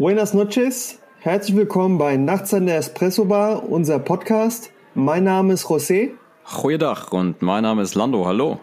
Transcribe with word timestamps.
Buenas 0.00 0.32
noches, 0.32 0.98
herzlich 1.18 1.54
willkommen 1.54 1.98
bei 1.98 2.16
Nachts 2.16 2.54
an 2.54 2.64
der 2.64 2.78
Espresso 2.78 3.26
Bar, 3.26 3.68
unser 3.68 3.98
Podcast. 3.98 4.70
Mein 4.94 5.24
Name 5.24 5.52
ist 5.52 5.66
José. 5.66 6.12
Goeiedag 6.50 7.12
und 7.12 7.42
mein 7.42 7.64
Name 7.64 7.82
ist 7.82 7.94
Lando. 7.94 8.24
Hallo. 8.24 8.60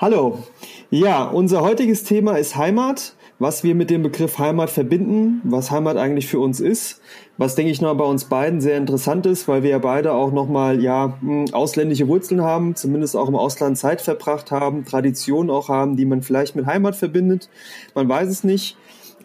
Hallo. 0.00 0.42
Ja, 0.90 1.22
unser 1.26 1.60
heutiges 1.60 2.02
Thema 2.02 2.38
ist 2.38 2.56
Heimat. 2.56 3.14
Was 3.40 3.62
wir 3.62 3.76
mit 3.76 3.88
dem 3.88 4.02
Begriff 4.02 4.40
Heimat 4.40 4.68
verbinden, 4.68 5.40
was 5.44 5.70
Heimat 5.70 5.96
eigentlich 5.96 6.26
für 6.26 6.40
uns 6.40 6.58
ist, 6.58 7.00
was 7.36 7.54
denke 7.54 7.70
ich 7.70 7.80
noch 7.80 7.94
bei 7.94 8.02
uns 8.02 8.24
beiden 8.24 8.60
sehr 8.60 8.76
interessant 8.76 9.26
ist, 9.26 9.46
weil 9.46 9.62
wir 9.62 9.70
ja 9.70 9.78
beide 9.78 10.12
auch 10.12 10.32
nochmal 10.32 10.82
ja 10.82 11.16
mh, 11.20 11.52
ausländische 11.52 12.08
Wurzeln 12.08 12.42
haben, 12.42 12.74
zumindest 12.74 13.14
auch 13.14 13.28
im 13.28 13.36
Ausland 13.36 13.78
Zeit 13.78 14.00
verbracht 14.00 14.50
haben, 14.50 14.84
Traditionen 14.84 15.50
auch 15.50 15.68
haben, 15.68 15.96
die 15.96 16.04
man 16.04 16.22
vielleicht 16.22 16.56
mit 16.56 16.66
Heimat 16.66 16.96
verbindet. 16.96 17.48
Man 17.94 18.08
weiß 18.08 18.28
es 18.28 18.42
nicht. 18.42 18.76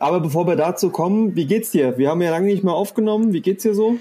Aber 0.04 0.20
bevor 0.20 0.46
wir 0.48 0.58
dazu 0.58 0.90
kommen, 0.90 1.34
wie 1.38 1.46
geht's 1.46 1.72
dir? 1.72 1.98
Wir 1.98 2.10
haben 2.10 2.22
ja 2.22 2.30
lange 2.30 2.48
nicht 2.48 2.62
mehr 2.62 2.74
aufgenommen. 2.74 3.32
Wie 3.32 3.40
geht's 3.40 3.64
dir 3.64 3.74
so? 3.74 3.96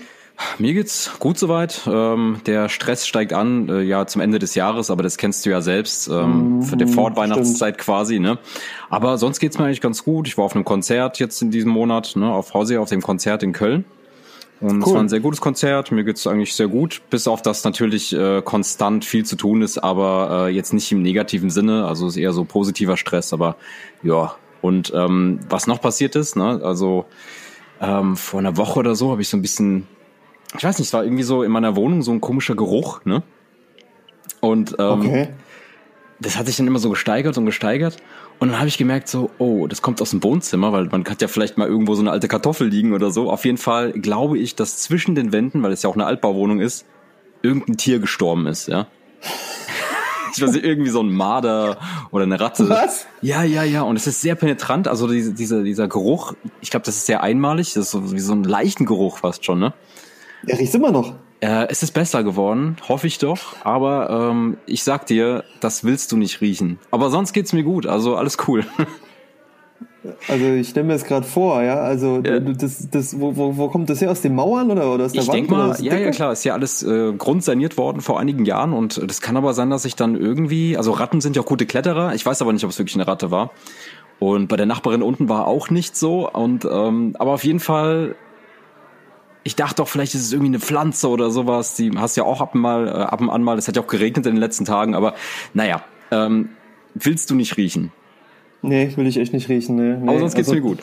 Mir 0.58 0.74
geht's 0.74 1.12
gut 1.20 1.38
soweit. 1.38 1.82
Ähm, 1.86 2.40
der 2.44 2.68
Stress 2.68 3.06
steigt 3.06 3.32
an, 3.32 3.68
äh, 3.68 3.82
ja, 3.82 4.04
zum 4.08 4.20
Ende 4.20 4.40
des 4.40 4.56
Jahres, 4.56 4.90
aber 4.90 5.04
das 5.04 5.16
kennst 5.16 5.46
du 5.46 5.50
ja 5.50 5.60
selbst, 5.60 6.08
ähm, 6.08 6.62
für 6.62 6.76
die 6.76 6.88
Vorweihnachtszeit 6.88 7.78
quasi, 7.78 8.18
ne? 8.18 8.38
Aber 8.90 9.16
sonst 9.16 9.38
geht's 9.38 9.58
mir 9.58 9.66
eigentlich 9.66 9.80
ganz 9.80 10.02
gut. 10.02 10.26
Ich 10.26 10.36
war 10.36 10.44
auf 10.44 10.56
einem 10.56 10.64
Konzert 10.64 11.20
jetzt 11.20 11.40
in 11.40 11.52
diesem 11.52 11.70
Monat, 11.70 12.16
ne, 12.16 12.32
auf 12.32 12.52
Hausi, 12.52 12.78
auf 12.78 12.88
dem 12.88 13.00
Konzert 13.00 13.44
in 13.44 13.52
Köln. 13.52 13.84
Und 14.60 14.80
es 14.80 14.88
Cool. 14.88 14.94
war 14.94 15.00
ein 15.02 15.08
sehr 15.08 15.20
gutes 15.20 15.40
Konzert. 15.40 15.92
Mir 15.92 16.02
geht's 16.02 16.26
eigentlich 16.26 16.54
sehr 16.54 16.68
gut, 16.68 17.02
bis 17.10 17.28
auf 17.28 17.42
das 17.42 17.62
natürlich 17.62 18.12
äh, 18.12 18.42
konstant 18.42 19.04
viel 19.04 19.24
zu 19.24 19.36
tun 19.36 19.62
ist, 19.62 19.78
aber 19.78 20.48
äh, 20.48 20.50
jetzt 20.50 20.72
nicht 20.72 20.90
im 20.90 21.02
negativen 21.02 21.50
Sinne. 21.50 21.86
Also 21.86 22.08
ist 22.08 22.16
eher 22.16 22.32
so 22.32 22.42
positiver 22.44 22.96
Stress, 22.96 23.32
aber 23.32 23.54
ja. 24.02 24.34
Und 24.62 24.92
ähm, 24.94 25.40
was 25.50 25.66
noch 25.66 25.80
passiert 25.80 26.16
ist, 26.16 26.36
ne? 26.36 26.60
Also 26.64 27.04
ähm, 27.80 28.16
vor 28.16 28.40
einer 28.40 28.56
Woche 28.56 28.78
oder 28.78 28.94
so 28.94 29.10
habe 29.10 29.20
ich 29.20 29.28
so 29.28 29.36
ein 29.36 29.42
bisschen, 29.42 29.86
ich 30.56 30.64
weiß 30.64 30.78
nicht, 30.78 30.88
es 30.88 30.94
war 30.94 31.04
irgendwie 31.04 31.24
so 31.24 31.42
in 31.42 31.50
meiner 31.52 31.76
Wohnung 31.76 32.02
so 32.02 32.12
ein 32.12 32.20
komischer 32.20 32.54
Geruch, 32.54 33.04
ne? 33.04 33.22
Und 34.40 34.76
ähm, 34.78 35.00
Okay. 35.00 35.28
das 36.20 36.38
hat 36.38 36.46
sich 36.46 36.56
dann 36.56 36.66
immer 36.66 36.78
so 36.78 36.90
gesteigert 36.90 37.36
und 37.36 37.44
gesteigert. 37.46 37.96
Und 38.38 38.48
dann 38.48 38.58
habe 38.58 38.68
ich 38.68 38.78
gemerkt, 38.78 39.08
so, 39.08 39.30
oh, 39.38 39.66
das 39.66 39.82
kommt 39.82 40.00
aus 40.00 40.10
dem 40.10 40.22
Wohnzimmer, 40.24 40.72
weil 40.72 40.86
man 40.86 41.04
hat 41.04 41.22
ja 41.22 41.28
vielleicht 41.28 41.58
mal 41.58 41.68
irgendwo 41.68 41.94
so 41.94 42.02
eine 42.02 42.10
alte 42.10 42.26
Kartoffel 42.28 42.66
liegen 42.68 42.92
oder 42.92 43.10
so. 43.10 43.30
Auf 43.30 43.44
jeden 43.44 43.58
Fall 43.58 43.92
glaube 43.92 44.38
ich, 44.38 44.56
dass 44.56 44.78
zwischen 44.78 45.14
den 45.14 45.32
Wänden, 45.32 45.62
weil 45.62 45.72
es 45.72 45.82
ja 45.82 45.90
auch 45.90 45.94
eine 45.94 46.06
Altbauwohnung 46.06 46.60
ist, 46.60 46.86
irgendein 47.42 47.76
Tier 47.76 47.98
gestorben 47.98 48.46
ist, 48.46 48.68
ja. 48.68 48.86
Ich 50.34 50.42
weiß 50.42 50.52
nicht, 50.52 50.64
irgendwie 50.64 50.90
so 50.90 51.00
ein 51.00 51.12
Marder 51.12 51.78
oder 52.10 52.24
eine 52.24 52.40
Ratte. 52.40 52.68
Was? 52.68 53.06
Ja, 53.20 53.42
ja, 53.42 53.62
ja. 53.62 53.82
Und 53.82 53.96
es 53.96 54.06
ist 54.06 54.20
sehr 54.20 54.34
penetrant. 54.34 54.88
Also 54.88 55.08
diese, 55.08 55.32
diese, 55.32 55.62
dieser 55.62 55.88
Geruch, 55.88 56.34
ich 56.60 56.70
glaube, 56.70 56.86
das 56.86 56.96
ist 56.96 57.06
sehr 57.06 57.22
einmalig. 57.22 57.74
Das 57.74 57.86
ist 57.86 57.90
so 57.90 58.12
wie 58.12 58.20
so 58.20 58.32
ein 58.32 58.44
leichten 58.44 58.86
Geruch 58.86 59.18
fast 59.18 59.44
schon, 59.44 59.58
ne? 59.58 59.72
Er 60.46 60.58
riecht 60.58 60.74
immer 60.74 60.90
noch. 60.90 61.14
Äh, 61.40 61.66
es 61.68 61.82
ist 61.82 61.92
besser 61.92 62.22
geworden, 62.22 62.76
hoffe 62.88 63.06
ich 63.06 63.18
doch. 63.18 63.56
Aber 63.64 64.30
ähm, 64.30 64.58
ich 64.66 64.84
sag 64.84 65.06
dir, 65.06 65.44
das 65.60 65.84
willst 65.84 66.12
du 66.12 66.16
nicht 66.16 66.40
riechen. 66.40 66.78
Aber 66.90 67.10
sonst 67.10 67.32
geht's 67.32 67.52
mir 67.52 67.64
gut, 67.64 67.86
also 67.86 68.16
alles 68.16 68.38
cool. 68.46 68.64
Also 70.26 70.44
ich 70.46 70.68
stelle 70.68 70.86
mir 70.86 70.94
das 70.94 71.04
gerade 71.04 71.24
vor, 71.26 71.62
ja. 71.62 71.76
Also 71.76 72.16
Ja. 72.24 72.40
du- 72.40 72.54
das, 72.54 72.88
das, 72.90 73.20
wo, 73.20 73.36
wo, 73.36 73.56
wo 73.56 73.68
kommt 73.68 73.88
das 73.88 74.00
her? 74.00 74.10
Aus 74.10 74.20
den 74.20 74.34
Mauern 74.34 74.70
oder, 74.70 74.92
oder 74.92 75.04
aus 75.04 75.12
der 75.12 75.22
Ich 75.22 75.28
Wand? 75.28 75.36
denke 75.36 75.54
oder 75.54 75.68
mal, 75.68 75.80
ja, 75.80 75.96
ja 75.96 76.10
klar, 76.10 76.32
ist 76.32 76.42
ja 76.44 76.54
alles 76.54 76.82
äh, 76.82 77.12
grundsaniert 77.12 77.76
worden 77.76 78.00
vor 78.00 78.18
einigen 78.18 78.44
Jahren 78.44 78.72
und 78.72 79.00
das 79.08 79.20
kann 79.20 79.36
aber 79.36 79.54
sein, 79.54 79.70
dass 79.70 79.84
ich 79.84 79.94
dann 79.94 80.16
irgendwie, 80.16 80.76
also 80.76 80.90
Ratten 80.92 81.20
sind 81.20 81.36
ja 81.36 81.42
auch 81.42 81.46
gute 81.46 81.66
Kletterer, 81.66 82.14
ich 82.14 82.26
weiß 82.26 82.42
aber 82.42 82.52
nicht, 82.52 82.64
ob 82.64 82.70
es 82.70 82.78
wirklich 82.78 82.96
eine 82.96 83.06
Ratte 83.06 83.30
war. 83.30 83.50
Und 84.18 84.48
bei 84.48 84.56
der 84.56 84.66
Nachbarin 84.66 85.02
unten 85.02 85.28
war 85.28 85.46
auch 85.46 85.70
nicht 85.70 85.96
so 85.96 86.28
und 86.30 86.64
ähm, 86.64 87.14
aber 87.18 87.32
auf 87.32 87.44
jeden 87.44 87.60
Fall, 87.60 88.14
ich 89.44 89.56
dachte 89.56 89.76
doch, 89.76 89.88
vielleicht 89.88 90.14
ist 90.14 90.22
es 90.22 90.32
irgendwie 90.32 90.50
eine 90.50 90.60
Pflanze 90.60 91.08
oder 91.08 91.30
sowas. 91.30 91.74
Die 91.74 91.90
hast 91.96 92.16
ja 92.16 92.22
auch 92.24 92.40
ab 92.40 92.54
und 92.54 92.60
mal, 92.60 92.86
äh, 92.88 92.90
ab 92.90 93.20
und 93.20 93.30
an 93.30 93.42
mal, 93.42 93.58
es 93.58 93.66
hat 93.68 93.76
ja 93.76 93.82
auch 93.82 93.88
geregnet 93.88 94.26
in 94.26 94.34
den 94.34 94.40
letzten 94.40 94.64
Tagen, 94.64 94.94
aber 94.94 95.14
naja, 95.54 95.82
ähm, 96.12 96.50
willst 96.94 97.30
du 97.30 97.34
nicht 97.34 97.56
riechen. 97.56 97.92
Nee, 98.62 98.92
will 98.96 99.06
ich 99.06 99.18
echt 99.18 99.32
nicht 99.32 99.48
riechen. 99.48 99.76
Nee, 99.76 99.96
nee. 100.00 100.08
Aber 100.08 100.18
sonst 100.20 100.34
geht's 100.34 100.48
also, 100.48 100.60
mir 100.60 100.66
gut. 100.66 100.78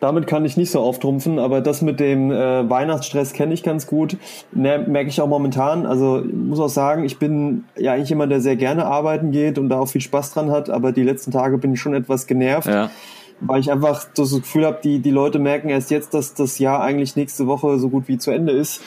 Damit 0.00 0.26
kann 0.26 0.44
ich 0.44 0.56
nicht 0.56 0.72
so 0.72 0.80
auftrumpfen, 0.80 1.38
aber 1.38 1.60
das 1.60 1.80
mit 1.80 2.00
dem 2.00 2.32
äh, 2.32 2.68
Weihnachtsstress 2.68 3.34
kenne 3.34 3.54
ich 3.54 3.62
ganz 3.62 3.86
gut. 3.86 4.16
Ne, 4.50 4.84
merke 4.88 5.08
ich 5.08 5.20
auch 5.20 5.28
momentan. 5.28 5.86
Also 5.86 6.24
ich 6.24 6.34
muss 6.34 6.58
auch 6.58 6.68
sagen, 6.68 7.04
ich 7.04 7.20
bin 7.20 7.64
ja 7.78 7.92
eigentlich 7.92 8.08
jemand, 8.08 8.32
der 8.32 8.40
sehr 8.40 8.56
gerne 8.56 8.86
arbeiten 8.86 9.30
geht 9.30 9.58
und 9.58 9.68
da 9.68 9.78
auch 9.78 9.86
viel 9.86 10.00
Spaß 10.00 10.32
dran 10.32 10.50
hat, 10.50 10.70
aber 10.70 10.90
die 10.90 11.04
letzten 11.04 11.30
Tage 11.30 11.56
bin 11.56 11.74
ich 11.74 11.80
schon 11.80 11.94
etwas 11.94 12.26
genervt. 12.26 12.66
Ja. 12.66 12.90
weil 13.44 13.60
ich 13.60 13.70
einfach 13.70 14.06
so 14.14 14.22
das 14.22 14.32
Gefühl 14.32 14.66
habe, 14.66 14.78
die, 14.82 15.00
die 15.00 15.10
Leute 15.10 15.38
merken 15.38 15.68
erst 15.68 15.90
jetzt, 15.90 16.14
dass 16.14 16.34
das 16.34 16.58
Jahr 16.58 16.80
eigentlich 16.80 17.16
nächste 17.16 17.46
Woche 17.46 17.78
so 17.78 17.88
gut 17.88 18.08
wie 18.08 18.18
zu 18.18 18.30
Ende 18.30 18.52
ist 18.52 18.80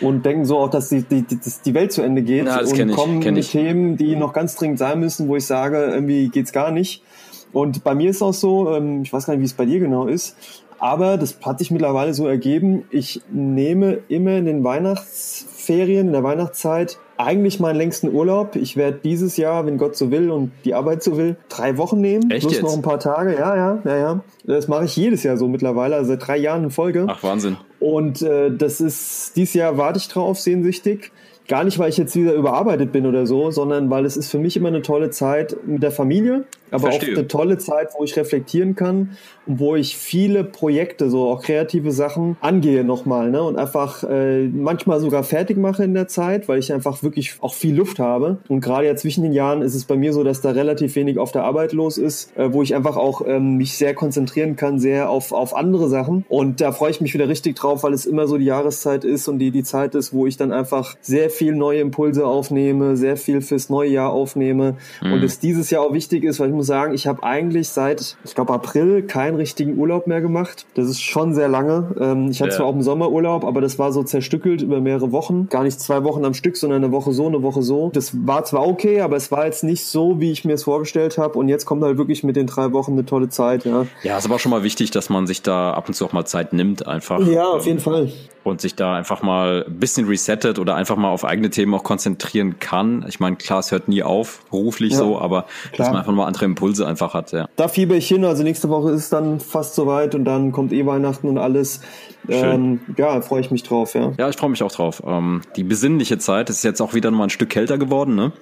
und 0.00 0.24
denken 0.24 0.44
so 0.44 0.58
auch, 0.58 0.70
dass 0.70 0.88
die, 0.88 1.02
die, 1.02 1.24
dass 1.26 1.62
die 1.62 1.74
Welt 1.74 1.92
zu 1.92 2.02
Ende 2.02 2.22
geht 2.22 2.46
Ja, 2.46 2.60
und 2.60 2.78
ich, 2.78 2.96
kommen 2.96 3.18
mit 3.18 3.38
ich. 3.38 3.50
Themen, 3.50 3.96
die 3.96 4.16
noch 4.16 4.32
ganz 4.32 4.56
dringend 4.56 4.78
sein 4.78 5.00
müssen, 5.00 5.28
wo 5.28 5.36
ich 5.36 5.46
sage, 5.46 5.78
irgendwie 5.92 6.28
geht's 6.28 6.52
gar 6.52 6.70
nicht. 6.70 7.02
Und 7.52 7.84
bei 7.84 7.94
mir 7.94 8.10
ist 8.10 8.22
auch 8.22 8.34
so, 8.34 8.74
ähm, 8.74 9.02
ich 9.02 9.12
weiß 9.12 9.26
gar 9.26 9.34
nicht, 9.34 9.40
wie 9.40 9.46
es 9.46 9.54
bei 9.54 9.66
dir 9.66 9.80
genau 9.80 10.06
ist, 10.06 10.36
aber 10.80 11.18
das 11.18 11.36
hat 11.42 11.58
sich 11.58 11.70
mittlerweile 11.70 12.14
so 12.14 12.26
ergeben, 12.26 12.84
ich 12.90 13.20
nehme 13.30 13.98
immer 14.08 14.36
in 14.38 14.46
den 14.46 14.64
Weihnachtsferien, 14.64 16.06
in 16.06 16.12
der 16.12 16.22
Weihnachtszeit 16.22 16.98
eigentlich 17.18 17.60
meinen 17.60 17.76
längsten 17.76 18.14
Urlaub. 18.14 18.56
Ich 18.56 18.78
werde 18.78 18.98
dieses 19.04 19.36
Jahr, 19.36 19.66
wenn 19.66 19.76
Gott 19.76 19.94
so 19.94 20.10
will 20.10 20.30
und 20.30 20.52
die 20.64 20.72
Arbeit 20.74 21.02
so 21.02 21.18
will, 21.18 21.36
drei 21.50 21.76
Wochen 21.76 22.00
nehmen. 22.00 22.30
Echt 22.30 22.40
plus 22.40 22.54
jetzt? 22.54 22.62
noch 22.62 22.72
ein 22.72 22.80
paar 22.80 22.98
Tage. 22.98 23.34
Ja, 23.34 23.54
ja, 23.54 23.78
ja, 23.84 23.96
ja. 23.96 24.20
Das 24.44 24.68
mache 24.68 24.86
ich 24.86 24.96
jedes 24.96 25.22
Jahr 25.22 25.36
so 25.36 25.46
mittlerweile, 25.46 25.96
also 25.96 26.08
seit 26.08 26.26
drei 26.26 26.38
Jahren 26.38 26.64
in 26.64 26.70
Folge. 26.70 27.04
Ach, 27.08 27.22
Wahnsinn. 27.22 27.58
Und 27.78 28.22
äh, 28.22 28.50
das 28.50 28.80
ist, 28.80 29.36
dieses 29.36 29.52
Jahr 29.52 29.76
warte 29.76 29.98
ich 29.98 30.08
drauf, 30.08 30.40
sehnsüchtig. 30.40 31.12
Gar 31.50 31.64
nicht, 31.64 31.80
weil 31.80 31.88
ich 31.88 31.96
jetzt 31.96 32.14
wieder 32.14 32.32
überarbeitet 32.32 32.92
bin 32.92 33.06
oder 33.06 33.26
so, 33.26 33.50
sondern 33.50 33.90
weil 33.90 34.04
es 34.04 34.16
ist 34.16 34.30
für 34.30 34.38
mich 34.38 34.56
immer 34.56 34.68
eine 34.68 34.82
tolle 34.82 35.10
Zeit 35.10 35.56
mit 35.66 35.82
der 35.82 35.90
Familie, 35.90 36.44
aber 36.70 36.92
Verstehe. 36.92 37.14
auch 37.14 37.18
eine 37.18 37.26
tolle 37.26 37.58
Zeit, 37.58 37.88
wo 37.98 38.04
ich 38.04 38.16
reflektieren 38.16 38.76
kann 38.76 39.16
und 39.46 39.58
wo 39.58 39.74
ich 39.74 39.96
viele 39.96 40.44
Projekte, 40.44 41.10
so 41.10 41.28
auch 41.28 41.42
kreative 41.42 41.90
Sachen 41.90 42.36
angehe 42.40 42.84
nochmal 42.84 43.32
ne? 43.32 43.42
und 43.42 43.58
einfach 43.58 44.04
äh, 44.04 44.46
manchmal 44.46 45.00
sogar 45.00 45.24
fertig 45.24 45.56
mache 45.56 45.82
in 45.82 45.92
der 45.92 46.06
Zeit, 46.06 46.46
weil 46.46 46.60
ich 46.60 46.72
einfach 46.72 47.02
wirklich 47.02 47.34
auch 47.40 47.54
viel 47.54 47.74
Luft 47.74 47.98
habe. 47.98 48.38
Und 48.46 48.60
gerade 48.60 48.86
ja 48.86 48.94
zwischen 48.94 49.24
den 49.24 49.32
Jahren 49.32 49.62
ist 49.62 49.74
es 49.74 49.86
bei 49.86 49.96
mir 49.96 50.12
so, 50.12 50.22
dass 50.22 50.42
da 50.42 50.50
relativ 50.50 50.94
wenig 50.94 51.18
auf 51.18 51.32
der 51.32 51.42
Arbeit 51.42 51.72
los 51.72 51.98
ist, 51.98 52.30
äh, 52.36 52.52
wo 52.52 52.62
ich 52.62 52.76
einfach 52.76 52.96
auch 52.96 53.22
ähm, 53.26 53.56
mich 53.56 53.76
sehr 53.76 53.94
konzentrieren 53.94 54.54
kann, 54.54 54.78
sehr 54.78 55.10
auf, 55.10 55.32
auf 55.32 55.56
andere 55.56 55.88
Sachen. 55.88 56.24
Und 56.28 56.60
da 56.60 56.70
freue 56.70 56.92
ich 56.92 57.00
mich 57.00 57.12
wieder 57.12 57.28
richtig 57.28 57.56
drauf, 57.56 57.82
weil 57.82 57.92
es 57.92 58.06
immer 58.06 58.28
so 58.28 58.38
die 58.38 58.44
Jahreszeit 58.44 59.04
ist 59.04 59.26
und 59.26 59.40
die, 59.40 59.50
die 59.50 59.64
Zeit 59.64 59.96
ist, 59.96 60.12
wo 60.12 60.28
ich 60.28 60.36
dann 60.36 60.52
einfach 60.52 60.94
sehr 61.00 61.28
viel 61.28 61.39
neue 61.44 61.80
Impulse 61.80 62.26
aufnehme, 62.26 62.96
sehr 62.96 63.16
viel 63.16 63.40
fürs 63.40 63.70
neue 63.70 63.90
Jahr 63.90 64.10
aufnehme. 64.10 64.76
Und 65.02 65.22
es 65.24 65.38
dieses 65.38 65.70
Jahr 65.70 65.82
auch 65.82 65.92
wichtig 65.92 66.24
ist, 66.24 66.40
weil 66.40 66.48
ich 66.48 66.54
muss 66.54 66.66
sagen, 66.66 66.94
ich 66.94 67.06
habe 67.06 67.22
eigentlich 67.22 67.68
seit, 67.70 68.16
ich 68.24 68.34
glaube, 68.34 68.52
April 68.52 69.02
keinen 69.02 69.36
richtigen 69.36 69.78
Urlaub 69.78 70.06
mehr 70.06 70.20
gemacht. 70.20 70.66
Das 70.74 70.86
ist 70.88 71.00
schon 71.00 71.34
sehr 71.34 71.48
lange. 71.48 71.94
Ähm, 72.00 72.30
ich 72.30 72.40
hatte 72.40 72.50
Ja. 72.50 72.56
zwar 72.58 72.66
auch 72.66 72.72
einen 72.74 72.82
Sommerurlaub, 72.82 73.44
aber 73.44 73.60
das 73.60 73.78
war 73.78 73.92
so 73.92 74.02
zerstückelt 74.02 74.62
über 74.62 74.80
mehrere 74.80 75.12
Wochen. 75.12 75.48
Gar 75.48 75.62
nicht 75.64 75.80
zwei 75.80 76.04
Wochen 76.04 76.24
am 76.24 76.34
Stück, 76.34 76.56
sondern 76.56 76.84
eine 76.84 76.92
Woche 76.92 77.12
so, 77.12 77.26
eine 77.26 77.42
Woche 77.42 77.62
so. 77.62 77.90
Das 77.94 78.12
war 78.26 78.44
zwar 78.44 78.66
okay, 78.66 79.00
aber 79.00 79.16
es 79.16 79.30
war 79.32 79.46
jetzt 79.46 79.64
nicht 79.64 79.84
so, 79.84 80.20
wie 80.20 80.30
ich 80.32 80.44
mir 80.44 80.54
es 80.54 80.64
vorgestellt 80.64 81.18
habe. 81.18 81.38
Und 81.38 81.48
jetzt 81.48 81.64
kommt 81.64 81.82
halt 81.82 81.96
wirklich 81.98 82.22
mit 82.24 82.36
den 82.36 82.46
drei 82.46 82.72
Wochen 82.72 82.92
eine 82.92 83.06
tolle 83.06 83.28
Zeit, 83.28 83.64
ja. 83.64 83.86
Ja, 84.02 84.18
ist 84.18 84.26
aber 84.26 84.38
schon 84.38 84.50
mal 84.50 84.62
wichtig, 84.62 84.90
dass 84.90 85.08
man 85.10 85.26
sich 85.26 85.42
da 85.42 85.72
ab 85.72 85.88
und 85.88 85.94
zu 85.94 86.04
auch 86.04 86.12
mal 86.12 86.24
Zeit 86.24 86.52
nimmt, 86.52 86.86
einfach. 86.86 87.20
Ja, 87.26 87.44
auf 87.46 87.66
jeden 87.66 87.78
Fall. 87.80 88.10
Und 88.42 88.60
sich 88.62 88.74
da 88.74 88.94
einfach 88.94 89.22
mal 89.22 89.64
ein 89.68 89.78
bisschen 89.78 90.06
resettet 90.08 90.58
oder 90.58 90.74
einfach 90.74 90.96
mal 90.96 91.10
auf 91.10 91.24
eigene 91.30 91.50
Themen 91.50 91.72
auch 91.74 91.84
konzentrieren 91.84 92.58
kann. 92.58 93.04
Ich 93.08 93.20
meine, 93.20 93.36
klar, 93.36 93.60
es 93.60 93.72
hört 93.72 93.88
nie 93.88 94.02
auf, 94.02 94.44
beruflich 94.50 94.92
ja, 94.92 94.98
so, 94.98 95.18
aber 95.18 95.46
klar. 95.72 95.78
dass 95.78 95.88
man 95.88 95.96
einfach 95.98 96.12
mal 96.12 96.26
andere 96.26 96.44
Impulse 96.44 96.86
einfach 96.86 97.14
hat, 97.14 97.32
ja. 97.32 97.48
Da 97.56 97.68
fieber 97.68 97.94
ich 97.94 98.08
hin, 98.08 98.24
also 98.24 98.42
nächste 98.42 98.68
Woche 98.68 98.90
ist 98.90 99.12
dann 99.12 99.40
fast 99.40 99.74
soweit 99.74 100.14
und 100.14 100.24
dann 100.24 100.52
kommt 100.52 100.72
eh 100.72 100.84
Weihnachten 100.84 101.28
und 101.28 101.38
alles. 101.38 101.80
Ähm, 102.28 102.80
ja, 102.96 103.20
freue 103.22 103.40
ich 103.40 103.50
mich 103.50 103.62
drauf, 103.62 103.94
ja. 103.94 104.12
Ja, 104.18 104.28
ich 104.28 104.36
freue 104.36 104.50
mich 104.50 104.62
auch 104.62 104.72
drauf. 104.72 105.02
Ähm, 105.06 105.40
die 105.56 105.64
besinnliche 105.64 106.18
Zeit, 106.18 106.50
es 106.50 106.58
ist 106.58 106.62
jetzt 106.62 106.80
auch 106.80 106.94
wieder 106.94 107.10
mal 107.10 107.24
ein 107.24 107.30
Stück 107.30 107.50
kälter 107.50 107.78
geworden, 107.78 108.14
ne? 108.14 108.32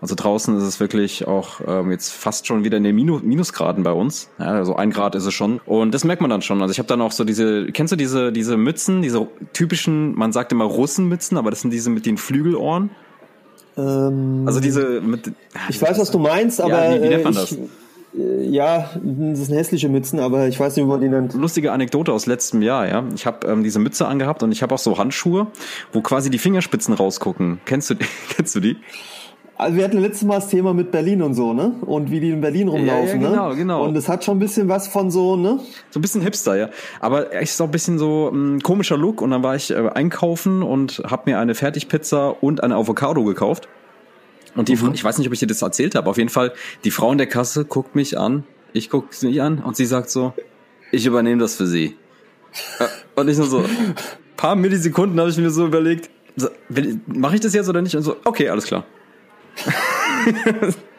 Also 0.00 0.14
draußen 0.14 0.56
ist 0.56 0.64
es 0.64 0.80
wirklich 0.80 1.26
auch 1.26 1.60
ähm, 1.66 1.90
jetzt 1.90 2.12
fast 2.12 2.46
schon 2.46 2.64
wieder 2.64 2.76
in 2.76 2.84
den 2.84 2.94
Minus 2.94 3.22
Minusgraden 3.22 3.84
bei 3.84 3.92
uns. 3.92 4.30
Ja, 4.38 4.46
also 4.46 4.76
ein 4.76 4.90
Grad 4.90 5.14
ist 5.14 5.24
es 5.24 5.34
schon. 5.34 5.60
Und 5.66 5.94
das 5.94 6.04
merkt 6.04 6.20
man 6.20 6.30
dann 6.30 6.42
schon. 6.42 6.60
Also 6.62 6.72
ich 6.72 6.78
habe 6.78 6.88
dann 6.88 7.00
auch 7.00 7.12
so 7.12 7.24
diese, 7.24 7.66
kennst 7.66 7.92
du 7.92 7.96
diese, 7.96 8.32
diese 8.32 8.56
Mützen, 8.56 9.02
diese 9.02 9.26
typischen, 9.52 10.14
man 10.14 10.32
sagt 10.32 10.52
immer 10.52 10.64
Russenmützen, 10.64 11.36
aber 11.38 11.50
das 11.50 11.60
sind 11.60 11.70
diese 11.72 11.90
mit 11.90 12.06
den 12.06 12.16
Flügelohren. 12.16 12.90
Ähm, 13.76 14.42
also 14.46 14.60
diese 14.60 15.00
mit. 15.00 15.32
Ich 15.68 15.80
weiß, 15.80 15.98
was 15.98 16.10
du 16.10 16.18
meinst, 16.18 16.60
aber 16.60 16.84
ja, 16.84 16.94
wie, 16.96 17.04
wie 17.04 17.08
nennt 17.08 17.24
man 17.24 17.32
ich, 17.32 17.38
das? 17.38 17.58
Äh, 18.16 18.48
ja, 18.48 18.90
das 19.02 19.46
sind 19.46 19.56
hässliche 19.56 19.88
Mützen, 19.88 20.20
aber 20.20 20.48
ich 20.48 20.58
weiß 20.58 20.76
nicht, 20.76 20.84
wie 20.84 20.88
man 20.88 21.00
die 21.00 21.08
nennt. 21.08 21.34
Lustige 21.34 21.72
Anekdote 21.72 22.12
aus 22.12 22.26
letztem 22.26 22.62
Jahr, 22.62 22.88
ja. 22.88 23.04
Ich 23.14 23.26
habe 23.26 23.46
ähm, 23.46 23.62
diese 23.62 23.78
Mütze 23.78 24.06
angehabt 24.06 24.42
und 24.42 24.52
ich 24.52 24.62
habe 24.62 24.74
auch 24.74 24.78
so 24.78 24.98
Handschuhe, 24.98 25.48
wo 25.92 26.00
quasi 26.00 26.30
die 26.30 26.38
Fingerspitzen 26.38 26.94
rausgucken. 26.94 27.60
Kennst 27.64 27.90
du, 27.90 27.94
kennst 28.36 28.54
du 28.54 28.60
die? 28.60 28.76
Also 29.58 29.76
wir 29.76 29.82
hatten 29.82 29.98
letztes 29.98 30.22
Mal 30.22 30.36
das 30.36 30.46
Thema 30.46 30.72
mit 30.72 30.92
Berlin 30.92 31.20
und 31.20 31.34
so, 31.34 31.52
ne? 31.52 31.72
Und 31.80 32.12
wie 32.12 32.20
die 32.20 32.30
in 32.30 32.40
Berlin 32.40 32.68
rumlaufen, 32.68 33.20
ja, 33.20 33.28
ja, 33.28 33.30
genau, 33.30 33.48
ne? 33.48 33.56
genau. 33.56 33.84
Und 33.84 33.96
es 33.96 34.08
hat 34.08 34.22
schon 34.22 34.36
ein 34.36 34.38
bisschen 34.38 34.68
was 34.68 34.86
von 34.86 35.10
so, 35.10 35.34
ne? 35.34 35.58
So 35.90 35.98
ein 35.98 36.02
bisschen 36.02 36.22
Hipster, 36.22 36.56
ja. 36.56 36.68
Aber 37.00 37.34
es 37.34 37.50
ist 37.50 37.60
auch 37.60 37.64
ein 37.64 37.72
bisschen 37.72 37.98
so 37.98 38.28
ein 38.28 38.34
hm, 38.34 38.60
komischer 38.60 38.96
Look. 38.96 39.20
Und 39.20 39.32
dann 39.32 39.42
war 39.42 39.56
ich 39.56 39.72
äh, 39.72 39.88
einkaufen 39.94 40.62
und 40.62 41.02
habe 41.04 41.22
mir 41.28 41.40
eine 41.40 41.56
Fertigpizza 41.56 42.28
und 42.40 42.62
eine 42.62 42.76
Avocado 42.76 43.24
gekauft. 43.24 43.68
Und 44.58 44.68
die, 44.68 44.74
mhm. 44.74 44.92
ich 44.92 45.04
weiß 45.04 45.18
nicht, 45.18 45.28
ob 45.28 45.32
ich 45.32 45.38
dir 45.38 45.46
das 45.46 45.62
erzählt 45.62 45.94
habe. 45.94 46.10
Auf 46.10 46.18
jeden 46.18 46.30
Fall, 46.30 46.52
die 46.82 46.90
Frau 46.90 47.12
in 47.12 47.18
der 47.18 47.28
Kasse 47.28 47.64
guckt 47.64 47.94
mich 47.94 48.18
an. 48.18 48.42
Ich 48.72 48.90
gucke 48.90 49.14
sie 49.14 49.40
an 49.40 49.60
und 49.60 49.76
sie 49.76 49.86
sagt 49.86 50.10
so, 50.10 50.34
ich 50.90 51.06
übernehme 51.06 51.40
das 51.40 51.54
für 51.54 51.68
sie. 51.68 51.96
Äh, 52.80 52.86
und 53.14 53.28
ich 53.28 53.38
nur 53.38 53.46
so, 53.46 53.64
paar 54.36 54.56
Millisekunden 54.56 55.18
habe 55.20 55.30
ich 55.30 55.36
mir 55.36 55.50
so 55.50 55.64
überlegt, 55.64 56.10
so, 56.34 56.48
mache 57.06 57.36
ich 57.36 57.40
das 57.40 57.54
jetzt 57.54 57.68
oder 57.68 57.82
nicht? 57.82 57.94
Und 57.94 58.02
so, 58.02 58.16
okay, 58.24 58.48
alles 58.48 58.64
klar. 58.64 58.84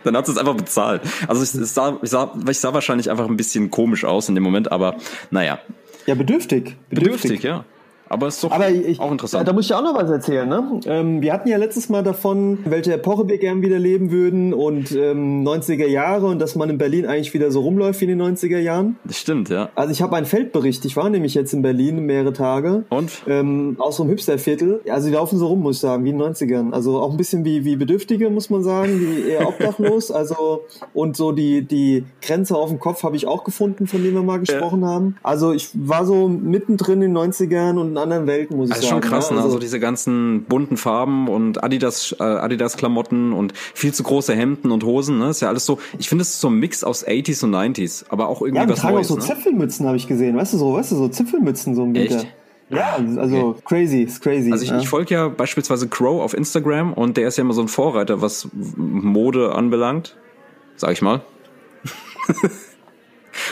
Dann 0.06 0.16
hat 0.16 0.26
sie 0.26 0.32
es 0.32 0.38
einfach 0.38 0.56
bezahlt. 0.56 1.02
Also 1.28 1.44
ich, 1.44 1.54
es 1.62 1.74
sah, 1.74 2.00
ich, 2.02 2.10
sah, 2.10 2.34
ich 2.50 2.60
sah 2.60 2.74
wahrscheinlich 2.74 3.12
einfach 3.12 3.28
ein 3.28 3.36
bisschen 3.36 3.70
komisch 3.70 4.06
aus 4.06 4.30
in 4.30 4.36
dem 4.36 4.44
Moment, 4.44 4.72
aber 4.72 4.96
naja. 5.32 5.60
Ja, 6.06 6.16
bedürftig. 6.16 6.78
Bedürftig, 6.90 7.42
bedürftig 7.42 7.44
ja. 7.44 7.66
Aber 8.10 8.28
ist 8.28 8.44
doch 8.44 8.52
Aber 8.52 8.70
ich, 8.70 9.00
auch 9.00 9.12
interessant. 9.12 9.48
Da 9.48 9.54
muss 9.54 9.66
ich 9.66 9.74
auch 9.74 9.84
noch 9.84 9.94
was 9.94 10.10
erzählen. 10.10 10.50
Ne? 10.50 10.80
Ähm, 10.86 11.22
wir 11.22 11.32
hatten 11.32 11.48
ja 11.48 11.58
letztes 11.58 11.90
Mal 11.90 12.04
davon, 12.04 12.60
welche 12.66 12.94
Epoche 12.94 13.28
wir 13.28 13.38
gern 13.38 13.62
wieder 13.62 13.78
leben 13.78 14.12
würden 14.12 14.54
und 14.54 14.92
ähm, 14.92 15.48
90er 15.48 15.86
Jahre 15.86 16.26
und 16.26 16.40
dass 16.40 16.56
man 16.56 16.70
in 16.72 16.80
Berlin 16.80 17.06
eigentlich 17.06 17.34
wieder 17.34 17.52
so 17.52 17.62
rumläuft 17.62 18.02
wie 18.02 18.06
in 18.06 18.18
den 18.18 18.36
90er 18.36 18.58
Jahren. 18.58 18.98
Das 19.04 19.18
stimmt, 19.20 19.50
ja. 19.50 19.70
Also 19.76 19.92
ich 19.92 20.02
habe 20.02 20.16
einen 20.16 20.26
Feldbericht. 20.26 20.84
Ich 20.86 20.98
war 20.98 21.10
nämlich 21.10 21.36
jetzt 21.36 21.54
in 21.54 21.62
Berlin 21.62 22.06
mehrere 22.06 22.34
Tage. 22.34 22.86
Und? 22.90 23.12
Ähm, 23.28 23.76
aus 23.78 23.98
so 23.98 24.04
einem 24.04 24.10
Hipsterviertel. 24.10 24.82
Also 24.90 25.08
die 25.08 25.14
laufen 25.14 25.38
so 25.38 25.48
rum, 25.48 25.62
muss 25.62 25.76
ich 25.76 25.82
sagen, 25.82 26.04
wie 26.04 26.10
in 26.10 26.18
den 26.18 26.34
90ern. 26.34 26.72
Also 26.74 27.00
auch 27.00 27.12
ein 27.12 27.18
bisschen 27.18 27.46
wie, 27.46 27.64
wie 27.64 27.76
Bedürftige, 27.76 28.32
muss 28.32 28.50
man 28.50 28.64
sagen, 28.64 29.00
wie 29.00 29.30
eher 29.30 29.48
obdachlos. 29.48 30.10
also 30.20 30.64
und 30.94 31.16
so 31.16 31.32
die, 31.32 31.62
die 31.62 32.06
Grenze 32.22 32.56
auf 32.56 32.70
dem 32.70 32.80
Kopf 32.80 33.04
habe 33.04 33.16
ich 33.16 33.28
auch 33.28 33.44
gefunden, 33.44 33.86
von 33.86 34.02
denen 34.02 34.16
wir 34.16 34.24
mal 34.24 34.40
gesprochen 34.40 34.82
ja. 34.82 34.88
haben. 34.88 35.18
Also 35.22 35.54
ich 35.54 35.70
war 35.74 36.06
so 36.06 36.28
mittendrin 36.28 37.04
in 37.04 37.14
den 37.14 37.32
90ern 37.32 37.78
und 37.78 37.99
anderen 38.00 38.28
Welten, 38.28 38.58
muss 38.58 38.70
ich 38.70 38.76
also 38.76 38.88
sagen. 38.88 39.02
schon 39.04 39.10
krass, 39.10 39.30
ja? 39.30 39.36
ne? 39.36 39.38
also, 39.38 39.50
also 39.50 39.60
diese 39.60 39.80
ganzen 39.80 40.44
bunten 40.44 40.78
Farben 40.78 41.28
und 41.28 41.64
Adidas, 41.64 42.16
äh, 42.20 42.24
Adidas 42.24 42.78
Klamotten 42.78 43.34
und 43.34 43.54
viel 43.56 43.94
zu 43.94 44.04
große 44.04 44.36
Hemden 44.36 44.72
und 44.72 44.84
Hosen, 44.84 45.20
ne? 45.20 45.30
Ist 45.30 45.42
ja 45.42 45.50
alles 45.50 45.66
so, 45.66 45.80
ich 45.98 46.10
finde 46.10 46.24
es 46.24 46.30
ist 46.30 46.42
so 46.42 46.50
ein 46.50 46.56
Mix 46.56 46.84
aus 46.84 47.06
80s 47.06 47.44
und 47.44 47.56
90s, 47.56 48.06
aber 48.10 48.28
auch 48.28 48.42
irgendwie 48.42 48.62
ja, 48.62 48.70
was 48.70 48.80
tragen 48.80 48.96
Neues. 48.96 49.08
auch 49.08 49.16
so 49.16 49.16
ne? 49.18 49.26
Zipfelmützen, 49.26 49.86
habe 49.86 49.98
ich 49.98 50.08
gesehen, 50.08 50.36
weißt 50.38 50.54
du 50.54 50.58
so, 50.58 50.74
weißt 50.74 50.92
du, 50.92 50.96
so 50.96 51.08
Zipfelmützen 51.08 51.76
so 51.76 51.86
Winter. 51.86 52.02
Echt? 52.02 52.28
Ja, 52.70 53.00
also 53.18 53.38
okay. 53.38 53.62
crazy, 53.66 54.04
ist 54.04 54.22
crazy. 54.22 54.52
Also 54.52 54.64
ich, 54.64 54.70
ja. 54.70 54.80
ich 54.80 54.88
folge 54.88 55.14
ja 55.14 55.28
beispielsweise 55.28 55.88
Crow 55.88 56.22
auf 56.22 56.36
Instagram 56.36 56.94
und 56.94 57.18
der 57.18 57.28
ist 57.28 57.38
ja 57.38 57.42
immer 57.42 57.54
so 57.54 57.62
ein 57.62 57.68
Vorreiter, 57.68 58.22
was 58.22 58.48
Mode 58.54 59.56
anbelangt, 59.56 60.16
sag 60.76 60.92
ich 60.92 61.02
mal. 61.02 61.22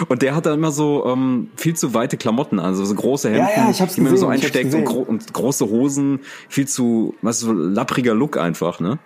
Und 0.08 0.22
der 0.22 0.36
hat 0.36 0.46
dann 0.46 0.54
immer 0.54 0.72
so 0.72 1.06
ähm, 1.06 1.50
viel 1.56 1.76
zu 1.76 1.94
weite 1.94 2.18
Klamotten, 2.18 2.60
also 2.60 2.86
so 2.86 2.96
große 2.96 3.30
Hemden, 3.30 3.48
ja, 3.56 3.64
ja, 3.66 3.72
ich 3.72 3.82
hab's 3.82 3.96
die 3.96 4.02
man 4.02 4.12
gesehen, 4.12 4.28
so 4.28 4.32
einsteckt 4.32 4.74
und, 4.74 4.86
gro 4.86 5.00
und, 5.02 5.34
große 5.34 5.70
Hosen, 5.70 6.20
viel 6.50 6.68
zu, 6.68 7.16
was 7.22 7.40
so 7.40 7.52
lappriger 7.52 8.14
Look 8.14 8.38
einfach, 8.38 8.80
ne? 8.80 9.00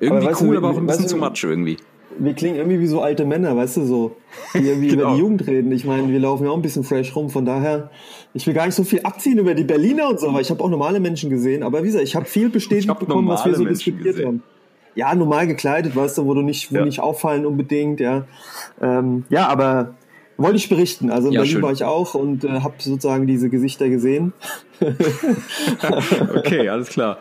Irgendwie 0.00 0.26
aber 0.28 0.42
cool, 0.42 0.52
du, 0.52 0.58
aber 0.58 0.70
auch 0.70 0.76
ein 0.76 0.86
bisschen 0.86 1.08
zu 1.08 1.16
much 1.16 1.42
irgendwie. 1.42 1.76
Wir 2.20 2.34
klingen 2.34 2.56
irgendwie 2.56 2.80
wie 2.80 2.86
so 2.86 3.00
alte 3.00 3.24
Männer, 3.24 3.56
weißt 3.56 3.78
du, 3.78 3.84
so, 3.84 4.16
die 4.54 4.66
irgendwie 4.66 4.88
genau. 4.88 5.02
über 5.08 5.12
die 5.14 5.20
Jugend 5.20 5.46
reden. 5.46 5.70
Ich 5.72 5.84
meine, 5.84 6.08
wir 6.08 6.18
laufen 6.18 6.44
ja 6.44 6.50
auch 6.50 6.56
ein 6.56 6.62
bisschen 6.62 6.84
fresh 6.84 7.14
rum, 7.14 7.30
von 7.30 7.44
daher, 7.44 7.90
ich 8.34 8.46
will 8.46 8.54
gar 8.54 8.66
nicht 8.66 8.74
so 8.74 8.84
viel 8.84 9.00
abziehen 9.02 9.38
über 9.38 9.54
die 9.54 9.64
Berliner 9.64 10.08
und 10.08 10.20
so, 10.20 10.32
weil 10.32 10.42
ich 10.42 10.50
habe 10.50 10.62
auch 10.62 10.70
normale 10.70 11.00
Menschen 11.00 11.30
gesehen, 11.30 11.62
aber 11.62 11.82
wie 11.82 11.86
gesagt, 11.86 12.04
ich 12.04 12.16
habe 12.16 12.26
viel 12.26 12.48
bestätigt 12.48 12.88
hab 12.88 13.00
bekommen, 13.00 13.28
was 13.28 13.44
wir 13.44 13.54
so 13.54 13.64
Menschen 13.64 13.92
diskutiert 13.94 14.16
gesehen. 14.16 14.26
haben 14.26 14.42
ja, 14.98 15.14
normal 15.14 15.46
gekleidet, 15.46 15.94
weißt 15.94 16.18
du, 16.18 16.26
wo 16.26 16.34
du 16.34 16.42
nicht, 16.42 16.72
wo 16.72 16.78
ja. 16.78 16.84
nicht 16.84 16.98
auffallen 16.98 17.46
unbedingt, 17.46 18.00
ja. 18.00 18.24
Ähm, 18.82 19.24
ja, 19.30 19.46
aber 19.46 19.94
wollte 20.36 20.56
ich 20.56 20.68
berichten. 20.68 21.10
Also 21.10 21.28
in 21.28 21.34
ja, 21.34 21.40
Berlin 21.40 21.52
schön. 21.52 21.62
war 21.62 21.70
ich 21.70 21.84
auch 21.84 22.14
und 22.14 22.42
äh, 22.42 22.48
habe 22.48 22.74
sozusagen 22.78 23.28
diese 23.28 23.48
Gesichter 23.48 23.88
gesehen. 23.88 24.32
okay, 26.34 26.68
alles 26.68 26.88
klar. 26.88 27.18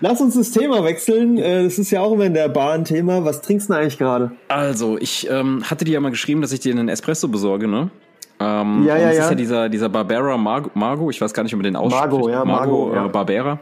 Lass 0.00 0.20
uns 0.20 0.34
das 0.34 0.50
Thema 0.50 0.82
wechseln. 0.82 1.38
Äh, 1.38 1.62
das 1.62 1.78
ist 1.78 1.92
ja 1.92 2.00
auch 2.00 2.12
immer 2.12 2.24
in 2.24 2.34
der 2.34 2.48
Bar 2.48 2.72
ein 2.72 2.84
Thema. 2.84 3.24
Was 3.24 3.40
trinkst 3.40 3.70
du 3.70 3.74
eigentlich 3.74 3.98
gerade? 3.98 4.32
Also, 4.48 4.98
ich 4.98 5.30
ähm, 5.30 5.62
hatte 5.70 5.84
dir 5.84 5.92
ja 5.92 6.00
mal 6.00 6.10
geschrieben, 6.10 6.40
dass 6.40 6.50
ich 6.50 6.58
dir 6.58 6.72
einen 6.72 6.88
Espresso 6.88 7.28
besorge, 7.28 7.68
ne? 7.68 7.88
Ähm, 8.40 8.84
ja, 8.84 8.96
ja, 8.96 9.08
das 9.08 9.16
ja. 9.16 9.22
ist 9.22 9.30
ja 9.30 9.36
dieser, 9.36 9.68
dieser 9.68 9.88
Barbera 9.88 10.36
Margo, 10.36 10.70
Margo, 10.74 11.08
ich 11.10 11.20
weiß 11.20 11.32
gar 11.32 11.44
nicht, 11.44 11.54
ob 11.54 11.58
man 11.58 11.64
den 11.64 11.76
ausspricht. 11.76 12.10
Margo, 12.10 12.28
ja, 12.28 12.44
Margo, 12.44 12.86
Margo 12.86 12.92
äh, 12.92 12.96
ja. 12.96 13.06
Barbera. 13.06 13.60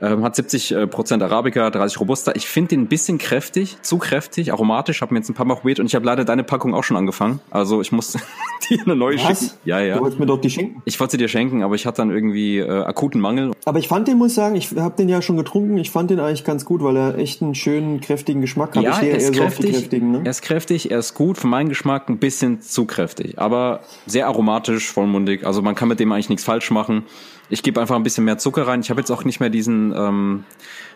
Ähm, 0.00 0.22
hat 0.22 0.36
70 0.36 0.72
äh, 0.72 0.86
Prozent 0.86 1.22
Arabica, 1.22 1.70
30 1.70 2.00
Robusta. 2.00 2.32
Ich 2.34 2.46
finde 2.46 2.70
den 2.70 2.82
ein 2.82 2.86
bisschen 2.86 3.18
kräftig, 3.18 3.78
zu 3.80 3.98
kräftig, 3.98 4.52
aromatisch. 4.52 5.00
Habe 5.00 5.14
mir 5.14 5.20
jetzt 5.20 5.30
ein 5.30 5.34
paar 5.34 5.46
Mal 5.46 5.54
probiert 5.54 5.80
und 5.80 5.86
ich 5.86 5.94
habe 5.94 6.04
leider 6.04 6.24
deine 6.24 6.44
Packung 6.44 6.74
auch 6.74 6.84
schon 6.84 6.96
angefangen. 6.96 7.40
Also 7.50 7.80
ich 7.80 7.92
muss 7.92 8.12
dir 8.68 8.80
eine 8.84 8.94
neue 8.94 9.16
Was? 9.16 9.40
schicken. 9.40 9.50
Ja, 9.64 9.80
ja. 9.80 9.96
Du 9.96 10.02
wolltest 10.02 10.20
mir 10.20 10.26
doch 10.26 10.40
die 10.40 10.50
schenken. 10.50 10.82
Ich 10.84 11.00
wollte 11.00 11.12
sie 11.12 11.16
dir 11.16 11.28
schenken, 11.28 11.62
aber 11.62 11.74
ich 11.74 11.86
hatte 11.86 11.98
dann 11.98 12.10
irgendwie 12.10 12.58
äh, 12.58 12.82
akuten 12.82 13.20
Mangel. 13.20 13.52
Aber 13.64 13.78
ich 13.78 13.88
fand 13.88 14.06
den, 14.06 14.18
muss 14.18 14.32
ich 14.32 14.34
sagen, 14.34 14.54
ich 14.54 14.76
habe 14.76 14.96
den 14.96 15.08
ja 15.08 15.22
schon 15.22 15.38
getrunken. 15.38 15.78
Ich 15.78 15.90
fand 15.90 16.10
den 16.10 16.20
eigentlich 16.20 16.44
ganz 16.44 16.66
gut, 16.66 16.82
weil 16.82 16.96
er 16.96 17.18
echt 17.18 17.40
einen 17.40 17.54
schönen, 17.54 18.00
kräftigen 18.00 18.42
Geschmack 18.42 18.76
hat. 18.76 18.82
Ja, 18.82 19.00
ich 19.00 19.08
er 19.08 19.16
ist 19.16 19.32
kräftig. 19.32 19.88
So 19.90 19.96
ne? 19.96 20.20
Er 20.24 20.30
ist 20.30 20.42
kräftig, 20.42 20.90
er 20.90 20.98
ist 20.98 21.14
gut. 21.14 21.38
Für 21.38 21.46
meinen 21.46 21.70
Geschmack 21.70 22.10
ein 22.10 22.18
bisschen 22.18 22.60
zu 22.60 22.84
kräftig, 22.84 23.38
aber 23.38 23.80
sehr 24.06 24.26
aromatisch, 24.26 24.92
vollmundig. 24.92 25.46
Also 25.46 25.62
man 25.62 25.74
kann 25.74 25.88
mit 25.88 26.00
dem 26.00 26.12
eigentlich 26.12 26.28
nichts 26.28 26.44
falsch 26.44 26.70
machen. 26.70 27.04
Ich 27.48 27.62
gebe 27.62 27.80
einfach 27.80 27.96
ein 27.96 28.02
bisschen 28.02 28.24
mehr 28.24 28.38
Zucker 28.38 28.66
rein. 28.66 28.80
Ich 28.80 28.90
habe 28.90 29.00
jetzt 29.00 29.10
auch 29.10 29.24
nicht 29.24 29.40
mehr 29.40 29.50
diesen 29.50 29.92
ähm, 29.96 30.44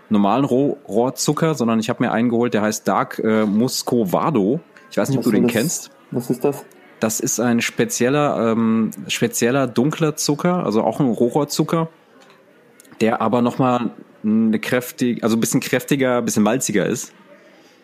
normalen 0.09 0.45
Roh 0.45 0.79
Rohrzucker, 0.89 1.55
sondern 1.55 1.79
ich 1.79 1.89
habe 1.89 2.03
mir 2.03 2.13
einen 2.13 2.29
geholt, 2.29 2.55
der 2.55 2.63
heißt 2.63 2.87
Dark 2.87 3.21
äh, 3.21 3.47
Muscovado. 3.47 4.61
Ich 4.91 4.97
weiß 4.97 5.11
nicht, 5.11 5.19
was 5.19 5.27
ob 5.27 5.33
du 5.33 5.37
den 5.37 5.45
das? 5.45 5.53
kennst. 5.53 5.91
Was 6.11 6.31
ist 6.31 6.45
das? 6.45 6.65
Das 6.99 7.21
ist 7.21 7.41
ein 7.41 7.61
spezieller, 7.63 8.53
ähm, 8.53 8.91
spezieller 9.09 9.67
dunkler 9.67 10.17
Zucker, 10.17 10.65
also 10.67 10.83
auch 10.83 11.01
ein 11.01 11.07
Rohrzucker, 11.07 11.89
der 13.01 13.23
aber 13.23 13.41
nochmal 13.41 13.91
eine 14.23 14.59
kräftig, 14.59 15.23
also 15.25 15.37
ein 15.37 15.41
bisschen 15.41 15.61
kräftiger, 15.61 16.19
ein 16.19 16.25
bisschen 16.25 16.43
malziger 16.43 16.85
ist. 16.85 17.13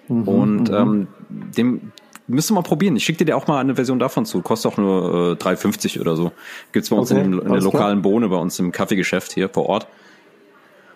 Mhm, 0.09 0.29
Und 0.29 0.71
ähm, 0.71 1.09
dem, 1.31 1.93
Müsst 2.29 2.51
du 2.51 2.55
mal 2.55 2.63
probieren. 2.63 2.97
Ich 2.97 3.05
schicke 3.05 3.25
dir 3.25 3.37
auch 3.37 3.47
mal 3.47 3.61
eine 3.61 3.77
Version 3.77 3.99
davon 3.99 4.27
zu. 4.27 4.43
Kostet 4.43 4.73
auch 4.73 4.77
nur 4.79 5.37
äh, 5.41 5.43
3,50 5.43 6.01
oder 6.01 6.17
so. 6.17 6.33
Gibt's 6.73 6.91
bei 6.91 6.97
uns 6.97 7.13
okay, 7.13 7.21
in, 7.21 7.33
dem, 7.33 7.41
in 7.41 7.53
der 7.53 7.61
lokalen 7.61 8.01
klar. 8.01 8.13
Bohne, 8.13 8.29
bei 8.29 8.37
uns 8.37 8.59
im 8.59 8.73
Kaffeegeschäft 8.73 9.33
hier 9.33 9.49
vor 9.49 9.67
Ort. 9.67 9.87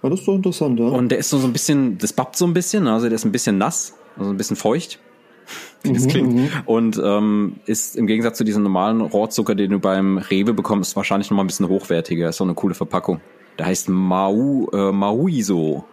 Ja, 0.03 0.09
das 0.09 0.21
ist 0.21 0.29
doch 0.29 0.35
interessant, 0.35 0.81
ja. 0.81 0.87
Und 0.87 1.11
der 1.11 1.19
ist 1.19 1.31
so 1.31 1.39
ein 1.39 1.53
bisschen, 1.53 1.99
das 1.99 2.13
bappt 2.13 2.37
so 2.37 2.47
ein 2.47 2.55
bisschen, 2.55 2.89
also 2.89 3.07
der 3.07 3.15
ist 3.15 3.25
ein 3.25 3.33
bisschen 3.33 3.59
nass, 3.59 3.95
also 4.19 4.31
ein 4.31 4.37
bisschen 4.37 4.57
feucht. 4.57 4.99
Wie 5.83 5.93
das 5.93 6.05
mhm, 6.05 6.09
klingt. 6.09 6.35
Mhm. 6.35 6.49
Und 6.67 7.01
ähm, 7.03 7.57
ist 7.67 7.97
im 7.97 8.07
Gegensatz 8.07 8.39
zu 8.39 8.45
diesem 8.45 8.63
normalen 8.63 9.01
Rohrzucker, 9.01 9.55
den 9.55 9.71
du 9.71 9.79
beim 9.79 10.19
Rewe 10.19 10.53
bekommst, 10.53 10.97
wahrscheinlich 10.97 11.31
noch 11.31 11.37
mal 11.37 11.45
ein 11.45 11.49
bisschen 11.49 11.69
hochwertiger. 11.69 12.29
Ist 12.29 12.37
so 12.37 12.45
eine 12.45 12.55
coole 12.55 12.75
Verpackung. 12.75 13.21
Der 13.59 13.67
heißt 13.67 13.89
Mau, 13.89 14.69
äh, 14.73 14.93
Mauiso. 14.93 15.85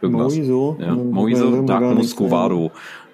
Irgendwas. 0.00 0.34
Mauiso? 0.34 0.76
Ja, 0.80 0.94
Mauiso 0.94 1.62
Dark 1.62 1.94
Muscovado. 1.94 2.72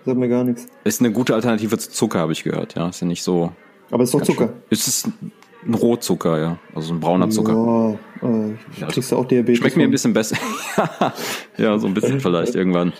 Sagt 0.08 0.18
mir 0.18 0.28
gar 0.30 0.42
nichts. 0.42 0.66
Ist 0.84 1.02
eine 1.02 1.12
gute 1.12 1.34
Alternative 1.34 1.76
zu 1.76 1.90
Zucker, 1.90 2.20
habe 2.20 2.32
ich 2.32 2.42
gehört. 2.42 2.76
Ja, 2.76 2.88
ist 2.88 3.02
ja 3.02 3.06
nicht 3.06 3.22
so. 3.22 3.52
Aber 3.90 4.04
ist 4.04 4.14
doch 4.14 4.22
Zucker. 4.22 4.46
Schön. 4.46 4.62
Es 4.70 4.88
ist 4.88 5.10
ein 5.66 5.74
Rohzucker, 5.74 6.38
ja. 6.40 6.58
Also 6.74 6.94
ein 6.94 7.00
brauner 7.00 7.28
Zucker. 7.28 7.52
Ja, 8.22 8.26
äh, 8.26 8.54
ja, 8.80 8.86
kriegst 8.86 9.12
du 9.12 9.16
auch 9.16 9.26
Diabetes. 9.26 9.58
Schmeckt 9.58 9.76
mir 9.76 9.82
ein 9.82 9.90
bisschen 9.90 10.14
besser. 10.14 10.38
ja, 11.58 11.78
so 11.78 11.86
ein 11.86 11.92
bisschen 11.92 12.20
vielleicht 12.20 12.54
irgendwann. 12.54 12.94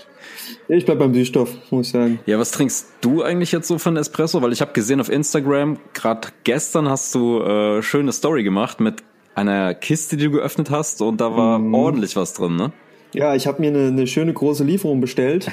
Ich 0.69 0.85
bleib 0.85 0.99
beim 0.99 1.15
Süßstoff, 1.15 1.50
muss 1.71 1.87
ich 1.87 1.93
sagen. 1.93 2.19
Ja, 2.27 2.38
was 2.38 2.50
trinkst 2.50 2.88
du 3.00 3.23
eigentlich 3.23 3.53
jetzt 3.53 3.69
so 3.69 3.79
einen 3.87 3.97
Espresso? 3.97 4.43
Weil 4.43 4.53
ich 4.53 4.61
habe 4.61 4.75
gesehen 4.75 5.00
auf 5.00 5.09
Instagram, 5.09 5.79
gerade 5.95 6.29
gestern 6.45 6.91
hast 6.91 7.15
du 7.15 7.41
äh, 7.41 7.83
schöne 7.83 8.12
Story 8.12 8.43
gemacht 8.43 8.81
mit 8.81 9.03
einer 9.35 9.73
Kiste, 9.73 10.19
die 10.19 10.27
du 10.27 10.33
geöffnet 10.33 10.69
hast 10.71 11.00
und 11.00 11.23
da 11.23 11.35
war 11.35 11.59
mm. 11.59 11.75
ordentlich 11.75 12.17
was 12.17 12.35
drin, 12.35 12.57
ne? 12.57 12.73
Ja, 13.15 13.35
ich 13.35 13.47
habe 13.47 13.61
mir 13.61 13.69
eine, 13.69 13.88
eine 13.88 14.07
schöne 14.07 14.33
große 14.33 14.65
Lieferung 14.65 15.00
bestellt 15.00 15.50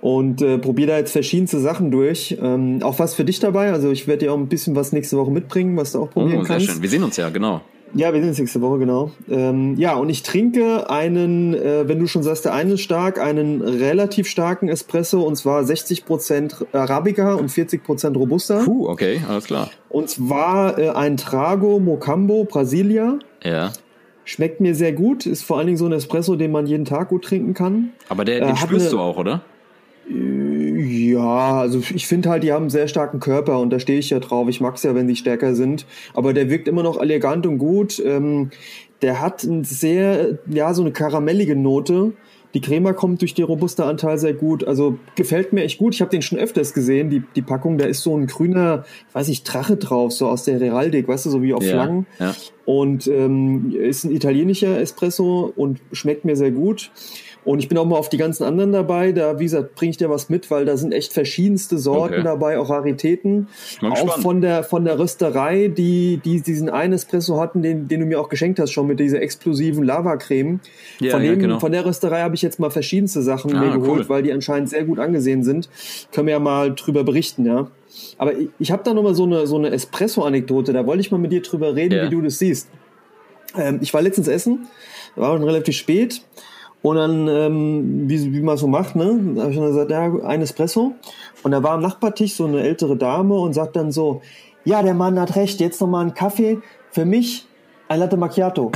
und 0.00 0.40
äh, 0.40 0.58
probiere 0.58 0.92
da 0.92 0.98
jetzt 0.98 1.12
verschiedenste 1.12 1.60
Sachen 1.60 1.90
durch. 1.90 2.38
Ähm, 2.40 2.80
auch 2.82 2.98
was 2.98 3.14
für 3.14 3.24
dich 3.24 3.40
dabei. 3.40 3.72
Also 3.72 3.90
ich 3.90 4.06
werde 4.06 4.26
dir 4.26 4.32
auch 4.32 4.38
ein 4.38 4.48
bisschen 4.48 4.74
was 4.74 4.92
nächste 4.92 5.16
Woche 5.18 5.30
mitbringen, 5.30 5.76
was 5.76 5.92
du 5.92 6.02
auch 6.02 6.10
probieren 6.10 6.40
oh, 6.40 6.44
sehr 6.44 6.56
kannst. 6.56 6.66
Schön. 6.70 6.82
Wir 6.82 6.88
sehen 6.88 7.04
uns 7.04 7.16
ja, 7.16 7.28
genau. 7.28 7.60
Ja, 7.96 8.12
wir 8.12 8.20
sehen 8.20 8.30
uns 8.30 8.38
nächste 8.38 8.60
Woche, 8.60 8.78
genau. 8.78 9.12
Ähm, 9.30 9.76
ja, 9.76 9.94
und 9.94 10.08
ich 10.08 10.24
trinke 10.24 10.90
einen, 10.90 11.54
äh, 11.54 11.86
wenn 11.86 12.00
du 12.00 12.08
schon 12.08 12.24
sagst, 12.24 12.44
der 12.44 12.52
eine 12.52 12.72
ist 12.72 12.80
stark, 12.80 13.20
einen 13.20 13.62
relativ 13.62 14.26
starken 14.26 14.68
Espresso 14.68 15.22
und 15.22 15.36
zwar 15.36 15.62
60% 15.62 16.74
Arabica 16.74 17.34
und 17.34 17.50
40% 17.50 18.16
Robusta. 18.16 18.62
Puh, 18.64 18.88
okay, 18.88 19.20
alles 19.28 19.44
klar. 19.44 19.70
Und 19.88 20.10
zwar 20.10 20.76
äh, 20.76 20.88
ein 20.88 21.16
Trago 21.16 21.78
Mocambo 21.78 22.44
Brasilia. 22.44 23.20
Ja. 23.44 23.72
Schmeckt 24.24 24.60
mir 24.60 24.74
sehr 24.74 24.92
gut, 24.92 25.26
ist 25.26 25.44
vor 25.44 25.58
allen 25.58 25.66
Dingen 25.66 25.76
so 25.76 25.86
ein 25.86 25.92
Espresso, 25.92 26.36
den 26.36 26.50
man 26.50 26.66
jeden 26.66 26.84
Tag 26.84 27.08
gut 27.08 27.24
trinken 27.24 27.54
kann. 27.54 27.90
Aber 28.08 28.24
der, 28.24 28.40
den 28.40 28.54
äh, 28.54 28.56
spürst 28.56 28.86
eine, 28.86 28.90
du 28.90 29.00
auch, 29.00 29.18
oder? 29.18 29.42
Ja, 30.08 31.60
also 31.60 31.80
ich 31.94 32.06
finde 32.06 32.28
halt, 32.30 32.42
die 32.42 32.52
haben 32.52 32.64
einen 32.64 32.70
sehr 32.70 32.88
starken 32.88 33.20
Körper 33.20 33.58
und 33.58 33.70
da 33.70 33.78
stehe 33.78 33.98
ich 33.98 34.10
ja 34.10 34.20
drauf. 34.20 34.48
Ich 34.48 34.60
mag 34.60 34.76
es 34.76 34.82
ja, 34.82 34.94
wenn 34.94 35.08
sie 35.08 35.16
stärker 35.16 35.54
sind. 35.54 35.86
Aber 36.12 36.32
der 36.32 36.50
wirkt 36.50 36.68
immer 36.68 36.82
noch 36.82 37.00
elegant 37.00 37.46
und 37.46 37.58
gut. 37.58 38.02
Ähm, 38.04 38.50
der 39.02 39.20
hat 39.20 39.44
ein 39.44 39.64
sehr, 39.64 40.38
ja, 40.46 40.74
so 40.74 40.82
eine 40.82 40.92
karamellige 40.92 41.56
Note. 41.56 42.12
Die 42.54 42.60
Crema 42.60 42.92
kommt 42.92 43.20
durch 43.20 43.34
den 43.34 43.44
robuster 43.44 43.86
Anteil 43.86 44.16
sehr 44.16 44.32
gut. 44.32 44.64
Also 44.64 44.98
gefällt 45.16 45.52
mir 45.52 45.64
echt 45.64 45.78
gut. 45.78 45.94
Ich 45.94 46.00
habe 46.00 46.10
den 46.10 46.22
schon 46.22 46.38
öfters 46.38 46.72
gesehen, 46.72 47.10
die, 47.10 47.22
die 47.34 47.42
Packung. 47.42 47.78
Da 47.78 47.86
ist 47.86 48.02
so 48.02 48.16
ein 48.16 48.28
grüner, 48.28 48.84
weiß 49.12 49.28
ich, 49.28 49.42
Drache 49.42 49.76
drauf, 49.76 50.12
so 50.12 50.28
aus 50.28 50.44
der 50.44 50.60
Heraldik, 50.60 51.08
weißt 51.08 51.26
du, 51.26 51.30
so 51.30 51.42
wie 51.42 51.52
auf 51.52 51.64
ja, 51.64 51.72
Flaggen. 51.72 52.06
Ja. 52.20 52.34
Und 52.64 53.08
ähm, 53.08 53.74
ist 53.76 54.04
ein 54.04 54.12
italienischer 54.12 54.80
Espresso 54.80 55.52
und 55.56 55.80
schmeckt 55.92 56.24
mir 56.24 56.36
sehr 56.36 56.52
gut. 56.52 56.92
Und 57.44 57.58
ich 57.58 57.68
bin 57.68 57.76
auch 57.76 57.84
mal 57.84 57.96
auf 57.96 58.08
die 58.08 58.16
ganzen 58.16 58.44
anderen 58.44 58.72
dabei. 58.72 59.12
Da, 59.12 59.38
wie 59.38 59.44
gesagt, 59.44 59.74
bringe 59.74 59.90
ich 59.90 59.96
dir 59.98 60.08
was 60.08 60.30
mit, 60.30 60.50
weil 60.50 60.64
da 60.64 60.76
sind 60.76 60.92
echt 60.92 61.12
verschiedenste 61.12 61.78
Sorten 61.78 62.14
okay. 62.14 62.22
dabei, 62.22 62.58
auch 62.58 62.70
Raritäten. 62.70 63.48
Auch 63.82 63.96
spannend. 63.96 64.22
von 64.22 64.40
der, 64.40 64.64
von 64.64 64.84
der 64.84 64.98
Rösterei, 64.98 65.68
die, 65.68 66.20
die 66.24 66.40
diesen 66.40 66.70
einen 66.70 66.94
Espresso 66.94 67.38
hatten, 67.38 67.60
den, 67.62 67.86
den 67.86 68.00
du 68.00 68.06
mir 68.06 68.18
auch 68.20 68.30
geschenkt 68.30 68.58
hast, 68.58 68.72
schon 68.72 68.86
mit 68.86 68.98
dieser 68.98 69.20
explosiven 69.20 69.84
Lavacreme. 69.84 70.60
Ja, 71.00 71.12
von, 71.12 71.22
dem, 71.22 71.34
ja, 71.34 71.34
genau. 71.34 71.60
von 71.60 71.72
der 71.72 71.84
Rösterei 71.84 72.22
habe 72.22 72.34
ich 72.34 72.42
jetzt 72.42 72.58
mal 72.58 72.70
verschiedenste 72.70 73.20
Sachen 73.20 73.54
ah, 73.54 73.60
mir 73.60 73.78
geholt, 73.78 74.00
cool. 74.00 74.08
weil 74.08 74.22
die 74.22 74.32
anscheinend 74.32 74.70
sehr 74.70 74.84
gut 74.84 74.98
angesehen 74.98 75.44
sind. 75.44 75.68
Können 76.12 76.28
wir 76.28 76.32
ja 76.32 76.40
mal 76.40 76.74
drüber 76.74 77.04
berichten, 77.04 77.44
ja. 77.44 77.68
Aber 78.16 78.36
ich, 78.36 78.48
ich 78.58 78.72
habe 78.72 78.82
da 78.84 78.94
nochmal 78.94 79.14
so 79.14 79.24
eine, 79.24 79.46
so 79.46 79.56
eine 79.56 79.70
Espresso-Anekdote, 79.70 80.72
da 80.72 80.86
wollte 80.86 81.02
ich 81.02 81.10
mal 81.10 81.18
mit 81.18 81.30
dir 81.30 81.42
drüber 81.42 81.76
reden, 81.76 81.94
ja. 81.94 82.04
wie 82.06 82.10
du 82.10 82.22
das 82.22 82.38
siehst. 82.38 82.68
Ähm, 83.56 83.78
ich 83.82 83.92
war 83.92 84.00
letztens 84.00 84.28
essen, 84.28 84.66
war 85.14 85.36
schon 85.36 85.44
relativ 85.44 85.76
spät 85.76 86.22
und 86.84 86.96
dann, 86.96 87.28
ähm, 87.28 88.10
wie, 88.10 88.34
wie 88.34 88.42
man 88.42 88.58
so 88.58 88.66
macht, 88.66 88.94
ne, 88.94 89.18
habe 89.38 89.50
ich 89.50 89.56
dann 89.56 89.68
gesagt, 89.68 89.90
ja, 89.90 90.02
ein 90.26 90.42
Espresso. 90.42 90.92
Und 91.42 91.52
da 91.52 91.62
war 91.62 91.70
am 91.70 91.80
Nachbartisch 91.80 92.34
so 92.34 92.44
eine 92.44 92.60
ältere 92.60 92.94
Dame 92.94 93.36
und 93.36 93.54
sagt 93.54 93.76
dann 93.76 93.90
so, 93.90 94.20
ja, 94.66 94.82
der 94.82 94.92
Mann 94.92 95.18
hat 95.18 95.34
recht, 95.34 95.60
jetzt 95.60 95.80
nochmal 95.80 96.02
einen 96.02 96.12
Kaffee. 96.12 96.58
Für 96.90 97.06
mich 97.06 97.46
ein 97.88 98.00
Latte 98.00 98.18
Macchiato. 98.18 98.70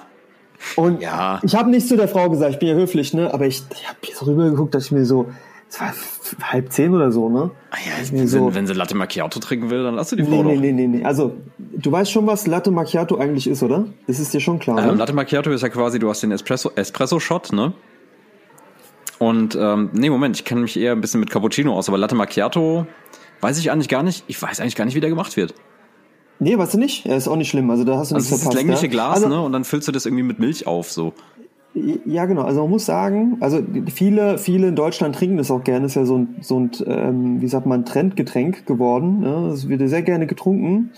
und 0.76 1.02
ja. 1.02 1.38
ich 1.42 1.54
habe 1.54 1.68
nicht 1.68 1.86
zu 1.86 1.98
der 1.98 2.08
Frau 2.08 2.30
gesagt, 2.30 2.52
ich 2.52 2.58
bin 2.60 2.68
ja 2.70 2.76
höflich, 2.76 3.12
ne, 3.12 3.34
aber 3.34 3.44
ich, 3.44 3.62
ich 3.74 3.86
habe 3.86 3.98
so 4.10 4.24
rübergeguckt, 4.24 4.74
dass 4.74 4.86
ich 4.86 4.92
mir 4.92 5.04
so, 5.04 5.26
es 5.74 5.80
war 5.80 6.52
halb 6.52 6.72
zehn 6.72 6.94
oder 6.94 7.10
so, 7.10 7.28
ne? 7.28 7.50
Ah 7.70 7.76
ja, 7.84 8.10
wenn, 8.10 8.28
so, 8.28 8.54
wenn 8.54 8.66
sie 8.66 8.74
Latte 8.74 8.94
Macchiato 8.96 9.40
trinken 9.40 9.70
will, 9.70 9.82
dann 9.82 9.94
lass 9.94 10.10
du 10.10 10.16
die 10.16 10.24
Frau 10.24 10.42
nee, 10.42 10.54
doch. 10.54 10.60
Nee, 10.60 10.72
nee, 10.72 10.86
nee, 10.86 10.98
nee. 10.98 11.04
Also, 11.04 11.34
du 11.58 11.90
weißt 11.90 12.10
schon, 12.10 12.26
was 12.26 12.46
Latte 12.46 12.70
Macchiato 12.70 13.16
eigentlich 13.16 13.46
ist, 13.46 13.62
oder? 13.62 13.86
Das 14.06 14.18
ist 14.20 14.32
dir 14.32 14.40
schon 14.40 14.58
klar, 14.58 14.78
ähm, 14.78 14.86
ne? 14.86 14.94
Latte 14.94 15.12
Macchiato 15.12 15.50
ist 15.50 15.62
ja 15.62 15.68
quasi, 15.68 15.98
du 15.98 16.08
hast 16.08 16.22
den 16.22 16.32
Espresso, 16.32 16.70
Espresso-Shot, 16.74 17.52
ne? 17.52 17.72
Und, 19.18 19.56
ähm, 19.60 19.90
nee, 19.92 20.10
Moment, 20.10 20.36
ich 20.36 20.44
kenne 20.44 20.60
mich 20.60 20.78
eher 20.78 20.92
ein 20.92 21.00
bisschen 21.00 21.20
mit 21.20 21.30
Cappuccino 21.30 21.74
aus, 21.74 21.88
aber 21.88 21.98
Latte 21.98 22.14
Macchiato 22.14 22.86
weiß 23.40 23.58
ich 23.58 23.70
eigentlich 23.70 23.88
gar 23.88 24.02
nicht, 24.02 24.24
ich 24.26 24.40
weiß 24.40 24.60
eigentlich 24.60 24.76
gar 24.76 24.84
nicht, 24.84 24.94
wie 24.94 25.00
der 25.00 25.10
gemacht 25.10 25.36
wird. 25.36 25.54
Nee, 26.40 26.58
weißt 26.58 26.74
du 26.74 26.78
nicht? 26.78 27.06
Er 27.06 27.16
ist 27.16 27.28
auch 27.28 27.36
nicht 27.36 27.48
schlimm. 27.48 27.70
Also 27.70 27.84
da 27.84 27.96
hast 27.96 28.10
du 28.10 28.16
also 28.16 28.24
nichts 28.24 28.42
verpasst. 28.42 28.56
Das 28.56 28.62
längliche 28.62 28.88
Glas, 28.88 29.16
also, 29.16 29.28
ne? 29.28 29.40
Und 29.40 29.52
dann 29.52 29.64
füllst 29.64 29.86
du 29.86 29.92
das 29.92 30.04
irgendwie 30.04 30.24
mit 30.24 30.40
Milch 30.40 30.66
auf, 30.66 30.90
so. 30.90 31.14
Ja, 31.74 32.26
genau. 32.26 32.42
Also 32.42 32.60
man 32.62 32.70
muss 32.70 32.86
sagen, 32.86 33.36
also 33.40 33.60
viele, 33.92 34.38
viele 34.38 34.68
in 34.68 34.76
Deutschland 34.76 35.16
trinken 35.16 35.38
das 35.38 35.50
auch 35.50 35.64
gerne. 35.64 35.82
Das 35.82 35.92
ist 35.92 35.96
ja 35.96 36.04
so 36.04 36.18
ein, 36.18 36.36
so 36.40 36.60
ein 36.60 36.70
ähm, 36.86 37.40
wie 37.40 37.48
sagt 37.48 37.66
man, 37.66 37.84
Trendgetränk 37.84 38.64
geworden. 38.64 39.20
Ne? 39.20 39.48
Das 39.50 39.68
wird 39.68 39.86
sehr 39.88 40.02
gerne 40.02 40.28
getrunken. 40.28 40.92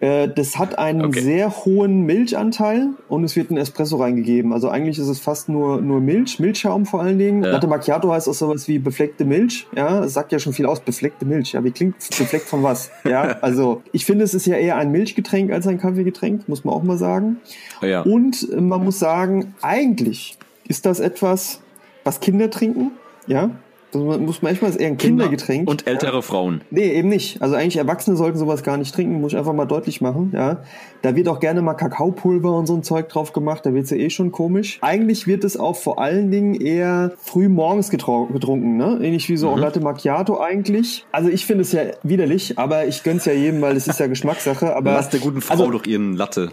Äh, 0.00 0.28
das 0.28 0.58
hat 0.58 0.78
einen 0.78 1.04
okay. 1.04 1.20
sehr 1.20 1.64
hohen 1.64 2.02
Milchanteil 2.02 2.90
und 3.08 3.24
es 3.24 3.36
wird 3.36 3.50
ein 3.50 3.56
Espresso 3.56 3.96
reingegeben. 3.96 4.52
Also 4.52 4.68
eigentlich 4.68 4.98
ist 4.98 5.08
es 5.08 5.20
fast 5.20 5.48
nur, 5.48 5.80
nur 5.80 6.00
Milch, 6.00 6.40
Milchschaum 6.40 6.86
vor 6.86 7.02
allen 7.02 7.18
Dingen. 7.18 7.44
Ja. 7.44 7.52
Latte 7.52 7.66
Macchiato 7.66 8.12
heißt 8.12 8.28
auch 8.28 8.34
sowas 8.34 8.68
wie 8.68 8.78
befleckte 8.78 9.24
Milch. 9.24 9.66
Ja, 9.76 10.00
das 10.00 10.12
sagt 10.14 10.32
ja 10.32 10.38
schon 10.38 10.52
viel 10.52 10.66
aus. 10.66 10.80
Befleckte 10.80 11.24
Milch. 11.24 11.52
Ja, 11.52 11.62
wie 11.62 11.70
klingt 11.70 11.96
befleckt 11.98 12.46
von 12.46 12.62
was? 12.62 12.90
Ja, 13.04 13.38
also 13.42 13.82
ich 13.92 14.04
finde, 14.04 14.24
es 14.24 14.34
ist 14.34 14.46
ja 14.46 14.56
eher 14.56 14.76
ein 14.76 14.90
Milchgetränk 14.90 15.52
als 15.52 15.66
ein 15.66 15.78
Kaffeegetränk, 15.78 16.48
muss 16.48 16.64
man 16.64 16.74
auch 16.74 16.82
mal 16.82 16.98
sagen. 16.98 17.38
Ja. 17.80 18.02
Und 18.02 18.48
man 18.60 18.82
muss 18.82 18.98
sagen, 18.98 19.54
eigentlich 19.62 20.36
ist 20.66 20.86
das 20.86 21.00
etwas, 21.00 21.60
was 22.04 22.20
Kinder 22.20 22.50
trinken. 22.50 22.92
Ja, 23.26 23.50
das 23.92 24.18
muss 24.18 24.42
manchmal 24.42 24.70
ist 24.70 24.80
eher 24.80 24.88
ein 24.88 24.96
Kindergetränk. 24.96 25.68
Und 25.68 25.86
ältere 25.86 26.16
ja. 26.16 26.22
Frauen. 26.22 26.62
Nee, 26.70 26.92
eben 26.92 27.08
nicht. 27.08 27.42
Also 27.42 27.54
eigentlich 27.54 27.76
Erwachsene 27.76 28.16
sollten 28.16 28.38
sowas 28.38 28.62
gar 28.62 28.78
nicht 28.78 28.94
trinken, 28.94 29.20
muss 29.20 29.32
ich 29.32 29.38
einfach 29.38 29.52
mal 29.52 29.66
deutlich 29.66 30.00
machen, 30.00 30.32
ja. 30.34 30.62
Da 31.02 31.14
wird 31.14 31.28
auch 31.28 31.40
gerne 31.40 31.62
mal 31.62 31.74
Kakaopulver 31.74 32.56
und 32.56 32.66
so 32.66 32.74
ein 32.74 32.82
Zeug 32.82 33.08
drauf 33.08 33.32
gemacht, 33.32 33.66
da 33.66 33.74
wird's 33.74 33.90
ja 33.90 33.96
eh 33.96 34.10
schon 34.10 34.32
komisch. 34.32 34.78
Eigentlich 34.80 35.26
wird 35.26 35.44
es 35.44 35.56
auch 35.56 35.76
vor 35.76 35.98
allen 35.98 36.30
Dingen 36.30 36.54
eher 36.54 37.12
früh 37.18 37.48
morgens 37.48 37.90
getrunken, 37.90 38.76
ne? 38.76 38.98
Ähnlich 39.02 39.28
wie 39.28 39.36
so 39.36 39.48
mhm. 39.48 39.54
auch 39.54 39.58
Latte 39.58 39.80
Macchiato 39.80 40.40
eigentlich. 40.40 41.04
Also 41.12 41.28
ich 41.28 41.44
finde 41.44 41.62
es 41.62 41.72
ja 41.72 41.82
widerlich, 42.02 42.58
aber 42.58 42.86
ich 42.86 43.02
gönn's 43.02 43.26
ja 43.26 43.32
jedem, 43.32 43.60
weil 43.60 43.76
es 43.76 43.86
ist 43.86 44.00
ja 44.00 44.06
Geschmackssache. 44.12 44.74
Aber 44.74 44.92
Lass 44.92 45.10
der 45.10 45.20
guten 45.20 45.40
Frau 45.40 45.52
also, 45.52 45.70
doch 45.70 45.86
ihren 45.86 46.16
Latte. 46.16 46.52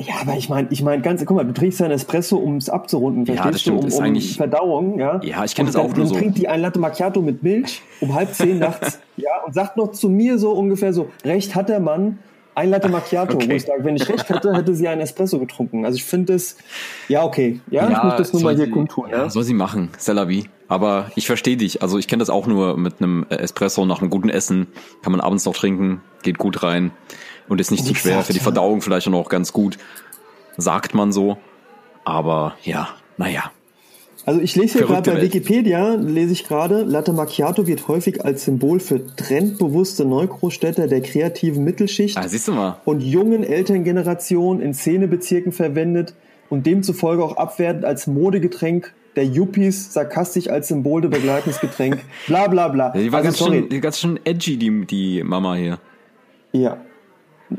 Ja, 0.00 0.14
aber 0.20 0.36
ich 0.36 0.48
meine, 0.48 0.68
ich 0.70 0.80
meine, 0.80 1.02
ganz, 1.02 1.24
guck 1.24 1.36
mal, 1.36 1.44
du 1.44 1.52
trinkst 1.52 1.80
ja 1.80 1.86
Espresso, 1.88 2.36
um 2.36 2.56
es 2.56 2.70
abzurunden, 2.70 3.26
verstehst 3.26 3.44
ja, 3.44 3.50
das 3.50 3.60
stimmt, 3.60 3.82
du? 3.82 3.86
Um, 3.88 3.92
um 3.92 4.04
eigentlich, 4.04 4.36
Verdauung, 4.36 4.98
ja. 5.00 5.20
Ja, 5.24 5.44
ich 5.44 5.56
kenne 5.56 5.66
das 5.66 5.74
auch 5.74 5.92
nur 5.92 6.06
so. 6.06 6.14
Dann 6.14 6.22
trinkt 6.22 6.38
die 6.38 6.46
ein 6.46 6.60
Latte 6.60 6.78
Macchiato 6.78 7.20
mit 7.20 7.42
Milch 7.42 7.82
um 8.00 8.14
halb 8.14 8.32
zehn 8.32 8.58
nachts, 8.60 9.00
ja, 9.16 9.42
und 9.44 9.54
sagt 9.54 9.76
noch 9.76 9.90
zu 9.90 10.08
mir 10.08 10.38
so 10.38 10.52
ungefähr 10.52 10.92
so, 10.92 11.10
recht 11.24 11.56
hat 11.56 11.68
der 11.68 11.80
Mann, 11.80 12.20
ein 12.54 12.70
Latte 12.70 12.88
Macchiato, 12.88 13.34
okay. 13.34 13.48
wo 13.50 13.52
ich 13.54 13.64
sage, 13.64 13.84
wenn 13.84 13.96
ich 13.96 14.08
recht 14.08 14.28
hätte, 14.28 14.54
hätte 14.54 14.72
sie 14.76 14.86
einen 14.86 15.00
Espresso 15.00 15.40
getrunken. 15.40 15.84
Also 15.84 15.96
ich 15.96 16.04
finde 16.04 16.32
das, 16.32 16.56
ja, 17.08 17.24
okay, 17.24 17.60
ja, 17.68 17.88
ja 17.88 17.96
ich 17.96 18.02
muss 18.04 18.16
das 18.16 18.32
nur 18.32 18.42
mal 18.42 18.54
hier 18.54 18.70
kundtun. 18.70 19.10
Ja, 19.10 19.18
ja, 19.18 19.30
soll 19.30 19.42
sie 19.42 19.54
machen, 19.54 19.90
Cellavi. 19.98 20.44
Aber 20.68 21.10
ich 21.16 21.26
verstehe 21.26 21.56
dich. 21.56 21.82
Also 21.82 21.98
ich 21.98 22.08
kenne 22.08 22.20
das 22.20 22.30
auch 22.30 22.46
nur 22.46 22.76
mit 22.76 23.00
einem 23.00 23.24
Espresso 23.30 23.86
nach 23.86 24.00
einem 24.00 24.10
guten 24.10 24.28
Essen. 24.28 24.66
Kann 25.02 25.12
man 25.12 25.20
abends 25.20 25.44
noch 25.44 25.54
trinken, 25.54 26.02
geht 26.22 26.38
gut 26.38 26.62
rein 26.62 26.90
und 27.48 27.60
ist 27.60 27.70
nicht 27.70 27.84
zu 27.84 27.94
schwer. 27.94 28.22
Für 28.22 28.32
die 28.32 28.40
Verdauung 28.40 28.80
vielleicht 28.80 29.06
auch 29.08 29.12
noch 29.12 29.28
ganz 29.28 29.52
gut 29.52 29.78
sagt 30.56 30.94
man 30.94 31.12
so. 31.12 31.38
Aber 32.04 32.56
ja, 32.62 32.88
naja. 33.16 33.52
Also 34.26 34.40
ich 34.42 34.56
lese 34.56 34.78
hier 34.78 34.86
gerade 34.86 35.10
bei 35.10 35.22
Wikipedia, 35.22 35.94
lese 35.94 36.32
ich 36.32 36.44
gerade, 36.44 36.82
Latte 36.82 37.14
Macchiato 37.14 37.66
wird 37.66 37.88
häufig 37.88 38.26
als 38.26 38.44
Symbol 38.44 38.78
für 38.78 39.06
trendbewusste 39.16 40.04
Neugroßstädter 40.04 40.86
der 40.86 41.00
kreativen 41.00 41.64
Mittelschicht 41.64 42.18
ah, 42.18 42.28
siehst 42.28 42.48
du 42.48 42.52
mal. 42.52 42.78
und 42.84 43.00
jungen 43.00 43.42
Elterngenerationen 43.42 44.60
in 44.60 44.74
Szenebezirken 44.74 45.52
verwendet 45.52 46.14
und 46.50 46.66
demzufolge 46.66 47.24
auch 47.24 47.38
abwertend 47.38 47.86
als 47.86 48.06
Modegetränk 48.06 48.92
der 49.16 49.24
Yuppies 49.24 49.94
sarkastisch 49.94 50.48
als 50.48 50.68
Symbol 50.68 51.00
der 51.00 51.08
Begleitungsgetränk, 51.08 52.00
bla 52.26 52.48
bla 52.48 52.68
bla. 52.68 52.90
Die 52.90 53.10
war 53.10 53.20
also, 53.24 53.46
ganz, 53.46 53.68
schön, 53.68 53.80
ganz 53.80 53.98
schön 53.98 54.20
edgy, 54.24 54.58
die, 54.58 54.84
die 54.84 55.22
Mama 55.22 55.54
hier. 55.54 55.78
Ja, 56.52 56.78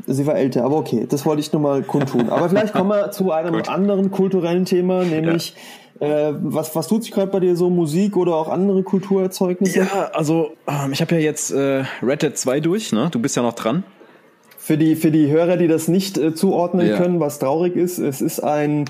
Sie 0.06 0.26
war 0.26 0.36
älter, 0.36 0.64
aber 0.64 0.76
okay, 0.76 1.06
das 1.08 1.26
wollte 1.26 1.40
ich 1.40 1.52
nur 1.52 1.62
mal 1.62 1.82
kundtun. 1.82 2.28
Aber 2.28 2.48
vielleicht 2.48 2.72
kommen 2.72 2.90
wir 2.90 3.10
zu 3.10 3.32
einem 3.32 3.62
anderen 3.66 4.10
kulturellen 4.10 4.64
Thema, 4.64 5.04
nämlich 5.04 5.54
ja. 6.00 6.28
äh, 6.28 6.34
was, 6.40 6.76
was 6.76 6.86
tut 6.86 7.02
sich 7.02 7.12
gerade 7.12 7.30
bei 7.30 7.40
dir 7.40 7.56
so, 7.56 7.70
Musik 7.70 8.16
oder 8.16 8.36
auch 8.36 8.48
andere 8.48 8.82
Kulturerzeugnisse? 8.82 9.80
Ja, 9.80 10.10
also 10.12 10.52
ähm, 10.68 10.92
ich 10.92 11.00
habe 11.00 11.16
ja 11.16 11.20
jetzt 11.20 11.50
äh, 11.50 11.84
Red 12.02 12.22
Dead 12.22 12.36
2 12.36 12.60
durch, 12.60 12.92
ne? 12.92 13.08
Du 13.10 13.18
bist 13.18 13.36
ja 13.36 13.42
noch 13.42 13.54
dran. 13.54 13.82
Für 14.58 14.78
die, 14.78 14.94
für 14.94 15.10
die 15.10 15.28
Hörer, 15.28 15.56
die 15.56 15.66
das 15.66 15.88
nicht 15.88 16.18
äh, 16.18 16.34
zuordnen 16.34 16.86
ja. 16.86 16.96
können, 16.96 17.18
was 17.18 17.38
traurig 17.38 17.74
ist, 17.74 17.98
es 17.98 18.20
ist 18.20 18.40
ein 18.40 18.84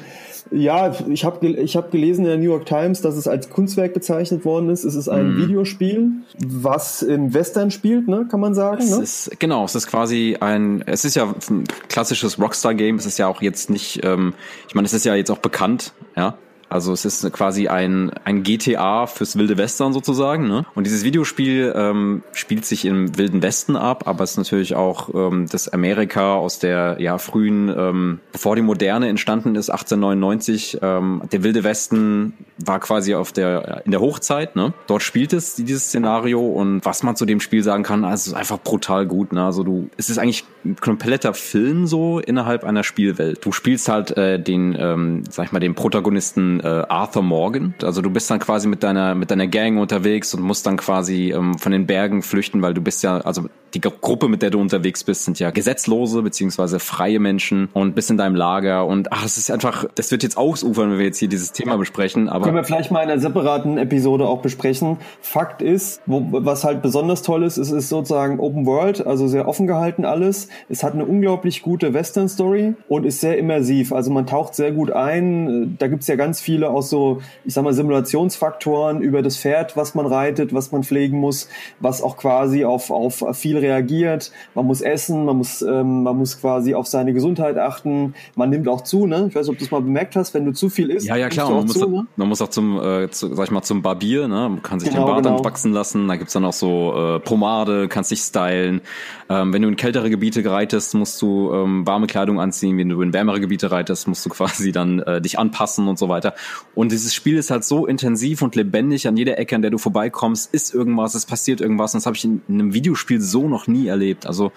ja, 0.51 0.95
ich 1.09 1.25
habe 1.25 1.47
ich 1.47 1.77
hab 1.77 1.91
gelesen 1.91 2.25
in 2.25 2.31
der 2.31 2.39
New 2.39 2.45
York 2.45 2.67
Times, 2.67 3.01
dass 3.01 3.17
es 3.17 3.29
als 3.29 3.51
Kunstwerk 3.51 3.95
bezeichnet 3.95 4.45
worden 4.45 4.69
ist. 4.71 4.85
Es 4.85 4.95
ist 4.95 5.09
ein 5.09 5.35
mhm. 5.35 5.43
Videospiel, 5.43 6.11
was 6.45 7.03
im 7.03 7.33
Western 7.35 7.71
spielt, 7.71 8.09
ne, 8.09 8.27
kann 8.31 8.41
man 8.41 8.55
sagen. 8.55 8.83
Es 8.83 8.97
ne? 8.97 9.03
ist, 9.03 9.31
genau, 9.39 9.65
es 9.65 9.75
ist 9.75 9.87
quasi 9.87 10.37
ein, 10.41 10.83
es 10.87 11.05
ist 11.05 11.17
ja 11.17 11.35
ein 11.51 11.65
klassisches 11.89 12.39
Rockstar-Game. 12.39 12.97
Es 12.97 13.07
ist 13.07 13.19
ja 13.19 13.27
auch 13.29 13.43
jetzt 13.43 13.71
nicht, 13.71 14.05
ähm, 14.05 14.35
ich 14.69 14.75
meine, 14.75 14.87
es 14.87 14.95
ist 14.95 15.05
ja 15.05 15.15
jetzt 15.15 15.31
auch 15.31 15.39
bekannt, 15.39 15.93
ja. 16.17 16.37
Also 16.71 16.93
es 16.93 17.05
ist 17.05 17.31
quasi 17.33 17.69
ein, 17.69 18.11
ein 18.25 18.45
GTA 18.45 19.07
fürs 19.07 19.37
wilde 19.37 19.59
Western 19.59 19.93
sozusagen. 19.93 20.47
Ne? 20.47 20.65
Und 20.75 20.87
dieses 20.87 21.05
Videospiel 21.05 21.73
ähm, 21.77 22.23
spielt 22.33 22.65
sich 22.65 22.85
im 22.85 23.19
wilden 23.19 23.43
Westen 23.43 23.77
ab, 23.77 24.05
aber 24.07 24.23
es 24.23 24.33
ist 24.33 24.37
natürlich 24.37 24.77
auch 24.77 25.13
ähm, 25.13 25.47
das 25.51 25.69
Amerika 25.69 26.37
aus 26.37 26.61
der 26.61 26.97
ja 27.01 27.19
frühen, 27.19 27.69
ähm, 27.77 28.21
bevor 28.31 28.55
die 28.55 28.63
Moderne 28.63 29.09
entstanden 29.09 29.57
ist, 29.57 29.69
1899. 29.69 30.79
Ähm, 30.81 31.23
der 31.33 31.43
wilde 31.43 31.65
Westen 31.65 32.35
war 32.59 32.79
quasi 32.79 33.17
auf 33.17 33.33
der 33.33 33.83
in 33.85 33.91
der 33.91 34.01
Hochzeit. 34.01 34.55
Ne? 34.55 34.73
Dort 34.87 35.03
spielt 35.03 35.33
es 35.33 35.57
dieses 35.57 35.89
Szenario 35.89 36.41
und 36.41 36.85
was 36.85 37.03
man 37.03 37.17
zu 37.17 37.27
dem 37.27 37.41
Spiel 37.41 37.65
sagen 37.65 37.83
kann, 37.83 38.05
also 38.05 38.15
es 38.15 38.27
ist 38.29 38.35
einfach 38.35 38.61
brutal 38.61 39.07
gut. 39.07 39.33
Ne? 39.33 39.45
Also 39.45 39.65
du, 39.65 39.91
es 39.97 40.09
ist 40.09 40.19
eigentlich 40.19 40.45
ein 40.65 40.77
kompletter 40.77 41.35
Film 41.35 41.89
so 41.89 42.21
innerhalb 42.21 42.63
einer 42.63 42.85
Spielwelt. 42.85 43.45
Du 43.45 43.51
spielst 43.51 43.89
halt 43.89 44.17
äh, 44.17 44.41
den, 44.41 44.77
ähm, 44.79 45.25
sag 45.29 45.47
ich 45.47 45.53
mal, 45.53 45.59
den 45.59 45.75
Protagonisten 45.75 46.60
äh, 46.63 46.85
Arthur 46.89 47.23
Morgan. 47.23 47.75
Also 47.83 48.03
du 48.03 48.11
bist 48.11 48.31
dann 48.31 48.39
quasi 48.39 48.69
mit 48.69 48.83
deiner 48.83 49.15
mit 49.15 49.31
deiner 49.31 49.47
Gang 49.47 49.79
unterwegs 49.79 50.35
und 50.35 50.43
musst 50.43 50.67
dann 50.67 50.77
quasi 50.77 51.33
ähm, 51.33 51.59
von 51.59 51.73
den 51.73 51.87
Bergen 51.87 52.23
flüchten, 52.23 52.63
weil 52.63 52.75
du 52.75 52.81
bist 52.81 53.03
ja, 53.03 53.19
also 53.19 53.49
die 53.75 53.81
Gruppe, 53.81 54.29
mit 54.29 54.43
der 54.43 54.51
du 54.51 54.61
unterwegs 54.61 55.05
bist, 55.05 55.25
sind 55.25 55.39
ja 55.39 55.51
gesetzlose 55.51 56.23
beziehungsweise 56.23 56.79
freie 56.81 57.21
Menschen 57.21 57.69
und 57.73 57.95
bist 57.95 58.11
in 58.11 58.17
deinem 58.17 58.35
Lager 58.35 58.87
und 58.87 59.13
ach, 59.13 59.25
es 59.25 59.37
ist 59.39 59.51
einfach, 59.51 59.87
das 59.95 60.11
wird 60.11 60.23
jetzt 60.23 60.37
ausufern, 60.37 60.91
wenn 60.91 60.99
wir 60.99 61.07
jetzt 61.07 61.19
hier 61.19 61.29
dieses 61.29 61.53
Thema 61.53 61.77
besprechen. 61.77 62.29
Aber 62.29 62.45
können 62.45 62.57
wir 62.57 62.65
vielleicht 62.65 62.91
mal 62.91 63.03
in 63.03 63.11
einer 63.11 63.21
separaten 63.21 63.79
Episode 63.79 64.27
auch 64.27 64.43
besprechen. 64.43 64.99
Fakt 65.21 65.63
ist, 65.63 66.03
wo, 66.07 66.27
was 66.31 66.65
halt 66.65 66.83
besonders 66.83 67.23
toll 67.23 67.45
ist, 67.45 67.59
es 67.59 67.71
ist 67.71 67.89
sozusagen 67.89 68.41
Open 68.41 68.67
World, 68.67 69.07
also 69.07 69.29
sehr 69.29 69.47
offen 69.47 69.67
gehalten 69.67 70.05
alles. 70.05 70.49
Es 70.69 70.83
hat 70.83 70.95
eine 70.95 71.05
unglaublich 71.05 71.63
gute 71.63 71.95
Western 71.95 72.29
Story 72.29 72.75
und 72.89 73.05
ist 73.05 73.21
sehr 73.21 73.39
immersiv. 73.39 73.93
Also 73.93 74.11
man 74.11 74.27
taucht 74.27 74.55
sehr 74.55 74.73
gut 74.73 74.91
ein. 74.91 75.77
Da 75.79 75.89
gibt's 75.89 76.07
ja 76.07 76.17
ganz 76.17 76.41
viele 76.41 76.50
auch 76.59 76.83
so, 76.83 77.21
ich 77.45 77.55
sag 77.55 77.65
mal, 77.65 77.73
Simulationsfaktoren 77.73 79.01
über 79.03 79.23
das 79.23 79.37
Pferd, 79.37 79.77
was 79.77 79.95
man 79.95 80.07
reitet, 80.07 80.55
was 80.55 80.73
man 80.73 80.83
pflegen 80.83 81.19
muss, 81.19 81.49
was 81.79 82.03
auch 82.03 82.17
quasi 82.17 82.65
auf, 82.65 82.91
auf 82.91 83.25
viel 83.33 83.59
reagiert. 83.59 84.33
Man 84.55 84.67
muss 84.67 84.81
essen, 84.81 85.25
man 85.25 85.37
muss, 85.37 85.63
ähm, 85.63 86.03
man 86.03 86.17
muss 86.17 86.41
quasi 86.41 86.75
auf 86.75 86.87
seine 86.87 87.13
Gesundheit 87.13 87.57
achten. 87.59 88.15
Man 88.35 88.51
nimmt 88.51 88.69
auch 88.69 88.83
zu, 88.83 89.07
ne? 89.07 89.27
Ich 89.29 89.35
weiß 89.35 89.47
nicht, 89.47 89.55
ob 89.55 89.59
du 89.59 89.65
es 89.65 89.71
mal 89.71 89.83
bemerkt 89.83 90.17
hast, 90.17 90.35
wenn 90.35 90.45
du 90.45 90.53
zu 90.53 90.69
viel 90.69 90.91
isst. 90.91 91.07
Ja, 91.07 91.17
ja, 91.17 91.29
klar. 91.29 91.51
Man 91.51 91.67
muss, 91.67 91.79
zu, 91.79 91.89
ne? 91.89 92.07
man 92.17 92.29
muss 92.29 92.43
auch 92.43 92.49
zum, 92.49 92.81
äh, 92.81 93.11
zu, 93.11 93.35
sag 93.35 93.45
ich 93.45 93.51
mal, 93.51 93.63
zum 93.63 93.83
Barbier, 93.83 94.29
ne? 94.29 94.49
Man 94.49 94.63
kann 94.63 94.81
sich 94.81 94.91
genau, 94.91 95.03
den 95.03 95.07
Bart 95.07 95.25
genau. 95.25 95.37
dann 95.37 95.45
wachsen 95.45 95.73
lassen. 95.73 96.09
Da 96.09 96.17
gibt's 96.17 96.33
dann 96.33 96.45
auch 96.45 96.53
so 96.53 97.17
äh, 97.17 97.21
Pomade, 97.21 97.89
kannst 97.89 98.11
dich 98.11 98.21
stylen. 98.21 98.81
Ähm, 99.29 99.53
wenn 99.53 99.63
du 99.63 99.69
in 99.69 99.77
kältere 99.77 100.11
Gebiete 100.11 100.49
reitest, 100.51 100.95
musst 100.95 101.21
du 101.23 101.53
ähm, 101.53 101.87
warme 101.87 102.07
Kleidung 102.07 102.41
anziehen. 102.41 102.79
Wenn 102.79 102.89
du 102.89 103.01
in 103.03 103.13
wärmere 103.13 103.41
Gebiete 103.41 103.71
reitest, 103.71 104.09
musst 104.09 104.25
du 104.27 104.31
quasi 104.31 104.73
dann 104.73 105.01
äh, 105.01 105.21
dich 105.21 105.39
anpassen 105.39 105.89
und 105.89 105.99
so 105.99 106.09
weiter. 106.09 106.35
Und 106.75 106.93
dieses 106.93 107.15
Spiel 107.15 107.37
ist 107.37 107.51
halt 107.51 107.65
so 107.65 107.87
intensiv 107.87 108.43
und 108.43 108.57
lebendig. 108.57 109.09
An 109.09 109.17
jeder 109.17 109.39
Ecke, 109.39 109.57
an 109.57 109.63
der 109.63 109.71
du 109.71 109.79
vorbeikommst, 109.79 110.53
ist 110.55 110.75
irgendwas, 110.75 111.15
es 111.15 111.27
passiert 111.27 111.61
irgendwas. 111.61 111.95
Und 111.95 111.99
das 111.99 112.07
habe 112.07 112.17
ich 112.17 112.25
in, 112.25 112.43
in 112.49 112.55
einem 112.55 112.75
Videospiel 112.75 113.21
so 113.21 113.49
noch 113.49 113.67
nie 113.67 113.89
erlebt. 113.89 114.27
Also 114.27 114.53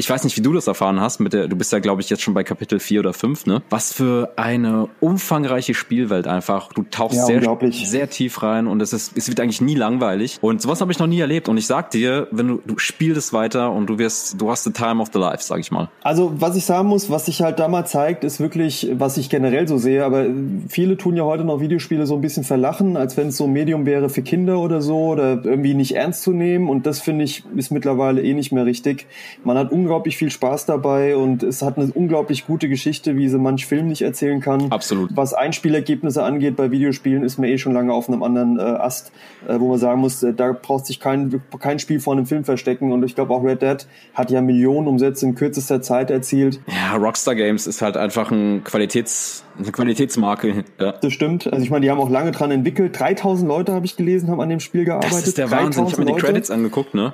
ich 0.00 0.08
weiß 0.08 0.24
nicht, 0.24 0.34
wie 0.38 0.40
du 0.40 0.54
das 0.54 0.66
erfahren 0.66 0.98
hast. 0.98 1.20
Mit 1.20 1.34
der, 1.34 1.46
du 1.46 1.56
bist 1.56 1.72
ja, 1.72 1.78
glaube 1.78 2.00
ich, 2.00 2.08
jetzt 2.08 2.22
schon 2.22 2.32
bei 2.32 2.42
Kapitel 2.42 2.80
4 2.80 3.00
oder 3.00 3.12
5, 3.12 3.44
ne? 3.44 3.62
Was 3.68 3.92
für 3.92 4.32
eine 4.36 4.88
umfangreiche 4.98 5.74
Spielwelt 5.74 6.26
einfach. 6.26 6.72
Du 6.72 6.84
tauchst 6.90 7.18
ja, 7.18 7.26
sehr, 7.26 7.58
sehr 7.70 8.08
tief 8.08 8.42
rein 8.42 8.66
und 8.66 8.80
es 8.80 8.94
ist, 8.94 9.14
es 9.14 9.28
wird 9.28 9.40
eigentlich 9.40 9.60
nie 9.60 9.74
langweilig. 9.74 10.38
Und 10.40 10.62
sowas 10.62 10.80
habe 10.80 10.90
ich 10.90 10.98
noch 10.98 11.06
nie 11.06 11.20
erlebt. 11.20 11.50
Und 11.50 11.58
ich 11.58 11.66
sag 11.66 11.90
dir, 11.90 12.28
wenn 12.30 12.48
du, 12.48 12.62
du 12.64 12.78
spielst 12.78 13.34
weiter 13.34 13.72
und 13.72 13.88
du 13.88 13.98
wirst, 13.98 14.40
du 14.40 14.50
hast 14.50 14.64
the 14.64 14.72
time 14.72 15.02
of 15.02 15.10
the 15.12 15.18
life, 15.18 15.44
sag 15.44 15.60
ich 15.60 15.70
mal. 15.70 15.90
Also, 16.02 16.32
was 16.40 16.56
ich 16.56 16.64
sagen 16.64 16.88
muss, 16.88 17.10
was 17.10 17.26
sich 17.26 17.42
halt 17.42 17.58
da 17.58 17.68
mal 17.68 17.84
zeigt, 17.84 18.24
ist 18.24 18.40
wirklich, 18.40 18.88
was 18.94 19.18
ich 19.18 19.28
generell 19.28 19.68
so 19.68 19.76
sehe, 19.76 20.02
aber 20.06 20.24
viele 20.68 20.96
tun 20.96 21.14
ja 21.14 21.24
heute 21.24 21.44
noch 21.44 21.60
Videospiele 21.60 22.06
so 22.06 22.14
ein 22.14 22.22
bisschen 22.22 22.44
verlachen, 22.44 22.96
als 22.96 23.18
wenn 23.18 23.28
es 23.28 23.36
so 23.36 23.44
ein 23.44 23.52
Medium 23.52 23.84
wäre 23.84 24.08
für 24.08 24.22
Kinder 24.22 24.60
oder 24.60 24.80
so 24.80 25.08
oder 25.08 25.44
irgendwie 25.44 25.74
nicht 25.74 25.94
ernst 25.94 26.22
zu 26.22 26.32
nehmen. 26.32 26.70
Und 26.70 26.86
das 26.86 27.00
finde 27.00 27.26
ich, 27.26 27.44
ist 27.54 27.70
mittlerweile 27.70 28.22
eh 28.22 28.32
nicht 28.32 28.50
mehr 28.50 28.64
richtig. 28.64 29.06
Man 29.44 29.58
hat 29.58 29.70
unglaublich 29.70 29.89
unglaublich 29.90 30.16
viel 30.16 30.30
Spaß 30.30 30.66
dabei 30.66 31.16
und 31.16 31.42
es 31.42 31.62
hat 31.62 31.76
eine 31.76 31.90
unglaublich 31.92 32.46
gute 32.46 32.68
Geschichte, 32.68 33.16
wie 33.16 33.28
sie 33.28 33.38
manch 33.38 33.66
Film 33.66 33.88
nicht 33.88 34.02
erzählen 34.02 34.40
kann. 34.40 34.70
Absolut. 34.70 35.10
Was 35.16 35.34
Einspielergebnisse 35.34 36.22
angeht 36.22 36.54
bei 36.54 36.70
Videospielen, 36.70 37.24
ist 37.24 37.38
mir 37.38 37.48
eh 37.48 37.58
schon 37.58 37.72
lange 37.72 37.92
auf 37.92 38.08
einem 38.08 38.22
anderen 38.22 38.56
äh, 38.56 38.62
Ast, 38.62 39.10
äh, 39.48 39.58
wo 39.58 39.68
man 39.68 39.78
sagen 39.78 40.00
muss, 40.00 40.22
äh, 40.22 40.32
da 40.32 40.52
braucht 40.52 40.86
sich 40.86 41.00
kein, 41.00 41.42
kein 41.58 41.80
Spiel 41.80 41.98
vor 41.98 42.12
einem 42.12 42.26
Film 42.26 42.44
verstecken 42.44 42.92
und 42.92 43.02
ich 43.02 43.16
glaube 43.16 43.34
auch 43.34 43.42
Red 43.42 43.62
Dead 43.62 43.84
hat 44.14 44.30
ja 44.30 44.40
Millionen 44.40 44.86
Umsätze 44.86 45.26
in 45.26 45.34
kürzester 45.34 45.82
Zeit 45.82 46.12
erzielt. 46.12 46.60
Ja, 46.68 46.96
Rockstar 46.96 47.34
Games 47.34 47.66
ist 47.66 47.82
halt 47.82 47.96
einfach 47.96 48.30
ein 48.30 48.62
Qualitäts, 48.62 49.42
eine 49.58 49.72
Qualitätsmarke. 49.72 50.62
Ja. 50.78 50.92
Das 50.92 51.12
stimmt. 51.12 51.52
Also 51.52 51.64
ich 51.64 51.70
meine, 51.70 51.84
die 51.84 51.90
haben 51.90 51.98
auch 51.98 52.10
lange 52.10 52.30
dran 52.30 52.52
entwickelt. 52.52 52.96
3000 52.96 53.48
Leute 53.48 53.72
habe 53.72 53.86
ich 53.86 53.96
gelesen, 53.96 54.30
haben 54.30 54.40
an 54.40 54.50
dem 54.50 54.60
Spiel 54.60 54.84
gearbeitet. 54.84 55.18
Das 55.18 55.26
ist 55.26 55.36
der 55.38 55.50
Wahnsinn. 55.50 55.86
Ich 55.86 55.94
habe 55.94 56.04
mir 56.04 56.12
die 56.12 56.20
Credits 56.20 56.52
angeguckt, 56.52 56.94
ne? 56.94 57.12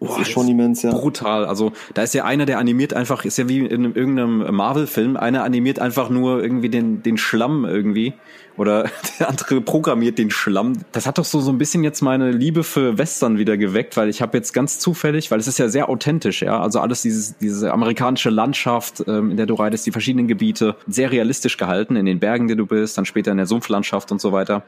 Das 0.00 0.16
oh, 0.16 0.20
ist 0.20 0.30
schon 0.30 0.48
immens, 0.48 0.82
ja. 0.82 0.92
Brutal. 0.92 1.44
Also 1.44 1.72
da 1.92 2.02
ist 2.02 2.14
ja 2.14 2.24
einer, 2.24 2.46
der 2.46 2.58
animiert 2.58 2.94
einfach, 2.94 3.26
ist 3.26 3.36
ja 3.36 3.48
wie 3.50 3.58
in 3.58 3.94
irgendeinem 3.94 4.54
Marvel-Film, 4.54 5.18
einer 5.18 5.44
animiert 5.44 5.78
einfach 5.78 6.08
nur 6.08 6.42
irgendwie 6.42 6.70
den, 6.70 7.02
den 7.02 7.18
Schlamm 7.18 7.66
irgendwie. 7.66 8.14
Oder 8.56 8.84
der 9.18 9.28
andere 9.28 9.60
programmiert 9.60 10.18
den 10.18 10.30
Schlamm. 10.30 10.72
Das 10.92 11.06
hat 11.06 11.18
doch 11.18 11.26
so, 11.26 11.40
so 11.40 11.52
ein 11.52 11.58
bisschen 11.58 11.84
jetzt 11.84 12.00
meine 12.00 12.30
Liebe 12.30 12.64
für 12.64 12.96
Western 12.96 13.36
wieder 13.36 13.58
geweckt, 13.58 13.98
weil 13.98 14.08
ich 14.08 14.22
habe 14.22 14.38
jetzt 14.38 14.54
ganz 14.54 14.78
zufällig, 14.78 15.30
weil 15.30 15.38
es 15.38 15.46
ist 15.46 15.58
ja 15.58 15.68
sehr 15.68 15.90
authentisch, 15.90 16.40
ja. 16.40 16.58
Also 16.58 16.80
alles 16.80 17.02
dieses, 17.02 17.36
diese 17.36 17.70
amerikanische 17.70 18.30
Landschaft, 18.30 19.04
ähm, 19.06 19.32
in 19.32 19.36
der 19.36 19.46
du 19.46 19.54
reitest, 19.54 19.86
die 19.86 19.92
verschiedenen 19.92 20.28
Gebiete, 20.28 20.76
sehr 20.86 21.10
realistisch 21.10 21.58
gehalten, 21.58 21.96
in 21.96 22.06
den 22.06 22.20
Bergen, 22.20 22.48
die 22.48 22.56
du 22.56 22.64
bist, 22.64 22.96
dann 22.96 23.04
später 23.04 23.30
in 23.32 23.36
der 23.36 23.46
Sumpflandschaft 23.46 24.10
und 24.12 24.20
so 24.20 24.32
weiter. 24.32 24.62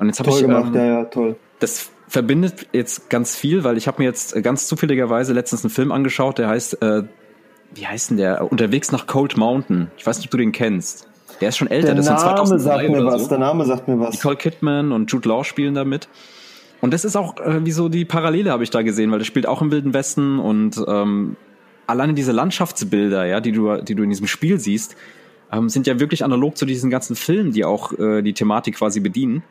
Und 0.00 0.08
jetzt 0.08 0.18
habe 0.18 0.30
ich. 0.30 0.40
Gemacht, 0.40 0.68
ähm, 0.68 0.74
ja, 0.74 0.84
ja, 0.84 1.04
toll. 1.04 1.36
Das 1.60 1.90
verbindet 2.08 2.66
jetzt 2.72 3.10
ganz 3.10 3.36
viel, 3.36 3.64
weil 3.64 3.76
ich 3.76 3.86
habe 3.86 4.02
mir 4.02 4.06
jetzt 4.06 4.40
ganz 4.42 4.68
zufälligerweise 4.68 5.32
letztens 5.32 5.64
einen 5.64 5.70
Film 5.70 5.92
angeschaut, 5.92 6.38
der 6.38 6.48
heißt, 6.48 6.82
äh, 6.82 7.02
wie 7.74 7.86
heißt 7.86 8.10
denn 8.10 8.16
der? 8.18 8.50
Unterwegs 8.50 8.92
nach 8.92 9.06
Cold 9.06 9.36
Mountain. 9.36 9.90
Ich 9.96 10.06
weiß 10.06 10.18
nicht, 10.18 10.26
ob 10.26 10.30
du 10.30 10.36
den 10.36 10.52
kennst. 10.52 11.08
Der 11.40 11.48
ist 11.48 11.56
schon 11.56 11.68
älter, 11.68 11.88
der 11.88 11.96
das 11.96 12.06
Name 12.06 12.16
ist 12.16 12.22
2003 12.24 12.62
sagt 12.62 12.90
mir 12.90 13.04
was. 13.04 13.22
So. 13.22 13.28
Der 13.28 13.38
Name 13.38 13.64
sagt 13.64 13.88
mir 13.88 13.98
was. 13.98 14.14
Nicole 14.14 14.36
Kidman 14.36 14.92
und 14.92 15.10
Jude 15.10 15.28
Law 15.28 15.44
spielen 15.44 15.74
damit. 15.74 16.08
Und 16.80 16.92
das 16.92 17.04
ist 17.04 17.16
auch 17.16 17.38
äh, 17.40 17.64
wie 17.64 17.72
so 17.72 17.88
die 17.88 18.04
Parallele 18.04 18.52
habe 18.52 18.62
ich 18.62 18.70
da 18.70 18.82
gesehen, 18.82 19.10
weil 19.10 19.18
das 19.18 19.26
spielt 19.26 19.46
auch 19.46 19.62
im 19.62 19.70
Wilden 19.70 19.94
Westen 19.94 20.38
und 20.38 20.82
ähm, 20.86 21.36
alleine 21.86 22.14
diese 22.14 22.32
Landschaftsbilder, 22.32 23.24
ja, 23.24 23.40
die 23.40 23.52
du, 23.52 23.76
die 23.78 23.94
du 23.94 24.02
in 24.02 24.10
diesem 24.10 24.26
Spiel 24.26 24.60
siehst, 24.60 24.96
ähm, 25.50 25.68
sind 25.68 25.86
ja 25.86 25.98
wirklich 25.98 26.24
analog 26.24 26.56
zu 26.56 26.66
diesen 26.66 26.90
ganzen 26.90 27.16
Filmen, 27.16 27.52
die 27.52 27.64
auch 27.64 27.98
äh, 27.98 28.22
die 28.22 28.34
Thematik 28.34 28.76
quasi 28.76 29.00
bedienen. 29.00 29.42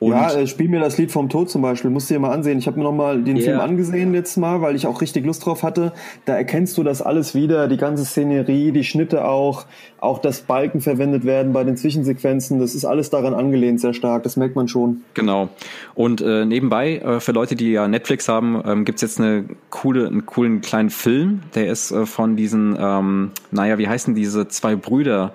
Und 0.00 0.12
ja, 0.12 0.32
äh, 0.32 0.46
spiel 0.46 0.68
mir 0.68 0.78
das 0.78 0.96
Lied 0.96 1.10
vom 1.10 1.28
Tod 1.28 1.50
zum 1.50 1.62
Beispiel, 1.62 1.90
musst 1.90 2.08
du 2.08 2.14
dir 2.14 2.20
mal 2.20 2.30
ansehen. 2.30 2.58
Ich 2.58 2.68
habe 2.68 2.78
mir 2.78 2.84
nochmal 2.84 3.22
den 3.22 3.36
yeah. 3.36 3.46
Film 3.46 3.60
angesehen 3.60 4.12
letztes 4.12 4.36
Mal, 4.36 4.60
weil 4.60 4.76
ich 4.76 4.86
auch 4.86 5.00
richtig 5.00 5.26
Lust 5.26 5.44
drauf 5.44 5.64
hatte. 5.64 5.92
Da 6.24 6.36
erkennst 6.36 6.78
du 6.78 6.84
das 6.84 7.02
alles 7.02 7.34
wieder, 7.34 7.66
die 7.66 7.76
ganze 7.76 8.04
Szenerie, 8.04 8.70
die 8.70 8.84
Schnitte 8.84 9.24
auch, 9.24 9.66
auch 9.98 10.20
dass 10.20 10.42
Balken 10.42 10.80
verwendet 10.80 11.24
werden 11.24 11.52
bei 11.52 11.64
den 11.64 11.76
Zwischensequenzen. 11.76 12.60
Das 12.60 12.76
ist 12.76 12.84
alles 12.84 13.10
daran 13.10 13.34
angelehnt, 13.34 13.80
sehr 13.80 13.92
stark, 13.92 14.22
das 14.22 14.36
merkt 14.36 14.54
man 14.54 14.68
schon. 14.68 15.02
Genau. 15.14 15.48
Und 15.96 16.20
äh, 16.20 16.44
nebenbei, 16.44 16.98
äh, 16.98 17.18
für 17.18 17.32
Leute, 17.32 17.56
die 17.56 17.72
ja 17.72 17.88
Netflix 17.88 18.28
haben, 18.28 18.62
ähm, 18.64 18.84
gibt's 18.84 19.02
jetzt 19.02 19.20
eine 19.20 19.46
coole, 19.70 20.06
einen 20.06 20.26
coolen 20.26 20.60
kleinen 20.60 20.90
Film, 20.90 21.40
der 21.56 21.72
ist 21.72 21.90
äh, 21.90 22.06
von 22.06 22.36
diesen, 22.36 22.76
ähm, 22.78 23.32
naja, 23.50 23.78
wie 23.78 23.88
heißen 23.88 24.14
diese 24.14 24.46
zwei 24.46 24.76
Brüder, 24.76 25.32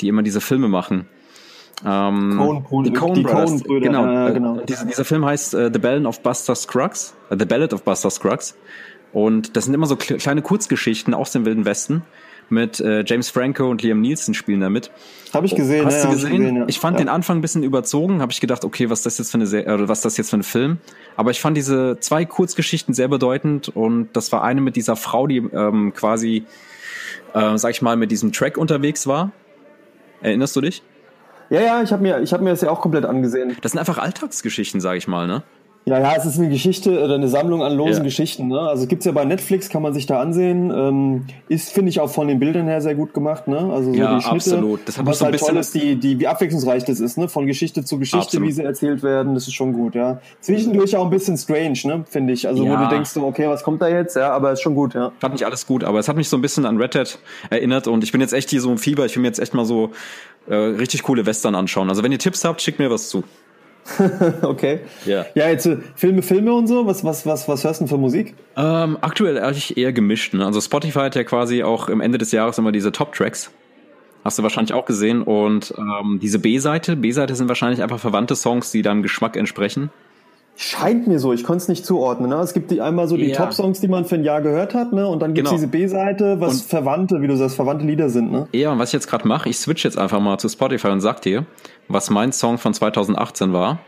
die 0.00 0.08
immer 0.08 0.22
diese 0.22 0.40
Filme 0.40 0.68
machen? 0.68 1.06
Ähm, 1.84 2.64
Coen 2.68 2.84
die 2.84 2.92
Coen 2.92 3.22
Brothers. 3.22 3.64
Coen 3.64 3.82
genau. 3.82 4.28
Äh, 4.28 4.32
genau. 4.32 4.60
Dieser, 4.60 4.86
dieser, 4.86 5.04
Film 5.04 5.24
heißt 5.26 5.54
äh, 5.54 5.70
The 5.72 5.78
Ballad 5.78 6.06
of 6.06 6.20
Buster 6.20 6.54
Scruggs. 6.54 7.14
Äh, 7.30 7.36
The 7.38 7.44
Ballad 7.44 7.74
of 7.74 7.82
Buster 7.82 8.10
Scruggs. 8.10 8.56
Und 9.12 9.56
das 9.56 9.64
sind 9.64 9.74
immer 9.74 9.86
so 9.86 9.96
kleine 9.96 10.42
Kurzgeschichten 10.42 11.14
aus 11.14 11.32
dem 11.32 11.44
Wilden 11.44 11.64
Westen 11.64 12.02
mit 12.48 12.80
äh, 12.80 13.02
James 13.04 13.30
Franco 13.30 13.68
und 13.68 13.82
Liam 13.82 14.00
Nielsen 14.00 14.34
spielen 14.34 14.60
damit. 14.60 14.90
Habe 15.34 15.46
ich 15.46 15.54
gesehen. 15.54 15.84
Hast 15.84 16.04
ja, 16.04 16.10
du 16.10 16.12
gesehen? 16.12 16.32
Ich, 16.32 16.38
gesehen, 16.38 16.56
ja. 16.56 16.64
ich 16.68 16.78
fand 16.78 16.98
ja. 16.98 17.04
den 17.04 17.08
Anfang 17.08 17.38
ein 17.38 17.40
bisschen 17.40 17.62
überzogen. 17.62 18.20
Habe 18.20 18.32
ich 18.32 18.40
gedacht, 18.40 18.64
okay, 18.64 18.88
was 18.88 19.00
ist 19.00 19.06
das 19.06 19.18
jetzt 19.18 19.30
für 19.32 19.38
eine 19.38 19.46
Serie, 19.46 19.74
oder 19.74 19.88
was 19.88 20.00
das 20.00 20.16
jetzt 20.16 20.30
für 20.30 20.36
ein 20.36 20.42
Film? 20.42 20.78
Aber 21.16 21.30
ich 21.30 21.40
fand 21.40 21.56
diese 21.56 21.98
zwei 22.00 22.24
Kurzgeschichten 22.24 22.94
sehr 22.94 23.08
bedeutend 23.08 23.68
und 23.68 24.08
das 24.12 24.30
war 24.32 24.42
eine 24.44 24.60
mit 24.60 24.76
dieser 24.76 24.96
Frau, 24.96 25.26
die 25.26 25.38
ähm, 25.38 25.92
quasi, 25.94 26.44
äh, 27.34 27.58
sag 27.58 27.70
ich 27.70 27.82
mal, 27.82 27.96
mit 27.96 28.10
diesem 28.10 28.32
Track 28.32 28.56
unterwegs 28.58 29.06
war. 29.06 29.32
Erinnerst 30.20 30.54
du 30.56 30.60
dich? 30.60 30.82
Ja, 31.50 31.60
ja, 31.60 31.82
ich 31.82 31.92
habe 31.92 32.02
mir, 32.02 32.20
ich 32.20 32.32
hab 32.32 32.40
mir 32.40 32.50
das 32.50 32.60
ja 32.60 32.70
auch 32.70 32.80
komplett 32.80 33.04
angesehen. 33.04 33.56
Das 33.62 33.72
sind 33.72 33.78
einfach 33.78 33.98
Alltagsgeschichten, 33.98 34.80
sage 34.80 34.98
ich 34.98 35.08
mal, 35.08 35.26
ne? 35.26 35.42
Ja, 35.88 36.00
ja, 36.00 36.14
es 36.16 36.24
ist 36.24 36.36
eine 36.36 36.48
Geschichte 36.48 37.00
oder 37.00 37.14
eine 37.14 37.28
Sammlung 37.28 37.62
an 37.62 37.72
losen 37.76 37.98
ja. 37.98 38.02
Geschichten. 38.02 38.48
Ne? 38.48 38.58
Also 38.58 38.88
gibt's 38.88 39.04
ja 39.04 39.12
bei 39.12 39.24
Netflix, 39.24 39.68
kann 39.68 39.82
man 39.82 39.94
sich 39.94 40.06
da 40.06 40.20
ansehen. 40.20 40.72
Ähm, 40.74 41.26
ist, 41.48 41.70
finde 41.70 41.90
ich, 41.90 42.00
auch 42.00 42.10
von 42.10 42.26
den 42.26 42.40
Bildern 42.40 42.66
her 42.66 42.80
sehr 42.80 42.96
gut 42.96 43.14
gemacht. 43.14 43.46
Ne? 43.46 43.56
Also 43.72 43.92
so 43.92 43.96
ja, 43.96 44.16
die 44.16 44.22
Schnitte. 44.22 44.34
absolut. 44.34 44.80
Das 44.84 44.98
hat 44.98 45.06
was 45.06 45.20
so 45.20 45.26
halt 45.26 45.38
toll 45.38 45.56
ist, 45.56 45.76
die, 45.76 45.94
die, 45.94 46.18
wie 46.18 46.26
abwechslungsreich 46.26 46.84
das 46.84 46.98
ist, 46.98 47.18
ne? 47.18 47.28
Von 47.28 47.46
Geschichte 47.46 47.84
zu 47.84 48.00
Geschichte, 48.00 48.18
absolut. 48.18 48.48
wie 48.48 48.52
sie 48.52 48.64
erzählt 48.64 49.04
werden. 49.04 49.34
Das 49.34 49.46
ist 49.46 49.54
schon 49.54 49.74
gut, 49.74 49.94
ja. 49.94 50.20
Zwischendurch 50.40 50.96
auch 50.96 51.04
ein 51.04 51.10
bisschen 51.10 51.36
strange, 51.36 51.78
ne? 51.84 52.04
Finde 52.10 52.32
ich. 52.32 52.48
Also 52.48 52.64
ja. 52.64 52.72
wo 52.72 52.82
du 52.82 52.90
denkst, 52.90 53.16
okay, 53.16 53.48
was 53.48 53.62
kommt 53.62 53.80
da 53.80 53.86
jetzt? 53.86 54.16
Ja, 54.16 54.32
aber 54.32 54.50
ist 54.50 54.62
schon 54.62 54.74
gut, 54.74 54.94
ja. 54.94 55.12
Fand 55.20 55.34
nicht 55.34 55.46
alles 55.46 55.68
gut, 55.68 55.84
aber 55.84 56.00
es 56.00 56.08
hat 56.08 56.16
mich 56.16 56.28
so 56.28 56.36
ein 56.36 56.42
bisschen 56.42 56.66
an 56.66 56.78
Red 56.78 56.94
Dead 56.94 57.18
erinnert 57.48 57.86
und 57.86 58.02
ich 58.02 58.10
bin 58.10 58.20
jetzt 58.20 58.32
echt 58.32 58.50
hier 58.50 58.60
so 58.60 58.72
im 58.72 58.78
Fieber. 58.78 59.06
Ich 59.06 59.14
will 59.14 59.22
mir 59.22 59.28
jetzt 59.28 59.38
echt 59.38 59.54
mal 59.54 59.64
so 59.64 59.92
äh, 60.48 60.54
richtig 60.54 61.02
coole 61.02 61.26
Western 61.26 61.54
anschauen. 61.54 61.88
Also 61.88 62.02
wenn 62.02 62.12
ihr 62.12 62.18
Tipps 62.18 62.44
habt, 62.44 62.62
schickt 62.62 62.78
mir 62.78 62.90
was 62.90 63.08
zu. 63.08 63.24
okay. 64.42 64.80
Ja. 65.04 65.26
Ja, 65.34 65.48
jetzt 65.48 65.68
Filme, 65.94 66.22
Filme 66.22 66.52
und 66.52 66.66
so. 66.66 66.86
Was, 66.86 67.04
was, 67.04 67.24
was, 67.26 67.48
was 67.48 67.64
hörst 67.64 67.80
du 67.80 67.84
denn 67.84 67.88
für 67.88 67.98
Musik? 67.98 68.34
Ähm, 68.56 68.98
aktuell 69.00 69.38
eigentlich 69.38 69.76
eher 69.76 69.92
gemischt. 69.92 70.34
Ne? 70.34 70.44
Also 70.44 70.60
Spotify 70.60 71.00
hat 71.00 71.14
ja 71.14 71.24
quasi 71.24 71.62
auch 71.62 71.88
im 71.88 72.00
Ende 72.00 72.18
des 72.18 72.32
Jahres 72.32 72.58
immer 72.58 72.72
diese 72.72 72.92
Top-Tracks. 72.92 73.50
Hast 74.24 74.38
du 74.38 74.42
wahrscheinlich 74.42 74.72
auch 74.72 74.86
gesehen. 74.86 75.22
Und 75.22 75.72
ähm, 75.78 76.18
diese 76.20 76.40
B-Seite, 76.40 76.96
B-Seite 76.96 77.36
sind 77.36 77.48
wahrscheinlich 77.48 77.82
einfach 77.82 78.00
verwandte 78.00 78.34
Songs, 78.34 78.72
die 78.72 78.82
deinem 78.82 79.02
Geschmack 79.02 79.36
entsprechen. 79.36 79.90
Scheint 80.58 81.06
mir 81.06 81.18
so, 81.18 81.34
ich 81.34 81.44
konnte 81.44 81.62
es 81.62 81.68
nicht 81.68 81.84
zuordnen. 81.84 82.30
Ne? 82.30 82.36
Es 82.36 82.54
gibt 82.54 82.70
die 82.70 82.80
einmal 82.80 83.08
so 83.08 83.16
die 83.16 83.26
ja. 83.26 83.36
Top-Songs, 83.36 83.80
die 83.80 83.88
man 83.88 84.06
für 84.06 84.14
ein 84.14 84.24
Jahr 84.24 84.40
gehört 84.40 84.74
hat, 84.74 84.92
ne? 84.92 85.06
Und 85.06 85.20
dann 85.20 85.34
gibt 85.34 85.46
es 85.46 85.50
genau. 85.50 85.60
diese 85.60 85.70
B-Seite, 85.70 86.40
was 86.40 86.62
und 86.62 86.68
verwandte, 86.68 87.20
wie 87.20 87.26
du 87.26 87.36
sagst, 87.36 87.56
verwandte 87.56 87.84
Lieder 87.84 88.08
sind, 88.08 88.32
ne? 88.32 88.48
Ja, 88.52 88.72
und 88.72 88.78
was 88.78 88.88
ich 88.88 88.94
jetzt 88.94 89.06
gerade 89.06 89.28
mache, 89.28 89.50
ich 89.50 89.58
switch 89.58 89.84
jetzt 89.84 89.98
einfach 89.98 90.18
mal 90.18 90.38
zu 90.38 90.48
Spotify 90.48 90.88
und 90.88 91.00
sag 91.02 91.20
dir, 91.20 91.44
was 91.88 92.08
mein 92.08 92.32
Song 92.32 92.56
von 92.56 92.72
2018 92.72 93.52
war. 93.52 93.80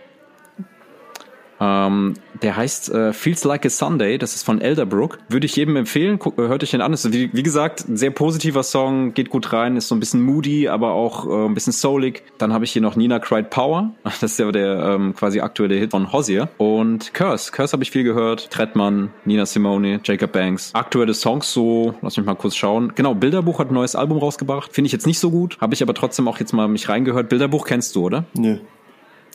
Ähm, 1.61 2.14
der 2.42 2.57
heißt 2.57 2.90
äh, 2.90 3.12
Feels 3.12 3.44
Like 3.44 3.66
a 3.66 3.71
Sunday, 3.71 4.18
das 4.18 4.35
ist 4.35 4.44
von 4.44 4.61
Elderbrook. 4.61 5.18
Würde 5.29 5.47
ich 5.47 5.57
jedem 5.57 5.77
empfehlen, 5.77 6.18
Guck, 6.18 6.37
hört 6.37 6.62
euch 6.62 6.71
den 6.71 6.81
an. 6.81 6.92
Ist, 6.92 7.12
wie, 7.12 7.31
wie, 7.33 7.42
gesagt, 7.42 7.88
ein 7.88 7.97
sehr 7.97 8.11
positiver 8.11 8.62
Song, 8.62 9.14
geht 9.14 9.31
gut 9.31 9.53
rein, 9.53 9.77
ist 9.77 9.88
so 9.88 9.94
ein 9.94 10.01
bisschen 10.01 10.23
moody, 10.23 10.68
aber 10.68 10.92
auch 10.92 11.27
äh, 11.27 11.47
ein 11.47 11.55
bisschen 11.55 11.73
soulig. 11.73 12.23
Dann 12.38 12.53
habe 12.53 12.64
ich 12.64 12.73
hier 12.73 12.83
noch 12.83 12.97
Nina 12.97 13.18
Cried 13.18 13.51
Power, 13.51 13.92
das 14.05 14.23
ist 14.23 14.38
ja 14.38 14.51
der 14.53 14.94
ähm, 14.94 15.14
quasi 15.14 15.40
aktuelle 15.40 15.75
Hit 15.75 15.90
von 15.90 16.12
Hozier. 16.12 16.49
Und 16.59 17.12
Curse, 17.14 17.51
Curse 17.53 17.73
habe 17.73 17.83
ich 17.83 17.90
viel 17.90 18.05
gehört. 18.05 18.51
Trettmann, 18.51 19.11
Nina 19.25 19.47
Simone, 19.47 20.01
Jacob 20.05 20.33
Banks. 20.33 20.75
Aktuelle 20.75 21.14
Songs 21.14 21.53
so, 21.53 21.94
lass 22.03 22.16
mich 22.16 22.27
mal 22.27 22.35
kurz 22.35 22.57
schauen. 22.57 22.92
Genau, 22.94 23.14
Bilderbuch 23.14 23.59
hat 23.59 23.71
ein 23.71 23.75
neues 23.75 23.94
Album 23.94 24.18
rausgebracht. 24.18 24.73
Finde 24.73 24.87
ich 24.87 24.92
jetzt 24.92 25.07
nicht 25.07 25.18
so 25.18 25.31
gut, 25.31 25.59
habe 25.61 25.75
ich 25.75 25.83
aber 25.83 25.94
trotzdem 25.94 26.29
auch 26.29 26.38
jetzt 26.38 26.53
mal 26.53 26.68
mich 26.68 26.88
reingehört. 26.88 27.29
Bilderbuch 27.29 27.66
kennst 27.66 27.97
du, 27.97 28.05
oder? 28.05 28.25
Nee. 28.35 28.61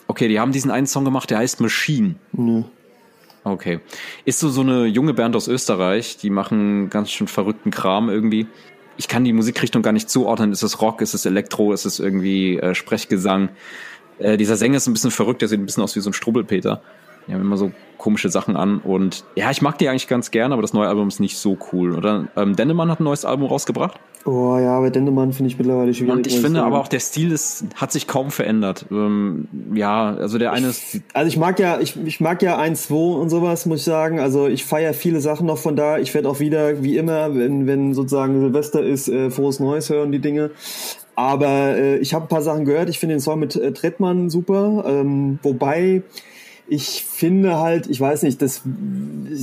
Okay, 0.06 0.28
die 0.28 0.38
haben 0.38 0.52
diesen 0.52 0.70
einen 0.70 0.86
Song 0.86 1.04
gemacht, 1.04 1.30
der 1.30 1.38
heißt 1.38 1.60
Machine. 1.60 2.16
Nö. 2.32 2.62
Okay. 3.44 3.80
Ist 4.24 4.40
so 4.40 4.48
so 4.48 4.62
eine 4.62 4.86
junge 4.86 5.12
Band 5.12 5.36
aus 5.36 5.48
Österreich, 5.48 6.16
die 6.16 6.30
machen 6.30 6.88
ganz 6.88 7.10
schön 7.10 7.28
verrückten 7.28 7.70
Kram 7.70 8.08
irgendwie. 8.08 8.46
Ich 8.96 9.08
kann 9.08 9.24
die 9.24 9.32
Musikrichtung 9.32 9.82
gar 9.82 9.92
nicht 9.92 10.08
zuordnen. 10.08 10.52
Ist 10.52 10.62
es 10.62 10.80
Rock, 10.80 11.02
ist 11.02 11.14
es 11.14 11.26
Elektro, 11.26 11.72
ist 11.72 11.84
es 11.84 11.98
irgendwie 12.00 12.58
äh, 12.58 12.74
Sprechgesang? 12.74 13.50
Äh, 14.18 14.36
dieser 14.36 14.56
Sänger 14.56 14.76
ist 14.76 14.86
ein 14.86 14.92
bisschen 14.92 15.10
verrückt, 15.10 15.42
der 15.42 15.48
sieht 15.48 15.60
ein 15.60 15.66
bisschen 15.66 15.82
aus 15.82 15.96
wie 15.96 16.00
so 16.00 16.10
ein 16.10 16.14
Strubbelpeter. 16.14 16.80
Die 17.26 17.34
haben 17.34 17.40
immer 17.40 17.56
so 17.56 17.72
komische 17.98 18.28
Sachen 18.28 18.56
an 18.56 18.80
und 18.80 19.24
ja, 19.34 19.50
ich 19.50 19.62
mag 19.62 19.78
die 19.78 19.88
eigentlich 19.88 20.08
ganz 20.08 20.30
gern, 20.30 20.52
aber 20.52 20.62
das 20.62 20.72
neue 20.72 20.88
Album 20.88 21.08
ist 21.08 21.20
nicht 21.20 21.38
so 21.38 21.56
cool, 21.72 21.96
oder? 21.96 22.28
Ähm, 22.36 22.54
Dennemann 22.56 22.90
hat 22.90 23.00
ein 23.00 23.04
neues 23.04 23.24
Album 23.24 23.48
rausgebracht. 23.48 23.98
Oh 24.26 24.56
ja, 24.58 24.78
aber 24.78 24.90
Dendemann 24.90 25.34
finde 25.34 25.50
ich 25.50 25.58
mittlerweile 25.58 25.92
schwierig. 25.92 26.14
Und 26.14 26.26
ich 26.26 26.40
finde 26.40 26.62
aber 26.62 26.80
auch 26.80 26.88
der 26.88 27.00
Stil 27.00 27.30
ist, 27.30 27.66
hat 27.74 27.92
sich 27.92 28.06
kaum 28.06 28.30
verändert. 28.30 28.86
Ähm, 28.90 29.48
ja, 29.74 30.14
also 30.14 30.38
der 30.38 30.52
eine 30.52 30.68
ist. 30.68 31.00
Also 31.12 31.28
ich 31.28 31.36
mag 31.36 31.58
ja, 31.58 31.78
ich, 31.78 31.96
ich 32.06 32.20
mag 32.20 32.40
ja 32.42 32.58
1-2 32.58 33.18
und 33.18 33.28
sowas, 33.28 33.66
muss 33.66 33.80
ich 33.80 33.84
sagen. 33.84 34.20
Also 34.20 34.48
ich 34.48 34.64
feiere 34.64 34.94
viele 34.94 35.20
Sachen 35.20 35.46
noch 35.46 35.58
von 35.58 35.76
da. 35.76 35.98
Ich 35.98 36.14
werde 36.14 36.30
auch 36.30 36.40
wieder, 36.40 36.82
wie 36.82 36.96
immer, 36.96 37.34
wenn, 37.34 37.66
wenn 37.66 37.92
sozusagen 37.92 38.40
Silvester 38.40 38.82
ist, 38.82 39.08
äh, 39.08 39.30
frohes 39.30 39.60
Neues 39.60 39.90
hören, 39.90 40.10
die 40.10 40.20
Dinge. 40.20 40.52
Aber 41.16 41.76
äh, 41.76 41.98
ich 41.98 42.14
habe 42.14 42.24
ein 42.24 42.28
paar 42.28 42.42
Sachen 42.42 42.64
gehört. 42.64 42.88
Ich 42.88 42.98
finde 42.98 43.16
den 43.16 43.20
Song 43.20 43.38
mit 43.38 43.56
äh, 43.56 43.72
Trettmann 43.72 44.30
super. 44.30 44.84
Ähm, 44.86 45.38
wobei 45.42 46.02
ich 46.66 47.04
finde 47.04 47.58
halt, 47.58 47.88
ich 47.88 48.00
weiß 48.00 48.22
nicht, 48.22 48.40
das 48.40 48.62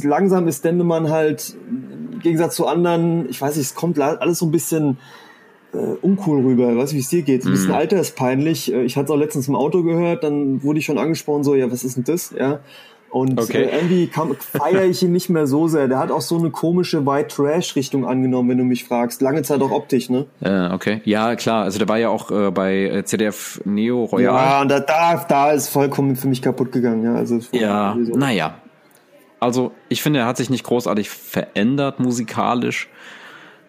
langsam 0.03 0.47
ist 0.47 0.65
Dendemann 0.65 1.09
halt 1.09 1.55
im 1.69 2.19
Gegensatz 2.19 2.55
zu 2.55 2.67
anderen, 2.67 3.29
ich 3.29 3.39
weiß 3.39 3.55
nicht, 3.55 3.67
es 3.67 3.75
kommt 3.75 3.99
alles 3.99 4.39
so 4.39 4.45
ein 4.45 4.51
bisschen 4.51 4.97
äh, 5.73 5.77
uncool 5.77 6.41
rüber. 6.41 6.75
Weißt 6.75 6.91
du, 6.91 6.95
wie 6.95 7.01
es 7.01 7.09
dir 7.09 7.21
geht? 7.21 7.45
Ein 7.45 7.51
bisschen 7.51 7.69
mhm. 7.69 7.75
alterspeinlich. 7.75 8.73
Äh, 8.73 8.83
ich 8.83 8.97
hatte 8.97 9.05
es 9.05 9.11
auch 9.11 9.17
letztens 9.17 9.47
im 9.47 9.55
Auto 9.55 9.83
gehört, 9.83 10.23
dann 10.23 10.63
wurde 10.63 10.79
ich 10.79 10.85
schon 10.85 10.97
angesprochen, 10.97 11.43
so, 11.43 11.55
ja, 11.55 11.71
was 11.71 11.83
ist 11.83 11.97
denn 11.97 12.03
das? 12.03 12.33
Ja. 12.37 12.59
Und 13.11 13.37
okay. 13.39 13.63
äh, 13.63 13.75
irgendwie 13.75 14.09
feiere 14.39 14.85
ich 14.85 15.03
ihn 15.03 15.11
nicht 15.11 15.29
mehr 15.29 15.45
so 15.45 15.67
sehr. 15.67 15.89
Der 15.89 15.99
hat 15.99 16.11
auch 16.11 16.21
so 16.21 16.37
eine 16.37 16.49
komische 16.49 17.05
White 17.05 17.35
Trash 17.35 17.75
Richtung 17.75 18.05
angenommen, 18.07 18.49
wenn 18.49 18.57
du 18.57 18.63
mich 18.63 18.85
fragst. 18.85 19.21
Lange 19.21 19.41
Zeit 19.43 19.61
auch 19.61 19.71
optisch, 19.71 20.09
ne? 20.09 20.27
Äh, 20.39 20.73
okay. 20.73 21.01
Ja, 21.03 21.35
klar. 21.35 21.63
Also 21.63 21.77
der 21.77 21.89
war 21.89 21.97
ja 21.97 22.07
auch 22.07 22.31
äh, 22.31 22.51
bei 22.51 22.85
äh, 22.85 23.03
ZDF 23.03 23.61
Neo 23.65 24.05
Royal. 24.05 24.33
Ja, 24.33 24.61
und 24.61 24.69
da, 24.69 24.79
da, 24.79 25.25
da 25.27 25.51
ist 25.51 25.67
vollkommen 25.67 26.15
für 26.15 26.29
mich 26.29 26.41
kaputt 26.41 26.71
gegangen. 26.71 27.03
Ja, 27.03 27.15
also 27.15 27.39
ja 27.51 27.95
naja. 27.95 28.55
Also 29.41 29.71
ich 29.89 30.01
finde, 30.01 30.19
er 30.19 30.25
hat 30.27 30.37
sich 30.37 30.49
nicht 30.49 30.63
großartig 30.63 31.09
verändert 31.09 31.99
musikalisch 31.99 32.87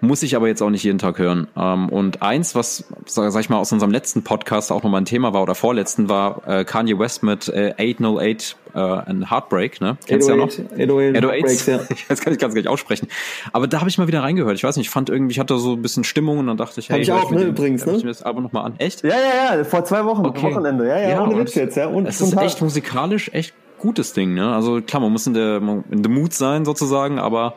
muss 0.03 0.23
ich 0.25 0.35
aber 0.35 0.49
jetzt 0.49 0.61
auch 0.62 0.69
nicht 0.69 0.83
jeden 0.83 0.99
Tag 0.99 1.19
hören. 1.19 1.47
Ähm, 1.57 1.88
und 1.88 2.23
eins, 2.23 2.57
was, 2.57 2.85
sag 3.07 3.41
ich 3.41 3.49
mal, 3.49 3.59
aus 3.59 3.71
unserem 3.73 3.93
letzten 3.93 4.25
Podcast 4.25 4.73
auch 4.73 4.83
nochmal 4.83 5.01
ein 5.01 5.05
Thema 5.05 5.33
war 5.33 5.43
oder 5.43 5.55
vorletzten, 5.55 6.09
war 6.09 6.43
äh, 6.47 6.65
Kanye 6.65 6.99
West 6.99 7.23
mit 7.23 7.49
äh, 7.49 7.73
808 7.79 8.57
äh, 8.75 8.79
ein 8.81 9.31
Heartbreak, 9.31 9.81
ne? 9.81 9.97
Kennst 10.05 10.29
du 10.29 10.33
ja 10.33 10.38
noch? 10.38 10.49
808, 10.49 11.17
808 11.17 11.67
ja. 11.69 11.81
das 12.09 12.21
kann 12.21 12.33
ich 12.33 12.38
ganz 12.41 12.53
gar 12.53 12.61
nicht 12.61 12.69
aussprechen. 12.69 13.07
Aber 13.53 13.69
da 13.69 13.79
habe 13.79 13.88
ich 13.88 13.97
mal 13.97 14.09
wieder 14.09 14.25
reingehört. 14.25 14.57
Ich 14.57 14.65
weiß 14.65 14.77
nicht, 14.77 14.87
ich 14.87 14.91
fand 14.91 15.09
irgendwie, 15.09 15.33
ich 15.33 15.38
hatte 15.38 15.57
so 15.59 15.75
ein 15.75 15.83
bisschen 15.83 16.03
Stimmung 16.03 16.38
und 16.38 16.49
dann 16.49 16.57
dachte 16.57 16.81
ich, 16.81 16.88
hey, 16.88 16.97
hab 16.97 17.03
ich 17.03 17.12
auch, 17.12 17.31
ne, 17.31 17.45
übrigens, 17.45 17.87
ne? 17.87 17.97
Ich 17.97 18.03
mir 18.03 18.11
das 18.11 18.23
Album 18.23 18.43
nochmal 18.43 18.65
an. 18.65 18.75
Echt? 18.79 19.05
Ja, 19.05 19.11
ja, 19.11 19.57
ja, 19.57 19.65
vor 19.65 19.85
zwei 19.85 20.05
Wochen, 20.05 20.27
okay. 20.27 20.43
Wochenende. 20.43 20.88
Ja, 20.88 20.99
ja, 20.99 21.09
ja 21.11 21.23
ohne 21.23 21.38
Witz 21.38 21.55
jetzt, 21.55 21.77
ja. 21.77 21.87
Und 21.87 22.07
es 22.07 22.21
ist 22.21 22.37
echt 22.37 22.61
musikalisch 22.61 23.31
echt 23.33 23.55
gutes 23.79 24.12
Ding, 24.15 24.35
ne? 24.35 24.53
Also 24.53 24.81
klar, 24.81 25.01
man 25.01 25.12
muss 25.12 25.27
in 25.27 25.35
der 25.35 25.57
in 25.57 26.03
the 26.03 26.09
mood 26.09 26.33
sein 26.33 26.65
sozusagen, 26.65 27.19
aber 27.19 27.55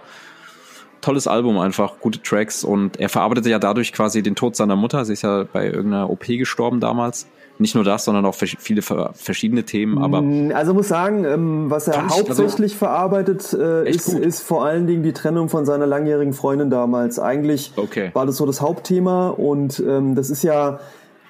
tolles 1.06 1.28
Album 1.28 1.60
einfach, 1.60 2.00
gute 2.00 2.22
Tracks 2.22 2.64
und 2.64 3.00
er 3.00 3.10
verarbeitete 3.10 3.50
ja 3.50 3.60
dadurch 3.60 3.94
quasi 3.94 4.24
den 4.24 4.36
Tod 4.36 4.56
seiner 4.56 4.76
Mutter. 4.76 5.06
Sie 5.06 5.14
ist 5.14 5.22
ja 5.22 5.46
bei 5.52 5.66
irgendeiner 5.68 6.10
OP 6.10 6.26
gestorben 6.26 6.80
damals. 6.80 7.28
Nicht 7.58 7.74
nur 7.74 7.86
das, 7.86 8.04
sondern 8.04 8.26
auch 8.26 8.36
viele 8.36 8.82
verschiedene 8.82 9.64
Themen. 9.64 9.98
Aber 10.00 10.22
mm, 10.22 10.52
also 10.54 10.74
muss 10.74 10.90
sagen, 10.90 11.24
ähm, 11.24 11.70
was 11.70 11.88
er 11.88 12.10
hauptsächlich 12.10 12.74
also 12.74 12.78
verarbeitet 12.80 13.54
äh, 13.54 13.90
ist, 13.90 14.10
ist 14.10 14.42
vor 14.42 14.66
allen 14.66 14.88
Dingen 14.88 15.04
die 15.04 15.14
Trennung 15.14 15.48
von 15.48 15.64
seiner 15.64 15.88
langjährigen 15.88 16.34
Freundin 16.34 16.70
damals. 16.70 17.18
Eigentlich 17.18 17.72
okay. 17.78 18.10
war 18.12 18.26
das 18.26 18.36
so 18.36 18.46
das 18.46 18.60
Hauptthema 18.60 19.30
und 19.30 19.82
ähm, 19.88 20.16
das 20.16 20.30
ist 20.30 20.44
ja 20.44 20.80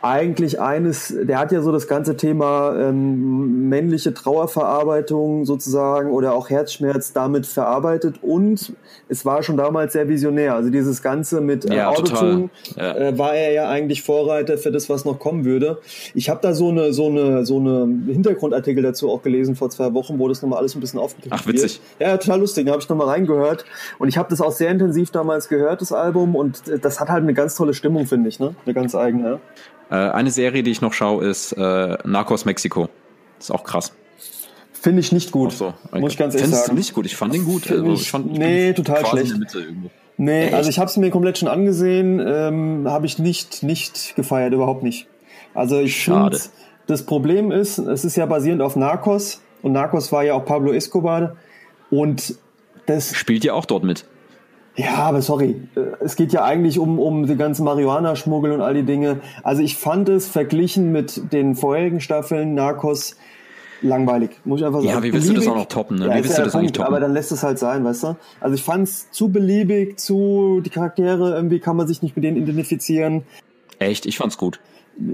eigentlich 0.06 0.62
eines, 0.62 1.16
der 1.20 1.40
hat 1.40 1.52
ja 1.52 1.62
so 1.62 1.72
das 1.72 1.88
ganze 1.88 2.16
Thema 2.16 2.76
ähm, 2.78 3.70
männliche 3.70 4.14
Trauerverarbeitung 4.14 5.46
sozusagen 5.46 6.12
oder 6.12 6.34
auch 6.34 6.52
Herzschmerz 6.52 7.12
damit 7.12 7.48
verarbeitet 7.48 8.18
und 8.22 8.74
es 9.10 9.26
war 9.26 9.42
schon 9.42 9.58
damals 9.58 9.94
sehr 9.94 10.08
visionär. 10.08 10.54
Also 10.54 10.70
dieses 10.70 11.02
Ganze 11.02 11.42
mit 11.42 11.66
äh, 11.66 11.78
ja, 11.78 11.90
Autotune 11.90 12.50
ja. 12.76 12.96
äh, 12.96 13.18
war 13.18 13.34
er 13.34 13.52
ja 13.52 13.70
eigentlich 13.70 14.04
Vorreiter 14.04 14.60
für 14.60 14.72
das, 14.72 14.90
was 14.90 15.06
noch 15.06 15.18
kommen 15.18 15.44
würde. 15.44 15.80
Ich 16.14 16.30
habe 16.30 16.40
da 16.40 16.54
so 16.54 16.70
eine 16.70 16.94
so 16.94 17.08
eine 17.08 17.44
so 17.44 17.58
eine 17.60 17.88
Hintergrundartikel 18.06 18.84
dazu 18.84 19.10
auch 19.10 19.24
gelesen 19.24 19.56
vor 19.56 19.72
zwei 19.72 19.92
Wochen, 19.96 20.20
wo 20.20 20.28
das 20.28 20.44
nochmal 20.44 20.60
alles 20.60 20.76
ein 20.76 20.82
bisschen 20.82 21.00
aufgegriffen 21.00 21.38
Ach 21.42 21.48
witzig. 21.48 21.82
Wird. 21.98 22.10
Ja, 22.10 22.18
total 22.18 22.42
lustig. 22.42 22.68
Da 22.68 22.74
habe 22.74 22.82
ich 22.84 22.90
nochmal 22.90 23.08
reingehört 23.08 23.66
und 23.98 24.08
ich 24.08 24.20
habe 24.20 24.30
das 24.30 24.40
auch 24.40 24.52
sehr 24.52 24.70
intensiv 24.70 25.10
damals 25.10 25.50
gehört, 25.50 25.82
das 25.82 25.92
Album 25.92 26.36
und 26.36 26.68
äh, 26.68 26.78
das 26.78 27.00
hat 27.00 27.10
halt 27.10 27.24
eine 27.24 27.34
ganz 27.34 27.56
tolle 27.56 27.74
Stimmung, 27.74 28.06
finde 28.06 28.30
ich, 28.30 28.40
ne? 28.40 28.56
Eine 28.66 28.76
ganz 28.76 28.94
eigene. 28.94 29.40
Äh, 29.90 29.96
eine 29.96 30.32
Serie, 30.32 30.64
die 30.64 30.72
ich 30.72 30.82
noch 30.82 30.94
schaue, 30.94 31.26
ist 31.26 31.54
äh, 31.54 31.98
Narcos 32.04 32.46
Mexiko. 32.46 32.90
Ist 33.40 33.52
auch 33.52 33.64
krass. 33.64 33.94
Finde 34.74 35.00
ich 35.00 35.12
nicht 35.12 35.32
gut. 35.32 35.52
So, 35.52 35.74
okay. 35.88 36.00
Muss 36.00 36.14
ich 36.14 36.18
ganz 36.18 36.34
ehrlich 36.34 36.46
Findest 36.46 36.66
sagen. 36.66 36.78
nicht 36.78 36.94
gut? 36.94 37.06
Ich 37.06 37.16
fand 37.16 37.34
ihn 37.34 37.46
gut. 37.46 37.70
Also, 37.72 37.94
ich 37.94 38.10
fand, 38.10 38.32
nee, 38.34 38.74
total 38.74 39.06
schlecht. 39.06 39.34
Nee, 40.18 40.46
Echt? 40.46 40.54
also 40.54 40.70
ich 40.70 40.80
habe 40.80 40.90
es 40.90 40.96
mir 40.98 41.10
komplett 41.10 41.38
schon 41.38 41.50
angesehen, 41.50 42.24
ähm, 42.26 42.88
habe 42.88 43.06
ich 43.06 43.20
nicht 43.20 43.64
nicht 43.64 44.16
gefeiert, 44.16 44.54
überhaupt 44.54 44.84
nicht. 44.84 45.08
Also 45.54 45.80
ich 45.80 46.06
finde, 46.06 46.40
das 46.88 47.04
Problem 47.04 47.52
ist, 47.52 47.80
es 47.80 48.06
ist 48.06 48.16
ja 48.16 48.26
basierend 48.26 48.62
auf 48.62 48.76
Narcos 48.76 49.42
und 49.62 49.74
Narcos 49.74 50.12
war 50.12 50.24
ja 50.24 50.34
auch 50.36 50.46
Pablo 50.46 50.72
Escobar 50.72 51.36
und 51.90 52.36
das 52.86 53.16
spielt 53.16 53.44
ja 53.44 53.54
auch 53.54 53.66
dort 53.66 53.84
mit. 53.84 54.06
Ja, 54.78 54.96
aber 54.96 55.22
sorry, 55.22 55.56
äh, 55.76 55.80
es 56.02 56.16
geht 56.16 56.34
ja 56.34 56.44
eigentlich 56.44 56.80
um, 56.80 57.00
um 57.00 57.28
die 57.28 57.36
ganzen 57.36 57.64
Marihuana-Schmuggel 57.64 58.52
und 58.52 58.62
all 58.62 58.74
die 58.74 58.84
Dinge. 58.84 59.22
Also 59.44 59.62
ich 59.62 59.78
fand 59.78 60.10
es 60.10 60.28
verglichen 60.28 60.92
mit 60.92 61.32
den 61.32 61.56
vorherigen 61.56 62.02
Staffeln 62.02 62.54
Narcos 62.56 63.16
langweilig, 63.82 64.32
muss 64.44 64.60
ich 64.60 64.66
einfach 64.66 64.80
sagen. 64.80 64.90
Ja, 64.90 65.04
wie 65.04 65.14
willst 65.14 65.28
beliebig. 65.28 65.46
du 65.46 65.50
das 65.52 65.56
auch 65.56 65.62
noch 65.62 65.68
toppen? 65.68 65.98
Ne? 66.00 66.08
Ja, 66.08 66.12
wie 66.12 66.24
willst 66.24 66.32
ja 66.32 66.44
du 66.44 66.44
das 66.46 66.54
Punkt, 66.54 66.76
toppen? 66.76 66.88
Aber 66.88 67.00
dann 67.00 67.14
lässt 67.14 67.32
es 67.32 67.44
halt 67.44 67.60
sein, 67.60 67.84
weißt 67.86 68.04
du? 68.04 68.16
Also 68.42 68.56
ich 68.56 68.64
fand 68.64 68.84
es 68.84 69.12
zu 69.12 69.30
beliebig, 69.30 69.98
zu 70.00 70.62
die 70.66 70.70
Charaktere, 70.70 71.36
irgendwie 71.36 71.60
kann 71.60 71.78
man 71.78 71.88
sich 71.88 72.02
nicht 72.02 72.16
mit 72.16 72.26
denen 72.26 72.38
identifizieren. 72.38 73.24
Echt? 73.80 74.06
Ich 74.06 74.18
fand's 74.18 74.38
gut. 74.38 74.60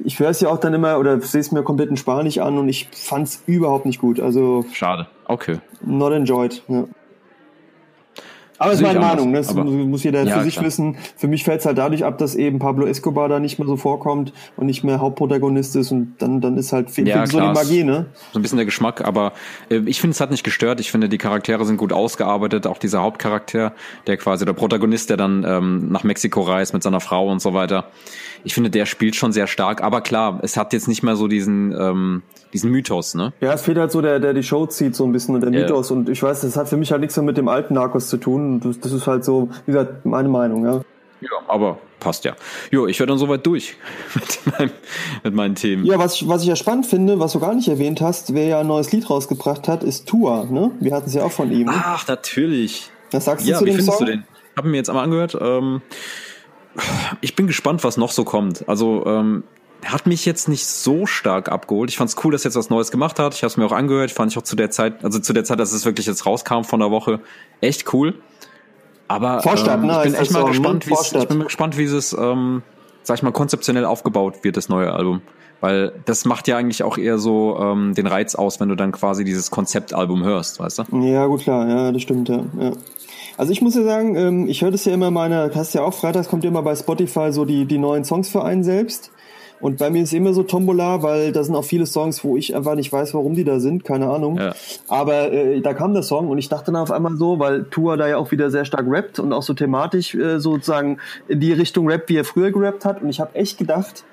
ich 0.03 0.19
höre 0.19 0.29
es 0.29 0.41
ja 0.41 0.49
auch 0.49 0.59
dann 0.59 0.73
immer 0.73 0.99
oder 0.99 1.19
sehe 1.21 1.41
es 1.41 1.51
mir 1.51 1.63
komplett 1.63 1.89
in 1.89 1.97
Spanisch 1.97 2.37
an 2.37 2.57
und 2.57 2.69
ich 2.69 2.87
fand 2.91 3.27
es 3.27 3.43
überhaupt 3.45 3.85
nicht 3.85 3.99
gut. 3.99 4.19
Also 4.19 4.65
Schade. 4.73 5.07
Okay. 5.25 5.59
not 5.85 6.13
enjoyed. 6.13 6.63
Ja. 6.67 6.85
Aber 8.61 8.73
es 8.73 8.79
ist 8.79 8.85
meine 8.85 8.99
Meinung, 8.99 9.31
ne? 9.31 9.37
das 9.39 9.49
aber- 9.49 9.63
muss 9.63 10.03
jeder 10.03 10.23
Ja, 10.23 10.37
für 10.37 10.43
sich 10.43 10.53
klar. 10.53 10.65
wissen. 10.65 10.97
Für 11.17 11.27
mich 11.27 11.43
fällt 11.43 11.61
es 11.61 11.65
halt 11.65 11.77
dadurch 11.77 12.05
ab, 12.05 12.17
dass 12.17 12.35
eben 12.35 12.59
Pablo 12.59 12.85
Escobar 12.85 13.27
da 13.27 13.39
nicht 13.39 13.57
mehr 13.59 13.67
so 13.67 13.75
vorkommt 13.75 14.33
und 14.55 14.67
nicht 14.67 14.83
mehr 14.83 14.99
Hauptprotagonist 14.99 15.75
ist 15.75 15.91
und 15.91 16.15
dann, 16.19 16.41
dann 16.41 16.57
ist 16.57 16.71
halt 16.71 16.91
fehlt 16.91 17.07
Ja, 17.07 17.25
so 17.25 17.39
die 17.39 17.47
Magie, 17.47 17.83
ne? 17.83 18.05
So 18.33 18.39
ein 18.39 18.41
bisschen 18.41 18.57
der 18.57 18.65
Geschmack, 18.65 19.01
aber 19.05 19.33
äh, 19.69 19.81
ich 19.85 19.99
finde, 19.99 20.13
es 20.13 20.21
hat 20.21 20.31
nicht 20.31 20.43
gestört. 20.43 20.79
Ich 20.79 20.91
finde, 20.91 21.09
die 21.09 21.17
Charaktere 21.17 21.65
sind 21.65 21.77
gut 21.77 21.91
ausgearbeitet. 21.91 22.67
Auch 22.67 22.77
dieser 22.77 23.01
Hauptcharakter, 23.01 23.73
der 24.07 24.17
quasi 24.17 24.45
der 24.45 24.53
Protagonist, 24.53 25.09
der 25.09 25.17
dann 25.17 25.43
ähm, 25.47 25.89
nach 25.91 26.03
Mexiko 26.03 26.41
reist 26.41 26.73
mit 26.73 26.83
seiner 26.83 26.99
Frau 26.99 27.27
und 27.29 27.41
so 27.41 27.53
weiter. 27.53 27.85
Ich 28.43 28.53
finde, 28.53 28.69
der 28.69 28.85
spielt 28.85 29.15
schon 29.15 29.31
sehr 29.31 29.47
stark. 29.47 29.81
Aber 29.83 30.01
klar, 30.01 30.39
es 30.43 30.57
hat 30.57 30.73
jetzt 30.73 30.87
nicht 30.87 31.03
mehr 31.03 31.15
so 31.15 31.27
diesen 31.27 31.75
ähm, 31.79 32.21
diesen 32.53 32.69
Mythos, 32.69 33.15
ne? 33.15 33.31
Ja, 33.39 33.53
es 33.53 33.61
fehlt 33.61 33.77
halt 33.77 33.91
so 33.91 34.01
der, 34.01 34.19
der 34.19 34.33
die 34.33 34.43
Show 34.43 34.65
zieht 34.65 34.93
so 34.95 35.05
ein 35.05 35.13
bisschen 35.13 35.35
und 35.35 35.41
der 35.41 35.51
Ja. 35.53 35.61
Mythos 35.61 35.89
und 35.89 36.09
ich 36.09 36.21
weiß, 36.21 36.41
das 36.41 36.57
hat 36.57 36.67
für 36.67 36.75
mich 36.75 36.91
halt 36.91 36.99
nichts 36.99 37.15
mehr 37.15 37.23
mit 37.23 37.37
dem 37.37 37.47
alten 37.47 37.75
Narcos 37.75 38.09
zu 38.09 38.17
tun. 38.17 38.50
Das, 38.59 38.79
das 38.79 38.91
ist 38.91 39.07
halt 39.07 39.23
so, 39.23 39.49
wie 39.65 39.71
gesagt, 39.71 40.05
meine 40.05 40.29
Meinung, 40.29 40.65
ja. 40.65 40.81
Ja, 41.21 41.29
aber 41.47 41.77
passt 41.99 42.25
ja. 42.25 42.35
Jo, 42.71 42.87
ich 42.87 42.99
werde 42.99 43.11
dann 43.11 43.19
soweit 43.19 43.45
durch 43.45 43.75
mit, 44.15 44.39
meinem, 44.59 44.71
mit 45.23 45.33
meinen 45.35 45.55
Themen. 45.55 45.85
Ja, 45.85 45.99
was 45.99 46.15
ich, 46.15 46.27
was 46.27 46.41
ich 46.41 46.47
ja 46.47 46.55
spannend 46.55 46.87
finde, 46.87 47.19
was 47.19 47.33
du 47.33 47.39
gar 47.39 47.53
nicht 47.53 47.67
erwähnt 47.67 48.01
hast, 48.01 48.33
wer 48.33 48.45
ja 48.47 48.59
ein 48.59 48.67
neues 48.67 48.91
Lied 48.91 49.09
rausgebracht 49.09 49.67
hat, 49.67 49.83
ist 49.83 50.07
Tua, 50.07 50.45
ne? 50.45 50.71
Wir 50.79 50.93
hatten 50.95 51.07
es 51.07 51.13
ja 51.13 51.23
auch 51.23 51.31
von 51.31 51.51
ihm. 51.51 51.69
Ach, 51.71 52.07
natürlich. 52.07 52.89
Was 53.11 53.25
sagst 53.25 53.45
du 53.45 53.51
Ja, 53.51 53.59
zu 53.59 53.65
wie 53.65 53.69
dem 53.69 53.75
findest 53.77 53.97
Song? 53.97 54.07
du 54.07 54.11
den? 54.13 54.23
Hab 54.57 54.65
ihn 54.65 54.71
mir 54.71 54.77
jetzt 54.77 54.89
einmal 54.89 55.03
angehört. 55.03 55.37
Ähm, 55.39 55.81
ich 57.21 57.35
bin 57.35 57.47
gespannt, 57.47 57.83
was 57.83 57.97
noch 57.97 58.11
so 58.11 58.23
kommt. 58.23 58.67
Also 58.67 59.05
ähm, 59.05 59.43
hat 59.85 60.07
mich 60.07 60.25
jetzt 60.25 60.47
nicht 60.47 60.65
so 60.65 61.05
stark 61.05 61.49
abgeholt. 61.51 61.89
Ich 61.89 61.97
fand's 61.97 62.15
cool, 62.23 62.31
dass 62.31 62.45
er 62.45 62.49
jetzt 62.49 62.55
was 62.55 62.69
Neues 62.69 62.91
gemacht 62.91 63.19
hat. 63.19 63.33
Ich 63.33 63.43
habe 63.43 63.51
es 63.51 63.57
mir 63.57 63.65
auch 63.65 63.71
angehört. 63.71 64.11
Fand 64.11 64.31
ich 64.31 64.37
auch 64.37 64.43
zu 64.43 64.55
der 64.55 64.71
Zeit, 64.71 65.03
also 65.03 65.19
zu 65.19 65.33
der 65.33 65.43
Zeit, 65.43 65.59
dass 65.59 65.71
es 65.71 65.85
wirklich 65.85 66.05
jetzt 66.07 66.25
rauskam 66.25 66.63
von 66.63 66.79
der 66.79 66.91
Woche, 66.91 67.19
echt 67.61 67.93
cool. 67.93 68.15
Aber 69.11 69.41
Vorstadt, 69.41 69.81
ähm, 69.81 69.87
ne, 69.87 69.97
ich 69.97 70.11
bin 70.11 70.13
echt 70.13 70.31
mal 70.31 70.39
Song, 70.39 70.49
gespannt, 70.49 70.87
wie 70.87 70.93
ich 70.93 71.27
bin 71.27 71.39
gespannt, 71.43 71.77
wie 71.77 71.83
es, 71.83 72.13
ähm, 72.13 72.61
sag 73.03 73.17
ich 73.17 73.23
mal, 73.23 73.31
konzeptionell 73.31 73.83
aufgebaut 73.83 74.43
wird, 74.43 74.55
das 74.55 74.69
neue 74.69 74.93
Album. 74.93 75.21
Weil 75.59 75.91
das 76.05 76.25
macht 76.25 76.47
ja 76.47 76.57
eigentlich 76.57 76.81
auch 76.83 76.97
eher 76.97 77.17
so 77.17 77.57
ähm, 77.59 77.93
den 77.93 78.07
Reiz 78.07 78.35
aus, 78.35 78.59
wenn 78.59 78.69
du 78.69 78.75
dann 78.75 78.91
quasi 78.91 79.23
dieses 79.23 79.51
Konzeptalbum 79.51 80.23
hörst, 80.23 80.59
weißt 80.59 80.79
du? 80.79 81.01
Ja, 81.01 81.27
gut, 81.27 81.41
klar, 81.41 81.67
ja, 81.67 81.91
das 81.91 82.01
stimmt, 82.01 82.29
ja. 82.29 82.43
ja. 82.59 82.71
Also 83.37 83.51
ich 83.51 83.61
muss 83.61 83.75
ja 83.75 83.83
sagen, 83.83 84.15
ähm, 84.15 84.47
ich 84.47 84.61
höre 84.61 84.71
das 84.71 84.85
ja 84.85 84.93
immer 84.93 85.09
in 85.09 85.13
meiner, 85.13 85.51
hast 85.53 85.73
ja 85.73 85.83
auch 85.83 85.93
freitags 85.93 86.29
kommt 86.29 86.43
ja 86.43 86.49
immer 86.49 86.63
bei 86.63 86.75
Spotify 86.75 87.31
so 87.31 87.45
die, 87.45 87.65
die 87.65 87.77
neuen 87.77 88.05
Songs 88.05 88.29
für 88.29 88.43
einen 88.43 88.63
selbst. 88.63 89.11
Und 89.61 89.77
bei 89.77 89.89
mir 89.89 90.03
ist 90.03 90.13
immer 90.13 90.33
so 90.33 90.43
Tombola, 90.43 91.03
weil 91.03 91.31
da 91.31 91.43
sind 91.43 91.55
auch 91.55 91.63
viele 91.63 91.85
Songs, 91.85 92.23
wo 92.23 92.35
ich 92.35 92.55
einfach 92.55 92.75
nicht 92.75 92.91
weiß, 92.91 93.13
warum 93.13 93.35
die 93.35 93.43
da 93.43 93.59
sind, 93.59 93.83
keine 93.83 94.09
Ahnung. 94.09 94.37
Ja. 94.37 94.53
Aber 94.87 95.31
äh, 95.31 95.61
da 95.61 95.73
kam 95.73 95.93
der 95.93 96.03
Song 96.03 96.29
und 96.29 96.37
ich 96.37 96.49
dachte 96.49 96.71
dann 96.71 96.81
auf 96.81 96.91
einmal 96.91 97.15
so, 97.15 97.39
weil 97.39 97.65
Tua 97.65 97.95
da 97.95 98.07
ja 98.07 98.17
auch 98.17 98.31
wieder 98.31 98.49
sehr 98.49 98.65
stark 98.65 98.85
rappt 98.87 99.19
und 99.19 99.33
auch 99.33 99.43
so 99.43 99.53
thematisch 99.53 100.15
äh, 100.15 100.39
sozusagen 100.39 100.97
in 101.27 101.39
die 101.39 101.53
Richtung 101.53 101.89
rappt, 101.89 102.09
wie 102.09 102.17
er 102.17 102.25
früher 102.25 102.51
gerappt 102.51 102.85
hat. 102.85 103.01
Und 103.01 103.09
ich 103.09 103.19
habe 103.19 103.35
echt 103.35 103.57
gedacht, 103.57 104.03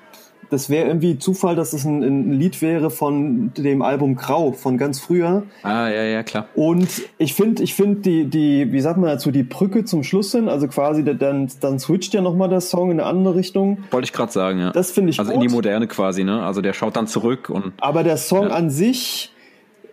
das 0.49 0.69
wäre 0.69 0.87
irgendwie 0.87 1.19
Zufall, 1.19 1.55
dass 1.55 1.73
es 1.73 1.85
ein, 1.85 2.01
ein 2.03 2.31
Lied 2.33 2.61
wäre 2.61 2.89
von 2.89 3.51
dem 3.55 3.81
Album 3.81 4.15
Grau 4.15 4.51
von 4.51 4.77
ganz 4.77 4.99
früher. 4.99 5.43
Ah, 5.63 5.87
ja, 5.89 6.03
ja, 6.03 6.23
klar. 6.23 6.47
Und 6.55 6.87
ich 7.17 7.33
finde, 7.35 7.61
ich 7.63 7.75
finde 7.75 8.01
die, 8.01 8.25
die, 8.25 8.71
wie 8.71 8.81
sagt 8.81 8.97
man 8.97 9.09
dazu, 9.09 9.31
die 9.31 9.43
Brücke 9.43 9.85
zum 9.85 10.03
Schluss 10.03 10.31
hin, 10.31 10.49
also 10.49 10.67
quasi 10.67 11.03
dann, 11.03 11.49
dann 11.61 11.79
switcht 11.79 12.13
ja 12.13 12.21
nochmal 12.21 12.49
der 12.49 12.61
Song 12.61 12.91
in 12.91 12.99
eine 12.99 13.07
andere 13.09 13.35
Richtung. 13.35 13.79
Wollte 13.91 14.05
ich 14.05 14.13
gerade 14.13 14.31
sagen, 14.31 14.59
ja. 14.59 14.71
Das 14.71 14.91
finde 14.91 15.11
ich 15.11 15.19
Also 15.19 15.31
gut. 15.31 15.41
in 15.43 15.47
die 15.47 15.53
Moderne 15.53 15.87
quasi, 15.87 16.23
ne? 16.23 16.41
Also 16.41 16.61
der 16.61 16.73
schaut 16.73 16.95
dann 16.95 17.07
zurück 17.07 17.49
und 17.49 17.73
Aber 17.79 18.03
der 18.03 18.17
Song 18.17 18.47
Ja. 18.47 18.55
an 18.55 18.69
sich, 18.69 19.31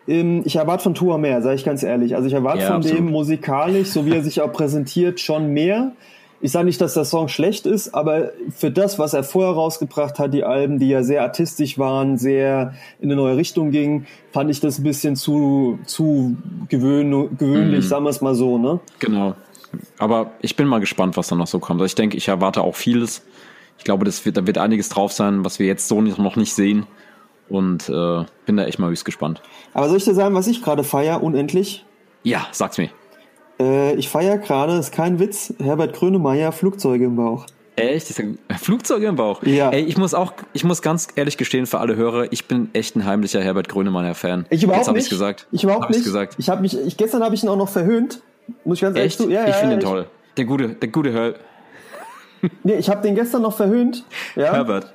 ähm, 0.08 0.42
ich 0.44 0.56
erwarte 0.56 0.84
von 0.84 0.94
Tua 0.94 1.18
mehr, 1.18 1.42
sage 1.42 1.56
ich 1.56 1.64
ganz 1.64 1.82
ehrlich. 1.82 2.14
Also 2.14 2.28
ich 2.28 2.32
erwarte 2.34 2.60
Ja, 2.60 2.66
von 2.68 2.76
absolut. 2.76 2.98
dem 2.98 3.10
musikalisch, 3.10 3.88
so 3.88 4.06
wie 4.06 4.12
er 4.12 4.22
sich 4.22 4.40
auch 4.40 4.52
präsentiert, 4.52 5.20
schon 5.20 5.52
mehr. 5.52 5.92
Ich 6.40 6.52
sage 6.52 6.66
nicht, 6.66 6.80
dass 6.80 6.94
der 6.94 7.04
Song 7.06 7.28
schlecht 7.28 7.64
ist, 7.66 7.94
aber 7.94 8.32
für 8.54 8.70
das, 8.70 8.98
was 8.98 9.14
er 9.14 9.24
vorher 9.24 9.54
rausgebracht 9.54 10.18
hat, 10.18 10.34
die 10.34 10.44
Alben, 10.44 10.78
die 10.78 10.88
ja 10.88 11.02
sehr 11.02 11.22
artistisch 11.22 11.78
waren, 11.78 12.18
sehr 12.18 12.74
in 13.00 13.08
eine 13.10 13.16
neue 13.16 13.36
Richtung 13.36 13.70
gingen, 13.70 14.06
fand 14.32 14.50
ich 14.50 14.60
das 14.60 14.78
ein 14.78 14.82
bisschen 14.82 15.16
zu, 15.16 15.78
zu 15.86 16.36
gewöhn, 16.68 17.36
gewöhnlich, 17.38 17.84
Mhm. 17.84 17.88
sagen 17.88 18.04
wir 18.04 18.10
es 18.10 18.20
mal 18.20 18.34
so, 18.34 18.58
ne? 18.58 18.80
genau. 18.98 19.34
Aber 19.98 20.30
ich 20.40 20.56
bin 20.56 20.68
mal 20.68 20.78
gespannt, 20.78 21.16
was 21.16 21.28
da 21.28 21.34
noch 21.36 21.46
so 21.46 21.58
kommt. 21.58 21.80
Also 21.80 21.86
ich 21.86 21.94
denke, 21.94 22.16
ich 22.16 22.28
erwarte 22.28 22.62
auch 22.62 22.76
vieles. 22.76 23.22
Ich 23.78 23.84
glaube, 23.84 24.04
das 24.04 24.24
wird, 24.24 24.36
da 24.36 24.46
wird 24.46 24.56
einiges 24.58 24.88
drauf 24.88 25.12
sein, 25.12 25.44
was 25.44 25.58
wir 25.58 25.66
jetzt 25.66 25.88
so 25.88 26.00
nicht, 26.00 26.18
noch 26.18 26.36
nicht 26.36 26.54
sehen. 26.54 26.86
Und 27.48 27.88
äh, 27.88 28.24
bin 28.46 28.56
da 28.56 28.64
echt 28.64 28.78
mal 28.78 28.90
höchst 28.90 29.04
gespannt. 29.04 29.42
Aber 29.74 29.88
soll 29.88 29.98
ich 29.98 30.04
dir 30.04 30.14
sagen, 30.14 30.34
was 30.34 30.46
ich 30.46 30.62
gerade 30.62 30.82
feier, 30.82 31.22
unendlich? 31.22 31.84
Ja, 32.22 32.46
sag's 32.52 32.78
mir. 32.78 32.88
Äh, 33.58 33.94
ich 33.94 34.08
feier 34.08 34.38
gerade, 34.38 34.76
ist 34.76 34.92
kein 34.92 35.18
Witz, 35.18 35.52
Herbert 35.62 35.94
Grönemeyer, 35.94 36.52
Flugzeuge 36.52 37.04
im 37.06 37.16
Bauch. 37.16 37.46
Echt? 37.76 38.14
Flugzeuge 38.58 39.06
im 39.06 39.16
Bauch. 39.16 39.42
Ja. 39.42 39.70
Ey, 39.70 39.82
ich 39.82 39.98
muss 39.98 40.14
auch, 40.14 40.32
ich 40.54 40.64
muss 40.64 40.80
ganz 40.80 41.08
ehrlich 41.14 41.36
gestehen 41.36 41.66
für 41.66 41.78
alle 41.78 41.94
Hörer, 41.96 42.32
ich 42.32 42.46
bin 42.48 42.70
echt 42.72 42.96
ein 42.96 43.04
heimlicher 43.04 43.42
Herbert 43.42 43.68
Grönemeyer-Fan. 43.68 44.46
Ich 44.50 44.62
überhaupt 44.62 44.80
Jetzt 44.80 44.88
hab 44.88 44.94
nicht. 44.94 45.02
ich's 45.04 45.10
gesagt. 45.10 45.46
Ich 45.52 45.62
überhaupt 45.64 45.84
Hab 45.84 45.90
ich's 45.90 45.98
nicht. 45.98 46.06
gesagt. 46.06 46.36
Ich 46.38 46.48
habe 46.48 46.62
mich, 46.62 46.78
ich, 46.78 46.96
gestern 46.96 47.22
habe 47.22 47.34
ich 47.34 47.42
ihn 47.42 47.48
auch 47.50 47.56
noch 47.56 47.68
verhöhnt. 47.68 48.20
Muss 48.64 48.78
ich 48.78 48.82
ganz 48.82 48.96
ehrlich 48.96 49.12
Echt? 49.12 49.20
zu- 49.20 49.30
ja, 49.30 49.42
ich 49.42 49.48
ja, 49.48 49.54
finde 49.54 49.74
ihn 49.76 49.80
ja, 49.82 49.86
toll. 49.88 50.06
Der 50.36 50.44
gute, 50.46 50.68
der 50.68 50.88
gute 50.88 51.10
Her 51.12 51.34
Nee, 52.62 52.74
ich 52.76 52.88
habe 52.88 53.02
den 53.02 53.14
gestern 53.14 53.42
noch 53.42 53.56
verhöhnt. 53.56 54.04
Ja. 54.36 54.52
Herbert. 54.52 54.92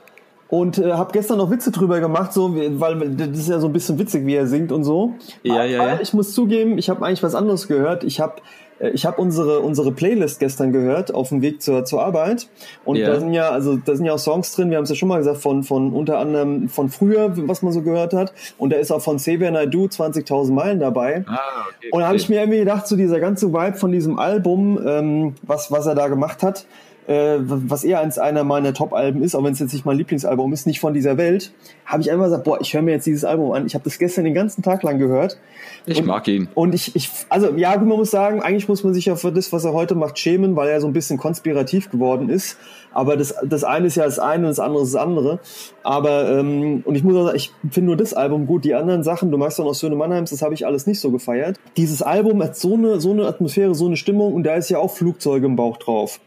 Und 0.52 0.78
äh, 0.78 0.92
habe 0.94 1.14
gestern 1.14 1.38
noch 1.38 1.50
Witze 1.50 1.72
drüber 1.72 2.00
gemacht, 2.02 2.34
so, 2.34 2.54
weil 2.56 3.10
das 3.16 3.30
ist 3.40 3.50
ja 3.50 3.60
so 3.60 3.68
ein 3.68 3.74
bisschen 3.74 3.98
witzig, 3.98 4.26
wie 4.28 4.36
er 4.36 4.48
singt 4.48 4.72
und 4.74 4.84
so. 4.84 5.14
Ja, 5.44 5.64
ja, 5.64 5.82
Aber 5.82 5.94
ja. 5.94 6.00
ich 6.02 6.14
muss 6.14 6.34
zugeben, 6.34 6.78
ich 6.78 6.90
habe 6.90 7.04
eigentlich 7.06 7.24
was 7.24 7.36
anderes 7.36 7.70
gehört. 7.70 8.04
Ich 8.04 8.20
habe 8.20 8.36
äh, 8.80 8.90
ich 8.90 9.06
habe 9.06 9.22
unsere 9.22 9.62
unsere 9.62 9.94
Playlist 9.94 10.40
gestern 10.42 10.74
gehört 10.74 11.14
auf 11.14 11.30
dem 11.30 11.42
Weg 11.42 11.62
zur 11.62 11.86
zur 11.86 12.04
Arbeit 12.04 12.50
und 12.84 12.98
Ja. 12.98 13.08
da 13.14 13.20
sind 13.22 13.34
ja 13.34 13.50
also 13.50 13.78
da 13.78 13.96
sind 13.96 14.04
ja 14.06 14.14
auch 14.14 14.20
Songs 14.20 14.54
drin. 14.54 14.70
Wir 14.72 14.76
haben 14.78 14.84
es 14.84 14.90
ja 14.90 14.96
schon 14.98 15.08
mal 15.08 15.20
gesagt 15.20 15.38
von 15.38 15.64
von 15.64 15.94
unter 15.94 16.18
anderem 16.20 16.68
von 16.68 16.90
früher, 16.90 17.32
was 17.48 17.62
man 17.62 17.72
so 17.72 17.82
gehört 17.82 18.14
hat. 18.14 18.34
Und 18.58 18.74
da 18.74 18.78
ist 18.78 18.92
auch 18.92 19.02
von 19.02 19.18
Xavier 19.18 19.52
Naidoo 19.52 19.86
20.000 19.86 20.52
Meilen 20.52 20.80
dabei. 20.82 21.24
Ah, 21.28 21.40
okay. 21.78 21.90
Und 21.92 22.02
da 22.02 22.08
habe 22.08 22.18
ich 22.18 22.28
mir 22.28 22.40
irgendwie 22.42 22.60
gedacht, 22.60 22.88
so 22.88 22.98
dieser 22.98 23.22
ganze 23.22 23.54
Vibe 23.54 23.78
von 23.78 23.94
diesem 23.94 24.20
Album, 24.20 24.78
ähm, 24.86 25.36
was, 25.44 25.72
was 25.72 25.86
er 25.86 25.96
da 25.96 26.10
gemacht 26.10 26.44
hat, 26.44 26.66
äh, 27.12 27.40
was 27.42 27.84
eher 27.84 28.00
eins 28.00 28.18
einer 28.18 28.44
meiner 28.44 28.74
Top-Alben 28.74 29.22
ist, 29.22 29.36
auch 29.36 29.44
wenn 29.44 29.54
es 29.54 29.60
jetzt 29.60 29.74
nicht 29.74 29.86
mein 29.86 29.98
Lieblingsalbum 29.98 30.52
ist, 30.54 30.66
nicht 30.66 30.80
von 30.80 30.94
dieser 30.94 31.18
Welt, 31.18 31.52
habe 31.86 32.02
ich 32.02 32.12
einfach 32.12 32.26
gesagt, 32.26 32.44
boah, 32.46 32.60
ich 32.62 32.74
höre 32.74 32.82
mir 32.82 32.92
jetzt 32.92 33.06
dieses 33.06 33.26
Album 33.26 33.52
an. 33.52 33.66
Ich 33.66 33.74
habe 33.74 33.84
das 33.84 34.00
gestern 34.00 34.24
den 34.24 34.34
ganzen 34.34 34.62
Tag 34.64 34.84
lang 34.84 34.98
gehört. 34.98 35.38
ich 35.86 36.00
und- 36.00 36.06
mag 36.06 36.28
ihn. 36.28 36.48
Und 36.56 36.74
ich, 36.74 36.96
ich, 36.96 37.10
also 37.30 37.56
ja, 37.56 37.78
man 37.78 37.88
muss 37.88 38.12
sagen, 38.12 38.42
eigentlich 38.42 38.68
muss 38.68 38.84
man 38.84 38.94
sich 38.94 39.06
ja 39.06 39.16
für 39.16 39.32
das, 39.32 39.52
was 39.52 39.66
er 39.66 39.74
heute 39.74 39.96
macht, 39.96 40.18
schämen, 40.18 40.56
weil 40.56 40.70
er 40.70 40.80
so 40.80 40.88
ein 40.88 40.94
bisschen 40.94 41.18
konspirativ 41.18 41.90
geworden 41.90 42.30
ist. 42.30 42.58
Aber 42.94 43.18
das, 43.18 43.36
das 43.44 43.64
eine 43.64 43.88
ist 43.88 43.96
ja 43.96 44.06
das 44.06 44.20
eine 44.20 44.44
und 44.44 44.50
das 44.50 44.60
andere 44.60 44.84
ist 44.84 44.94
das 44.94 45.02
andere. 45.02 45.40
Aber, 45.84 46.30
ähm, 46.30 46.82
und 46.86 46.96
ich 46.96 47.04
muss 47.04 47.16
auch 47.16 47.26
sagen, 47.26 47.38
ich 47.38 47.52
finde 47.70 47.88
nur 47.88 47.98
das 47.98 48.14
Album 48.14 48.48
gut. 48.48 48.66
Die 48.66 48.74
anderen 48.74 49.04
Sachen, 49.04 49.32
du 49.32 49.38
magst 49.38 49.60
doch 49.60 49.66
noch 49.66 49.74
Söhne 49.74 49.96
Mannheims, 49.96 50.30
das 50.30 50.42
habe 50.42 50.54
ich 50.54 50.66
alles 50.66 50.88
nicht 50.88 51.00
so 51.00 51.12
gefeiert. 51.12 51.58
Dieses 51.78 52.02
Album 52.02 52.42
hat 52.44 52.56
so 52.58 52.74
eine, 52.74 53.00
so 53.00 53.12
eine 53.12 53.26
Atmosphäre, 53.26 53.74
so 53.76 53.86
eine 53.88 53.98
Stimmung 53.98 54.34
und 54.34 54.44
da 54.44 54.56
ist 54.56 54.70
ja 54.70 54.78
auch 54.78 54.92
Flugzeuge 54.92 55.46
im 55.46 55.56
Bauch 55.56 55.78
drauf. 55.78 56.20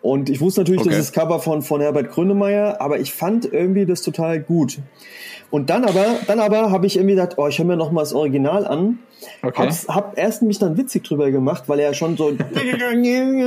Und 0.00 0.30
ich 0.30 0.40
wusste 0.40 0.60
natürlich, 0.60 0.82
Okay. 0.82 0.90
das 0.90 0.98
ist 1.00 1.12
Cover 1.12 1.40
von, 1.40 1.62
von 1.62 1.80
Herbert 1.80 2.10
Grönemeyer, 2.10 2.80
aber 2.80 3.00
ich 3.00 3.12
fand 3.12 3.52
irgendwie 3.52 3.84
das 3.84 4.00
total 4.02 4.38
gut. 4.40 4.78
Und 5.50 5.70
dann 5.70 5.84
aber, 5.84 6.04
dann 6.26 6.40
aber 6.40 6.70
habe 6.70 6.86
ich 6.86 6.96
irgendwie 6.96 7.14
gedacht, 7.16 7.34
oh, 7.36 7.48
ich 7.48 7.58
höre 7.58 7.66
mir 7.66 7.76
noch 7.76 7.90
mal 7.90 8.02
das 8.02 8.12
Original 8.12 8.66
an. 8.66 8.98
Okay. 9.42 9.62
Hab's, 9.62 9.88
hab 9.88 10.16
erst 10.16 10.42
mich 10.42 10.58
dann 10.58 10.76
witzig 10.76 11.02
drüber 11.04 11.30
gemacht, 11.30 11.64
weil 11.66 11.80
er 11.80 11.94
schon 11.94 12.16
so, 12.16 12.30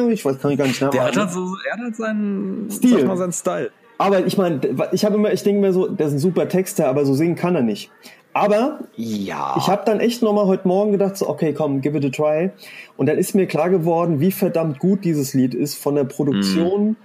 ich 0.10 0.26
weiß, 0.26 0.40
kann 0.40 0.52
ich 0.52 0.58
gar 0.58 0.68
nicht 0.68 0.82
Der 0.82 0.88
hat 0.88 0.94
nachmachen. 1.16 1.18
halt 1.20 1.32
so, 1.32 1.56
er 1.70 1.86
hat 1.86 1.96
seinen 1.96 2.70
Stil. 2.70 2.90
sag 3.00 3.08
mal, 3.08 3.18
seinen 3.18 3.32
Style. 3.34 3.72
Aber 3.98 4.26
ich 4.26 4.36
meine, 4.38 4.60
ich 4.94 5.06
habe 5.06 5.16
immer, 5.16 5.32
ich 5.32 5.44
denke 5.44 5.62
mir 5.62 5.72
so, 5.74 5.88
der 5.88 6.08
ist 6.08 6.14
ein 6.14 6.20
super 6.20 6.50
Texter, 6.50 6.88
aber 6.88 7.06
so 7.06 7.14
singen 7.14 7.36
kann 7.36 7.56
er 7.56 7.62
nicht. 7.62 7.92
Aber 8.34 8.80
Ja. 8.96 9.56
ich 9.58 9.68
habe 9.68 9.84
dann 9.86 10.00
echt 10.00 10.22
nochmal 10.22 10.46
heute 10.46 10.68
Morgen 10.68 10.92
gedacht, 10.94 11.18
so, 11.18 11.28
okay, 11.28 11.54
komm, 11.54 11.82
give 11.82 11.98
it 11.98 12.06
a 12.06 12.10
try. 12.10 12.52
Und 12.98 13.08
dann 13.08 13.18
ist 13.18 13.36
mir 13.36 13.46
klar 13.46 13.70
geworden, 13.70 14.20
wie 14.20 14.32
verdammt 14.32 14.80
gut 14.80 15.04
dieses 15.04 15.34
Lied 15.34 15.54
ist 15.54 15.76
von 15.76 15.96
der 15.96 16.06
Produktion 16.06 16.96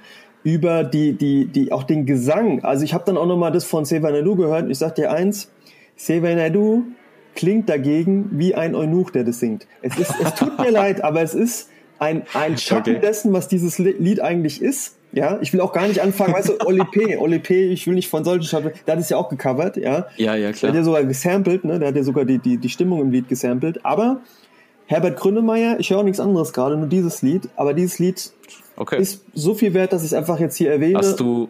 über 0.45 0.85
die, 0.85 1.15
die, 1.15 1.47
die, 1.47 1.73
auch 1.73 1.83
den 1.83 2.07
Gesang. 2.07 2.63
Also 2.65 2.85
ich 2.85 2.95
habe 2.95 3.03
dann 3.07 3.17
auch 3.17 3.27
nochmal 3.27 3.51
das 3.51 3.65
von 3.65 3.85
Seva 3.85 4.11
Naidu 4.11 4.37
gehört. 4.37 4.71
Ich 4.71 4.79
sag 4.79 4.95
dir 4.95 5.11
eins, 5.11 5.51
Seva 5.97 6.33
Naidu 6.35 6.85
klingt 7.35 7.69
dagegen 7.69 8.29
wie 8.33 8.55
ein 8.55 8.75
Eunuch, 8.77 9.11
der 9.11 9.25
das 9.25 9.41
singt. 9.41 9.67
Es 9.83 9.99
ist, 9.99 10.15
es 10.23 10.35
tut 10.35 10.59
mir 10.61 10.71
leid, 10.71 11.03
aber 11.03 11.23
es 11.23 11.35
ist 11.35 11.69
ein, 11.99 12.23
ein 12.35 12.57
Schatten 12.57 12.91
Okay. 12.97 13.01
dessen, 13.01 13.33
was 13.33 13.49
dieses 13.49 13.79
Li- 13.79 13.97
Lied 13.99 14.21
eigentlich 14.21 14.63
ist. 14.63 14.96
Ja, 15.13 15.39
ich 15.41 15.53
will 15.53 15.61
auch 15.61 15.73
gar 15.73 15.87
nicht 15.89 16.01
anfangen, 16.03 16.35
weißt 16.35 16.49
du, 16.51 16.61
Oli 16.67 16.85
P, 16.85 17.17
Oli 17.17 17.39
P, 17.39 17.69
ich 17.73 17.87
will 17.87 17.95
nicht 17.95 18.09
von 18.09 18.25
solchen 18.25 18.43
Schatten, 18.45 18.71
der 18.87 18.95
hat 18.97 19.01
es 19.01 19.09
ja 19.09 19.17
auch 19.17 19.29
gecovert, 19.29 19.77
ja. 19.77 20.07
Ja, 20.17 20.35
ja, 20.35 20.49
Der 20.49 20.53
klar. 20.53 20.71
hat 20.73 20.77
ja 20.77 20.83
sogar 20.85 21.05
gesampelt, 21.05 21.65
ne? 21.65 21.79
Der 21.79 21.89
hat 21.89 21.97
ja 21.97 22.03
sogar 22.03 22.25
die, 22.25 22.39
die, 22.39 22.59
die 22.59 22.69
Stimmung 22.69 23.01
im 23.01 23.11
Lied 23.11 23.29
gesampelt. 23.29 23.85
Aber 23.85 24.21
Herbert 24.87 25.17
Grönemeyer, 25.19 25.79
ich 25.81 25.91
höre 25.91 25.99
auch 25.99 26.05
nichts 26.05 26.21
anderes 26.21 26.53
gerade, 26.53 26.77
nur 26.77 26.87
dieses 26.89 27.23
Lied. 27.23 27.49
Aber 27.57 27.73
dieses 27.75 27.99
Lied 27.99 28.31
Okay. 28.77 29.01
ist 29.01 29.25
so 29.33 29.55
viel 29.55 29.73
wert, 29.73 29.93
dass 29.95 30.03
ich 30.03 30.09
es 30.09 30.15
einfach 30.15 30.39
jetzt 30.39 30.57
hier 30.57 30.71
erwähne. 30.71 30.99
Hast 30.99 31.19
du, 31.19 31.49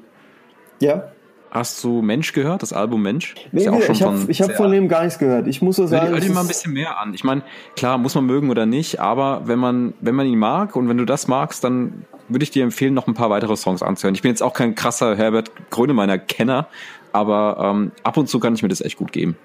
ja. 0.81 1.09
Hast 1.51 1.83
du 1.83 2.03
Mensch 2.03 2.33
gehört, 2.33 2.63
das 2.63 2.73
Album 2.73 3.03
Mensch? 3.03 3.35
Nee, 3.51 3.65
ja 3.65 3.77
ich 3.79 4.03
habe 4.03 4.17
hab 4.29 4.53
von 4.57 4.71
dem 4.71 4.89
gar 4.89 5.03
nichts 5.05 5.19
gehört. 5.19 5.47
Ich 5.49 5.63
muss 5.63 5.77
so 5.77 5.87
sagen. 5.87 6.09
Hör 6.11 6.21
dir 6.21 6.31
mal 6.33 6.43
ein 6.43 6.49
bisschen 6.49 6.73
mehr 6.73 7.01
an. 7.01 7.15
Ich 7.15 7.25
meine, 7.25 7.43
klar, 7.77 7.99
muss 7.99 8.15
man 8.15 8.27
mögen 8.27 8.51
oder 8.51 8.67
nicht, 8.67 9.01
aber 9.01 9.43
wenn 9.47 9.59
man, 9.59 9.95
wenn 10.01 10.15
man 10.15 10.27
ihn 10.27 10.39
mag 10.39 10.77
und 10.77 10.89
wenn 10.89 10.99
du 10.99 11.05
das 11.05 11.29
magst, 11.29 11.65
dann 11.65 12.05
würde 12.29 12.43
ich 12.43 12.51
dir 12.51 12.65
empfehlen, 12.65 12.95
noch 12.95 13.07
ein 13.07 13.15
paar 13.15 13.31
weitere 13.31 13.57
Songs 13.57 13.83
anzuhören. 13.83 14.15
Ich 14.15 14.23
bin 14.23 14.31
jetzt 14.31 14.43
auch 14.43 14.53
kein 14.53 14.75
krasser 14.75 15.17
Herbert 15.17 15.51
Grönemeiner 15.71 16.19
Kenner, 16.19 16.69
aber 17.13 17.57
ähm, 17.61 17.93
ab 18.03 18.17
und 18.17 18.29
zu 18.29 18.41
kann 18.41 18.55
ich 18.55 18.63
mir 18.63 18.69
das 18.69 18.81
echt 18.81 18.97
gut 18.97 19.13
geben. 19.13 19.37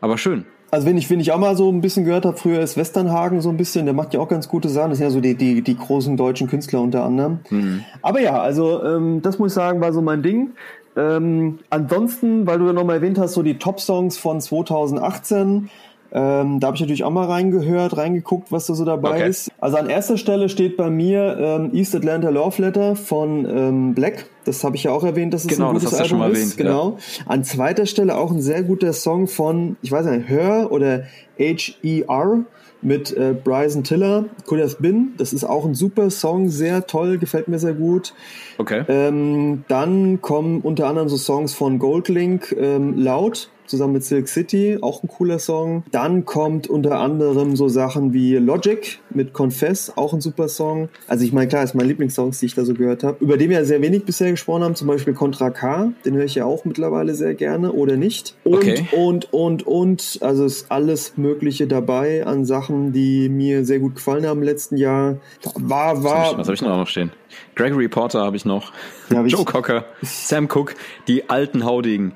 Aber 0.00 0.18
schön. 0.18 0.44
Also 0.70 0.86
wenn 0.88 0.96
ich, 0.96 1.08
wenn 1.08 1.20
ich 1.20 1.30
auch 1.30 1.38
mal 1.38 1.56
so 1.56 1.70
ein 1.70 1.80
bisschen 1.80 2.04
gehört 2.04 2.26
habe, 2.26 2.36
früher 2.36 2.60
ist 2.60 2.76
Westernhagen 2.76 3.40
so 3.40 3.48
ein 3.48 3.56
bisschen, 3.56 3.84
der 3.84 3.94
macht 3.94 4.12
ja 4.12 4.18
auch 4.18 4.28
ganz 4.28 4.48
gute 4.48 4.68
Sachen. 4.68 4.90
Das 4.90 4.98
sind 4.98 5.06
ja 5.06 5.10
so 5.10 5.20
die, 5.20 5.36
die, 5.36 5.62
die 5.62 5.76
großen 5.76 6.16
deutschen 6.16 6.48
Künstler 6.48 6.80
unter 6.80 7.04
anderem. 7.04 7.38
Mhm. 7.48 7.84
Aber 8.02 8.20
ja, 8.20 8.40
also 8.40 8.82
ähm, 8.82 9.22
das 9.22 9.38
muss 9.38 9.52
ich 9.52 9.54
sagen, 9.54 9.80
war 9.80 9.92
so 9.92 10.02
mein 10.02 10.22
Ding. 10.22 10.50
Ähm, 10.96 11.60
ansonsten, 11.70 12.46
weil 12.46 12.58
du 12.58 12.66
ja 12.66 12.72
nochmal 12.72 12.96
erwähnt 12.96 13.18
hast, 13.18 13.34
so 13.34 13.42
die 13.42 13.58
Top-Songs 13.58 14.18
von 14.18 14.40
2018, 14.40 15.70
ähm, 16.16 16.60
da 16.60 16.68
habe 16.68 16.76
ich 16.76 16.80
natürlich 16.80 17.02
auch 17.02 17.10
mal 17.10 17.26
reingehört, 17.26 17.96
reingeguckt, 17.96 18.52
was 18.52 18.66
da 18.66 18.74
so 18.74 18.84
dabei 18.84 19.16
okay. 19.16 19.28
ist. 19.28 19.50
Also 19.58 19.78
an 19.78 19.90
erster 19.90 20.16
Stelle 20.16 20.48
steht 20.48 20.76
bei 20.76 20.88
mir 20.88 21.36
ähm, 21.40 21.74
East 21.74 21.92
Atlanta 21.96 22.28
Love 22.28 22.62
Letter 22.62 22.94
von 22.94 23.44
ähm, 23.44 23.94
Black. 23.94 24.26
Das 24.44 24.62
habe 24.62 24.76
ich 24.76 24.84
ja 24.84 24.92
auch 24.92 25.02
erwähnt, 25.02 25.34
dass 25.34 25.42
es 25.42 25.48
genau, 25.48 25.70
ein 25.70 25.72
gutes 25.74 25.90
das 25.90 26.00
hast 26.00 26.12
Album 26.12 26.18
du 26.20 26.24
schon 26.24 26.32
mal 26.32 26.32
ist. 26.32 26.38
Erwähnt, 26.38 26.56
genau. 26.56 26.98
Ja. 27.18 27.24
An 27.26 27.42
zweiter 27.42 27.86
Stelle 27.86 28.16
auch 28.16 28.30
ein 28.30 28.40
sehr 28.40 28.62
guter 28.62 28.92
Song 28.92 29.26
von, 29.26 29.76
ich 29.82 29.90
weiß 29.90 30.06
nicht, 30.06 30.28
Her 30.28 30.68
oder 30.70 31.02
H-E-R 31.36 32.44
mit 32.80 33.16
äh, 33.16 33.34
Bryson 33.42 33.82
Tiller, 33.82 34.26
Could 34.46 34.62
Have 34.62 34.76
Been. 34.78 35.14
Das 35.16 35.32
ist 35.32 35.42
auch 35.42 35.64
ein 35.64 35.74
super 35.74 36.10
Song, 36.10 36.48
sehr 36.48 36.86
toll, 36.86 37.18
gefällt 37.18 37.48
mir 37.48 37.58
sehr 37.58 37.74
gut. 37.74 38.14
Okay. 38.58 38.84
Ähm, 38.88 39.64
dann 39.68 40.20
kommen 40.20 40.60
unter 40.60 40.86
anderem 40.86 41.08
so 41.08 41.16
Songs 41.16 41.54
von 41.54 41.78
Goldlink, 41.78 42.54
ähm, 42.58 42.96
Laut 42.96 43.50
zusammen 43.66 43.94
mit 43.94 44.04
Silk 44.04 44.28
City, 44.28 44.78
auch 44.80 45.02
ein 45.02 45.08
cooler 45.08 45.38
Song. 45.38 45.84
Dann 45.90 46.24
kommt 46.24 46.68
unter 46.68 46.98
anderem 46.98 47.56
so 47.56 47.68
Sachen 47.68 48.12
wie 48.12 48.36
Logic 48.36 49.00
mit 49.10 49.32
Confess, 49.32 49.92
auch 49.96 50.12
ein 50.12 50.20
super 50.20 50.48
Song. 50.48 50.88
Also 51.08 51.24
ich 51.24 51.32
meine, 51.32 51.48
klar, 51.48 51.64
ist 51.64 51.74
mein 51.74 51.86
Lieblingssongs, 51.86 52.40
die 52.40 52.46
ich 52.46 52.54
da 52.54 52.64
so 52.64 52.74
gehört 52.74 53.02
habe. 53.02 53.16
Über 53.20 53.36
den 53.36 53.50
wir 53.50 53.58
ja 53.58 53.64
sehr 53.64 53.82
wenig 53.82 54.04
bisher 54.04 54.30
gesprochen 54.30 54.62
haben, 54.62 54.74
zum 54.74 54.88
Beispiel 54.88 55.14
Contra 55.14 55.50
K, 55.50 55.92
den 56.04 56.14
höre 56.14 56.24
ich 56.24 56.34
ja 56.34 56.44
auch 56.44 56.64
mittlerweile 56.64 57.14
sehr 57.14 57.34
gerne 57.34 57.72
oder 57.72 57.96
nicht. 57.96 58.34
Und, 58.44 58.54
okay. 58.54 58.86
und, 58.92 59.32
und, 59.32 59.66
und, 59.66 60.18
also 60.20 60.44
ist 60.44 60.70
alles 60.70 61.16
Mögliche 61.16 61.66
dabei 61.66 62.26
an 62.26 62.44
Sachen, 62.44 62.92
die 62.92 63.28
mir 63.28 63.64
sehr 63.64 63.78
gut 63.78 63.96
gefallen 63.96 64.26
haben 64.26 64.38
im 64.38 64.44
letzten 64.44 64.76
Jahr. 64.76 65.16
War, 65.54 66.02
war. 66.02 66.14
Was 66.14 66.28
habe 66.28 66.42
ich, 66.42 66.48
hab 66.48 66.54
ich 66.54 66.62
noch 66.62 66.86
stehen? 66.86 67.10
Gregory 67.54 67.88
Porter 67.88 68.20
habe 68.20 68.36
ich 68.36 68.44
noch. 68.44 68.72
Ja, 69.10 69.18
hab 69.18 69.26
Joe 69.26 69.44
Cocker, 69.44 69.84
Sam 70.02 70.48
Cook, 70.52 70.74
die 71.08 71.28
alten 71.28 71.64
Haudigen. 71.64 72.12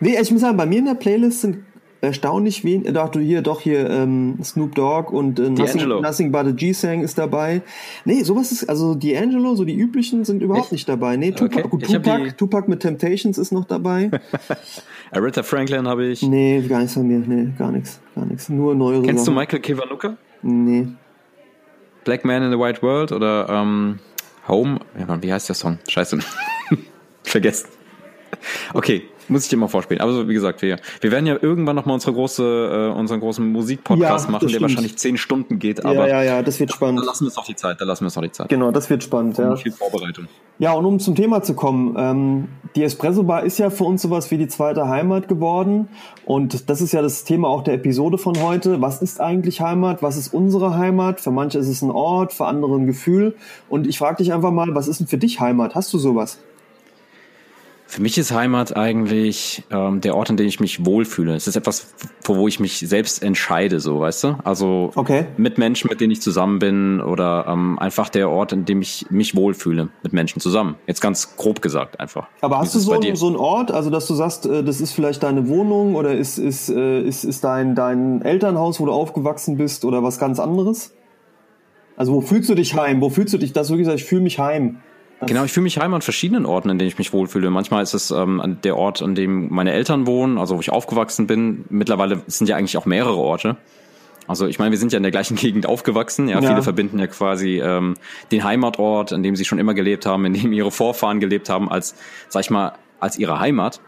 Nee, 0.00 0.18
ich 0.20 0.30
muss 0.30 0.40
sagen, 0.40 0.56
bei 0.56 0.66
mir 0.66 0.78
in 0.78 0.86
der 0.86 0.94
Playlist 0.94 1.42
sind 1.42 1.58
erstaunlich 2.00 2.64
wenig. 2.64 2.88
Äh, 2.88 2.92
doch, 2.92 3.08
du 3.08 3.20
hier, 3.20 3.42
doch 3.42 3.60
hier 3.60 3.88
ähm, 3.90 4.38
Snoop 4.42 4.74
Dogg 4.74 5.12
und 5.12 5.38
äh, 5.38 5.50
Nothing, 5.50 5.88
Nothing 5.88 6.32
But 6.32 6.46
a 6.46 6.50
G-Sang 6.50 7.02
ist 7.02 7.18
dabei. 7.18 7.62
Nee, 8.04 8.22
sowas 8.22 8.52
ist, 8.52 8.68
also 8.68 8.92
D'Angelo, 8.92 9.56
so 9.56 9.64
die 9.64 9.76
üblichen 9.76 10.24
sind 10.24 10.42
überhaupt 10.42 10.66
ich, 10.66 10.72
nicht 10.72 10.88
dabei. 10.88 11.16
Nee, 11.16 11.32
Tupac, 11.32 11.64
okay. 11.64 11.68
gut, 11.68 11.86
Tupac, 11.86 12.36
Tupac 12.36 12.68
mit 12.68 12.80
Temptations 12.80 13.38
ist 13.38 13.52
noch 13.52 13.64
dabei. 13.64 14.10
Aretha 15.10 15.42
Franklin 15.42 15.86
habe 15.86 16.06
ich. 16.06 16.22
Nee, 16.22 16.62
gar 16.62 16.78
nichts 16.78 16.94
von 16.94 17.06
mir. 17.06 17.18
Nee, 17.18 17.52
gar 17.58 17.72
nichts. 17.72 18.00
Gar 18.14 18.26
nichts. 18.26 18.48
Nur 18.48 18.74
neuere 18.74 19.02
Kennst 19.02 19.24
Sachen. 19.24 19.34
du 19.34 19.40
Michael 19.40 19.60
Kiwanuka? 19.60 20.16
Nee. 20.42 20.88
Black 22.04 22.24
Man 22.24 22.42
in 22.42 22.50
the 22.50 22.58
White 22.58 22.82
World 22.82 23.12
oder 23.12 23.46
ähm, 23.50 23.98
Home? 24.50 24.80
Ja, 24.98 25.22
wie 25.22 25.32
heißt 25.32 25.48
der 25.48 25.54
Song? 25.54 25.78
Scheiße. 25.88 26.18
Vergessen. 27.22 27.68
Okay, 28.74 29.08
muss 29.30 29.44
ich 29.44 29.48
dir 29.48 29.56
mal 29.56 29.68
vorspielen. 29.68 30.02
Aber 30.02 30.12
so, 30.12 30.28
wie 30.28 30.34
gesagt, 30.34 30.62
wir, 30.62 30.78
wir 31.00 31.10
werden 31.10 31.26
ja 31.26 31.36
irgendwann 31.40 31.76
nochmal 31.76 31.94
unsere 31.94 32.12
große, 32.12 32.90
äh, 32.92 32.98
unseren 32.98 33.20
großen 33.20 33.46
Musikpodcast 33.50 34.26
ja, 34.26 34.30
machen, 34.30 34.48
der 34.48 34.60
wahrscheinlich 34.60 34.96
zehn 34.98 35.16
Stunden 35.16 35.58
geht. 35.58 35.84
Aber 35.84 36.08
ja, 36.08 36.22
ja, 36.22 36.36
ja, 36.36 36.42
das 36.42 36.58
wird 36.60 36.72
spannend. 36.72 37.00
Da 37.00 37.06
lassen 37.06 37.24
wir 37.24 37.26
uns 37.28 37.36
noch 37.36 37.46
die 37.46 37.56
Zeit. 37.56 37.80
Da 37.80 37.84
lassen 37.84 38.02
wir 38.02 38.06
uns 38.06 38.16
noch 38.16 38.22
die 38.22 38.32
Zeit. 38.32 38.48
Genau, 38.48 38.70
das 38.70 38.90
wird 38.90 39.02
spannend. 39.02 39.38
Ja. 39.38 39.56
Viel 39.56 39.72
Vorbereitung. 39.72 40.28
Ja, 40.58 40.72
und 40.72 40.84
um 40.84 40.98
zum 40.98 41.14
Thema 41.14 41.42
zu 41.42 41.54
kommen, 41.54 41.94
ähm, 41.98 42.48
die 42.76 42.82
Espresso 42.82 43.22
Bar 43.22 43.44
ist 43.44 43.58
ja 43.58 43.70
für 43.70 43.84
uns 43.84 44.02
sowas 44.02 44.30
wie 44.30 44.36
die 44.36 44.48
zweite 44.48 44.88
Heimat 44.88 45.26
geworden. 45.26 45.88
Und 46.26 46.68
das 46.68 46.82
ist 46.82 46.92
ja 46.92 47.00
das 47.00 47.24
Thema 47.24 47.48
auch 47.48 47.62
der 47.62 47.74
Episode 47.74 48.18
von 48.18 48.40
heute. 48.42 48.82
Was 48.82 49.00
ist 49.00 49.20
eigentlich 49.20 49.60
Heimat? 49.60 50.02
Was 50.02 50.16
ist 50.16 50.34
unsere 50.34 50.76
Heimat? 50.76 51.20
Für 51.20 51.30
manche 51.30 51.58
ist 51.58 51.68
es 51.68 51.82
ein 51.82 51.90
Ort, 51.90 52.32
für 52.32 52.46
andere 52.46 52.76
ein 52.76 52.86
Gefühl. 52.86 53.36
Und 53.68 53.86
ich 53.86 53.98
frage 53.98 54.16
dich 54.18 54.32
einfach 54.32 54.50
mal, 54.50 54.74
was 54.74 54.88
ist 54.88 55.00
denn 55.00 55.06
für 55.06 55.18
dich 55.18 55.40
Heimat? 55.40 55.74
Hast 55.74 55.92
du 55.94 55.98
sowas? 55.98 56.38
Für 57.90 58.02
mich 58.02 58.16
ist 58.18 58.30
Heimat 58.30 58.76
eigentlich 58.76 59.64
ähm, 59.72 60.00
der 60.00 60.14
Ort, 60.14 60.30
an 60.30 60.36
dem 60.36 60.46
ich 60.46 60.60
mich 60.60 60.86
wohlfühle. 60.86 61.34
Es 61.34 61.48
ist 61.48 61.56
etwas, 61.56 61.92
wo 62.22 62.46
ich 62.46 62.60
mich 62.60 62.78
selbst 62.78 63.20
entscheide, 63.20 63.80
so, 63.80 63.98
weißt 63.98 64.22
du? 64.22 64.38
Also 64.44 64.92
okay. 64.94 65.26
mit 65.36 65.58
Menschen, 65.58 65.90
mit 65.90 66.00
denen 66.00 66.12
ich 66.12 66.22
zusammen 66.22 66.60
bin 66.60 67.00
oder 67.00 67.46
ähm, 67.48 67.80
einfach 67.80 68.08
der 68.08 68.30
Ort, 68.30 68.52
an 68.52 68.64
dem 68.64 68.80
ich 68.80 69.06
mich 69.10 69.34
wohlfühle, 69.34 69.88
mit 70.04 70.12
Menschen 70.12 70.38
zusammen. 70.38 70.76
Jetzt 70.86 71.00
ganz 71.00 71.36
grob 71.36 71.62
gesagt 71.62 71.98
einfach. 71.98 72.28
Aber 72.42 72.60
hast 72.60 72.76
du 72.76 72.78
so, 72.78 72.92
ein, 72.92 73.16
so 73.16 73.26
einen 73.26 73.34
Ort, 73.34 73.72
also 73.72 73.90
dass 73.90 74.06
du 74.06 74.14
sagst, 74.14 74.46
äh, 74.46 74.62
das 74.62 74.80
ist 74.80 74.92
vielleicht 74.92 75.24
deine 75.24 75.48
Wohnung 75.48 75.96
oder 75.96 76.14
ist, 76.14 76.38
ist, 76.38 76.68
äh, 76.68 77.02
ist, 77.02 77.24
ist 77.24 77.42
dein, 77.42 77.74
dein 77.74 78.22
Elternhaus, 78.22 78.78
wo 78.78 78.86
du 78.86 78.92
aufgewachsen 78.92 79.56
bist 79.56 79.84
oder 79.84 80.04
was 80.04 80.20
ganz 80.20 80.38
anderes? 80.38 80.92
Also 81.96 82.12
wo 82.12 82.20
fühlst 82.20 82.48
du 82.48 82.54
dich 82.54 82.76
heim? 82.76 83.00
Wo 83.00 83.10
fühlst 83.10 83.34
du 83.34 83.38
dich, 83.38 83.52
dass 83.52 83.66
du 83.66 83.72
wirklich 83.72 83.88
sagst, 83.88 84.04
ich 84.04 84.08
fühle 84.08 84.22
mich 84.22 84.38
heim? 84.38 84.78
Genau, 85.26 85.44
ich 85.44 85.52
fühle 85.52 85.64
mich 85.64 85.78
heim 85.78 85.92
an 85.92 86.02
verschiedenen 86.02 86.46
Orten, 86.46 86.70
in 86.70 86.78
denen 86.78 86.88
ich 86.88 86.98
mich 86.98 87.12
wohlfühle. 87.12 87.50
Manchmal 87.50 87.82
ist 87.82 87.94
es 87.94 88.10
ähm, 88.10 88.58
der 88.64 88.76
Ort, 88.76 89.02
an 89.02 89.14
dem 89.14 89.52
meine 89.52 89.72
Eltern 89.72 90.06
wohnen, 90.06 90.38
also 90.38 90.56
wo 90.56 90.60
ich 90.60 90.70
aufgewachsen 90.70 91.26
bin. 91.26 91.64
Mittlerweile 91.68 92.22
sind 92.26 92.48
ja 92.48 92.56
eigentlich 92.56 92.76
auch 92.78 92.86
mehrere 92.86 93.16
Orte. 93.16 93.56
Also 94.26 94.46
ich 94.46 94.58
meine, 94.58 94.70
wir 94.70 94.78
sind 94.78 94.92
ja 94.92 94.96
in 94.96 95.02
der 95.02 95.12
gleichen 95.12 95.34
Gegend 95.36 95.66
aufgewachsen. 95.66 96.28
Ja, 96.28 96.40
ja. 96.40 96.48
viele 96.48 96.62
verbinden 96.62 96.98
ja 96.98 97.06
quasi 97.06 97.60
ähm, 97.60 97.96
den 98.32 98.44
Heimatort, 98.44 99.12
in 99.12 99.22
dem 99.22 99.36
sie 99.36 99.44
schon 99.44 99.58
immer 99.58 99.74
gelebt 99.74 100.06
haben, 100.06 100.24
in 100.24 100.34
dem 100.34 100.52
ihre 100.52 100.70
Vorfahren 100.70 101.20
gelebt 101.20 101.48
haben, 101.50 101.70
als, 101.70 101.94
sag 102.28 102.42
ich 102.42 102.50
mal, 102.50 102.72
als 102.98 103.18
ihre 103.18 103.40
Heimat. 103.40 103.80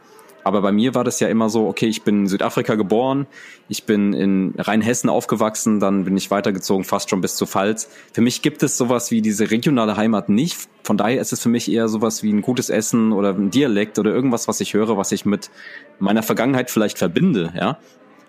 Aber 0.45 0.63
bei 0.63 0.73
mir 0.73 0.95
war 0.95 1.05
das 1.05 1.21
ja 1.21 1.29
immer 1.29 1.49
so, 1.49 1.67
okay, 1.69 1.87
ich 1.87 2.03
bin 2.03 2.23
in 2.23 2.27
Südafrika 2.27 2.75
geboren, 2.75 3.27
ich 3.69 3.85
bin 3.85 4.13
in 4.13 4.55
Rheinhessen 4.59 5.09
aufgewachsen, 5.09 5.81
dann 5.81 6.05
bin 6.05 6.17
ich 6.17 6.31
weitergezogen, 6.31 6.85
fast 6.85 7.11
schon 7.11 7.21
bis 7.21 7.37
zu 7.37 7.47
Pfalz. 7.47 7.89
Für 8.13 8.21
mich 8.21 8.43
gibt 8.43 8.63
es 8.63 8.77
sowas 8.77 9.11
wie 9.11 9.23
diese 9.23 9.51
regionale 9.51 9.97
Heimat 9.97 10.29
nicht. 10.29 10.69
Von 10.83 10.97
daher 10.97 11.21
ist 11.21 11.33
es 11.33 11.41
für 11.41 11.49
mich 11.49 11.71
eher 11.71 11.89
sowas 11.89 12.23
wie 12.23 12.33
ein 12.33 12.43
gutes 12.43 12.71
Essen 12.71 13.13
oder 13.13 13.31
ein 13.31 13.51
Dialekt 13.51 13.99
oder 13.99 14.13
irgendwas, 14.13 14.49
was 14.49 14.61
ich 14.61 14.75
höre, 14.75 14.97
was 14.97 15.13
ich 15.13 15.25
mit 15.25 15.51
meiner 15.99 16.23
Vergangenheit 16.23 16.71
vielleicht 16.71 16.99
verbinde, 16.99 17.53
ja. 17.57 17.79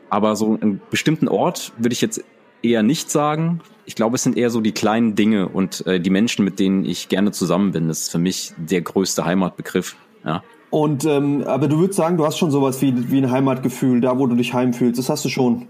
Aber 0.10 0.36
so 0.36 0.60
einen 0.62 0.80
bestimmten 0.91 1.28
Ort 1.28 1.73
würde 1.78 1.93
ich 1.93 2.02
jetzt 2.02 2.23
eher 2.62 2.84
nicht 2.84 3.10
sagen. 3.10 3.62
Ich 3.86 3.95
glaube, 3.95 4.15
es 4.15 4.23
sind 4.23 4.38
eher 4.38 4.52
so 4.52 4.62
die 4.62 4.71
kleinen 4.71 5.15
Dinge 5.15 5.49
und 5.49 5.86
äh, 5.88 5.99
die 5.99 6.12
Menschen, 6.12 6.45
mit 6.45 6.60
denen 6.60 6.86
ich 6.86 7.10
gerne 7.10 7.32
zusammen 7.32 7.71
bin. 7.71 7.88
Das 7.88 8.02
ist 8.02 8.12
für 8.12 8.19
mich 8.19 8.54
der 8.58 8.82
größte 8.82 9.26
Heimatbegriff, 9.26 9.95
ja. 10.23 10.43
Und 10.73 11.05
ähm, 11.05 11.43
aber 11.45 11.67
du 11.67 11.77
würdest 11.77 11.97
sagen, 11.97 12.17
du 12.17 12.25
hast 12.25 12.39
schon 12.39 12.49
sowas 12.49 12.81
wie, 12.81 13.12
wie 13.12 13.19
ein 13.19 13.29
Heimatgefühl, 13.29 14.01
da 14.01 14.17
wo 14.17 14.25
du 14.25 14.36
dich 14.36 14.55
heimfühlst. 14.55 14.97
Das 14.97 15.07
hast 15.07 15.23
du 15.23 15.29
schon. 15.29 15.67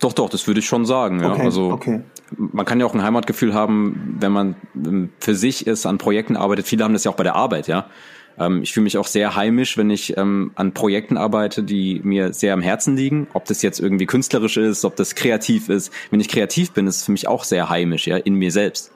Doch, 0.00 0.14
doch, 0.14 0.30
das 0.30 0.46
würde 0.46 0.60
ich 0.60 0.66
schon 0.66 0.86
sagen. 0.86 1.20
Ja. 1.20 1.32
Okay, 1.32 1.42
also 1.42 1.70
okay. 1.70 2.00
man 2.34 2.64
kann 2.64 2.80
ja 2.80 2.86
auch 2.86 2.94
ein 2.94 3.02
Heimatgefühl 3.02 3.52
haben, 3.52 4.16
wenn 4.20 4.32
man 4.32 4.56
ähm, 4.74 5.10
für 5.20 5.34
sich 5.34 5.66
ist, 5.66 5.84
an 5.84 5.98
Projekten 5.98 6.34
arbeitet. 6.34 6.66
Viele 6.66 6.82
haben 6.82 6.94
das 6.94 7.04
ja 7.04 7.10
auch 7.10 7.16
bei 7.16 7.24
der 7.24 7.36
Arbeit, 7.36 7.68
ja. 7.68 7.88
Ähm, 8.38 8.62
ich 8.62 8.72
fühle 8.72 8.84
mich 8.84 8.96
auch 8.96 9.06
sehr 9.06 9.36
heimisch, 9.36 9.76
wenn 9.76 9.90
ich 9.90 10.16
ähm, 10.16 10.50
an 10.54 10.72
Projekten 10.72 11.18
arbeite, 11.18 11.62
die 11.62 12.00
mir 12.02 12.32
sehr 12.32 12.54
am 12.54 12.62
Herzen 12.62 12.96
liegen. 12.96 13.26
Ob 13.34 13.44
das 13.44 13.60
jetzt 13.60 13.80
irgendwie 13.80 14.06
künstlerisch 14.06 14.56
ist, 14.56 14.86
ob 14.86 14.96
das 14.96 15.14
kreativ 15.14 15.68
ist. 15.68 15.92
Wenn 16.10 16.20
ich 16.20 16.28
kreativ 16.28 16.72
bin, 16.72 16.86
ist 16.86 16.96
es 16.96 17.04
für 17.04 17.12
mich 17.12 17.28
auch 17.28 17.44
sehr 17.44 17.68
heimisch, 17.68 18.06
ja, 18.06 18.16
in 18.16 18.32
mir 18.32 18.50
selbst. 18.50 18.92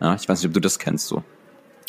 Ja, 0.00 0.16
ich 0.16 0.28
weiß 0.28 0.40
nicht, 0.40 0.48
ob 0.48 0.54
du 0.54 0.60
das 0.60 0.80
kennst 0.80 1.06
so. 1.06 1.22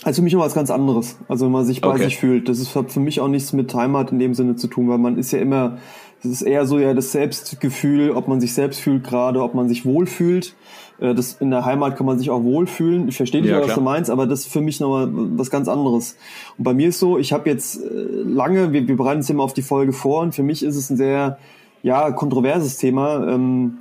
Also 0.03 0.21
für 0.21 0.23
mich 0.23 0.33
immer 0.33 0.43
was 0.43 0.53
ganz 0.53 0.69
anderes. 0.69 1.17
Also 1.27 1.45
wenn 1.45 1.51
man 1.51 1.65
sich 1.65 1.81
bei 1.81 1.89
okay. 1.89 2.03
sich 2.03 2.17
fühlt. 2.17 2.49
Das 2.49 2.59
ist 2.59 2.69
für 2.69 2.99
mich 2.99 3.19
auch 3.19 3.27
nichts 3.27 3.53
mit 3.53 3.73
Heimat 3.73 4.11
in 4.11 4.19
dem 4.19 4.33
Sinne 4.33 4.55
zu 4.55 4.67
tun, 4.67 4.87
weil 4.89 4.99
man 4.99 5.17
ist 5.17 5.31
ja 5.31 5.39
immer, 5.39 5.79
das 6.21 6.31
ist 6.31 6.41
eher 6.43 6.65
so 6.65 6.77
ja 6.79 6.93
das 6.93 7.11
Selbstgefühl, 7.11 8.11
ob 8.11 8.27
man 8.27 8.39
sich 8.39 8.53
selbst 8.53 8.79
fühlt 8.79 9.03
gerade, 9.03 9.41
ob 9.41 9.55
man 9.55 9.67
sich 9.67 9.85
wohlfühlt. 9.85 10.55
Äh, 10.99 11.15
das, 11.15 11.33
in 11.33 11.49
der 11.49 11.65
Heimat 11.65 11.95
kann 11.95 12.05
man 12.05 12.19
sich 12.19 12.29
auch 12.29 12.43
wohlfühlen. 12.43 13.07
Ich 13.07 13.17
verstehe 13.17 13.41
nicht, 13.41 13.51
ja, 13.51 13.61
was 13.61 13.73
du 13.73 13.81
meinst, 13.81 14.09
aber 14.09 14.27
das 14.27 14.41
ist 14.41 14.53
für 14.53 14.61
mich 14.61 14.79
nochmal 14.79 15.09
was 15.11 15.49
ganz 15.49 15.67
anderes. 15.67 16.15
Und 16.57 16.63
bei 16.63 16.73
mir 16.73 16.89
ist 16.89 16.99
so, 16.99 17.17
ich 17.17 17.33
habe 17.33 17.49
jetzt 17.49 17.83
äh, 17.83 17.87
lange, 18.23 18.73
wir, 18.73 18.87
wir 18.87 18.97
bereiten 18.97 19.17
uns 19.17 19.29
immer 19.29 19.43
auf 19.43 19.53
die 19.53 19.61
Folge 19.63 19.93
vor 19.93 20.21
und 20.21 20.35
für 20.35 20.43
mich 20.43 20.63
ist 20.63 20.75
es 20.75 20.89
ein 20.89 20.97
sehr, 20.97 21.39
ja, 21.83 22.11
kontroverses 22.11 22.77
Thema. 22.77 23.27
Ähm, 23.27 23.79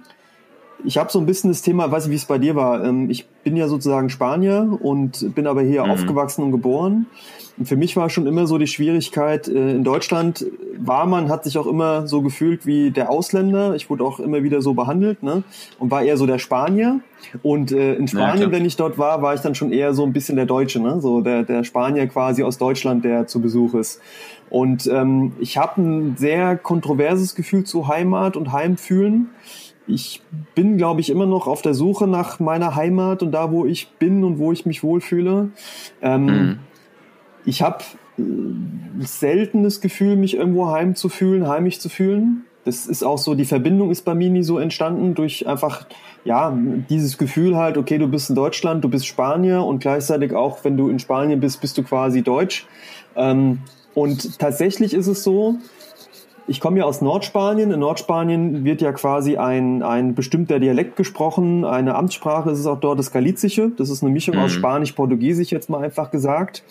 ich 0.84 0.98
habe 0.98 1.10
so 1.10 1.18
ein 1.18 1.26
bisschen 1.26 1.50
das 1.50 1.62
Thema, 1.62 1.90
weiß 1.90 2.06
ich, 2.06 2.10
wie 2.10 2.16
es 2.16 2.24
bei 2.24 2.38
dir 2.38 2.54
war. 2.54 2.84
Ähm, 2.84 3.10
ich 3.10 3.26
bin 3.44 3.56
ja 3.56 3.68
sozusagen 3.68 4.10
Spanier 4.10 4.78
und 4.80 5.34
bin 5.34 5.46
aber 5.46 5.62
hier 5.62 5.84
mhm. 5.84 5.90
aufgewachsen 5.90 6.42
und 6.44 6.52
geboren. 6.52 7.06
Und 7.58 7.66
für 7.66 7.76
mich 7.76 7.96
war 7.96 8.10
schon 8.10 8.26
immer 8.26 8.46
so 8.46 8.58
die 8.58 8.66
Schwierigkeit, 8.66 9.48
äh, 9.48 9.70
in 9.70 9.82
Deutschland 9.82 10.44
war 10.78 11.06
man, 11.06 11.30
hat 11.30 11.44
sich 11.44 11.56
auch 11.56 11.66
immer 11.66 12.06
so 12.06 12.20
gefühlt 12.20 12.66
wie 12.66 12.90
der 12.90 13.10
Ausländer. 13.10 13.74
Ich 13.74 13.88
wurde 13.88 14.04
auch 14.04 14.20
immer 14.20 14.42
wieder 14.42 14.60
so 14.60 14.74
behandelt, 14.74 15.22
ne? 15.22 15.42
Und 15.78 15.90
war 15.90 16.02
eher 16.02 16.18
so 16.18 16.26
der 16.26 16.38
Spanier. 16.38 17.00
Und 17.42 17.72
äh, 17.72 17.94
in 17.94 18.08
Spanien, 18.08 18.50
ja, 18.50 18.52
wenn 18.52 18.66
ich 18.66 18.76
dort 18.76 18.98
war, 18.98 19.22
war 19.22 19.34
ich 19.34 19.40
dann 19.40 19.54
schon 19.54 19.72
eher 19.72 19.94
so 19.94 20.04
ein 20.04 20.12
bisschen 20.12 20.36
der 20.36 20.46
Deutsche, 20.46 20.80
ne? 20.80 21.00
So 21.00 21.22
der, 21.22 21.44
der 21.44 21.64
Spanier 21.64 22.06
quasi 22.08 22.42
aus 22.42 22.58
Deutschland, 22.58 23.04
der 23.04 23.26
zu 23.26 23.40
Besuch 23.40 23.74
ist. 23.74 24.00
Und 24.50 24.86
ähm, 24.86 25.32
ich 25.40 25.56
habe 25.56 25.80
ein 25.80 26.16
sehr 26.18 26.56
kontroverses 26.56 27.34
Gefühl 27.34 27.64
zu 27.64 27.88
Heimat 27.88 28.36
und 28.36 28.52
Heimfühlen 28.52 29.30
ich 29.86 30.22
bin, 30.54 30.76
glaube 30.76 31.00
ich, 31.00 31.10
immer 31.10 31.26
noch 31.26 31.46
auf 31.46 31.62
der 31.62 31.74
Suche 31.74 32.06
nach 32.06 32.40
meiner 32.40 32.74
Heimat 32.74 33.22
und 33.22 33.32
da, 33.32 33.52
wo 33.52 33.66
ich 33.66 33.88
bin 33.98 34.24
und 34.24 34.38
wo 34.38 34.52
ich 34.52 34.66
mich 34.66 34.82
wohlfühle. 34.82 35.50
Ähm, 36.02 36.24
mhm. 36.24 36.58
Ich 37.44 37.62
habe 37.62 37.78
äh, 38.18 38.22
selten 39.00 39.62
das 39.62 39.80
Gefühl, 39.80 40.16
mich 40.16 40.36
irgendwo 40.36 40.70
heim 40.70 40.94
zu 40.94 41.08
fühlen, 41.08 41.46
heimisch 41.46 41.78
zu 41.78 41.88
fühlen. 41.88 42.44
Das 42.64 42.86
ist 42.86 43.04
auch 43.04 43.18
so, 43.18 43.36
die 43.36 43.44
Verbindung 43.44 43.92
ist 43.92 44.04
bei 44.04 44.14
mir 44.14 44.28
nie 44.28 44.42
so 44.42 44.58
entstanden 44.58 45.14
durch 45.14 45.46
einfach, 45.46 45.86
ja, 46.24 46.52
dieses 46.90 47.16
Gefühl 47.16 47.56
halt, 47.56 47.78
okay, 47.78 47.96
du 47.96 48.08
bist 48.08 48.28
in 48.28 48.34
Deutschland, 48.34 48.82
du 48.82 48.88
bist 48.88 49.06
Spanier 49.06 49.62
und 49.62 49.78
gleichzeitig 49.78 50.34
auch, 50.34 50.64
wenn 50.64 50.76
du 50.76 50.88
in 50.88 50.98
Spanien 50.98 51.38
bist, 51.38 51.60
bist 51.60 51.78
du 51.78 51.84
quasi 51.84 52.22
Deutsch. 52.22 52.66
Ähm, 53.14 53.60
und 53.94 54.40
tatsächlich 54.40 54.94
ist 54.94 55.06
es 55.06 55.22
so, 55.22 55.58
ich 56.48 56.60
komme 56.60 56.78
ja 56.78 56.84
aus 56.84 57.00
Nordspanien. 57.00 57.70
In 57.70 57.80
Nordspanien 57.80 58.64
wird 58.64 58.80
ja 58.80 58.92
quasi 58.92 59.36
ein, 59.36 59.82
ein 59.82 60.14
bestimmter 60.14 60.60
Dialekt 60.60 60.96
gesprochen. 60.96 61.64
Eine 61.64 61.94
Amtssprache 61.96 62.50
ist 62.50 62.60
es 62.60 62.66
auch 62.66 62.78
dort 62.78 62.98
das 62.98 63.10
Galizische. 63.10 63.72
Das 63.76 63.90
ist 63.90 64.02
eine 64.02 64.12
Mischung 64.12 64.36
mhm. 64.36 64.42
aus 64.42 64.52
Spanisch-Portugiesisch, 64.52 65.50
jetzt 65.50 65.68
mal 65.68 65.82
einfach 65.82 66.10
gesagt. 66.10 66.62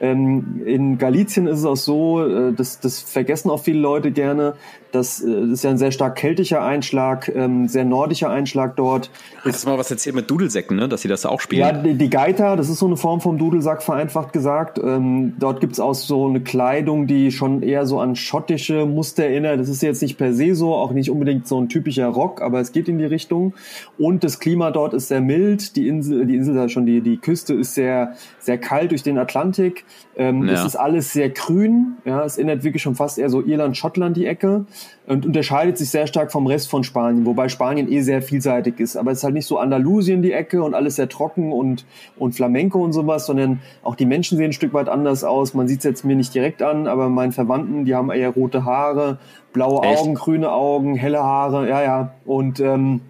Ähm, 0.00 0.62
in 0.64 0.98
Galizien 0.98 1.46
ist 1.46 1.60
es 1.60 1.64
auch 1.64 1.76
so, 1.76 2.24
äh, 2.24 2.52
das, 2.52 2.80
das 2.80 3.00
vergessen 3.00 3.50
auch 3.50 3.60
viele 3.60 3.80
Leute 3.80 4.12
gerne, 4.12 4.54
das, 4.96 5.22
äh, 5.22 5.40
das 5.42 5.50
ist 5.50 5.64
ja 5.64 5.70
ein 5.70 5.78
sehr 5.78 5.92
stark 5.92 6.16
keltischer 6.16 6.62
Einschlag, 6.62 7.30
ähm, 7.34 7.68
sehr 7.68 7.84
nordischer 7.84 8.30
Einschlag 8.30 8.76
dort. 8.76 9.10
Hast 9.44 9.64
du 9.64 9.68
mal 9.68 9.78
was 9.78 9.90
erzählt 9.90 10.16
mit 10.16 10.30
Dudelsäcken, 10.30 10.76
ne? 10.76 10.88
dass 10.88 11.02
sie 11.02 11.08
das 11.08 11.26
auch 11.26 11.40
spielen? 11.40 11.60
Ja, 11.60 11.72
die, 11.72 11.94
die 11.94 12.10
Geiter, 12.10 12.56
das 12.56 12.68
ist 12.68 12.78
so 12.78 12.86
eine 12.86 12.96
Form 12.96 13.20
vom 13.20 13.38
Dudelsack, 13.38 13.82
vereinfacht 13.82 14.32
gesagt. 14.32 14.78
Ähm, 14.78 15.34
dort 15.38 15.60
gibt's 15.60 15.80
auch 15.80 15.94
so 15.94 16.26
eine 16.26 16.40
Kleidung, 16.40 17.06
die 17.06 17.30
schon 17.30 17.62
eher 17.62 17.86
so 17.86 18.00
an 18.00 18.16
schottische 18.16 18.86
Muster 18.86 19.24
erinnert. 19.24 19.60
Das 19.60 19.68
ist 19.68 19.82
jetzt 19.82 20.02
nicht 20.02 20.18
per 20.18 20.32
se 20.32 20.54
so, 20.54 20.74
auch 20.74 20.92
nicht 20.92 21.10
unbedingt 21.10 21.46
so 21.46 21.60
ein 21.60 21.68
typischer 21.68 22.08
Rock, 22.08 22.42
aber 22.42 22.60
es 22.60 22.72
geht 22.72 22.88
in 22.88 22.98
die 22.98 23.04
Richtung. 23.04 23.54
Und 23.98 24.24
das 24.24 24.40
Klima 24.40 24.70
dort 24.70 24.94
ist 24.94 25.08
sehr 25.08 25.20
mild. 25.20 25.76
Die 25.76 25.88
Insel, 25.88 26.26
die 26.26 26.36
Insel 26.36 26.54
da 26.54 26.68
schon, 26.68 26.86
die, 26.86 27.00
die 27.00 27.18
Küste 27.18 27.54
ist 27.54 27.74
sehr, 27.74 28.14
sehr 28.38 28.58
kalt 28.58 28.90
durch 28.90 29.02
den 29.02 29.18
Atlantik. 29.18 29.84
Ähm, 30.16 30.46
ja. 30.46 30.54
Es 30.54 30.64
ist 30.64 30.76
alles 30.76 31.12
sehr 31.12 31.30
grün. 31.30 31.96
Ja, 32.04 32.24
es 32.24 32.38
erinnert 32.38 32.64
wirklich 32.64 32.82
schon 32.82 32.94
fast 32.94 33.18
eher 33.18 33.30
so 33.30 33.42
Irland, 33.42 33.76
Schottland 33.76 34.16
die 34.16 34.26
Ecke 34.26 34.66
und 35.06 35.24
unterscheidet 35.24 35.78
sich 35.78 35.90
sehr 35.90 36.06
stark 36.06 36.32
vom 36.32 36.46
Rest 36.46 36.68
von 36.68 36.84
Spanien, 36.84 37.26
wobei 37.26 37.48
Spanien 37.48 37.90
eh 37.90 38.00
sehr 38.00 38.22
vielseitig 38.22 38.80
ist. 38.80 38.96
Aber 38.96 39.12
es 39.12 39.18
ist 39.18 39.24
halt 39.24 39.34
nicht 39.34 39.46
so 39.46 39.58
Andalusien 39.58 40.22
die 40.22 40.32
Ecke 40.32 40.62
und 40.62 40.74
alles 40.74 40.96
sehr 40.96 41.08
trocken 41.08 41.52
und, 41.52 41.84
und 42.16 42.34
Flamenco 42.34 42.82
und 42.82 42.92
sowas, 42.92 43.26
sondern 43.26 43.60
auch 43.82 43.94
die 43.94 44.06
Menschen 44.06 44.36
sehen 44.36 44.46
ein 44.46 44.52
Stück 44.52 44.72
weit 44.72 44.88
anders 44.88 45.22
aus. 45.24 45.54
Man 45.54 45.68
sieht 45.68 45.78
es 45.78 45.84
jetzt 45.84 46.04
mir 46.04 46.16
nicht 46.16 46.34
direkt 46.34 46.62
an, 46.62 46.86
aber 46.86 47.08
meinen 47.08 47.32
Verwandten, 47.32 47.84
die 47.84 47.94
haben 47.94 48.10
eher 48.10 48.30
rote 48.30 48.64
Haare, 48.64 49.18
blaue 49.52 49.86
Echt? 49.86 50.00
Augen, 50.00 50.14
grüne 50.14 50.50
Augen, 50.50 50.96
helle 50.96 51.22
Haare, 51.22 51.68
ja, 51.68 51.82
ja. 51.82 52.14
Und 52.24 52.60
ähm, 52.60 53.00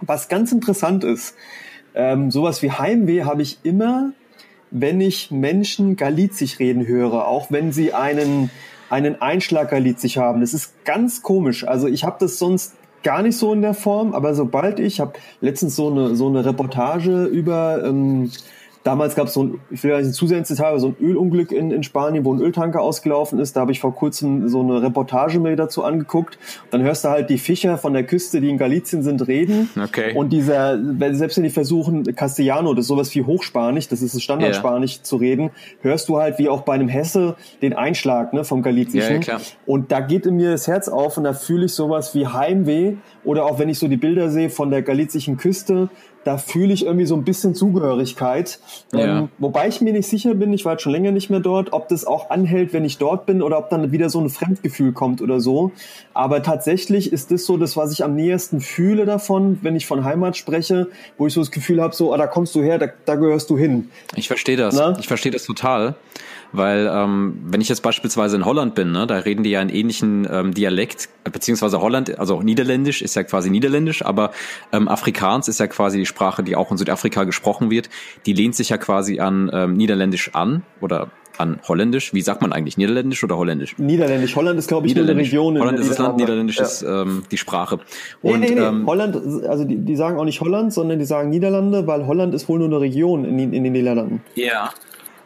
was 0.00 0.28
ganz 0.28 0.52
interessant 0.52 1.04
ist, 1.04 1.34
ähm, 1.94 2.30
sowas 2.30 2.62
wie 2.62 2.70
Heimweh 2.70 3.24
habe 3.24 3.42
ich 3.42 3.58
immer 3.64 4.12
wenn 4.72 5.00
ich 5.00 5.30
Menschen 5.30 5.96
Galizisch 5.96 6.58
reden 6.58 6.86
höre, 6.86 7.28
auch 7.28 7.50
wenn 7.50 7.72
sie 7.72 7.92
einen, 7.92 8.50
einen 8.92 9.22
Einschlag 9.22 9.70
Galizisch 9.70 10.18
haben. 10.18 10.42
Das 10.42 10.52
ist 10.52 10.84
ganz 10.84 11.22
komisch. 11.22 11.66
Also 11.66 11.88
ich 11.88 12.04
habe 12.04 12.16
das 12.20 12.38
sonst 12.38 12.74
gar 13.02 13.22
nicht 13.22 13.36
so 13.36 13.52
in 13.52 13.62
der 13.62 13.74
Form, 13.74 14.14
aber 14.14 14.34
sobald 14.34 14.78
ich, 14.78 15.00
habe 15.00 15.14
letztens 15.40 15.74
so 15.74 15.90
eine, 15.90 16.14
so 16.14 16.28
eine 16.28 16.44
Reportage 16.44 17.24
über... 17.24 17.82
Ähm, 17.84 18.30
Damals 18.84 19.14
gab 19.14 19.28
es 19.28 19.34
so 19.34 19.44
ein, 19.44 19.60
ich 19.70 19.82
will 19.84 19.96
nicht 20.02 20.14
zu 20.14 20.26
sehr 20.26 20.38
ins 20.38 20.48
Detail, 20.48 20.78
so 20.80 20.88
ein 20.88 20.96
Ölunglück 21.00 21.52
in, 21.52 21.70
in 21.70 21.82
Spanien, 21.84 22.24
wo 22.24 22.34
ein 22.34 22.40
Öltanker 22.40 22.80
ausgelaufen 22.80 23.38
ist. 23.38 23.54
Da 23.54 23.60
habe 23.60 23.72
ich 23.72 23.80
vor 23.80 23.94
kurzem 23.94 24.48
so 24.48 24.60
eine 24.60 24.82
Reportage 24.82 25.38
mir 25.38 25.54
dazu 25.54 25.84
angeguckt. 25.84 26.38
Dann 26.70 26.82
hörst 26.82 27.04
du 27.04 27.08
halt 27.08 27.30
die 27.30 27.38
Fischer 27.38 27.78
von 27.78 27.92
der 27.92 28.04
Küste, 28.04 28.40
die 28.40 28.50
in 28.50 28.58
Galizien 28.58 29.02
sind, 29.02 29.26
reden. 29.28 29.70
Okay. 29.80 30.14
Und 30.16 30.32
dieser, 30.32 30.78
selbst 31.14 31.36
wenn 31.36 31.44
die 31.44 31.50
versuchen, 31.50 32.02
Castellano, 32.16 32.74
das 32.74 32.84
ist 32.84 32.88
sowas 32.88 33.14
wie 33.14 33.22
Hochspanisch, 33.22 33.88
das 33.88 34.02
ist 34.02 34.14
das 34.14 34.22
Standardspanisch 34.22 34.96
yeah. 34.96 35.04
zu 35.04 35.16
reden, 35.16 35.50
hörst 35.80 36.08
du 36.08 36.18
halt 36.18 36.38
wie 36.38 36.48
auch 36.48 36.62
bei 36.62 36.74
einem 36.74 36.88
Hesse 36.88 37.36
den 37.60 37.74
Einschlag 37.74 38.32
ne, 38.32 38.44
vom 38.44 38.62
Galizischen. 38.62 39.14
Ja, 39.14 39.18
klar. 39.18 39.40
Und 39.64 39.92
da 39.92 40.00
geht 40.00 40.26
in 40.26 40.36
mir 40.36 40.50
das 40.50 40.66
Herz 40.66 40.88
auf 40.88 41.16
und 41.16 41.24
da 41.24 41.34
fühle 41.34 41.66
ich 41.66 41.72
sowas 41.72 42.14
wie 42.14 42.26
Heimweh. 42.26 42.94
Oder 43.24 43.44
auch 43.44 43.60
wenn 43.60 43.68
ich 43.68 43.78
so 43.78 43.86
die 43.86 43.96
Bilder 43.96 44.30
sehe 44.30 44.50
von 44.50 44.70
der 44.70 44.82
galizischen 44.82 45.36
Küste, 45.36 45.88
da 46.24 46.38
fühle 46.38 46.72
ich 46.72 46.84
irgendwie 46.84 47.06
so 47.06 47.14
ein 47.14 47.24
bisschen 47.24 47.54
Zugehörigkeit. 47.54 48.58
Ja. 48.92 49.20
Ähm, 49.20 49.28
wobei 49.38 49.68
ich 49.68 49.80
mir 49.80 49.92
nicht 49.92 50.08
sicher 50.08 50.34
bin, 50.34 50.52
ich 50.52 50.64
war 50.64 50.72
jetzt 50.72 50.82
schon 50.82 50.92
länger 50.92 51.10
nicht 51.10 51.30
mehr 51.30 51.40
dort, 51.40 51.72
ob 51.72 51.88
das 51.88 52.04
auch 52.04 52.30
anhält, 52.30 52.72
wenn 52.72 52.84
ich 52.84 52.98
dort 52.98 53.26
bin 53.26 53.42
oder 53.42 53.58
ob 53.58 53.70
dann 53.70 53.92
wieder 53.92 54.10
so 54.10 54.20
ein 54.20 54.28
Fremdgefühl 54.28 54.92
kommt 54.92 55.20
oder 55.20 55.40
so. 55.40 55.72
Aber 56.14 56.42
tatsächlich 56.42 57.12
ist 57.12 57.30
das 57.30 57.44
so 57.44 57.56
das, 57.56 57.76
was 57.76 57.92
ich 57.92 58.04
am 58.04 58.14
nähersten 58.14 58.60
fühle 58.60 59.04
davon, 59.04 59.58
wenn 59.62 59.76
ich 59.76 59.86
von 59.86 60.04
Heimat 60.04 60.36
spreche, 60.36 60.88
wo 61.18 61.26
ich 61.26 61.34
so 61.34 61.40
das 61.40 61.50
Gefühl 61.50 61.80
habe, 61.80 61.94
so, 61.94 62.12
ah, 62.12 62.16
da 62.16 62.26
kommst 62.26 62.54
du 62.54 62.62
her, 62.62 62.78
da, 62.78 62.86
da 63.04 63.14
gehörst 63.16 63.50
du 63.50 63.58
hin. 63.58 63.90
Ich 64.14 64.28
verstehe 64.28 64.56
das. 64.56 64.74
Na? 64.74 64.96
Ich 64.98 65.08
verstehe 65.08 65.32
das 65.32 65.44
total. 65.44 65.96
Weil 66.52 66.90
ähm, 66.92 67.38
wenn 67.44 67.60
ich 67.60 67.68
jetzt 67.68 67.82
beispielsweise 67.82 68.36
in 68.36 68.44
Holland 68.44 68.74
bin, 68.74 68.92
ne, 68.92 69.06
da 69.06 69.16
reden 69.18 69.42
die 69.42 69.50
ja 69.50 69.60
einen 69.60 69.70
ähnlichen 69.70 70.28
ähm, 70.30 70.54
Dialekt, 70.54 71.08
beziehungsweise 71.24 71.80
Holland, 71.80 72.18
also 72.18 72.42
Niederländisch 72.42 73.02
ist 73.02 73.16
ja 73.16 73.22
quasi 73.22 73.50
Niederländisch, 73.50 74.04
aber 74.04 74.32
ähm, 74.72 74.88
Afrikaans 74.88 75.48
ist 75.48 75.60
ja 75.60 75.66
quasi 75.66 75.98
die 75.98 76.06
Sprache, 76.06 76.42
die 76.42 76.56
auch 76.56 76.70
in 76.70 76.76
Südafrika 76.76 77.24
gesprochen 77.24 77.70
wird. 77.70 77.88
Die 78.26 78.32
lehnt 78.32 78.54
sich 78.54 78.68
ja 78.68 78.76
quasi 78.76 79.20
an 79.20 79.50
ähm, 79.52 79.74
Niederländisch 79.74 80.34
an 80.34 80.62
oder 80.80 81.10
an 81.38 81.60
Holländisch. 81.66 82.12
Wie 82.12 82.20
sagt 82.20 82.42
man 82.42 82.52
eigentlich? 82.52 82.76
Niederländisch 82.76 83.22
oder 83.24 83.36
Holländisch? 83.36 83.78
Niederländisch. 83.78 84.36
Holland 84.36 84.58
ist, 84.58 84.68
glaube 84.68 84.86
ich, 84.86 84.96
eine 84.96 85.16
Region. 85.16 85.58
Holland 85.58 85.78
ist 85.78 85.90
das 85.90 85.98
Land, 85.98 86.16
Niederländisch 86.18 86.58
ja. 86.58 86.64
ist 86.64 86.82
ähm, 86.82 87.22
die 87.30 87.38
Sprache. 87.38 87.80
Und, 88.20 88.40
nee, 88.40 88.50
nee, 88.50 88.54
nee. 88.54 88.60
Ähm, 88.60 88.86
Holland, 88.86 89.16
also 89.46 89.64
die, 89.64 89.76
die 89.76 89.96
sagen 89.96 90.18
auch 90.18 90.24
nicht 90.24 90.40
Holland, 90.40 90.72
sondern 90.72 90.98
die 90.98 91.04
sagen 91.04 91.30
Niederlande, 91.30 91.86
weil 91.86 92.06
Holland 92.06 92.34
ist 92.34 92.48
wohl 92.48 92.58
nur 92.58 92.68
eine 92.68 92.80
Region 92.80 93.24
in, 93.24 93.52
in 93.52 93.64
den 93.64 93.72
Niederlanden. 93.72 94.22
Ja. 94.34 94.70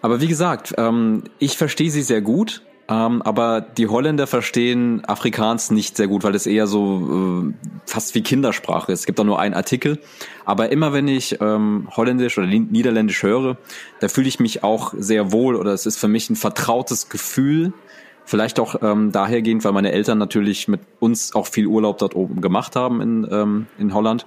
Aber 0.07 0.21
wie 0.21 0.29
gesagt, 0.29 0.73
ähm, 0.79 1.25
ich 1.41 1.57
verstehe 1.57 1.91
sie 1.91 2.03
sehr 2.03 2.21
gut, 2.21 2.63
ähm, 2.89 3.23
aber 3.23 3.61
die 3.61 3.89
Holländer 3.89 4.29
verstehen 4.29 5.05
Afrikaans 5.05 5.73
nicht 5.73 5.97
sehr 5.97 6.07
gut, 6.07 6.23
weil 6.23 6.37
es 6.37 6.47
eher 6.47 6.69
so 6.69 7.43
äh, 7.51 7.53
fast 7.87 8.15
wie 8.15 8.23
Kindersprache 8.23 8.93
ist. 8.93 9.01
Es 9.01 9.07
gibt 9.07 9.19
da 9.19 9.25
nur 9.25 9.41
einen 9.41 9.55
Artikel. 9.55 9.99
Aber 10.45 10.71
immer 10.71 10.93
wenn 10.93 11.09
ich 11.09 11.41
ähm, 11.41 11.89
Holländisch 11.97 12.39
oder 12.39 12.47
Niederländisch 12.47 13.25
höre, 13.25 13.57
da 13.99 14.07
fühle 14.07 14.29
ich 14.29 14.39
mich 14.39 14.63
auch 14.63 14.95
sehr 14.97 15.33
wohl 15.33 15.57
oder 15.57 15.73
es 15.73 15.87
ist 15.87 15.97
für 15.97 16.07
mich 16.07 16.31
ein 16.31 16.37
vertrautes 16.37 17.09
Gefühl. 17.09 17.73
Vielleicht 18.25 18.61
auch 18.61 18.81
ähm, 18.83 19.11
dahergehend, 19.11 19.65
weil 19.65 19.73
meine 19.73 19.91
Eltern 19.91 20.19
natürlich 20.19 20.69
mit 20.69 20.83
uns 21.01 21.35
auch 21.35 21.49
viel 21.49 21.67
Urlaub 21.67 21.99
dort 21.99 22.15
oben 22.15 22.41
gemacht 22.41 22.77
haben 22.77 23.01
in, 23.01 23.27
ähm, 23.29 23.67
in 23.77 23.93
Holland 23.93 24.25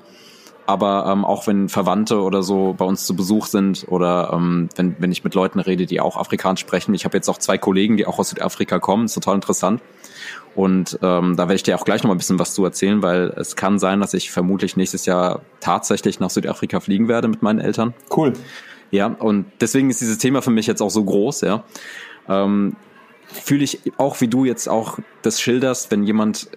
aber 0.70 1.08
ähm, 1.12 1.26
auch 1.26 1.48
wenn 1.48 1.68
Verwandte 1.68 2.22
oder 2.22 2.44
so 2.44 2.76
bei 2.78 2.86
uns 2.86 3.04
zu 3.04 3.16
Besuch 3.16 3.48
sind 3.48 3.88
oder 3.88 4.30
ähm, 4.32 4.70
wenn, 4.76 4.96
wenn 5.00 5.12
ich 5.12 5.24
mit 5.24 5.34
Leuten 5.34 5.60
rede, 5.60 5.88
die 5.88 6.00
auch 6.00 6.16
Afrikaans 6.16 6.60
sprechen. 6.60 6.94
Ich 6.94 7.06
habe 7.06 7.18
jetzt 7.18 7.28
auch 7.28 7.40
zwei 7.40 7.58
Kollegen, 7.58 7.98
die 7.98 8.06
auch 8.06 8.20
aus 8.20 8.30
Südafrika 8.30 8.78
kommen, 8.78 9.06
ist 9.06 9.16
total 9.16 9.34
interessant. 9.34 9.82
Und 10.54 11.00
ähm, 11.02 11.36
da 11.36 11.44
werde 11.44 11.56
ich 11.56 11.64
dir 11.64 11.76
auch 11.76 11.86
gleich 11.86 12.04
noch 12.04 12.10
mal 12.10 12.14
ein 12.14 12.20
bisschen 12.20 12.38
was 12.38 12.54
zu 12.54 12.64
erzählen, 12.64 13.02
weil 13.02 13.34
es 13.36 13.56
kann 13.56 13.80
sein, 13.80 14.00
dass 14.00 14.14
ich 14.14 14.30
vermutlich 14.30 14.78
nächstes 14.78 15.08
Jahr 15.08 15.42
tatsächlich 15.60 16.20
nach 16.20 16.30
Südafrika 16.30 16.80
fliegen 16.80 17.08
werde 17.08 17.30
mit 17.30 17.42
meinen 17.42 17.60
Eltern. 17.60 17.96
Cool. 18.16 18.34
Ja, 18.92 19.08
und 19.08 19.48
deswegen 19.62 19.90
ist 19.90 20.02
dieses 20.02 20.20
Thema 20.20 20.44
für 20.44 20.52
mich 20.52 20.68
jetzt 20.68 20.82
auch 20.82 20.92
so 20.92 21.04
groß, 21.04 21.42
ja. 21.42 21.64
Ähm, 22.28 22.76
Fühle 23.32 23.64
ich 23.64 23.82
auch, 23.98 24.22
wie 24.22 24.28
du 24.28 24.46
jetzt 24.46 24.70
auch 24.70 25.00
das 25.24 25.42
schilderst, 25.42 25.90
wenn 25.90 26.04
jemand 26.04 26.50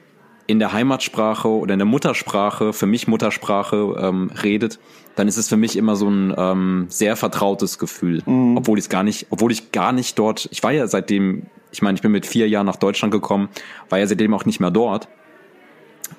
in 0.52 0.58
der 0.58 0.74
Heimatsprache 0.74 1.48
oder 1.48 1.72
in 1.72 1.78
der 1.78 1.86
Muttersprache, 1.86 2.74
für 2.74 2.84
mich 2.84 3.08
Muttersprache 3.08 3.96
ähm, 3.98 4.30
redet, 4.42 4.78
dann 5.16 5.26
ist 5.26 5.38
es 5.38 5.48
für 5.48 5.56
mich 5.56 5.78
immer 5.78 5.96
so 5.96 6.08
ein 6.08 6.34
ähm, 6.36 6.86
sehr 6.90 7.16
vertrautes 7.16 7.78
Gefühl, 7.78 8.22
mhm. 8.26 8.58
obwohl 8.58 8.78
ich 8.78 8.84
es 8.84 8.88
gar 8.90 9.02
nicht, 9.02 9.28
obwohl 9.30 9.50
ich 9.50 9.72
gar 9.72 9.92
nicht 9.92 10.18
dort, 10.18 10.48
ich 10.52 10.62
war 10.62 10.70
ja 10.70 10.86
seitdem, 10.86 11.46
ich 11.72 11.80
meine, 11.80 11.96
ich 11.96 12.02
bin 12.02 12.12
mit 12.12 12.26
vier 12.26 12.48
Jahren 12.50 12.66
nach 12.66 12.76
Deutschland 12.76 13.12
gekommen, 13.12 13.48
war 13.88 13.98
ja 13.98 14.06
seitdem 14.06 14.34
auch 14.34 14.44
nicht 14.44 14.60
mehr 14.60 14.70
dort. 14.70 15.08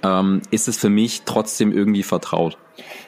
Ähm, 0.04 0.42
ist 0.52 0.68
es 0.68 0.78
für 0.78 0.90
mich 0.90 1.24
trotzdem 1.26 1.72
irgendwie 1.72 2.04
vertraut. 2.04 2.58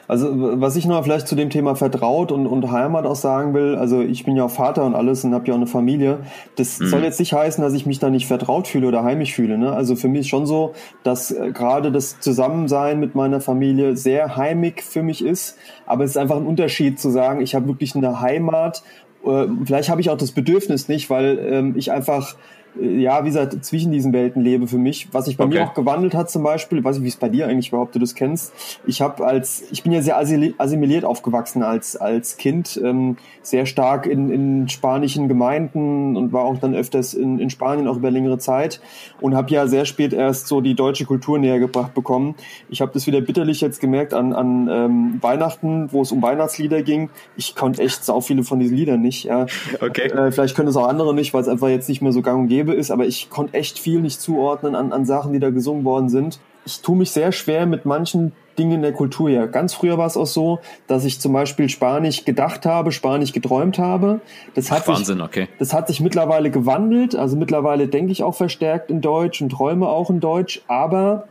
Also 0.08 0.30
was 0.32 0.76
ich 0.76 0.86
noch 0.86 1.02
vielleicht 1.02 1.26
zu 1.26 1.34
dem 1.34 1.50
Thema 1.50 1.74
vertraut 1.74 2.30
und, 2.30 2.46
und 2.46 2.70
Heimat 2.70 3.04
auch 3.06 3.16
sagen 3.16 3.54
will, 3.54 3.74
also 3.74 4.00
ich 4.00 4.24
bin 4.24 4.36
ja 4.36 4.44
auch 4.44 4.50
Vater 4.50 4.84
und 4.84 4.94
alles 4.94 5.24
und 5.24 5.34
habe 5.34 5.46
ja 5.48 5.54
auch 5.54 5.58
eine 5.58 5.66
Familie. 5.66 6.20
Das 6.54 6.78
mhm. 6.78 6.86
soll 6.86 7.02
jetzt 7.02 7.18
nicht 7.18 7.32
heißen, 7.32 7.62
dass 7.62 7.74
ich 7.74 7.86
mich 7.86 7.98
da 7.98 8.08
nicht 8.08 8.28
vertraut 8.28 8.68
fühle 8.68 8.86
oder 8.86 9.02
heimisch 9.02 9.34
fühle. 9.34 9.58
Ne? 9.58 9.72
Also 9.72 9.96
für 9.96 10.06
mich 10.06 10.20
ist 10.20 10.28
schon 10.28 10.46
so, 10.46 10.74
dass 11.02 11.32
äh, 11.32 11.50
gerade 11.52 11.90
das 11.90 12.20
Zusammensein 12.20 13.00
mit 13.00 13.16
meiner 13.16 13.40
Familie 13.40 13.96
sehr 13.96 14.36
heimig 14.36 14.82
für 14.82 15.02
mich 15.02 15.24
ist. 15.24 15.58
Aber 15.86 16.04
es 16.04 16.10
ist 16.10 16.16
einfach 16.16 16.36
ein 16.36 16.46
Unterschied 16.46 17.00
zu 17.00 17.10
sagen, 17.10 17.40
ich 17.40 17.56
habe 17.56 17.66
wirklich 17.66 17.96
eine 17.96 18.20
Heimat. 18.20 18.84
Äh, 19.24 19.46
vielleicht 19.64 19.88
habe 19.88 20.00
ich 20.00 20.10
auch 20.10 20.18
das 20.18 20.30
Bedürfnis 20.30 20.86
nicht, 20.86 21.10
weil 21.10 21.38
ähm, 21.50 21.74
ich 21.76 21.90
einfach 21.90 22.36
ja, 22.80 23.22
wie 23.24 23.28
gesagt, 23.28 23.64
zwischen 23.64 23.92
diesen 23.92 24.12
Welten 24.12 24.42
lebe 24.42 24.66
für 24.66 24.78
mich. 24.78 25.08
Was 25.12 25.26
sich 25.26 25.36
bei 25.36 25.44
okay. 25.44 25.54
mir 25.54 25.64
auch 25.64 25.74
gewandelt 25.74 26.14
hat 26.14 26.30
zum 26.30 26.42
Beispiel, 26.42 26.82
weiß 26.82 26.98
ich, 26.98 27.02
wie 27.02 27.08
es 27.08 27.16
bei 27.16 27.28
dir 27.28 27.46
eigentlich 27.46 27.68
überhaupt, 27.68 27.94
du 27.94 27.98
das 27.98 28.14
kennst. 28.14 28.52
Ich 28.86 29.00
habe 29.00 29.26
als, 29.26 29.64
ich 29.70 29.82
bin 29.82 29.92
ja 29.92 30.02
sehr 30.02 30.18
assimiliert 30.18 31.04
aufgewachsen 31.04 31.62
als, 31.62 31.96
als 31.96 32.36
Kind, 32.36 32.80
ähm, 32.82 33.16
sehr 33.42 33.66
stark 33.66 34.06
in, 34.06 34.30
in 34.30 34.68
spanischen 34.68 35.28
Gemeinden 35.28 36.16
und 36.16 36.32
war 36.32 36.44
auch 36.44 36.58
dann 36.58 36.74
öfters 36.74 37.14
in, 37.14 37.38
in 37.38 37.50
Spanien 37.50 37.88
auch 37.88 37.96
über 37.96 38.10
längere 38.10 38.38
Zeit 38.38 38.80
und 39.20 39.34
habe 39.34 39.50
ja 39.50 39.66
sehr 39.66 39.84
spät 39.84 40.12
erst 40.12 40.48
so 40.48 40.60
die 40.60 40.74
deutsche 40.74 41.04
Kultur 41.04 41.38
näher 41.38 41.58
gebracht 41.58 41.94
bekommen. 41.94 42.34
Ich 42.68 42.80
habe 42.80 42.92
das 42.92 43.06
wieder 43.06 43.20
bitterlich 43.20 43.60
jetzt 43.60 43.80
gemerkt 43.80 44.14
an, 44.14 44.32
an 44.32 44.68
ähm, 44.70 45.18
Weihnachten, 45.20 45.92
wo 45.92 46.02
es 46.02 46.12
um 46.12 46.22
Weihnachtslieder 46.22 46.82
ging. 46.82 47.10
Ich 47.36 47.54
konnte 47.54 47.82
echt 47.82 48.04
sau 48.04 48.20
viele 48.20 48.42
von 48.42 48.58
diesen 48.58 48.76
Liedern 48.76 49.00
nicht. 49.00 49.24
Ja. 49.24 49.46
Okay. 49.80 50.08
Äh, 50.08 50.32
vielleicht 50.32 50.56
können 50.56 50.68
es 50.68 50.76
auch 50.76 50.88
andere 50.88 51.14
nicht, 51.14 51.32
weil 51.34 51.42
es 51.42 51.48
einfach 51.48 51.68
jetzt 51.68 51.88
nicht 51.88 52.02
mehr 52.02 52.12
so 52.12 52.22
gang 52.22 52.40
und 52.40 52.48
gäbe 52.48 52.65
gäbe 52.66 52.74
ist, 52.74 52.90
aber 52.90 53.06
ich 53.06 53.30
konnte 53.30 53.54
echt 53.54 53.78
viel 53.78 54.00
nicht 54.00 54.20
zuordnen 54.20 54.74
an, 54.74 54.92
an 54.92 55.06
Sachen, 55.06 55.32
die 55.32 55.38
da 55.38 55.50
gesungen 55.50 55.84
worden 55.84 56.08
sind. 56.08 56.40
Ich 56.64 56.82
tue 56.82 56.96
mich 56.96 57.12
sehr 57.12 57.30
schwer 57.30 57.64
mit 57.66 57.84
manchen 57.86 58.32
Dingen 58.58 58.82
der 58.82 58.92
Kultur 58.92 59.28
hier. 59.28 59.46
Ganz 59.46 59.74
früher 59.74 59.98
war 59.98 60.06
es 60.06 60.16
auch 60.16 60.26
so, 60.26 60.58
dass 60.88 61.04
ich 61.04 61.20
zum 61.20 61.32
Beispiel 61.32 61.68
Spanisch 61.68 62.24
gedacht 62.24 62.66
habe, 62.66 62.90
Spanisch 62.90 63.32
geträumt 63.32 63.78
habe. 63.78 64.20
Das 64.54 64.70
hat 64.70 64.82
Ach, 64.82 64.88
Wahnsinn, 64.88 65.18
sich, 65.18 65.24
okay. 65.24 65.48
Das 65.58 65.72
hat 65.72 65.86
sich 65.86 66.00
mittlerweile 66.00 66.50
gewandelt. 66.50 67.14
Also 67.14 67.36
mittlerweile 67.36 67.86
denke 67.86 68.10
ich 68.10 68.24
auch 68.24 68.34
verstärkt 68.34 68.90
in 68.90 69.00
Deutsch 69.00 69.40
und 69.42 69.50
träume 69.50 69.86
auch 69.86 70.10
in 70.10 70.18
Deutsch. 70.18 70.62
Aber 70.66 71.28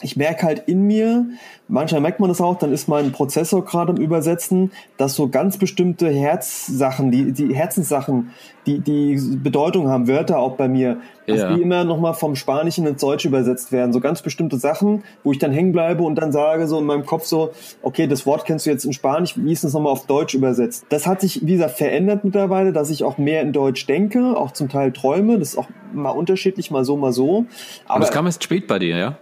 ich 0.00 0.16
merke 0.16 0.44
halt 0.44 0.64
in 0.66 0.82
mir, 0.82 1.26
manchmal 1.68 2.02
merkt 2.02 2.20
man 2.20 2.28
das 2.28 2.40
auch, 2.40 2.58
dann 2.58 2.72
ist 2.72 2.86
mein 2.86 3.12
Prozessor 3.12 3.64
gerade 3.64 3.92
am 3.92 3.96
Übersetzen, 3.96 4.72
dass 4.98 5.14
so 5.14 5.28
ganz 5.28 5.56
bestimmte 5.56 6.08
Herzsachen, 6.10 7.10
die, 7.10 7.32
die 7.32 7.54
Herzenssachen, 7.54 8.30
die, 8.66 8.80
die 8.80 9.16
Bedeutung 9.36 9.88
haben, 9.88 10.06
Wörter 10.06 10.38
auch 10.38 10.56
bei 10.56 10.68
mir, 10.68 10.98
dass 11.26 11.40
ja. 11.40 11.54
die 11.54 11.62
immer 11.62 11.84
nochmal 11.84 12.14
vom 12.14 12.36
Spanischen 12.36 12.86
ins 12.86 13.00
Deutsche 13.00 13.28
übersetzt 13.28 13.72
werden. 13.72 13.92
So 13.92 14.00
ganz 14.00 14.20
bestimmte 14.20 14.58
Sachen, 14.58 15.02
wo 15.24 15.32
ich 15.32 15.38
dann 15.38 15.50
hängen 15.50 15.72
bleibe 15.72 16.02
und 16.02 16.16
dann 16.16 16.30
sage 16.30 16.66
so 16.66 16.78
in 16.78 16.84
meinem 16.84 17.06
Kopf 17.06 17.24
so, 17.24 17.52
okay, 17.82 18.06
das 18.06 18.26
Wort 18.26 18.44
kennst 18.44 18.66
du 18.66 18.70
jetzt 18.70 18.84
in 18.84 18.92
Spanisch, 18.92 19.36
wie 19.36 19.52
ist 19.52 19.64
das 19.64 19.72
nochmal 19.72 19.92
auf 19.92 20.06
Deutsch 20.06 20.34
übersetzt? 20.34 20.84
Das 20.90 21.06
hat 21.06 21.22
sich, 21.22 21.46
wie 21.46 21.52
gesagt, 21.54 21.78
verändert 21.78 22.22
mittlerweile, 22.24 22.72
dass 22.72 22.90
ich 22.90 23.02
auch 23.02 23.16
mehr 23.16 23.40
in 23.40 23.52
Deutsch 23.52 23.86
denke, 23.86 24.36
auch 24.36 24.50
zum 24.50 24.68
Teil 24.68 24.92
träume. 24.92 25.38
Das 25.38 25.50
ist 25.50 25.58
auch 25.58 25.68
mal 25.94 26.10
unterschiedlich, 26.10 26.70
mal 26.70 26.84
so, 26.84 26.96
mal 26.96 27.12
so. 27.12 27.46
Aber 27.86 27.96
und 27.96 28.00
das 28.02 28.10
kam 28.10 28.26
erst 28.26 28.44
spät 28.44 28.66
bei 28.66 28.78
dir, 28.78 28.96
ja? 28.96 29.18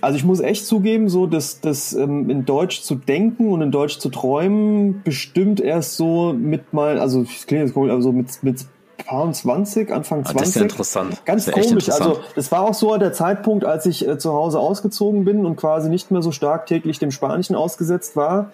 Also 0.00 0.16
ich 0.16 0.24
muss 0.24 0.40
echt 0.40 0.66
zugeben, 0.66 1.08
so 1.08 1.26
dass 1.26 1.60
das 1.60 1.92
ähm, 1.92 2.30
in 2.30 2.44
Deutsch 2.44 2.80
zu 2.82 2.96
denken 2.96 3.52
und 3.52 3.62
in 3.62 3.70
Deutsch 3.70 3.98
zu 3.98 4.08
träumen 4.08 5.02
bestimmt 5.04 5.60
erst 5.60 5.96
so 5.96 6.32
mit 6.32 6.72
mal, 6.72 6.98
also 6.98 7.22
ich 7.22 7.46
klingt 7.46 7.64
jetzt 7.64 7.74
komisch, 7.74 7.92
also 7.92 8.12
mit 8.12 8.42
mit 8.42 8.66
paar 8.98 9.32
20, 9.32 9.90
Anfang 9.90 10.24
20. 10.24 10.36
Ah, 10.36 10.38
das 10.38 10.48
ist 10.48 10.54
ja 10.56 10.62
interessant. 10.62 11.24
Ganz 11.24 11.46
ja 11.46 11.52
komisch. 11.52 11.88
Also 11.88 12.20
das 12.34 12.52
war 12.52 12.62
auch 12.62 12.74
so 12.74 12.96
der 12.96 13.12
Zeitpunkt, 13.12 13.64
als 13.64 13.86
ich 13.86 14.06
äh, 14.06 14.18
zu 14.18 14.32
Hause 14.32 14.58
ausgezogen 14.58 15.24
bin 15.24 15.46
und 15.46 15.56
quasi 15.56 15.88
nicht 15.88 16.10
mehr 16.10 16.22
so 16.22 16.32
stark 16.32 16.66
täglich 16.66 16.98
dem 16.98 17.10
Spanischen 17.10 17.56
ausgesetzt 17.56 18.16
war. 18.16 18.50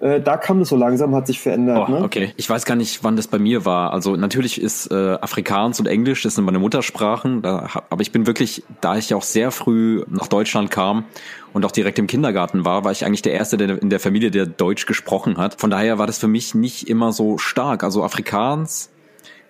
Äh, 0.00 0.20
da 0.20 0.36
kam 0.36 0.60
es 0.60 0.68
so 0.68 0.76
langsam, 0.76 1.14
hat 1.14 1.26
sich 1.26 1.40
verändert. 1.40 1.88
Oh, 1.88 1.92
ne? 1.92 2.02
Okay, 2.04 2.32
ich 2.36 2.48
weiß 2.48 2.64
gar 2.64 2.76
nicht, 2.76 3.02
wann 3.02 3.16
das 3.16 3.26
bei 3.26 3.38
mir 3.38 3.64
war. 3.64 3.92
Also 3.92 4.16
natürlich 4.16 4.60
ist 4.60 4.90
äh, 4.90 5.18
Afrikaans 5.20 5.80
und 5.80 5.86
Englisch, 5.86 6.22
das 6.22 6.36
sind 6.36 6.44
meine 6.44 6.58
Muttersprachen. 6.58 7.42
Da, 7.42 7.68
aber 7.90 8.02
ich 8.02 8.12
bin 8.12 8.26
wirklich, 8.26 8.62
da 8.80 8.96
ich 8.96 9.10
ja 9.10 9.16
auch 9.16 9.22
sehr 9.22 9.50
früh 9.50 10.04
nach 10.08 10.28
Deutschland 10.28 10.70
kam 10.70 11.04
und 11.52 11.64
auch 11.64 11.72
direkt 11.72 11.98
im 11.98 12.06
Kindergarten 12.06 12.64
war, 12.64 12.84
war 12.84 12.92
ich 12.92 13.04
eigentlich 13.04 13.22
der 13.22 13.32
Erste 13.32 13.56
der 13.56 13.82
in 13.82 13.90
der 13.90 14.00
Familie, 14.00 14.30
der 14.30 14.46
Deutsch 14.46 14.86
gesprochen 14.86 15.36
hat. 15.36 15.60
Von 15.60 15.70
daher 15.70 15.98
war 15.98 16.06
das 16.06 16.18
für 16.18 16.28
mich 16.28 16.54
nicht 16.54 16.88
immer 16.88 17.12
so 17.12 17.38
stark. 17.38 17.82
Also 17.82 18.04
Afrikaans, 18.04 18.90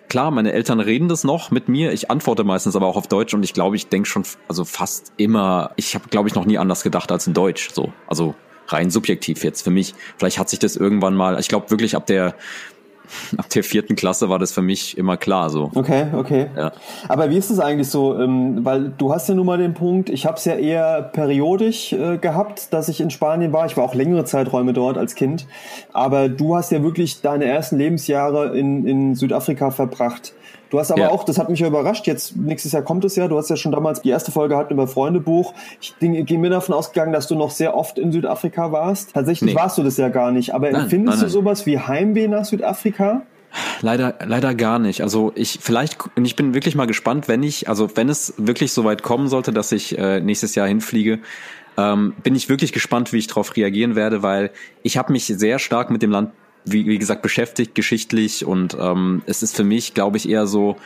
klar, 0.09 0.31
meine 0.31 0.51
Eltern 0.51 0.79
reden 0.79 1.07
das 1.07 1.23
noch 1.23 1.51
mit 1.51 1.69
mir. 1.69 1.93
Ich 1.93 2.11
antworte 2.11 2.43
meistens 2.43 2.75
aber 2.75 2.87
auch 2.87 2.97
auf 2.97 3.07
Deutsch 3.07 3.33
und 3.33 3.43
ich 3.43 3.53
glaube, 3.53 3.75
ich 3.75 3.87
denke 3.87 4.09
schon, 4.09 4.23
also 4.47 4.65
fast 4.65 5.13
immer, 5.17 5.71
ich 5.75 5.95
habe, 5.95 6.09
glaube 6.09 6.27
ich, 6.27 6.35
noch 6.35 6.45
nie 6.45 6.57
anders 6.57 6.83
gedacht 6.83 7.11
als 7.11 7.27
in 7.27 7.33
Deutsch. 7.33 7.69
So, 7.71 7.93
also 8.07 8.35
rein 8.67 8.91
subjektiv 8.91 9.43
jetzt 9.43 9.61
für 9.61 9.71
mich. 9.71 9.95
Vielleicht 10.17 10.39
hat 10.39 10.49
sich 10.49 10.59
das 10.59 10.75
irgendwann 10.75 11.15
mal, 11.15 11.39
ich 11.39 11.47
glaube 11.47 11.71
wirklich 11.71 11.95
ab 11.95 12.05
der 12.05 12.35
ab 13.37 13.49
der 13.49 13.63
vierten 13.63 13.95
Klasse 13.95 14.29
war 14.29 14.39
das 14.39 14.51
für 14.51 14.61
mich 14.61 14.97
immer 14.97 15.17
klar 15.17 15.49
so. 15.49 15.71
Okay, 15.75 16.07
okay. 16.13 16.47
Ja. 16.55 16.71
Aber 17.07 17.29
wie 17.29 17.37
ist 17.37 17.49
es 17.49 17.59
eigentlich 17.59 17.89
so? 17.89 18.17
Ähm, 18.19 18.65
weil 18.65 18.89
du 18.97 19.13
hast 19.13 19.29
ja 19.29 19.35
nun 19.35 19.45
mal 19.45 19.57
den 19.57 19.73
Punkt, 19.73 20.09
ich 20.09 20.25
habe 20.25 20.37
es 20.37 20.45
ja 20.45 20.55
eher 20.55 21.01
periodisch 21.01 21.93
äh, 21.93 22.17
gehabt, 22.17 22.73
dass 22.73 22.89
ich 22.89 23.01
in 23.01 23.09
Spanien 23.09 23.53
war. 23.53 23.65
Ich 23.65 23.77
war 23.77 23.83
auch 23.83 23.95
längere 23.95 24.25
Zeiträume 24.25 24.73
dort 24.73 24.97
als 24.97 25.15
Kind. 25.15 25.45
Aber 25.93 26.29
du 26.29 26.55
hast 26.55 26.71
ja 26.71 26.83
wirklich 26.83 27.21
deine 27.21 27.45
ersten 27.45 27.77
Lebensjahre 27.77 28.57
in, 28.57 28.85
in 28.85 29.15
Südafrika 29.15 29.71
verbracht. 29.71 30.33
Du 30.69 30.79
hast 30.79 30.91
aber 30.91 31.01
ja. 31.01 31.09
auch, 31.09 31.23
das 31.23 31.39
hat 31.39 31.49
mich 31.49 31.59
ja 31.59 31.67
überrascht, 31.67 32.05
jetzt 32.05 32.35
nächstes 32.35 32.73
Jahr 32.73 32.83
kommt 32.83 33.03
es 33.03 33.15
ja, 33.15 33.27
du 33.27 33.37
hast 33.37 33.49
ja 33.49 33.55
schon 33.55 33.71
damals 33.71 34.01
die 34.01 34.09
erste 34.09 34.31
Folge 34.31 34.53
gehabt 34.53 34.71
über 34.71 34.87
Freundebuch. 34.87 35.53
Ich 35.81 35.95
gehe 35.99 36.37
mir 36.37 36.49
davon 36.49 36.75
ausgegangen, 36.75 37.11
dass 37.11 37.27
du 37.27 37.35
noch 37.35 37.51
sehr 37.51 37.75
oft 37.75 37.97
in 37.97 38.11
Südafrika 38.11 38.71
warst. 38.71 39.13
Tatsächlich 39.13 39.53
nee. 39.53 39.59
warst 39.59 39.77
du 39.77 39.83
das 39.83 39.97
ja 39.97 40.09
gar 40.09 40.31
nicht. 40.31 40.53
Aber 40.53 40.71
nein, 40.71 40.83
empfindest 40.83 41.17
nein, 41.17 41.27
nein. 41.27 41.27
du 41.27 41.31
sowas 41.31 41.65
wie 41.65 41.79
Heimweh 41.79 42.27
nach 42.27 42.45
Südafrika? 42.45 43.23
Leider, 43.81 44.15
leider 44.25 44.53
gar 44.53 44.77
nicht. 44.77 45.01
Also 45.01 45.31
ich 45.35 45.59
vielleicht, 45.61 45.97
ich 46.21 46.35
bin 46.35 46.53
wirklich 46.53 46.75
mal 46.75 46.85
gespannt, 46.85 47.27
wenn 47.27 47.41
ich, 47.41 47.67
also 47.67 47.89
wenn 47.95 48.09
es 48.09 48.33
wirklich 48.37 48.71
so 48.71 48.83
weit 48.83 49.01
kommen 49.01 49.27
sollte, 49.27 49.51
dass 49.51 49.71
ich 49.71 49.97
äh, 49.97 50.19
nächstes 50.19 50.53
Jahr 50.53 50.67
hinfliege, 50.67 51.19
ähm, 51.77 52.13
bin 52.21 52.35
ich 52.35 52.49
wirklich 52.49 52.73
gespannt, 52.73 53.11
wie 53.13 53.17
ich 53.17 53.27
darauf 53.27 53.55
reagieren 53.55 53.95
werde, 53.95 54.21
weil 54.21 54.51
ich 54.83 54.97
habe 54.97 55.11
mich 55.11 55.25
sehr 55.25 55.57
stark 55.57 55.89
mit 55.89 56.01
dem 56.01 56.11
Land 56.11 56.31
wie, 56.65 56.85
wie 56.87 56.97
gesagt, 56.97 57.21
beschäftigt 57.21 57.75
geschichtlich 57.75 58.45
und 58.45 58.77
ähm, 58.79 59.21
es 59.25 59.43
ist 59.43 59.55
für 59.55 59.63
mich, 59.63 59.93
glaube 59.93 60.17
ich, 60.17 60.29
eher 60.29 60.47
so 60.47 60.77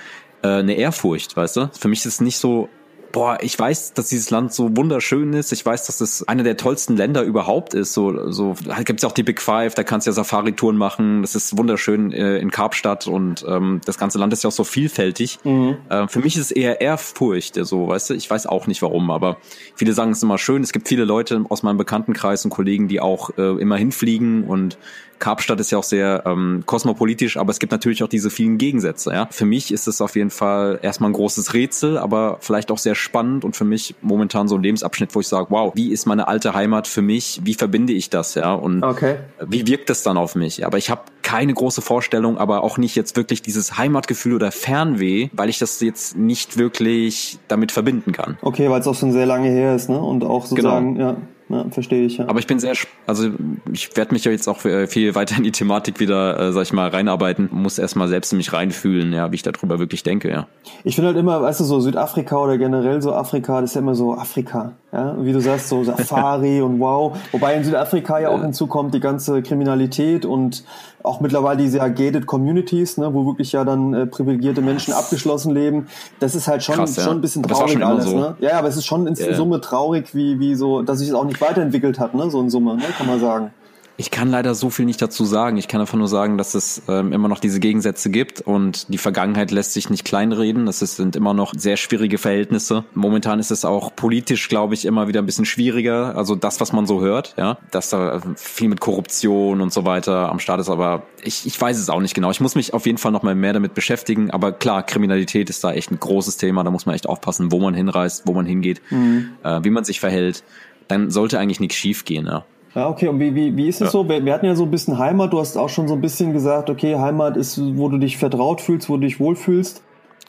äh, 0.42 0.48
eine 0.48 0.76
Ehrfurcht, 0.76 1.36
weißt 1.36 1.58
du? 1.58 1.70
Für 1.78 1.88
mich 1.88 2.00
ist 2.00 2.06
es 2.06 2.22
nicht 2.22 2.38
so 2.38 2.70
boah, 3.14 3.38
ich 3.42 3.58
weiß, 3.58 3.94
dass 3.94 4.10
dieses 4.10 4.32
Land 4.32 4.54
so 4.54 4.76
wunderschön 4.76 5.34
ist. 5.34 5.54
Ich 5.54 5.64
weiß, 5.64 5.86
dass 5.86 6.02
es 6.02 6.28
einer 6.28 6.44
der 6.44 6.58
tollsten 6.58 6.98
Länder 6.98 7.22
überhaupt 7.22 7.76
ist. 7.76 7.94
So, 7.94 8.32
so 8.32 8.56
da 8.66 8.82
gibt's 8.82 9.04
ja 9.04 9.10
auch 9.10 9.14
die 9.14 9.24
Big 9.24 9.40
Five, 9.40 9.76
da 9.76 9.84
kannst 9.84 10.08
du 10.08 10.10
ja 10.10 10.14
Safari-Touren 10.14 10.76
machen. 10.76 11.22
Das 11.22 11.36
ist 11.36 11.56
wunderschön 11.56 12.12
äh, 12.12 12.40
in 12.40 12.50
Karpstadt 12.50 13.08
und 13.08 13.46
ähm, 13.48 13.82
das 13.86 14.00
ganze 14.00 14.18
Land 14.18 14.34
ist 14.34 14.44
ja 14.44 14.50
auch 14.50 14.54
so 14.54 14.64
vielfältig. 14.64 15.40
Mhm. 15.44 15.78
Äh, 15.90 16.08
für 16.08 16.20
mich 16.20 16.36
ist 16.36 16.46
es 16.46 16.52
eher 16.52 16.82
Ehrfurcht, 16.82 17.56
so, 17.64 17.88
weißt 17.88 18.10
du. 18.10 18.14
Ich 18.16 18.30
weiß 18.30 18.48
auch 18.48 18.66
nicht 18.66 18.82
warum, 18.82 19.12
aber 19.12 19.38
viele 19.76 19.94
sagen 19.94 20.12
es 20.12 20.18
ist 20.18 20.24
immer 20.24 20.40
schön. 20.40 20.64
Es 20.64 20.74
gibt 20.74 20.88
viele 20.88 21.06
Leute 21.06 21.46
aus 21.50 21.62
meinem 21.62 21.78
Bekanntenkreis 21.78 22.44
und 22.44 22.50
Kollegen, 22.50 22.88
die 22.88 23.00
auch 23.00 23.30
äh, 23.38 23.62
immer 23.62 23.78
hinfliegen 23.78 24.44
und 24.44 24.80
Karpstadt 25.24 25.58
ist 25.62 25.72
ja 25.72 25.78
auch 25.78 25.84
sehr 25.84 26.24
ähm, 26.26 26.64
kosmopolitisch, 26.66 27.38
aber 27.38 27.52
es 27.52 27.60
gibt 27.60 27.72
natürlich 27.72 28.04
auch 28.04 28.10
diese 28.10 28.30
vielen 28.30 28.58
Gegensätze. 28.58 29.14
Ja? 29.14 29.30
Für 29.32 29.46
mich 29.46 29.72
ist 29.72 29.88
es 29.88 30.02
auf 30.02 30.18
jeden 30.18 30.32
Fall 30.32 30.80
erstmal 30.82 31.12
ein 31.12 31.14
großes 31.14 31.54
Rätsel, 31.54 31.98
aber 31.98 32.40
vielleicht 32.42 32.72
auch 32.72 32.78
sehr 32.78 32.94
spannend 32.94 33.46
und 33.46 33.56
für 33.56 33.64
mich 33.64 33.96
momentan 34.02 34.50
so 34.50 34.56
ein 34.56 34.64
Lebensabschnitt, 34.64 35.16
wo 35.16 35.22
ich 35.22 35.30
sage, 35.30 35.48
wow, 35.50 35.72
wie 35.76 35.94
ist 35.94 36.08
meine 36.08 36.28
alte 36.28 36.54
Heimat 36.54 36.90
für 36.90 37.02
mich? 37.02 37.40
Wie 37.46 37.54
verbinde 37.54 37.94
ich 37.94 38.10
das? 38.10 38.36
Ja, 38.36 38.54
und 38.54 38.84
okay. 38.84 39.16
wie 39.40 39.66
wirkt 39.66 39.90
das 39.90 40.04
dann 40.04 40.18
auf 40.18 40.36
mich? 40.36 40.66
Aber 40.66 40.78
ich 40.78 40.90
habe 40.90 41.04
keine 41.22 41.54
große 41.54 41.82
Vorstellung, 41.82 42.38
aber 42.38 42.62
auch 42.62 42.78
nicht 42.78 42.98
jetzt 42.98 43.16
wirklich 43.16 43.42
dieses 43.42 43.78
Heimatgefühl 43.78 44.34
oder 44.34 44.52
Fernweh, 44.52 45.30
weil 45.32 45.48
ich 45.48 45.58
das 45.58 45.80
jetzt 45.80 46.18
nicht 46.18 46.58
wirklich 46.58 47.40
damit 47.48 47.72
verbinden 47.72 48.12
kann. 48.12 48.38
Okay, 48.42 48.70
weil 48.70 48.82
es 48.82 48.88
auch 48.88 48.96
schon 48.96 49.14
sehr 49.14 49.26
lange 49.26 49.48
her 49.48 49.74
ist, 49.74 49.88
ne? 49.88 49.98
Und 49.98 50.26
auch 50.26 50.46
sozusagen, 50.46 50.96
genau. 50.96 51.12
ja. 51.12 51.18
Ja, 51.54 51.66
verstehe 51.70 52.06
ich. 52.06 52.18
Ja. 52.18 52.28
Aber 52.28 52.40
ich 52.40 52.48
bin 52.48 52.60
sehr, 52.60 52.74
also 53.06 53.30
ich 53.72 53.96
werde 53.96 54.14
mich 54.14 54.24
ja 54.26 54.32
jetzt 54.32 54.48
auch 54.48 54.66
äh, 54.66 54.88
viel 54.88 55.16
weiter 55.16 55.38
in 55.38 55.44
die 55.44 55.52
Thematik 55.52 56.00
wieder, 56.00 56.40
äh, 56.40 56.52
sag 56.52 56.64
ich 56.64 56.74
mal, 56.74 56.90
reinarbeiten. 56.90 57.50
Muss 57.52 57.78
erstmal 57.78 58.08
selbst 58.08 58.32
in 58.32 58.38
mich 58.38 58.54
reinfühlen, 58.54 59.14
ja, 59.14 59.32
wie 59.32 59.36
ich 59.36 59.44
darüber 59.44 59.80
wirklich 59.80 60.04
denke, 60.04 60.30
ja. 60.30 60.48
Ich 60.84 60.96
finde 60.96 61.10
halt 61.10 61.18
immer, 61.18 61.42
weißt 61.42 61.60
du, 61.60 61.64
so 61.64 61.80
Südafrika 61.80 62.38
oder 62.38 62.58
generell 62.58 63.02
so 63.02 63.14
Afrika, 63.14 63.62
das 63.62 63.72
ist 63.72 63.76
ja 63.76 63.82
immer 63.82 63.96
so 63.96 64.16
Afrika. 64.16 64.74
Ja, 64.94 65.16
wie 65.20 65.34
du 65.34 65.40
sagst, 65.40 65.70
so 65.70 65.84
Safari 65.84 66.62
und 66.62 66.80
wow. 66.80 67.18
Wobei 67.32 67.56
in 67.56 67.64
Südafrika 67.64 68.20
ja 68.20 68.30
auch 68.30 68.42
hinzukommt 68.42 68.94
die 68.94 69.00
ganze 69.00 69.42
Kriminalität 69.42 70.24
und 70.24 70.64
auch 71.02 71.20
mittlerweile 71.20 71.58
diese 71.58 71.80
gated 71.80 72.28
Communities, 72.28 72.98
ne, 72.98 73.12
wo 73.12 73.26
wirklich 73.26 73.52
ja 73.54 73.66
dann 73.66 73.96
äh, 73.96 74.06
privilegierte 74.06 74.62
Menschen 74.62 74.94
abgeschlossen 74.94 75.52
leben. 75.52 75.88
Das 76.20 76.36
ist 76.36 76.48
halt 76.48 76.64
schon, 76.64 76.76
Krass, 76.76 76.96
ja. 76.96 77.04
schon 77.04 77.18
ein 77.18 77.22
bisschen 77.22 77.42
traurig 77.42 77.84
alles. 77.84 78.06
So. 78.06 78.18
Ne? 78.18 78.36
Ja, 78.40 78.60
aber 78.60 78.68
es 78.68 78.78
ist 78.78 78.86
schon 78.86 79.08
in 79.08 79.16
yeah. 79.16 79.34
Summe 79.34 79.62
traurig, 79.62 80.14
wie, 80.14 80.40
wie 80.40 80.54
so, 80.54 80.84
dass 80.84 81.00
sich 81.00 81.10
es 81.10 81.16
auch 81.16 81.26
nicht 81.26 81.42
weiterentwickelt 81.42 82.00
hat, 82.00 82.14
ne, 82.14 82.30
so 82.30 82.40
in 82.40 82.52
Summe, 82.52 82.76
ne, 82.76 82.84
kann 82.96 83.08
man 83.08 83.20
sagen. 83.20 83.52
Ich 83.96 84.10
kann 84.10 84.32
leider 84.32 84.56
so 84.56 84.72
viel 84.72 84.86
nicht 84.86 85.02
dazu 85.02 85.24
sagen. 85.24 85.58
Ich 85.58 85.68
kann 85.68 85.80
einfach 85.80 85.98
nur 85.98 86.08
sagen, 86.08 86.38
dass 86.38 86.56
es 86.56 86.82
ähm, 86.88 87.14
immer 87.14 87.28
noch 87.28 87.40
diese 87.40 87.60
Gegensätze 87.60 88.10
gibt 88.10 88.42
und 88.42 88.92
die 88.92 88.98
Vergangenheit 88.98 89.52
lässt 89.52 89.74
sich 89.74 89.92
nicht 89.92 90.04
kleinreden. 90.04 90.66
Das 90.66 90.82
ist, 90.82 90.96
sind 90.96 91.16
immer 91.16 91.36
noch 91.36 91.54
sehr 91.56 91.78
schwierige 91.78 92.18
Verhältnisse. 92.18 92.86
Momentan 92.96 93.40
ist 93.40 93.52
es 93.52 93.66
auch 93.66 93.96
politisch, 93.96 94.50
glaube 94.50 94.74
ich, 94.74 94.86
immer 94.86 95.08
wieder 95.08 95.22
ein 95.22 95.28
bisschen 95.28 95.46
schwieriger. 95.46 96.16
Also 96.18 96.34
das, 96.34 96.60
was 96.60 96.74
man 96.74 96.88
so 96.88 97.02
hört, 97.02 97.36
ja, 97.38 97.60
dass 97.70 97.92
da 97.92 98.20
viel 98.36 98.68
mit 98.68 98.80
Korruption 98.80 99.62
und 99.62 99.72
so 99.72 99.86
weiter 99.86 100.30
am 100.30 100.40
Start 100.40 100.60
ist. 100.60 100.70
Aber 100.70 101.04
ich, 101.24 101.46
ich 101.46 101.60
weiß 101.60 101.78
es 101.78 101.90
auch 101.90 102.02
nicht 102.02 102.16
genau. 102.16 102.32
Ich 102.32 102.42
muss 102.42 102.56
mich 102.56 102.74
auf 102.74 102.88
jeden 102.88 102.98
Fall 102.98 103.12
noch 103.12 103.22
mal 103.22 103.36
mehr 103.36 103.54
damit 103.54 103.76
beschäftigen. 103.76 104.32
Aber 104.32 104.54
klar, 104.54 104.82
Kriminalität 104.82 105.52
ist 105.52 105.64
da 105.64 105.72
echt 105.72 105.92
ein 105.92 106.00
großes 106.00 106.38
Thema. 106.38 106.64
Da 106.64 106.72
muss 106.72 106.88
man 106.88 106.96
echt 106.96 107.08
aufpassen, 107.08 107.52
wo 107.52 107.60
man 107.60 107.76
hinreist, 107.76 108.24
wo 108.26 108.34
man 108.34 108.48
hingeht, 108.48 108.82
mhm. 108.90 109.34
äh, 109.44 109.64
wie 109.64 109.70
man 109.70 109.84
sich 109.84 110.00
verhält. 110.00 110.44
Dann 110.88 111.12
sollte 111.12 111.40
eigentlich 111.40 111.60
nichts 111.60 111.76
schief 111.76 112.06
gehen. 112.06 112.26
Ja. 112.26 112.46
Ja, 112.76 112.90
okay. 112.90 113.08
Und 113.08 113.20
wie, 113.20 113.36
wie, 113.36 113.56
wie 113.56 113.68
ist 113.68 113.82
es 113.82 113.88
ja. 113.88 113.92
so? 113.92 114.10
Wir, 114.10 114.24
wir, 114.26 114.34
hatten 114.34 114.46
ja 114.46 114.56
so 114.56 114.64
ein 114.64 114.72
bisschen 114.72 114.98
Heimat. 114.98 115.34
Du 115.34 115.40
hast 115.40 115.58
auch 115.58 115.70
schon 115.70 115.88
so 115.88 115.94
ein 115.94 116.02
bisschen 116.02 116.34
gesagt, 116.34 116.70
okay, 116.70 116.96
Heimat 116.98 117.38
ist, 117.38 117.60
wo 117.78 117.90
du 117.90 117.98
dich 117.98 118.18
vertraut 118.18 118.62
fühlst, 118.62 118.90
wo 118.90 118.96
du 118.96 119.02
dich 119.02 119.20
wohlfühlst. 119.20 119.84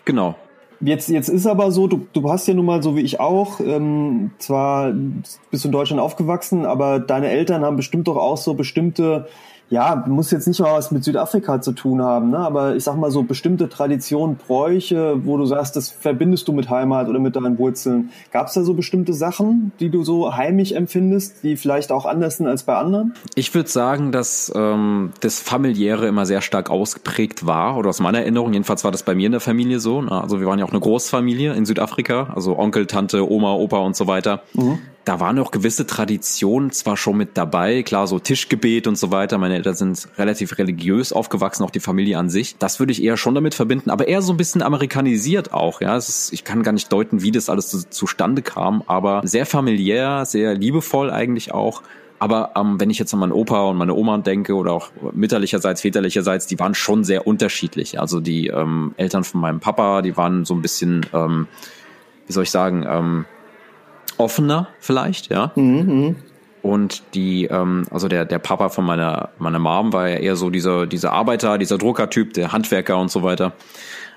Genau. 0.05 0.35
Jetzt, 0.81 1.09
jetzt 1.09 1.29
ist 1.29 1.47
aber 1.47 1.71
so, 1.71 1.87
du, 1.87 2.07
du 2.13 2.31
hast 2.31 2.47
ja 2.47 2.53
nun 2.53 2.67
mal 2.67 2.83
so 2.83 2.97
wie 2.97 3.01
ich 3.01 3.21
auch, 3.21 3.61
ähm, 3.61 4.33
zwar 4.39 4.93
bist 5.51 5.65
du 5.65 5.69
in 5.69 5.73
Deutschland 5.73 6.03
aufgewachsen, 6.03 6.67
aber 6.67 6.99
deine 6.99 7.31
Eltern 7.31 7.65
haben 7.65 7.77
bestimmt 7.77 8.07
doch 8.09 8.17
auch 8.17 8.37
so 8.37 8.55
bestimmte 8.55 9.29
ja, 9.71 10.05
muss 10.07 10.31
jetzt 10.31 10.47
nicht 10.47 10.61
mal 10.61 10.75
was 10.75 10.91
mit 10.91 11.05
Südafrika 11.05 11.61
zu 11.61 11.73
tun 11.73 12.03
haben, 12.03 12.31
ne? 12.31 12.39
aber 12.39 12.77
ich 12.77 12.85
sag 12.85 12.97
mal 12.97 13.11
so 13.11 13.23
bestimmte 13.23 13.69
Traditionen, 13.69 14.37
Bräuche, 14.37 15.25
wo 15.25 15.37
du 15.37 15.47
sagst, 15.47 15.77
das 15.77 15.89
verbindest 15.91 16.47
du 16.49 16.53
mit 16.53 16.69
Heimat 16.69 17.09
oder 17.09 17.19
mit 17.19 17.35
deinen 17.35 17.59
Wurzeln. 17.59 18.11
Gab 18.31 18.49
es 18.49 18.55
da 18.55 18.63
so 18.63 18.75
bestimmte 18.75 19.15
Sachen, 19.15 19.73
die 19.81 19.89
du 19.89 20.05
so 20.05 20.37
heimisch 20.37 20.73
empfindest, 20.73 21.43
die 21.43 21.57
vielleicht 21.57 21.93
auch 21.93 22.05
anders 22.05 22.37
sind 22.37 22.47
als 22.47 22.65
bei 22.65 22.77
anderen? 22.77 23.15
Ich 23.35 23.55
würde 23.55 23.69
sagen, 23.69 24.13
dass 24.13 24.53
ähm, 24.55 25.13
das 25.21 25.41
Familiäre 25.41 26.07
immer 26.07 26.27
sehr 26.27 26.43
stark 26.43 26.71
ausgeprägt 26.71 27.47
war, 27.47 27.77
oder 27.77 27.89
aus 27.89 28.01
meiner 28.01 28.21
Erinnerung, 28.21 28.53
jedenfalls 28.53 28.85
war 28.85 28.93
das 28.93 29.03
bei 29.03 29.15
mir 29.15 29.27
in 29.27 29.33
der 29.33 29.41
Familie 29.41 29.81
so. 29.81 30.03
Ne? 30.03 30.13
Also 30.13 30.41
wir 30.41 30.47
waren 30.47 30.59
ja 30.59 30.67
auch 30.67 30.73
eine 30.73 30.81
Großfamilie 30.81 31.55
in 31.55 31.65
Südafrika, 31.65 32.33
also 32.35 32.59
Onkel, 32.59 32.87
Tante, 32.87 33.29
Oma, 33.29 33.55
Opa 33.55 33.79
und 33.79 33.97
so 33.97 34.07
weiter. 34.07 34.43
Mhm 34.53 34.79
da 35.05 35.21
waren 35.21 35.39
auch 35.39 35.51
gewisse 35.51 35.87
Traditionen 35.87 36.71
zwar 36.71 36.97
schon 36.97 37.17
mit 37.17 37.37
dabei, 37.37 37.83
klar, 37.83 38.07
so 38.07 38.19
Tischgebet 38.19 38.87
und 38.87 38.97
so 38.97 39.11
weiter. 39.11 39.39
Meine 39.39 39.55
Eltern 39.57 39.75
sind 39.75 40.09
relativ 40.17 40.59
religiös 40.59 41.13
aufgewachsen, 41.13 41.63
auch 41.63 41.71
die 41.71 41.81
Familie 41.81 42.19
an 42.19 42.31
sich. 42.31 42.57
Das 42.59 42.79
würde 42.79 42.93
ich 42.93 43.03
eher 43.03 43.17
schon 43.17 43.35
damit 43.35 43.55
verbinden, 43.55 43.91
aber 43.91 44.09
eher 44.09 44.23
so 44.23 44.33
ein 44.33 44.37
bisschen 44.37 44.63
amerikanisiert 44.63 45.53
auch, 45.53 45.81
ja. 45.81 45.97
Ist, 45.97 46.33
ich 46.33 46.45
kann 46.45 46.63
gar 46.63 46.73
nicht 46.73 46.93
deuten, 46.93 47.23
wie 47.23 47.31
das 47.31 47.49
alles 47.49 47.69
zu, 47.69 47.89
zustande 47.89 48.43
kam, 48.43 48.83
aber 48.87 49.21
sehr 49.25 49.47
familiär, 49.47 50.25
sehr 50.25 50.55
liebevoll 50.55 51.11
eigentlich 51.11 51.53
auch. 51.53 51.83
Aber 52.19 52.53
ähm, 52.57 52.81
wenn 52.81 52.89
ich 52.89 52.99
jetzt 52.99 53.13
an 53.13 53.21
meinen 53.21 53.33
Opa 53.33 53.65
und 53.65 53.77
meine 53.77 53.93
Oma 53.93 54.17
denke 54.19 54.55
oder 54.55 54.73
auch 54.73 54.91
mütterlicherseits, 55.13 55.83
väterlicherseits, 55.83 56.47
die 56.47 56.59
waren 56.59 56.75
schon 56.75 57.05
sehr 57.05 57.27
unterschiedlich. 57.27 58.01
Also 58.01 58.21
die 58.21 58.47
ähm, 58.47 58.95
Eltern 58.97 59.25
von 59.25 59.43
meinem 59.43 59.61
Papa, 59.61 60.01
die 60.01 60.17
waren 60.17 60.47
so 60.47 60.55
ein 60.55 60.63
bisschen, 60.63 61.05
ähm, 61.13 61.49
wie 62.27 62.33
soll 62.33 62.45
ich 62.45 62.51
sagen, 62.51 62.87
ähm, 62.89 63.25
offener 64.19 64.69
vielleicht, 64.81 65.31
ja. 65.31 65.53
Mhm, 65.55 65.65
mhm, 65.65 66.17
und 66.65 67.03
die, 67.13 67.45
ähm, 67.45 67.85
also 67.91 68.09
der, 68.09 68.25
der 68.25 68.39
Papa 68.39 68.71
von 68.71 68.87
meiner, 68.87 69.29
meiner 69.39 69.59
Mom 69.59 69.93
war 69.93 70.09
ja 70.09 70.17
eher 70.17 70.35
so 70.35 70.49
dieser, 70.49 70.87
dieser 70.87 71.13
Arbeiter, 71.13 71.59
dieser 71.59 71.77
Druckertyp, 71.77 72.33
der 72.33 72.53
Handwerker 72.53 72.97
und 72.97 73.11
so 73.11 73.23
weiter. 73.23 73.53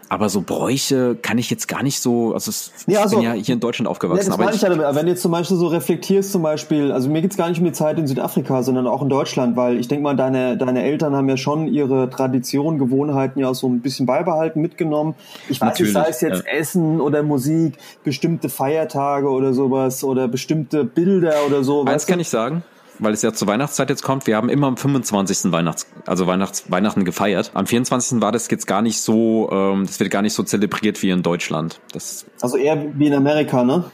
Aber 0.10 0.30
so 0.30 0.41
Bräuche 0.41 1.16
kann 1.22 1.38
ich 1.38 1.49
jetzt 1.49 1.68
gar 1.68 1.84
nicht 1.84 2.01
so, 2.01 2.34
also, 2.34 2.49
es, 2.49 2.72
ja, 2.88 3.01
also 3.01 3.18
ich 3.18 3.24
bin 3.24 3.36
ja 3.36 3.43
hier 3.43 3.53
in 3.53 3.60
Deutschland 3.60 3.89
aufgewachsen. 3.89 4.32
Ja, 4.32 4.38
das 4.38 4.39
aber 4.39 4.53
ich, 4.53 4.62
ja 4.62 4.95
wenn 4.95 5.05
du 5.05 5.12
jetzt 5.12 5.22
zum 5.22 5.32
Beispiel 5.32 5.58
so 5.58 5.68
reflektierst, 5.68 6.32
zum 6.32 6.41
Beispiel, 6.41 6.91
also 6.91 7.10
mir 7.10 7.22
geht's 7.22 7.36
gar 7.36 7.49
nicht 7.49 7.60
um 7.60 7.66
die 7.66 7.74
Zeit 7.74 7.99
in 7.99 8.08
Südafrika, 8.08 8.64
sondern 8.64 8.88
auch 8.88 9.01
in 9.01 9.10
Deutschland, 9.10 9.58
weil 9.58 9.78
ich 9.78 9.88
denke 9.88 10.03
mal, 10.03 10.16
deine, 10.16 10.58
deine 10.58 10.84
Eltern 10.84 11.16
haben 11.16 11.28
ja 11.28 11.38
schon 11.38 11.68
ihre 11.68 12.10
Tradition, 12.10 12.80
Gewohnheiten 12.80 13.39
ja 13.39 13.53
so 13.53 13.68
ein 13.68 13.82
bisschen 13.82 14.05
beibehalten, 14.05 14.62
mitgenommen. 14.62 15.16
Ich 15.49 15.60
weiß 15.60 15.80
nicht, 15.80 15.91
sei 15.91 16.08
es 16.10 16.22
jetzt 16.22 16.45
ja. 16.45 16.53
Essen 16.53 17.01
oder 17.01 17.24
Musik, 17.24 17.78
bestimmte 18.03 18.49
Feiertage 18.49 19.30
oder 19.30 19.53
sowas 19.53 20.03
oder 20.03 20.28
bestimmte 20.28 20.86
Bilder 20.86 21.34
oder 21.45 21.64
so. 21.64 21.84
Eins 21.86 22.05
kann 22.05 22.20
ich 22.20 22.30
sagen 22.30 22.64
weil 23.00 23.14
es 23.14 23.22
ja 23.22 23.34
zur 23.34 23.48
Weihnachtszeit 23.48 23.89
jetzt 23.89 24.04
kommt. 24.04 24.28
Wir 24.28 24.36
haben 24.36 24.50
immer 24.50 24.68
am 24.68 24.78
25. 24.78 25.52
Weihnachts, 25.52 25.88
also 26.06 26.28
Weihnachts, 26.28 26.70
Weihnachten 26.70 27.06
gefeiert. 27.06 27.52
Am 27.54 27.68
24. 27.68 28.22
war 28.22 28.32
das 28.32 28.50
jetzt 28.50 28.68
gar 28.68 28.82
nicht 28.82 29.02
so, 29.02 29.50
ähm, 29.52 29.86
das 29.86 30.00
wird 30.00 30.12
gar 30.12 30.22
nicht 30.22 30.34
so 30.34 30.43
zelebriert 30.43 31.02
wie 31.02 31.10
in 31.10 31.24
Deutschland. 31.24 31.80
Das 31.93 32.26
also 32.41 32.58
eher 32.58 32.78
wie 32.98 33.08
in 33.08 33.14
Amerika, 33.14 33.64
ne? 33.64 33.86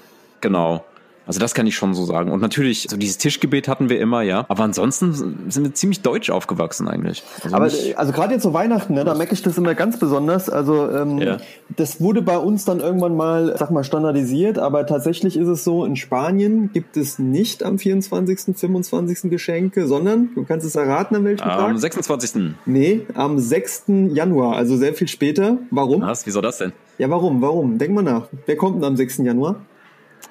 Genau. 0.42 0.84
Also 1.26 1.40
das 1.40 1.54
kann 1.54 1.66
ich 1.68 1.76
schon 1.76 1.94
so 1.94 2.04
sagen. 2.06 2.32
Und 2.32 2.42
natürlich, 2.42 2.88
so 2.90 2.98
dieses 2.98 3.18
Tischgebet 3.18 3.68
hatten 3.68 3.90
wir 3.90 4.00
immer, 4.00 4.22
ja. 4.22 4.46
Aber 4.50 4.64
ansonsten 4.64 5.14
sind 5.14 5.64
wir 5.64 5.74
ziemlich 5.74 6.02
deutsch 6.02 6.30
aufgewachsen 6.30 6.88
eigentlich. 6.88 7.24
Also 7.44 7.56
Aber 7.56 7.66
also 7.96 8.12
gerade 8.12 8.34
jetzt 8.34 8.44
so 8.44 8.54
Weihnachten, 8.54 8.94
ne, 8.94 9.06
da 9.06 9.14
merke 9.16 9.34
ich 9.34 9.42
das 9.42 9.58
immer 9.58 9.74
ganz 9.74 9.98
besonders. 9.98 10.50
Also 10.50 10.90
ähm, 10.90 11.20
ja. 11.20 11.38
das 11.76 12.02
wurde 12.02 12.22
bei 12.22 12.38
uns 12.38 12.66
dann 12.66 12.82
irgendwann 12.82 13.16
mal, 13.16 13.56
sag 13.58 13.72
mal, 13.72 13.84
standardisiert. 13.84 14.60
Aber 14.60 14.86
tatsächlich 14.86 15.38
ist 15.38 15.48
es 15.48 15.64
so, 15.64 15.86
in 15.86 15.96
Spanien 15.96 16.72
gibt 16.74 16.98
es 16.98 17.20
nicht 17.20 17.64
am 17.64 17.80
24., 17.80 18.58
25. 18.58 19.30
Geschenke, 19.30 19.88
sondern, 19.88 20.30
du 20.36 20.44
kannst 20.44 20.66
es 20.66 20.76
erraten, 20.76 21.16
an 21.16 21.24
welchem 21.24 21.44
am 21.44 21.58
Tag? 21.58 21.70
Am 21.70 21.78
26. 21.78 22.56
Nee, 22.66 23.06
am 23.14 23.40
6. 23.40 23.84
Januar, 24.14 24.56
also 24.56 24.76
sehr 24.76 24.94
viel 24.94 25.08
später. 25.08 25.58
Warum? 25.72 26.02
Was? 26.02 26.26
Wieso 26.26 26.42
das 26.42 26.58
denn? 26.58 26.74
Ja, 26.98 27.10
warum? 27.10 27.42
Warum? 27.42 27.78
Denk 27.78 27.94
mal 27.94 28.04
nach. 28.04 28.28
Wer 28.46 28.58
kommt 28.58 28.78
denn 28.78 28.84
am 28.84 28.98
6. 28.98 29.20
Januar? 29.20 29.62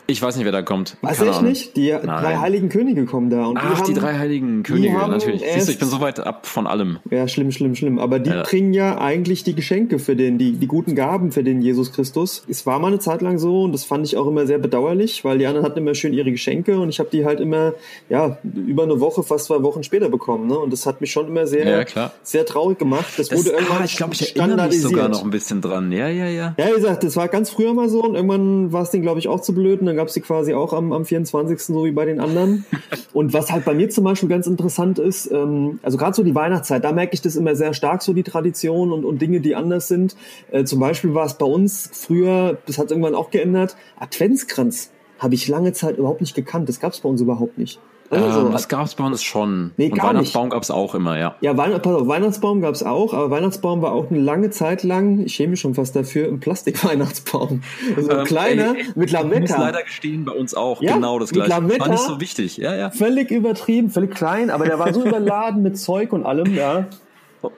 Ich 0.07 0.21
weiß 0.21 0.37
nicht, 0.37 0.45
wer 0.45 0.53
da 0.53 0.63
kommt. 0.63 0.97
Weiß 1.01 1.21
ich 1.23 1.41
nicht? 1.41 1.77
Die 1.77 1.91
Nein. 1.91 2.03
drei 2.05 2.37
heiligen 2.37 2.69
Könige 2.69 3.07
kommen 3.07 3.31
da. 3.31 3.47
Und 3.47 3.57
Ach, 3.57 3.63
die, 3.63 3.77
haben, 3.79 3.95
die 3.95 4.01
drei 4.01 4.19
heiligen 4.19 4.63
Könige, 4.63 4.95
natürlich. 4.95 5.43
Siehst 5.55 5.69
du, 5.69 5.73
ich 5.73 5.79
bin 5.79 5.89
so 5.89 6.01
weit 6.01 6.21
ab 6.21 6.47
von 6.47 6.67
allem. 6.67 6.99
Ja, 7.11 7.29
schlimm, 7.29 7.53
schlimm, 7.53 7.75
schlimm. 7.75 7.99
Aber 7.99 8.19
die 8.19 8.31
ja. 8.31 8.43
bringen 8.43 8.75
ja 8.75 8.99
eigentlich 8.99 9.45
die 9.45 9.55
Geschenke 9.55 9.99
für 9.99 10.17
den, 10.17 10.39
die, 10.39 10.53
die 10.53 10.67
guten 10.67 10.95
Gaben 10.95 11.33
für 11.33 11.45
den 11.45 11.63
Jesus 11.63 11.93
Christus. 11.93 12.43
Es 12.49 12.67
war 12.67 12.79
mal 12.79 12.89
eine 12.89 12.99
Zeit 12.99 13.23
lang 13.23 13.39
so 13.39 13.63
und 13.63 13.73
das 13.73 13.85
fand 13.85 14.07
ich 14.07 14.17
auch 14.17 14.27
immer 14.27 14.47
sehr 14.47 14.59
bedauerlich, 14.59 15.25
weil 15.25 15.39
die 15.39 15.47
anderen 15.47 15.65
hatten 15.65 15.79
immer 15.79 15.95
schön 15.95 16.13
ihre 16.13 16.31
Geschenke 16.31 16.79
und 16.81 16.89
ich 16.89 16.99
habe 16.99 17.09
die 17.11 17.25
halt 17.25 17.41
immer, 17.41 17.75
ja, 18.09 18.39
über 18.43 18.83
eine 18.83 19.01
Woche, 19.01 19.23
fast 19.23 19.47
zwei 19.47 19.63
Wochen 19.63 19.83
später 19.83 20.09
bekommen. 20.09 20.49
Ne? 20.49 20.59
Und 20.59 20.73
das 20.73 20.85
hat 20.85 21.01
mich 21.01 21.13
schon 21.13 21.29
immer 21.29 21.47
sehr, 21.47 21.87
ja, 21.87 22.13
sehr 22.23 22.45
traurig 22.45 22.79
gemacht. 22.79 23.07
Das, 23.17 23.29
das 23.29 23.39
wurde 23.39 23.51
irgendwann 23.51 23.83
ah, 23.83 23.85
ich 23.85 23.97
glaube, 23.97 24.15
ich 24.15 24.37
erinnere 24.37 24.69
mich 24.69 24.83
sogar 24.83 25.09
noch 25.09 25.25
ein 25.25 25.31
bisschen 25.31 25.61
dran. 25.61 25.93
Ja, 25.93 26.09
ja, 26.09 26.27
ja. 26.27 26.55
Ja, 26.59 26.69
wie 26.69 26.75
gesagt, 26.75 27.05
das 27.05 27.17
war 27.17 27.29
ganz 27.29 27.51
früher 27.51 27.73
mal 27.73 27.89
so 27.89 28.03
und 28.03 28.15
irgendwann 28.15 28.73
war 28.73 28.83
es 28.83 28.91
denen, 28.91 29.03
glaube 29.03 29.19
ich, 29.19 29.29
auch 29.29 29.41
zu 29.41 29.55
blöd 29.55 29.81
und 29.81 29.87
dann 29.87 29.97
gab 30.03 30.09
es 30.09 30.15
die 30.15 30.21
quasi 30.21 30.53
auch 30.53 30.73
am, 30.73 30.93
am 30.93 31.05
24. 31.05 31.61
so 31.61 31.85
wie 31.85 31.93
bei 31.93 32.05
den 32.05 32.19
anderen. 32.19 32.67
Und 33.13 33.33
was 33.33 33.53
halt 33.53 33.65
bei 33.65 33.73
mir 33.73 33.89
zum 33.89 34.03
Beispiel 34.03 34.29
ganz 34.29 34.49
interessant 34.49 34.99
ist, 34.99 35.31
ähm, 35.31 35.79
also 35.85 35.97
gerade 35.97 36.17
so 36.17 36.25
die 36.25 36.35
Weihnachtszeit, 36.35 36.83
da 36.83 36.91
merke 36.91 37.15
ich 37.15 37.23
das 37.23 37.37
immer 37.37 37.55
sehr 37.55 37.73
stark, 37.73 38.03
so 38.03 38.13
die 38.13 38.25
Tradition 38.25 38.91
und, 38.91 39.05
und 39.05 39.23
Dinge, 39.23 39.41
die 39.41 39.55
anders 39.55 39.87
sind. 39.87 40.17
Äh, 40.51 40.65
zum 40.65 40.81
Beispiel 40.81 41.15
war 41.15 41.25
es 41.25 41.35
bei 41.35 41.47
uns 41.47 41.89
früher, 41.93 42.59
das 42.67 42.79
hat 42.79 42.91
irgendwann 42.91 43.15
auch 43.15 43.31
geändert, 43.31 43.77
Adventskranz 43.97 44.91
habe 45.21 45.37
ich 45.37 45.47
lange 45.47 45.73
Zeit 45.73 45.99
überhaupt 45.99 46.21
nicht 46.21 46.35
gekannt. 46.35 46.69
Das 46.69 46.81
gab 46.81 46.95
es 46.95 47.01
bei 47.01 47.09
uns 47.09 47.21
überhaupt 47.21 47.57
nicht. 47.59 47.79
Also, 48.11 48.47
ähm, 48.47 48.53
das 48.53 48.69
gab 48.69 48.85
es 48.87 48.95
bei 48.95 49.05
uns 49.05 49.23
schon. 49.23 49.73
Nee, 49.77 49.91
und 49.91 50.03
Weihnachtsbaum 50.03 50.51
gab 50.51 50.63
es 50.63 50.71
auch 50.71 50.95
immer, 50.95 51.19
ja. 51.19 51.35
Ja, 51.41 51.57
Weihn 51.57 51.73
pass 51.81 51.95
auf, 51.95 52.07
Weihnachtsbaum 52.07 52.61
gab 52.61 52.75
es 52.75 52.83
auch, 52.83 53.15
aber 53.15 53.31
Weihnachtsbaum 53.31 53.81
war 53.81 53.93
auch 53.93 54.11
eine 54.11 54.21
lange 54.21 54.51
Zeit 54.51 54.83
lang, 54.83 55.21
ich 55.21 55.35
schäme 55.35 55.53
mich 55.53 55.61
schon 55.61 55.75
fast 55.75 55.97
dafür, 55.97 56.29
ein 56.29 56.41
Plastik-Weihnachtsbaum. 56.41 57.63
So 57.97 58.11
ein 58.11 58.21
ähm, 58.21 58.25
kleiner 58.25 58.77
ey, 58.77 58.87
mit 58.95 59.11
Lametta. 59.11 59.45
Ich 59.45 59.51
muss 59.51 59.59
leider 59.59 59.83
gestehen, 59.83 60.25
bei 60.25 60.33
uns 60.33 60.55
auch 60.55 60.83
ja, 60.83 60.95
genau 60.95 61.19
das 61.19 61.31
gleiche. 61.31 61.51
Lametta, 61.51 61.81
war 61.81 61.89
nicht 61.89 62.03
so 62.03 62.21
wichtig, 62.21 62.57
ja, 62.57 62.75
ja. 62.75 62.91
Völlig 62.91 63.31
übertrieben, 63.31 63.91
völlig 63.91 64.15
klein, 64.15 64.51
aber 64.51 64.65
der 64.65 64.79
war 64.79 64.93
so 64.93 65.03
überladen 65.07 65.63
mit 65.63 65.79
Zeug 65.79 66.13
und 66.13 66.25
allem, 66.25 66.55
ja. 66.55 66.87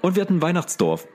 Und 0.00 0.16
wir 0.16 0.22
hatten 0.22 0.36
ein 0.36 0.42
Weihnachtsdorf. 0.42 1.06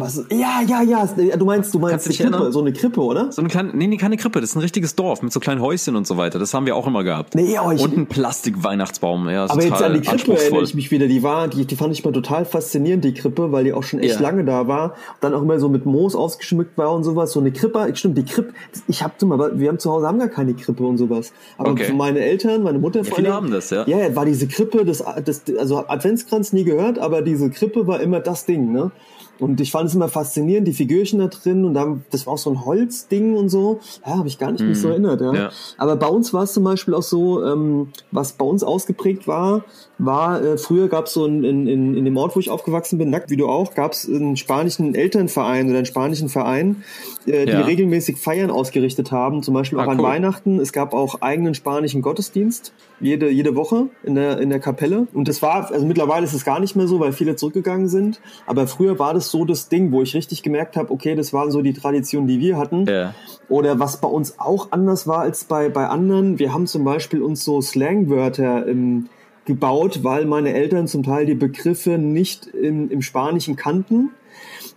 Was? 0.00 0.24
Ja, 0.30 0.62
ja, 0.64 0.80
ja. 0.80 1.06
Du 1.36 1.44
meinst, 1.44 1.74
du 1.74 1.80
meinst 1.80 2.06
eine 2.06 2.30
Krippe, 2.30 2.52
so 2.52 2.60
eine 2.60 2.72
Krippe, 2.72 3.00
oder? 3.00 3.32
So 3.32 3.42
eine 3.42 3.48
kleine, 3.48 3.72
nee, 3.74 3.88
nee, 3.88 3.96
keine 3.96 4.16
Krippe. 4.16 4.40
Das 4.40 4.50
ist 4.50 4.56
ein 4.56 4.60
richtiges 4.60 4.94
Dorf 4.94 5.22
mit 5.22 5.32
so 5.32 5.40
kleinen 5.40 5.60
Häuschen 5.60 5.96
und 5.96 6.06
so 6.06 6.16
weiter. 6.16 6.38
Das 6.38 6.54
haben 6.54 6.66
wir 6.66 6.76
auch 6.76 6.86
immer 6.86 7.02
gehabt. 7.02 7.34
Nee, 7.34 7.58
oh, 7.58 7.72
ich, 7.72 7.82
und 7.82 7.96
ein 7.96 8.06
Plastik-Weihnachtsbaum. 8.06 9.28
Ja, 9.28 9.50
aber 9.50 9.64
jetzt 9.64 9.82
an 9.82 9.94
die 9.94 10.00
Krippe 10.00 10.38
erinnere 10.38 10.62
ich 10.62 10.74
mich 10.76 10.92
wieder. 10.92 11.08
Die 11.08 11.24
war, 11.24 11.48
die, 11.48 11.64
die 11.64 11.74
fand 11.74 11.92
ich 11.92 12.04
mal 12.04 12.12
total 12.12 12.44
faszinierend, 12.44 13.04
die 13.04 13.12
Krippe, 13.12 13.50
weil 13.50 13.64
die 13.64 13.72
auch 13.72 13.82
schon 13.82 13.98
echt 13.98 14.14
ja. 14.14 14.20
lange 14.20 14.44
da 14.44 14.68
war. 14.68 14.92
Und 14.92 14.94
dann 15.22 15.34
auch 15.34 15.42
immer 15.42 15.58
so 15.58 15.68
mit 15.68 15.84
Moos 15.84 16.14
ausgeschmückt 16.14 16.78
war 16.78 16.92
und 16.92 17.02
sowas. 17.02 17.32
So 17.32 17.40
eine 17.40 17.50
Krippe, 17.50 17.90
stimmt, 17.96 18.18
die 18.18 18.24
Krippe. 18.24 18.54
Ich 18.86 19.02
hab 19.02 19.20
mal, 19.22 19.58
wir 19.58 19.68
haben 19.68 19.80
zu 19.80 19.90
Hause 19.90 20.06
haben 20.06 20.20
gar 20.20 20.28
keine 20.28 20.54
Krippe 20.54 20.84
und 20.86 20.98
sowas. 20.98 21.32
Aber 21.56 21.72
okay. 21.72 21.92
meine 21.92 22.20
Eltern, 22.20 22.62
meine 22.62 22.78
Mutter, 22.78 23.02
ja, 23.02 23.14
viele 23.16 23.34
haben 23.34 23.50
das, 23.50 23.70
ja. 23.70 23.84
Ja, 23.88 24.14
war 24.14 24.24
diese 24.24 24.46
Krippe, 24.46 24.84
das, 24.84 25.02
das, 25.24 25.42
also 25.58 25.88
Adventskranz 25.88 26.52
nie 26.52 26.62
gehört, 26.62 27.00
aber 27.00 27.20
diese 27.22 27.50
Krippe 27.50 27.88
war 27.88 28.00
immer 28.00 28.20
das 28.20 28.46
Ding, 28.46 28.70
ne? 28.70 28.92
Und 29.38 29.60
ich 29.60 29.70
fand 29.70 29.88
es 29.88 29.94
immer 29.94 30.08
faszinierend, 30.08 30.66
die 30.66 30.72
Figürchen 30.72 31.20
da 31.20 31.28
drin 31.28 31.64
und 31.64 31.74
dann, 31.74 32.04
das 32.10 32.26
war 32.26 32.34
auch 32.34 32.38
so 32.38 32.50
ein 32.50 32.64
Holzding 32.64 33.36
und 33.36 33.48
so. 33.48 33.80
Ja, 34.04 34.18
habe 34.18 34.28
ich 34.28 34.38
gar 34.38 34.50
nicht 34.50 34.62
mm. 34.62 34.68
mich 34.68 34.80
so 34.80 34.88
mhm. 34.88 34.92
erinnert. 34.92 35.20
Ja. 35.20 35.34
ja. 35.34 35.50
Aber 35.76 35.96
bei 35.96 36.08
uns 36.08 36.32
war 36.32 36.42
es 36.42 36.52
zum 36.52 36.64
Beispiel 36.64 36.94
auch 36.94 37.02
so, 37.02 37.44
ähm, 37.44 37.88
was 38.10 38.32
bei 38.32 38.44
uns 38.44 38.62
ausgeprägt 38.62 39.28
war, 39.28 39.64
war, 39.98 40.42
äh, 40.42 40.58
früher 40.58 40.88
gab 40.88 41.06
es 41.06 41.12
so 41.12 41.26
in, 41.26 41.42
in, 41.44 41.66
in 41.96 42.04
dem 42.04 42.16
Ort, 42.16 42.36
wo 42.36 42.40
ich 42.40 42.50
aufgewachsen 42.50 42.98
bin, 42.98 43.10
nackt 43.10 43.30
wie 43.30 43.36
du 43.36 43.48
auch, 43.48 43.74
gab 43.74 43.92
es 43.92 44.08
einen 44.08 44.36
spanischen 44.36 44.94
Elternverein 44.94 45.66
oder 45.68 45.78
einen 45.78 45.86
spanischen 45.86 46.28
Verein, 46.28 46.84
äh, 47.26 47.46
die 47.46 47.52
Ja. 47.52 47.62
regelmäßig 47.62 48.16
Feiern 48.16 48.50
ausgerichtet 48.50 49.10
haben, 49.10 49.42
zum 49.42 49.54
Beispiel 49.54 49.78
auch 49.80 49.86
Ah, 49.86 49.90
an 49.90 49.98
cool. 49.98 50.04
Weihnachten. 50.06 50.60
Es 50.60 50.72
gab 50.72 50.94
auch 50.94 51.20
eigenen 51.20 51.54
spanischen 51.54 52.00
Gottesdienst, 52.02 52.72
jede, 53.00 53.28
jede 53.28 53.56
Woche 53.56 53.88
in 54.04 54.14
der, 54.14 54.38
in 54.38 54.50
der 54.50 54.60
Kapelle. 54.60 55.06
Und 55.12 55.26
das 55.28 55.42
war, 55.42 55.70
also 55.72 55.84
mittlerweile 55.84 56.24
ist 56.24 56.32
es 56.34 56.44
gar 56.44 56.60
nicht 56.60 56.76
mehr 56.76 56.86
so, 56.86 57.00
weil 57.00 57.12
viele 57.12 57.34
zurückgegangen 57.36 57.88
sind. 57.88 58.20
Aber 58.46 58.66
früher 58.68 58.98
war 58.98 59.14
das 59.14 59.30
so 59.30 59.44
das 59.44 59.68
Ding, 59.68 59.90
wo 59.92 60.02
ich 60.02 60.14
richtig 60.14 60.42
gemerkt 60.42 60.76
habe, 60.76 60.92
okay, 60.92 61.14
das 61.16 61.32
waren 61.32 61.50
so 61.50 61.60
die 61.62 61.72
Traditionen, 61.72 62.28
die 62.28 62.38
wir 62.40 62.56
hatten. 62.56 62.86
Ja. 62.86 63.14
Oder 63.48 63.78
was 63.80 64.00
bei 64.00 64.08
uns 64.08 64.38
auch 64.38 64.68
anders 64.70 65.06
war 65.06 65.20
als 65.20 65.44
bei, 65.44 65.68
bei 65.68 65.86
anderen, 65.88 66.38
wir 66.38 66.52
haben 66.52 66.66
zum 66.66 66.84
Beispiel 66.84 67.22
uns 67.22 67.44
so 67.44 67.60
Slangwörter 67.60 68.66
ähm, 68.68 69.08
gebaut, 69.48 70.04
weil 70.04 70.26
meine 70.26 70.54
Eltern 70.54 70.86
zum 70.86 71.02
Teil 71.02 71.26
die 71.26 71.34
Begriffe 71.34 71.98
nicht 71.98 72.46
im, 72.46 72.88
im 72.90 73.02
Spanischen 73.02 73.56
kannten. 73.56 74.10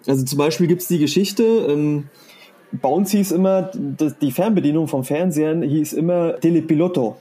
Also 0.08 0.26
zum 0.26 0.40
Beispiel 0.40 0.66
gibt's 0.66 0.88
die 0.88 0.98
Geschichte, 0.98 1.44
ähm, 1.70 2.06
bei 2.72 2.90
uns 2.90 3.12
hieß 3.12 3.32
immer, 3.34 3.70
die 3.74 4.32
Fernbedienung 4.32 4.88
vom 4.88 5.04
Fernsehen 5.04 5.62
hieß 5.62 5.94
immer 5.94 6.40
Telepiloto. 6.40 7.18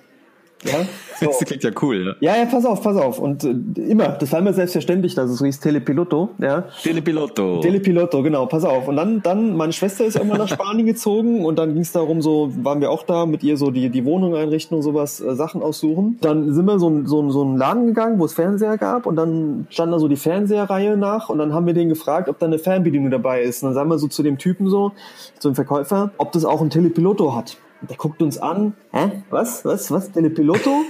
Ja, 0.63 0.73
so. 1.21 1.27
Das 1.27 1.39
klingt 1.39 1.63
ja 1.63 1.71
cool, 1.81 2.17
ja. 2.21 2.33
ja, 2.35 2.39
ja, 2.43 2.45
pass 2.47 2.67
auf, 2.67 2.83
pass 2.83 2.97
auf. 2.97 3.19
Und 3.19 3.45
äh, 3.45 3.51
immer, 3.81 4.09
das 4.09 4.31
war 4.33 4.41
immer 4.41 4.53
selbstverständlich, 4.53 5.15
dass 5.15 5.31
es 5.31 5.39
so 5.39 5.47
hieß 5.47 5.61
Telepiloto. 5.61 6.31
Ja. 6.39 6.65
Telepiloto. 6.83 7.61
Telepiloto, 7.61 8.23
genau, 8.23 8.45
pass 8.47 8.65
auf. 8.65 8.87
Und 8.89 8.97
dann, 8.97 9.23
dann, 9.23 9.57
meine 9.57 9.73
Schwester 9.73 10.05
ist 10.05 10.17
irgendwann 10.17 10.39
nach 10.39 10.49
Spanien 10.53 10.87
gezogen 10.87 11.45
und 11.47 11.59
dann 11.59 11.73
ging 11.73 11.83
es 11.83 11.93
darum, 11.93 12.21
so, 12.21 12.53
waren 12.63 12.81
wir 12.83 12.91
auch 12.91 13.05
da, 13.05 13.25
mit 13.25 13.43
ihr 13.43 13.57
so 13.57 13.71
die, 13.71 13.89
die 13.89 14.05
Wohnung 14.05 14.35
einrichten 14.35 14.77
und 14.77 14.83
sowas, 14.83 15.21
äh, 15.21 15.35
Sachen 15.35 15.63
aussuchen. 15.63 16.19
Dann 16.21 16.53
sind 16.53 16.67
wir 16.67 16.79
so, 16.79 16.89
ein- 16.91 17.07
so, 17.07 17.23
ein- 17.23 17.31
so 17.31 17.43
einen 17.43 17.57
Laden 17.57 17.87
gegangen, 17.87 18.19
wo 18.19 18.27
es 18.27 18.35
Fernseher 18.35 18.77
gab 18.77 19.07
und 19.07 19.17
dann 19.17 19.67
stand 19.71 19.93
da 19.93 19.99
so 19.99 20.09
die 20.09 20.17
Fernseherreihe 20.17 20.97
nach 20.97 21.31
und 21.31 21.39
dann 21.39 21.55
haben 21.55 21.67
wir 21.67 21.75
den 21.75 21.89
gefragt, 21.89 22.29
ob 22.29 22.39
da 22.39 22.45
eine 22.47 22.59
Fernbedienung 22.59 23.11
dabei 23.11 23.43
ist. 23.43 23.63
Und 23.63 23.69
dann 23.69 23.75
sagen 23.75 23.89
wir 23.89 23.99
so 23.99 24.09
zu 24.09 24.23
dem 24.23 24.37
Typen 24.37 24.69
so, 24.69 24.93
zu 25.39 25.49
dem 25.51 25.55
Verkäufer, 25.55 26.11
ob 26.19 26.33
das 26.33 26.45
auch 26.45 26.61
ein 26.61 26.69
Telepiloto 26.71 27.35
hat. 27.35 27.57
Der 27.89 27.97
guckt 27.97 28.21
uns 28.23 28.39
an, 28.39 28.75
hä? 28.93 29.23
Was? 29.31 29.65
Was? 29.65 29.91
Was? 29.91 30.11
Telepiloto? 30.13 30.83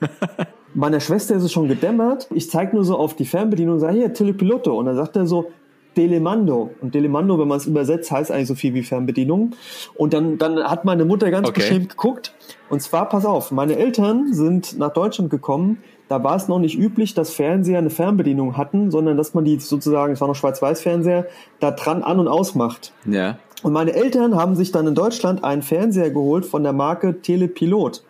Meiner 0.74 1.00
Schwester 1.00 1.36
ist 1.36 1.44
es 1.44 1.52
schon 1.52 1.68
gedämmert. 1.68 2.28
Ich 2.34 2.50
zeige 2.50 2.74
nur 2.74 2.84
so 2.84 2.96
auf 2.96 3.14
die 3.14 3.24
Fernbedienung 3.24 3.74
und 3.74 3.80
sage, 3.80 3.94
hier, 3.96 4.12
Telepiloto. 4.12 4.76
Und 4.76 4.86
dann 4.86 4.96
sagt 4.96 5.16
er 5.16 5.26
so, 5.26 5.52
Telemando. 5.94 6.70
Und 6.80 6.92
Telemando, 6.92 7.38
wenn 7.38 7.46
man 7.48 7.58
es 7.58 7.66
übersetzt, 7.66 8.10
heißt 8.10 8.32
eigentlich 8.32 8.48
so 8.48 8.54
viel 8.56 8.74
wie 8.74 8.82
Fernbedienung. 8.82 9.52
Und 9.94 10.12
dann, 10.12 10.38
dann 10.38 10.62
hat 10.64 10.84
meine 10.84 11.04
Mutter 11.04 11.30
ganz 11.30 11.48
Okay. 11.48 11.60
beschämt 11.60 11.90
geguckt. 11.90 12.34
Und 12.68 12.82
zwar, 12.82 13.08
pass 13.08 13.24
auf, 13.24 13.52
meine 13.52 13.76
Eltern 13.76 14.32
sind 14.32 14.78
nach 14.78 14.92
Deutschland 14.92 15.30
gekommen. 15.30 15.78
Da 16.08 16.22
war 16.22 16.36
es 16.36 16.48
noch 16.48 16.58
nicht 16.58 16.76
üblich, 16.78 17.14
dass 17.14 17.32
Fernseher 17.32 17.78
eine 17.78 17.90
Fernbedienung 17.90 18.56
hatten, 18.56 18.90
sondern 18.90 19.16
dass 19.16 19.32
man 19.32 19.44
die 19.44 19.58
sozusagen, 19.58 20.12
es 20.12 20.20
war 20.20 20.28
noch 20.28 20.34
Schwarz-Weiß-Fernseher, 20.34 21.26
da 21.60 21.70
dran 21.70 22.02
an- 22.02 22.18
und 22.18 22.28
ausmacht. 22.28 22.92
Ja. 23.06 23.38
Und 23.64 23.72
meine 23.72 23.94
Eltern 23.94 24.36
haben 24.36 24.54
sich 24.54 24.70
dann 24.72 24.86
in 24.86 24.94
Deutschland 24.94 25.42
einen 25.42 25.62
Fernseher 25.62 26.10
geholt 26.10 26.44
von 26.46 26.62
der 26.62 26.72
Marke 26.72 27.20
Telepilot. 27.22 28.04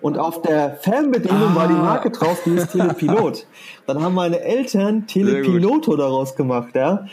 Und 0.00 0.18
auf 0.18 0.40
der 0.42 0.76
Fernbedienung 0.80 1.54
war 1.54 1.66
die 1.66 1.74
Ah. 1.74 1.78
Marke 1.82 2.10
drauf, 2.10 2.42
die 2.46 2.50
ist 2.52 2.72
Telepilot. 2.72 3.46
Dann 3.86 4.02
haben 4.02 4.14
meine 4.14 4.40
Eltern 4.40 5.06
Telepiloto 5.06 5.96
daraus 5.96 6.36
gemacht, 6.36 6.74
ja. 6.74 7.06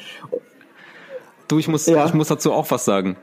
Du, 1.48 1.58
ich 1.58 1.68
muss, 1.68 1.86
Ja. 1.88 2.06
ich 2.06 2.14
muss 2.14 2.28
dazu 2.28 2.52
auch 2.54 2.70
was 2.70 2.86
sagen. 2.86 3.18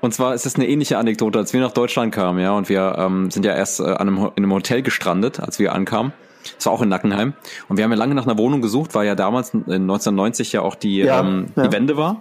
Und 0.00 0.12
zwar 0.14 0.34
ist 0.34 0.46
es 0.46 0.56
eine 0.56 0.66
ähnliche 0.68 0.98
Anekdote, 0.98 1.38
als 1.38 1.52
wir 1.52 1.60
nach 1.60 1.72
Deutschland 1.72 2.12
kamen, 2.14 2.38
ja, 2.40 2.52
und 2.52 2.68
wir 2.68 2.96
ähm, 2.98 3.30
sind 3.30 3.44
ja 3.46 3.54
erst 3.54 3.80
äh, 3.80 3.84
an 3.84 4.08
einem, 4.08 4.16
in 4.34 4.44
einem 4.44 4.52
Hotel 4.52 4.82
gestrandet, 4.82 5.40
als 5.40 5.58
wir 5.58 5.72
ankamen. 5.74 6.12
Das 6.56 6.66
war 6.66 6.72
auch 6.74 6.82
in 6.82 6.88
Nackenheim. 6.90 7.32
Und 7.68 7.76
wir 7.78 7.84
haben 7.84 7.90
ja 7.92 7.96
lange 7.96 8.14
nach 8.14 8.26
einer 8.26 8.36
Wohnung 8.36 8.60
gesucht, 8.60 8.94
weil 8.94 9.06
ja 9.06 9.14
damals 9.14 9.54
in 9.54 9.62
1990 9.62 10.52
ja 10.52 10.60
auch 10.62 10.74
die, 10.74 10.98
Ja, 10.98 11.20
ähm, 11.20 11.46
ja. 11.56 11.66
die 11.68 11.72
Wende 11.72 11.96
war. 11.96 12.20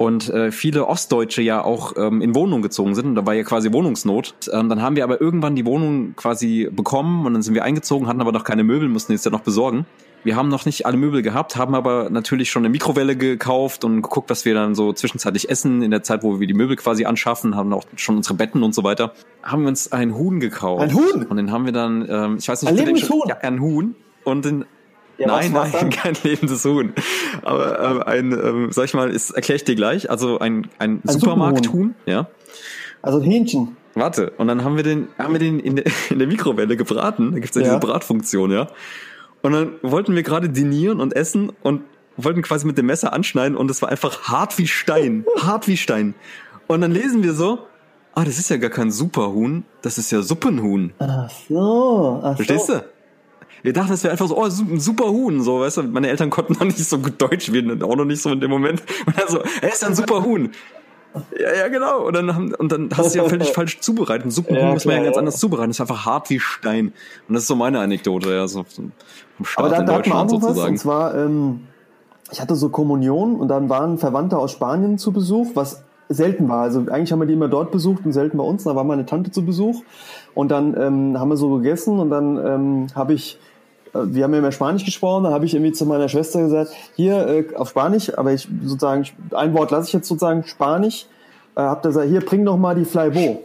Und 0.00 0.30
äh, 0.30 0.50
viele 0.50 0.86
Ostdeutsche 0.86 1.42
ja 1.42 1.62
auch 1.62 1.92
ähm, 1.98 2.22
in 2.22 2.34
Wohnungen 2.34 2.62
gezogen 2.62 2.94
sind 2.94 3.04
und 3.04 3.16
da 3.16 3.26
war 3.26 3.34
ja 3.34 3.42
quasi 3.42 3.70
Wohnungsnot. 3.70 4.48
Ähm, 4.50 4.70
dann 4.70 4.80
haben 4.80 4.96
wir 4.96 5.04
aber 5.04 5.20
irgendwann 5.20 5.54
die 5.56 5.66
Wohnung 5.66 6.16
quasi 6.16 6.70
bekommen 6.72 7.26
und 7.26 7.34
dann 7.34 7.42
sind 7.42 7.52
wir 7.52 7.64
eingezogen, 7.64 8.08
hatten 8.08 8.22
aber 8.22 8.32
noch 8.32 8.44
keine 8.44 8.64
Möbel, 8.64 8.88
mussten 8.88 9.12
jetzt 9.12 9.26
ja 9.26 9.30
noch 9.30 9.42
besorgen. 9.42 9.84
Wir 10.24 10.36
haben 10.36 10.48
noch 10.48 10.64
nicht 10.64 10.86
alle 10.86 10.96
Möbel 10.96 11.20
gehabt, 11.20 11.56
haben 11.56 11.74
aber 11.74 12.08
natürlich 12.08 12.50
schon 12.50 12.62
eine 12.62 12.70
Mikrowelle 12.70 13.14
gekauft 13.14 13.84
und 13.84 14.00
geguckt, 14.00 14.30
was 14.30 14.46
wir 14.46 14.54
dann 14.54 14.74
so 14.74 14.94
zwischenzeitlich 14.94 15.50
essen 15.50 15.82
in 15.82 15.90
der 15.90 16.02
Zeit, 16.02 16.22
wo 16.22 16.40
wir 16.40 16.46
die 16.46 16.54
Möbel 16.54 16.76
quasi 16.76 17.04
anschaffen, 17.04 17.54
haben 17.54 17.70
auch 17.74 17.84
schon 17.96 18.16
unsere 18.16 18.36
Betten 18.36 18.62
und 18.62 18.74
so 18.74 18.82
weiter. 18.82 19.12
Haben 19.42 19.64
wir 19.64 19.68
uns 19.68 19.92
ein 19.92 20.14
Huhn 20.14 20.40
gekauft. 20.40 20.82
Ein 20.82 20.94
Huhn? 20.94 21.26
Und 21.26 21.36
den 21.36 21.52
haben 21.52 21.66
wir 21.66 21.72
dann, 21.72 22.06
ähm, 22.08 22.36
ich 22.38 22.48
weiß 22.48 22.62
nicht, 22.62 22.70
Ein 22.70 22.78
lebendes 22.78 23.10
Huhn? 23.10 23.28
Ja, 23.28 23.36
ein 23.42 23.60
Huhn. 23.60 23.94
Und 24.24 24.46
den, 24.46 24.64
Ja, 25.20 25.26
nein, 25.26 25.52
nein, 25.52 25.90
kein 25.90 26.14
lebendes 26.22 26.64
Huhn. 26.64 26.94
Aber 27.42 27.78
ähm, 27.78 28.02
ein, 28.02 28.32
ähm, 28.32 28.72
sag 28.72 28.86
ich 28.86 28.94
mal, 28.94 29.10
ist 29.10 29.30
erkläre 29.30 29.56
ich 29.56 29.64
dir 29.64 29.74
gleich. 29.76 30.10
Also 30.10 30.38
ein, 30.38 30.68
ein, 30.78 31.02
Ein 31.06 31.12
Supermarkthuhn, 31.12 31.94
ja. 32.06 32.26
Also 33.02 33.18
ein 33.18 33.24
Hähnchen. 33.24 33.76
Warte, 33.94 34.30
und 34.38 34.48
dann 34.48 34.64
haben 34.64 34.76
wir 34.76 34.82
den, 34.82 35.08
haben 35.18 35.32
wir 35.34 35.38
den 35.40 35.60
in 35.60 35.76
der, 35.76 35.84
in 36.10 36.18
der 36.18 36.26
Mikrowelle 36.28 36.76
gebraten. 36.76 37.32
Da 37.32 37.38
gibt's 37.38 37.54
ja, 37.54 37.62
Ja. 37.62 37.68
diese 37.68 37.80
Bratfunktion, 37.80 38.50
ja. 38.50 38.68
Und 39.42 39.52
dann 39.52 39.72
wollten 39.82 40.14
wir 40.14 40.22
gerade 40.22 40.48
dinieren 40.48 41.00
und 41.00 41.14
essen 41.14 41.52
und 41.62 41.82
wollten 42.16 42.42
quasi 42.42 42.66
mit 42.66 42.76
dem 42.78 42.86
Messer 42.86 43.12
anschneiden 43.12 43.56
und 43.56 43.70
es 43.70 43.80
war 43.82 43.88
einfach 43.88 44.22
hart 44.22 44.58
wie 44.58 44.66
Stein. 44.66 45.24
hart 45.42 45.68
wie 45.68 45.76
Stein. 45.76 46.14
Und 46.66 46.80
dann 46.82 46.92
lesen 46.92 47.22
wir 47.22 47.34
so, 47.34 47.60
ah, 48.14 48.24
das 48.24 48.38
ist 48.38 48.50
ja 48.50 48.56
gar 48.58 48.70
kein 48.70 48.90
Superhuhn, 48.90 49.64
das 49.82 49.98
ist 49.98 50.10
ja 50.12 50.22
Suppenhuhn. 50.22 50.92
Ach 50.98 51.30
so. 51.48 52.20
Ach 52.22 52.36
Verstehst 52.36 52.66
so. 52.66 52.74
du? 52.74 52.84
Wir 53.62 53.72
dachten, 53.72 53.90
das 53.90 54.02
wäre 54.02 54.12
einfach 54.12 54.28
so, 54.28 54.36
oh, 54.36 54.44
ein 54.44 54.80
super 54.80 55.06
Huhn, 55.10 55.42
so, 55.42 55.60
weißt 55.60 55.78
du, 55.78 55.82
meine 55.84 56.08
Eltern 56.08 56.30
konnten 56.30 56.54
noch 56.54 56.64
nicht 56.64 56.78
so 56.78 56.98
gut 56.98 57.20
Deutsch, 57.20 57.52
wir 57.52 57.62
auch 57.84 57.96
noch 57.96 58.04
nicht 58.04 58.22
so 58.22 58.30
in 58.30 58.40
dem 58.40 58.50
Moment. 58.50 58.82
Und 59.06 59.18
dann 59.18 59.28
so, 59.28 59.40
er 59.60 59.68
ist 59.68 59.84
ein 59.84 59.94
super 59.94 60.24
Huhn. 60.24 60.50
Ja, 61.38 61.54
ja, 61.54 61.68
genau. 61.68 62.06
Und 62.06 62.14
dann, 62.14 62.34
haben, 62.34 62.54
und 62.54 62.70
dann 62.70 62.88
hast 62.96 63.14
du 63.14 63.18
ja 63.18 63.28
völlig 63.28 63.48
falsch 63.52 63.80
zubereitet. 63.80 64.26
Ein 64.26 64.30
Suppenhuhn 64.30 64.66
Ja, 64.66 64.72
muss 64.72 64.84
man 64.84 64.96
ja 64.96 65.02
ganz 65.02 65.16
ja. 65.16 65.18
anders 65.18 65.38
zubereiten. 65.38 65.70
Das 65.70 65.76
ist 65.76 65.80
einfach 65.80 66.06
hart 66.06 66.30
wie 66.30 66.38
Stein. 66.38 66.92
Und 67.28 67.34
das 67.34 67.42
ist 67.42 67.48
so 67.48 67.56
meine 67.56 67.80
Anekdote, 67.80 68.32
ja, 68.32 68.46
so 68.46 68.64
vom 68.64 68.92
Aber 69.38 69.46
Start 69.46 69.72
da, 69.72 69.80
in 69.80 69.86
da 69.86 69.96
Deutschland 69.96 70.30
noch 70.30 70.36
was, 70.36 70.42
sozusagen. 70.42 70.72
und 70.72 70.78
zwar, 70.78 71.14
ähm, 71.16 71.60
ich 72.30 72.40
hatte 72.40 72.54
so 72.54 72.68
Kommunion 72.68 73.36
und 73.36 73.48
dann 73.48 73.68
waren 73.68 73.98
Verwandte 73.98 74.38
aus 74.38 74.52
Spanien 74.52 74.98
zu 74.98 75.12
Besuch, 75.12 75.48
was 75.54 75.82
selten 76.08 76.48
war. 76.48 76.62
Also 76.62 76.80
eigentlich 76.90 77.12
haben 77.12 77.20
wir 77.20 77.26
die 77.26 77.34
immer 77.34 77.48
dort 77.48 77.70
besucht 77.70 78.04
und 78.04 78.12
selten 78.12 78.36
bei 78.36 78.44
uns. 78.44 78.64
Da 78.64 78.76
war 78.76 78.84
meine 78.84 79.06
Tante 79.06 79.30
zu 79.30 79.44
Besuch 79.44 79.82
und 80.34 80.50
dann 80.50 80.76
ähm, 80.80 81.18
haben 81.18 81.28
wir 81.28 81.36
so 81.36 81.56
gegessen 81.56 81.98
und 81.98 82.10
dann 82.10 82.36
ähm, 82.36 82.86
habe 82.94 83.14
ich, 83.14 83.38
wir 83.92 84.24
haben 84.24 84.32
ja 84.32 84.38
immer 84.38 84.52
Spanisch 84.52 84.84
gesprochen, 84.84 85.24
da 85.24 85.30
habe 85.30 85.44
ich 85.44 85.54
irgendwie 85.54 85.72
zu 85.72 85.86
meiner 85.86 86.08
Schwester 86.08 86.40
gesagt, 86.42 86.72
hier 86.94 87.26
äh, 87.26 87.54
auf 87.54 87.70
Spanisch, 87.70 88.16
aber 88.16 88.32
ich 88.32 88.48
sozusagen, 88.62 89.04
ein 89.32 89.54
Wort 89.54 89.70
lasse 89.70 89.88
ich 89.88 89.92
jetzt 89.92 90.08
sozusagen 90.08 90.44
Spanisch, 90.44 91.06
äh, 91.56 91.60
hab 91.60 91.82
da 91.82 91.88
gesagt, 91.88 92.08
hier 92.08 92.20
bring 92.20 92.44
doch 92.44 92.56
mal 92.56 92.74
die 92.74 92.84
Flybo. 92.84 93.44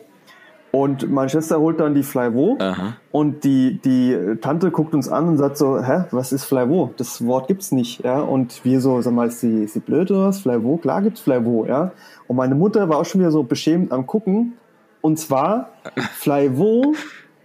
Und 0.75 1.09
meine 1.09 1.29
Schwester 1.29 1.57
holt 1.61 1.79
dann 1.79 1.95
die 1.95 2.03
Flyvo 2.03 2.57
Aha. 2.59 2.97
und 3.13 3.45
die, 3.45 3.79
die 3.79 4.35
Tante 4.41 4.71
guckt 4.71 4.93
uns 4.93 5.07
an 5.07 5.29
und 5.29 5.37
sagt 5.37 5.55
so, 5.55 5.81
hä, 5.81 6.03
was 6.11 6.33
ist 6.33 6.43
Flyvo? 6.43 6.91
Das 6.97 7.25
Wort 7.25 7.47
gibt's 7.47 7.71
nicht, 7.71 8.03
ja. 8.03 8.19
Und 8.19 8.65
wir 8.65 8.81
so, 8.81 9.01
sag 9.01 9.13
mal, 9.13 9.29
ist 9.29 9.39
sie, 9.39 9.63
ist 9.63 9.75
sie 9.75 9.79
blöd 9.79 10.11
oder 10.11 10.27
was? 10.27 10.39
Flyvo? 10.41 10.75
Klar 10.75 11.01
gibt's 11.01 11.21
Flyvo, 11.21 11.65
ja. 11.65 11.93
Und 12.27 12.35
meine 12.35 12.55
Mutter 12.55 12.89
war 12.89 12.97
auch 12.97 13.05
schon 13.05 13.21
wieder 13.21 13.31
so 13.31 13.43
beschämt 13.43 13.93
am 13.93 14.05
gucken. 14.05 14.57
Und 14.99 15.17
zwar, 15.17 15.69
Flyvo 16.17 16.93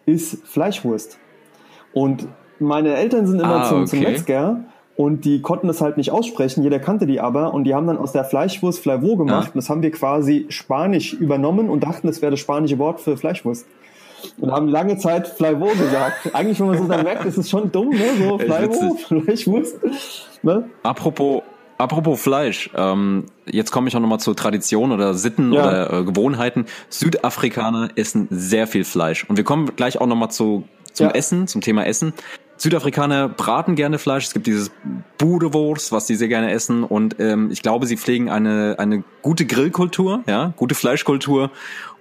ist 0.07 0.44
Fleischwurst. 0.48 1.16
Und 1.92 2.26
meine 2.61 2.94
Eltern 2.94 3.26
sind 3.26 3.40
immer 3.40 3.62
Ah, 3.62 3.68
zum, 3.68 3.86
zum 3.86 3.98
okay. 4.00 4.11
Metzger 4.12 4.61
und 4.96 5.24
die 5.24 5.40
konnten 5.42 5.66
das 5.68 5.80
halt 5.80 5.96
nicht 5.96 6.11
aussprechen, 6.11 6.62
jeder 6.62 6.78
kannte 6.78 7.06
die 7.06 7.20
aber 7.20 7.54
und 7.54 7.64
die 7.64 7.74
haben 7.74 7.86
dann 7.86 7.96
aus 7.98 8.12
der 8.12 8.24
Fleischwurst 8.24 8.80
Flavor 8.80 9.16
gemacht 9.18 9.46
Ja. 9.46 9.50
und 9.52 9.56
das 9.56 9.70
haben 9.70 9.82
wir 9.82 9.90
quasi 9.90 10.46
Spanisch 10.50 11.14
übernommen 11.14 11.70
und 11.70 11.82
dachten, 11.84 12.06
das 12.06 12.20
wäre 12.22 12.30
das 12.32 12.40
spanische 12.40 12.78
Wort 12.78 13.00
für 13.00 13.16
Fleischwurst. 13.16 13.66
Und 14.38 14.52
haben 14.52 14.68
lange 14.68 14.98
Zeit 14.98 15.26
Flavor 15.28 15.70
gesagt. 15.72 16.30
Eigentlich, 16.34 16.61
wenn 16.61 16.66
man 16.66 16.76
so 16.76 16.84
dann 16.86 17.04
merkt, 17.04 17.24
ist 17.24 17.38
es 17.38 17.48
schon 17.48 17.72
dumm, 17.72 17.88
ne? 17.88 18.04
So 18.18 18.38
Flavor, 18.38 18.96
Fleischwurst. 18.98 19.76
Ne? 20.42 20.64
Apropos, 20.82 21.42
apropos 21.78 22.20
Fleisch, 22.20 22.68
ähm, 22.76 23.24
jetzt 23.46 23.70
komme 23.70 23.88
ich 23.88 23.96
auch 23.96 24.00
nochmal 24.00 24.20
zur 24.20 24.36
Tradition 24.36 24.92
oder 24.92 25.14
Sitten 25.14 25.54
Ja. 25.54 25.62
oder 25.66 25.92
äh, 26.00 26.04
Gewohnheiten. 26.04 26.66
Südafrikaner 26.90 27.88
essen 27.96 28.28
sehr 28.30 28.66
viel 28.66 28.84
Fleisch. 28.84 29.24
Und 29.28 29.36
wir 29.38 29.44
kommen 29.44 29.70
gleich 29.76 29.98
auch 30.00 30.06
nochmal 30.06 30.30
zu, 30.30 30.64
zum 30.92 31.06
Ja. 31.06 31.12
Essen, 31.12 31.46
zum 31.46 31.62
Thema 31.62 31.86
Essen. 31.86 32.12
Südafrikaner 32.61 33.30
braten 33.30 33.74
gerne 33.74 33.98
Fleisch. 33.98 34.26
Es 34.26 34.34
gibt 34.34 34.46
dieses 34.46 34.70
Boerewurst, 35.16 35.92
was 35.92 36.06
sie 36.06 36.14
sehr 36.14 36.28
gerne 36.28 36.50
essen. 36.50 36.84
Und 36.84 37.16
ähm, 37.18 37.50
ich 37.50 37.62
glaube, 37.62 37.86
sie 37.86 37.96
pflegen 37.96 38.28
eine, 38.28 38.76
eine 38.78 39.02
gute 39.22 39.46
Grillkultur, 39.46 40.22
ja, 40.26 40.52
gute 40.56 40.74
Fleischkultur 40.74 41.50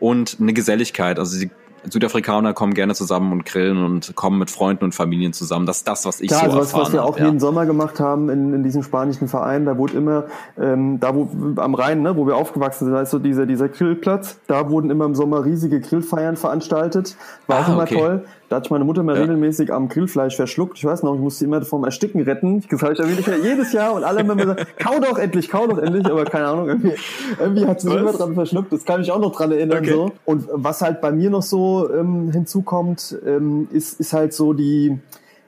und 0.02 0.36
eine 0.42 0.52
Geselligkeit. 0.52 1.18
Also 1.18 1.38
sie 1.38 1.50
Südafrikaner 1.86 2.54
kommen 2.54 2.74
gerne 2.74 2.94
zusammen 2.94 3.32
und 3.32 3.46
grillen 3.46 3.84
und 3.84 4.14
kommen 4.16 4.38
mit 4.38 4.52
Freunden 4.52 4.84
und 4.84 4.94
Familien 4.94 5.34
zusammen. 5.34 5.66
Das 5.66 5.78
ist 5.78 5.88
das, 5.88 6.06
was 6.06 6.20
ich 6.20 6.28
Klar, 6.28 6.42
so 6.42 6.58
also 6.58 6.60
was, 6.60 6.74
was 6.74 6.92
wir 6.94 7.06
auch 7.06 7.18
ja. 7.18 7.26
jeden 7.26 7.40
Sommer 7.40 7.66
gemacht 7.66 8.02
haben 8.02 8.30
in, 8.30 8.54
in 8.54 8.64
diesem 8.64 8.84
spanischen 8.84 9.28
Verein, 9.30 9.66
da 9.66 9.78
wurde 9.78 9.94
immer, 9.94 10.26
ähm, 10.60 11.00
da 11.00 11.16
wo 11.16 11.30
am 11.56 11.76
Rhein, 11.76 12.02
ne, 12.02 12.18
wo 12.18 12.28
wir 12.28 12.36
aufgewachsen 12.36 12.86
sind, 12.86 12.96
heißt 12.96 13.12
so 13.12 13.20
dieser, 13.20 13.46
dieser 13.46 13.70
Grillplatz, 13.70 14.40
da 14.48 14.70
wurden 14.70 14.90
immer 14.90 15.06
im 15.06 15.16
Sommer 15.16 15.46
riesige 15.46 15.80
Grillfeiern 15.80 16.36
veranstaltet. 16.36 17.16
War 17.48 17.60
auch 17.60 17.70
Ah, 17.70 17.74
immer 17.74 17.84
okay. 17.84 17.96
toll. 17.96 18.26
Da 18.50 18.56
hat 18.56 18.72
meine 18.72 18.84
Mutter 18.84 19.04
mal 19.04 19.16
ja. 19.16 19.22
regelmäßig 19.22 19.72
am 19.72 19.90
Grillfleisch 19.90 20.36
verschluckt. 20.36 20.78
Ich 20.80 20.86
weiß 20.86 21.04
noch, 21.04 21.14
ich 21.14 21.22
musste 21.22 21.46
immer 21.46 21.62
vom 21.62 21.84
Ersticken 21.84 22.22
retten. 22.24 22.64
Das 22.68 22.82
habe 22.82 22.94
ich 22.94 23.28
ja 23.28 23.36
jedes 23.36 23.74
Jahr 23.74 23.94
und 23.94 24.04
alle 24.04 24.20
haben 24.20 24.32
immer 24.32 24.42
gesagt, 24.42 24.80
kau 24.80 25.00
doch 25.00 25.20
endlich, 25.20 25.50
kau 25.50 25.68
doch 25.68 25.78
endlich. 25.78 26.08
Aber 26.08 26.26
keine 26.26 26.48
Ahnung, 26.48 26.68
irgendwie, 26.68 26.94
irgendwie 27.40 27.68
hat 27.68 27.80
sie 27.80 27.90
sich 27.90 27.98
immer 27.98 28.12
dran 28.12 28.34
verschluckt. 28.34 28.74
Das 28.74 28.86
kann 28.86 29.02
ich 29.02 29.12
auch 29.12 29.20
noch 29.20 29.36
dran 29.36 29.52
erinnern. 29.52 29.80
Okay. 29.80 29.92
So. 29.92 30.12
Und 30.26 30.48
was 30.52 30.82
halt 30.82 31.00
bei 31.00 31.12
mir 31.12 31.30
noch 31.30 31.44
so 31.44 31.94
ähm, 31.94 32.32
hinzukommt, 32.32 33.16
ähm, 33.24 33.68
ist, 33.72 34.00
ist 34.00 34.14
halt 34.14 34.34
so 34.34 34.54
die, 34.54 34.98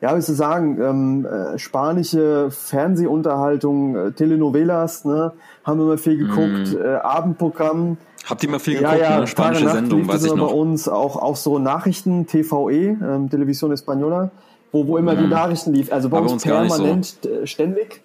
ja, 0.02 0.16
wie 0.16 0.22
soll 0.22 0.34
ich 0.34 0.38
sagen, 0.38 0.80
ähm, 0.80 1.26
äh, 1.26 1.58
spanische 1.58 2.52
Fernsehunterhaltung, 2.52 3.96
äh, 3.96 4.12
Telenovelas, 4.12 5.06
ne, 5.06 5.32
haben 5.64 5.80
wir 5.80 5.86
immer 5.86 5.98
viel 5.98 6.18
geguckt, 6.18 6.74
mm. 6.74 6.82
äh, 6.84 6.96
Abendprogramm. 6.98 7.98
Habt 8.26 8.44
ihr 8.44 8.50
mal 8.50 8.60
viel 8.60 8.78
geguckt, 8.78 9.00
ja, 9.00 9.12
ja, 9.12 9.20
ne? 9.22 9.28
spanische 9.28 9.66
Tage 9.66 9.78
Sendung, 9.78 10.08
weiß 10.08 10.24
ich 10.26 10.34
noch. 10.34 10.50
bei 10.50 10.54
uns 10.54 10.88
auch, 10.88 11.16
auch 11.16 11.36
so 11.36 11.60
Nachrichten, 11.60 12.28
TVE, 12.28 12.98
ähm, 13.02 13.30
Television 13.30 13.72
Española, 13.74 14.30
wo, 14.72 14.88
wo 14.88 14.98
immer 14.98 15.16
mm. 15.16 15.18
die 15.18 15.28
Nachrichten 15.28 15.74
lief, 15.74 15.92
also 15.92 16.10
bei 16.10 16.18
Aber 16.18 16.32
uns 16.32 16.44
permanent 16.44 17.18
so. 17.22 17.30
Äh, 17.30 17.48
ständig. 17.48 18.02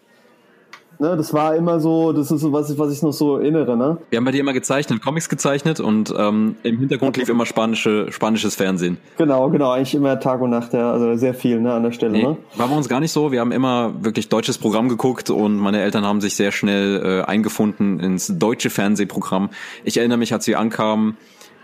Ne, 0.99 1.17
das 1.17 1.33
war 1.35 1.55
immer 1.55 1.81
so, 1.81 2.13
das 2.13 2.31
ist 2.31 2.41
so 2.41 2.53
was, 2.53 2.71
ich, 2.71 2.79
was 2.79 2.93
ich 2.93 3.03
noch 3.03 3.13
so 3.13 3.37
erinnere. 3.37 3.77
Ne? 3.77 3.99
Wir 4.11 4.17
haben 4.17 4.25
bei 4.25 4.31
dir 4.31 4.41
immer 4.41 4.53
gezeichnet, 4.53 5.03
Comics 5.03 5.29
gezeichnet 5.29 5.81
und 5.81 6.15
ähm, 6.17 6.57
im 6.63 6.79
Hintergrund 6.79 7.17
lief 7.17 7.29
immer 7.29 7.47
spanische, 7.47 8.11
spanisches 8.11 8.55
Fernsehen. 8.55 8.99
Genau, 9.19 9.51
genau, 9.51 9.73
eigentlich 9.73 9.95
immer 9.95 10.19
Tag 10.19 10.41
und 10.41 10.51
Nacht, 10.51 10.73
ja, 10.73 10.93
also 10.93 11.15
sehr 11.17 11.35
viel 11.35 11.61
ne, 11.61 11.73
an 11.73 11.83
der 11.83 11.93
Stelle. 11.93 12.13
Nee, 12.13 12.23
ne? 12.23 12.37
War 12.57 12.69
bei 12.69 12.77
uns 12.77 12.89
gar 12.89 13.01
nicht 13.01 13.13
so. 13.13 13.33
Wir 13.33 13.41
haben 13.41 13.53
immer 13.53 13.93
wirklich 14.01 14.29
deutsches 14.29 14.59
Programm 14.59 14.89
geguckt 14.89 15.31
und 15.31 15.57
meine 15.57 15.81
Eltern 15.83 16.05
haben 16.05 16.21
sich 16.21 16.35
sehr 16.35 16.53
schnell 16.53 17.03
äh, 17.05 17.23
eingefunden 17.25 18.01
ins 18.01 18.33
deutsche 18.39 18.71
Fernsehprogramm. 18.71 19.51
Ich 19.85 19.99
erinnere 19.99 20.19
mich, 20.19 20.33
als 20.33 20.47
wir 20.47 20.59
ankamen, 20.59 21.17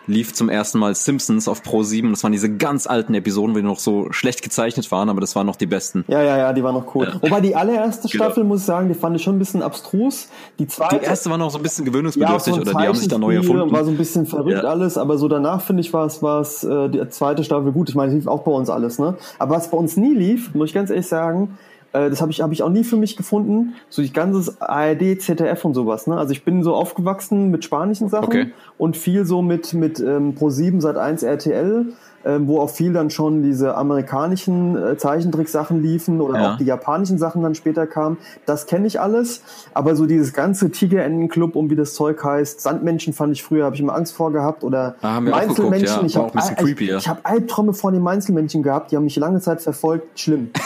lief 0.07 0.35
zum 0.35 0.49
ersten 0.49 0.79
Mal 0.79 0.95
Simpsons 0.95 1.49
auf 1.49 1.63
Pro 1.63 1.83
7. 1.83 2.11
Das 2.11 2.23
waren 2.23 2.33
diese 2.33 2.55
ganz 2.55 2.87
alten 2.87 3.15
Episoden, 3.15 3.55
die 3.55 3.63
noch 3.63 3.79
so 3.79 4.11
schlecht 4.13 4.43
gezeichnet 4.43 4.91
waren, 4.91 5.09
aber 5.09 5.21
das 5.21 5.37
waren 5.37 5.47
noch 5.47 5.57
die 5.57 5.67
besten. 5.67 6.05
Ja, 6.09 6.23
ja, 6.23 6.37
ja, 6.37 6.53
die 6.53 6.63
waren 6.63 6.75
noch 6.75 6.95
cool. 6.95 7.07
Ja. 7.07 7.23
Wobei 7.23 7.41
die 7.41 7.55
allererste 7.55 8.09
genau. 8.09 8.25
Staffel, 8.25 8.43
genau. 8.43 8.55
muss 8.55 8.61
ich 8.61 8.67
sagen, 8.67 8.89
die 8.89 8.95
fand 8.95 9.17
ich 9.17 9.23
schon 9.23 9.37
ein 9.37 9.39
bisschen 9.39 9.63
abstrus. 9.63 10.29
Die 10.59 10.67
zweite. 10.67 10.99
Die 10.99 11.05
erste 11.05 11.31
war 11.31 11.39
noch 11.39 11.51
so 11.51 11.59
ein 11.59 11.63
bisschen 11.63 11.85
gewöhnungsbedürftig 11.85 12.55
ja, 12.55 12.65
so 12.65 12.71
oder 12.71 12.81
die 12.81 12.89
haben 12.89 12.95
sich 12.97 13.09
da 13.09 13.19
neu 13.19 13.35
erfunden. 13.37 13.73
War 13.73 13.85
so 13.85 13.91
ein 13.91 13.97
bisschen 13.97 14.27
verrückt 14.27 14.63
ja. 14.63 14.69
alles, 14.69 14.99
aber 14.99 15.19
so 15.19 15.29
danach 15.29 15.63
finde 15.63 15.81
ich 15.83 15.93
war 15.93 16.07
es, 16.07 16.23
war 16.23 16.41
es 16.41 16.65
äh, 16.65 16.89
die 16.89 17.09
zweite 17.11 17.45
Staffel 17.45 17.73
gut. 17.73 17.89
Ich 17.89 17.95
meine, 17.95 18.13
lief 18.13 18.27
auch 18.27 18.43
bei 18.43 18.53
uns 18.53 18.71
alles, 18.71 18.99
ne? 18.99 19.17
Aber 19.39 19.57
was 19.57 19.71
bei 19.71 19.77
uns 19.77 19.97
nie 19.97 20.15
lief, 20.15 20.55
muss 20.55 20.69
ich 20.69 20.75
ganz 20.75 20.91
ehrlich 20.91 21.07
sagen, 21.07 21.59
äh, 21.93 22.11
das 22.11 22.21
habe 22.21 22.31
ich, 22.31 22.41
hab 22.41 22.53
ich 22.53 22.63
auch 22.63 22.71
nie 22.71 22.85
für 22.85 22.97
mich 22.97 23.17
gefunden. 23.17 23.75
So 23.89 24.03
die 24.03 24.13
ganze 24.13 24.55
ARD, 24.61 25.21
ZDF 25.21 25.65
und 25.65 25.75
sowas. 25.75 26.07
Ne? 26.07 26.17
Also 26.17 26.33
ich 26.33 26.45
bin 26.45 26.63
so 26.63 26.75
aufgewachsen 26.75 27.51
mit 27.51 27.65
spanischen 27.65 28.09
Sachen 28.09 28.27
okay. 28.27 28.53
und 28.79 28.97
viel 28.97 29.25
so 29.25 29.43
mit, 29.43 29.75
mit 29.75 30.01
ähm, 30.01 30.35
Pro7 30.35 30.81
seit 30.81 30.97
1 30.97 31.23
RTL, 31.23 31.87
ähm, 32.25 32.47
wo 32.47 32.61
auch 32.61 32.71
viel 32.71 32.93
dann 32.93 33.11
schon 33.11 33.43
diese 33.43 33.77
amerikanischen 33.77 34.77
äh, 34.77 34.97
Zeichentricksachen 34.97 35.83
liefen 35.83 36.21
oder 36.21 36.41
ja. 36.41 36.53
auch 36.53 36.57
die 36.57 36.65
japanischen 36.65 37.19
Sachen 37.19 37.43
dann 37.43 37.55
später 37.55 37.87
kamen. 37.87 38.17
Das 38.47 38.67
kenne 38.67 38.87
ich 38.87 39.01
alles. 39.01 39.43
Aber 39.75 39.97
so 39.97 40.07
dieses 40.07 40.33
ganze 40.33 40.71
Tigerentenclub, 40.71 41.57
um 41.57 41.69
wie 41.69 41.77
das 41.77 41.95
Zeug 41.95 42.23
heißt, 42.23 42.61
Sandmenschen 42.61 43.13
fand 43.13 43.33
ich 43.33 43.43
früher, 43.43 43.65
habe 43.65 43.75
ich 43.75 43.83
immer 43.83 43.95
Angst 43.95 44.15
vor 44.15 44.33
gehabt. 44.33 44.65
Oder 44.65 44.95
ah, 45.03 45.21
Meinzelmännchen. 45.21 45.89
Ja. 45.89 46.07
Ich 46.07 46.17
habe 46.17 46.71
ich, 46.71 46.81
ich 46.81 47.09
hab 47.09 47.29
Albträume 47.29 47.75
vor 47.75 47.93
den 47.93 48.03
Meinzelmännchen 48.03 48.63
gehabt, 48.63 48.93
die 48.93 48.97
haben 48.97 49.05
mich 49.05 49.17
lange 49.17 49.41
Zeit 49.41 49.61
verfolgt. 49.61 50.19
Schlimm. 50.19 50.51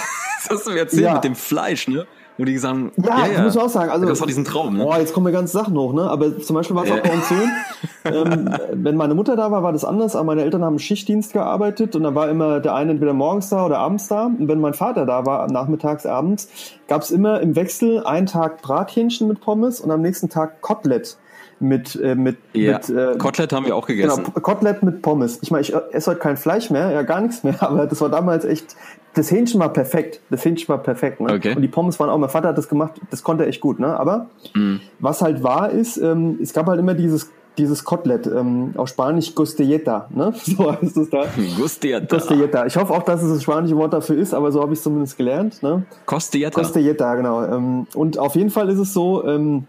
das 0.49 0.59
hast 0.59 0.67
du 0.67 0.73
mir 0.73 0.81
erzählt 0.81 1.03
ja. 1.03 1.15
mit 1.15 1.25
dem 1.25 1.35
Fleisch, 1.35 1.89
ne? 1.89 2.07
Wo 2.39 2.45
die 2.45 2.59
sagen, 2.59 2.93
ja, 2.97 3.27
ja, 3.27 3.33
ja. 3.33 3.43
muss 3.43 3.55
ich 3.55 3.61
auch 3.61 3.71
sagen. 3.71 3.91
Also, 3.91 4.05
das 4.05 4.21
war 4.21 4.27
diesen 4.27 4.45
Traum, 4.45 4.77
ne? 4.77 4.85
Boah, 4.85 4.99
jetzt 4.99 5.15
kommen 5.15 5.25
wir 5.25 5.33
ganz 5.33 5.53
Sachen 5.53 5.75
hoch, 5.77 5.95
ne? 5.95 6.03
Aber 6.03 6.39
zum 6.39 6.55
Beispiel 6.55 6.77
war 6.77 6.85
es 6.85 6.91
auch 6.91 7.01
bei 7.01 7.13
uns 7.13 7.29
so, 7.31 7.35
ähm, 8.05 8.51
wenn 8.73 8.97
meine 8.97 9.15
Mutter 9.15 9.37
da 9.37 9.51
war, 9.51 9.63
war 9.63 9.73
das 9.73 9.87
anders, 9.87 10.15
aber 10.15 10.27
meine 10.27 10.43
Eltern 10.43 10.63
haben 10.63 10.79
Schichtdienst 10.79 11.33
gearbeitet 11.33 11.97
und 11.97 12.03
dann 12.03 12.15
war 12.15 12.29
immer 12.29 12.61
der 12.61 12.75
eine 12.75 12.91
entweder 12.91 13.15
morgens 13.15 13.49
da 13.49 13.65
oder 13.65 13.79
abends 13.79 14.09
da. 14.09 14.27
Und 14.27 14.49
wenn 14.49 14.61
mein 14.61 14.75
Vater 14.75 15.07
da 15.07 15.25
war, 15.25 15.51
nachmittags, 15.51 16.05
abends, 16.05 16.51
gab 16.89 17.01
es 17.01 17.11
immer 17.11 17.41
im 17.41 17.57
Wechsel 17.57 18.05
einen 18.05 18.27
Tag 18.27 18.61
Brathähnchen 18.61 19.29
mit 19.29 19.41
Pommes 19.41 19.81
und 19.81 19.91
am 19.91 20.03
nächsten 20.03 20.29
Tag 20.29 20.61
Kotelett 20.61 21.17
mit 21.59 21.97
äh, 21.97 22.15
mit, 22.15 22.37
ja. 22.53 22.75
mit 22.75 22.91
äh, 22.91 23.17
Kotelett 23.17 23.53
haben 23.53 23.65
wir 23.65 23.77
auch 23.77 23.87
gegessen. 23.87 24.25
Genau, 24.25 24.41
Kotelett 24.41 24.83
mit 24.83 25.03
Pommes. 25.03 25.39
Ich 25.41 25.51
meine, 25.51 25.63
ich 25.63 25.75
esse 25.93 26.11
heute 26.11 26.21
kein 26.21 26.37
Fleisch 26.37 26.71
mehr, 26.71 26.91
ja 26.91 27.03
gar 27.03 27.21
nichts 27.21 27.45
mehr, 27.45 27.57
aber 27.63 27.87
das 27.87 28.01
war 28.01 28.11
damals 28.11 28.45
echt 28.45 28.77
das 29.17 29.31
Hähnchen 29.31 29.59
war 29.59 29.73
perfekt. 29.73 30.21
Das 30.31 30.45
Hähnchen 30.45 30.69
war 30.69 30.79
perfekt. 30.79 31.21
Ne? 31.21 31.33
Okay. 31.33 31.57
Und 31.57 31.63
die 31.63 31.69
Pommes 31.69 31.99
waren 31.99 32.11
auch, 32.11 32.19
mein 32.19 32.29
Vater 32.29 32.49
hat 32.49 32.59
das 32.59 32.69
gemacht, 32.69 33.01
das 33.11 33.23
konnte 33.23 33.45
er 33.45 33.49
echt 33.49 33.63
gut. 33.63 33.81
Ne? 33.81 33.99
Aber 33.99 34.27
mm. 34.55 34.77
was 35.01 35.23
halt 35.23 35.43
war, 35.43 35.71
ist, 35.71 35.97
ähm, 35.97 36.39
es 36.41 36.53
gab 36.53 36.67
halt 36.67 36.79
immer 36.79 36.95
dieses 36.95 37.31
dieses 37.59 37.85
Kotelett, 37.85 38.27
ähm, 38.27 38.75
auf 38.77 38.91
Spanisch 38.91 39.35
Gostilleta, 39.35 40.11
ne? 40.15 40.35
So 40.45 40.71
heißt 40.71 40.95
es 40.95 41.09
da. 41.09 41.25
Gostilleta. 41.59 42.05
Gostilleta. 42.07 42.67
Ich 42.67 42.77
hoffe 42.77 42.93
auch, 42.93 43.03
dass 43.03 43.23
es 43.23 43.33
das 43.33 43.43
spanische 43.43 43.75
Wort 43.79 43.95
dafür 43.95 44.19
ist, 44.19 44.35
aber 44.35 44.53
so 44.53 44.61
habe 44.61 44.75
ich 44.75 44.79
es 44.79 44.83
zumindest 44.83 45.17
gelernt. 45.17 45.63
Ne? 45.63 45.87
Costilleta. 46.05 46.51
Costilleta, 46.51 47.15
genau. 47.15 47.43
Ähm, 47.45 47.87
und 47.95 48.19
auf 48.19 48.35
jeden 48.35 48.51
Fall 48.51 48.69
ist 48.69 48.79
es 48.79 48.93
so, 48.93 49.27
ähm, 49.27 49.65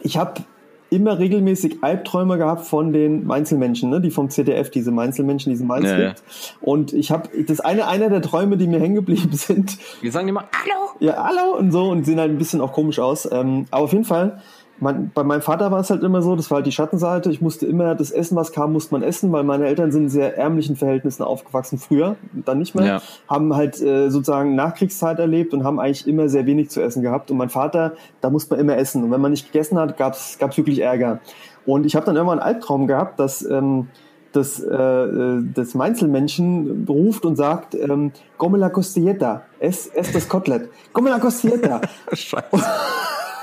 ich 0.00 0.16
habe 0.16 0.42
immer 0.90 1.18
regelmäßig 1.18 1.82
Albträume 1.82 2.38
gehabt 2.38 2.66
von 2.66 2.92
den 2.92 3.26
Mainzelmenschen, 3.26 3.90
ne? 3.90 4.00
die 4.00 4.10
vom 4.10 4.30
ZDF, 4.30 4.70
diese 4.70 4.90
Mainzelmenschen, 4.90 5.50
diese 5.50 5.64
Mainz 5.64 5.86
ja, 5.86 5.96
gibt. 5.96 6.18
Ja. 6.20 6.24
Und 6.60 6.92
ich 6.92 7.10
habe, 7.10 7.28
das 7.46 7.60
eine, 7.60 7.86
einer 7.86 8.08
der 8.08 8.22
Träume, 8.22 8.56
die 8.56 8.66
mir 8.66 8.80
hängen 8.80 8.94
geblieben 8.94 9.32
sind. 9.32 9.78
Wir 10.00 10.12
sagen 10.12 10.28
immer 10.28 10.44
Hallo. 10.52 10.90
Ja, 11.00 11.24
Hallo 11.24 11.56
und 11.56 11.70
so 11.72 11.90
und 11.90 12.04
sehen 12.04 12.18
halt 12.18 12.30
ein 12.30 12.38
bisschen 12.38 12.60
auch 12.60 12.72
komisch 12.72 12.98
aus. 12.98 13.28
Ähm, 13.30 13.66
aber 13.70 13.84
auf 13.84 13.92
jeden 13.92 14.04
Fall 14.04 14.40
mein, 14.80 15.10
bei 15.12 15.24
meinem 15.24 15.42
Vater 15.42 15.70
war 15.70 15.80
es 15.80 15.90
halt 15.90 16.02
immer 16.02 16.22
so, 16.22 16.36
das 16.36 16.50
war 16.50 16.56
halt 16.56 16.66
die 16.66 16.72
Schattenseite. 16.72 17.30
Ich 17.30 17.40
musste 17.40 17.66
immer 17.66 17.94
das 17.94 18.10
Essen, 18.10 18.36
was 18.36 18.52
kam, 18.52 18.72
musste 18.72 18.94
man 18.94 19.02
essen, 19.02 19.32
weil 19.32 19.42
meine 19.42 19.66
Eltern 19.66 19.90
sind 19.90 20.04
in 20.04 20.08
sehr 20.08 20.36
ärmlichen 20.36 20.76
Verhältnissen 20.76 21.22
aufgewachsen, 21.22 21.78
früher, 21.78 22.16
dann 22.32 22.58
nicht 22.58 22.74
mehr. 22.74 22.86
Ja. 22.86 23.02
Haben 23.28 23.56
halt 23.56 23.80
äh, 23.80 24.10
sozusagen 24.10 24.54
Nachkriegszeit 24.54 25.18
erlebt 25.18 25.52
und 25.54 25.64
haben 25.64 25.80
eigentlich 25.80 26.06
immer 26.06 26.28
sehr 26.28 26.46
wenig 26.46 26.70
zu 26.70 26.80
essen 26.80 27.02
gehabt. 27.02 27.30
Und 27.30 27.36
mein 27.38 27.50
Vater, 27.50 27.94
da 28.20 28.30
musste 28.30 28.54
man 28.54 28.60
immer 28.60 28.76
essen. 28.76 29.02
Und 29.04 29.10
wenn 29.10 29.20
man 29.20 29.32
nicht 29.32 29.52
gegessen 29.52 29.78
hat, 29.78 29.96
gab's 29.96 30.38
gab's 30.38 30.56
wirklich 30.56 30.80
Ärger. 30.80 31.20
Und 31.66 31.84
ich 31.84 31.96
habe 31.96 32.06
dann 32.06 32.16
irgendwann 32.16 32.38
einen 32.38 32.54
Albtraum 32.54 32.86
gehabt, 32.86 33.18
dass 33.18 33.42
ähm, 33.42 33.88
das, 34.32 34.60
äh, 34.60 34.74
äh 34.74 35.42
das 35.54 35.74
Mainzelmännchen 35.74 36.86
ruft 36.88 37.24
und 37.24 37.36
sagt, 37.36 37.74
ähm, 37.74 38.12
Come 38.36 38.58
la 38.58 38.68
costilleta, 38.68 39.42
ess, 39.58 39.88
ess 39.88 40.12
das 40.12 40.28
Kotelett. 40.28 40.70
Come 40.92 41.10
la 41.10 41.18
costilleta. 41.18 41.80
Scheiße. 42.12 42.46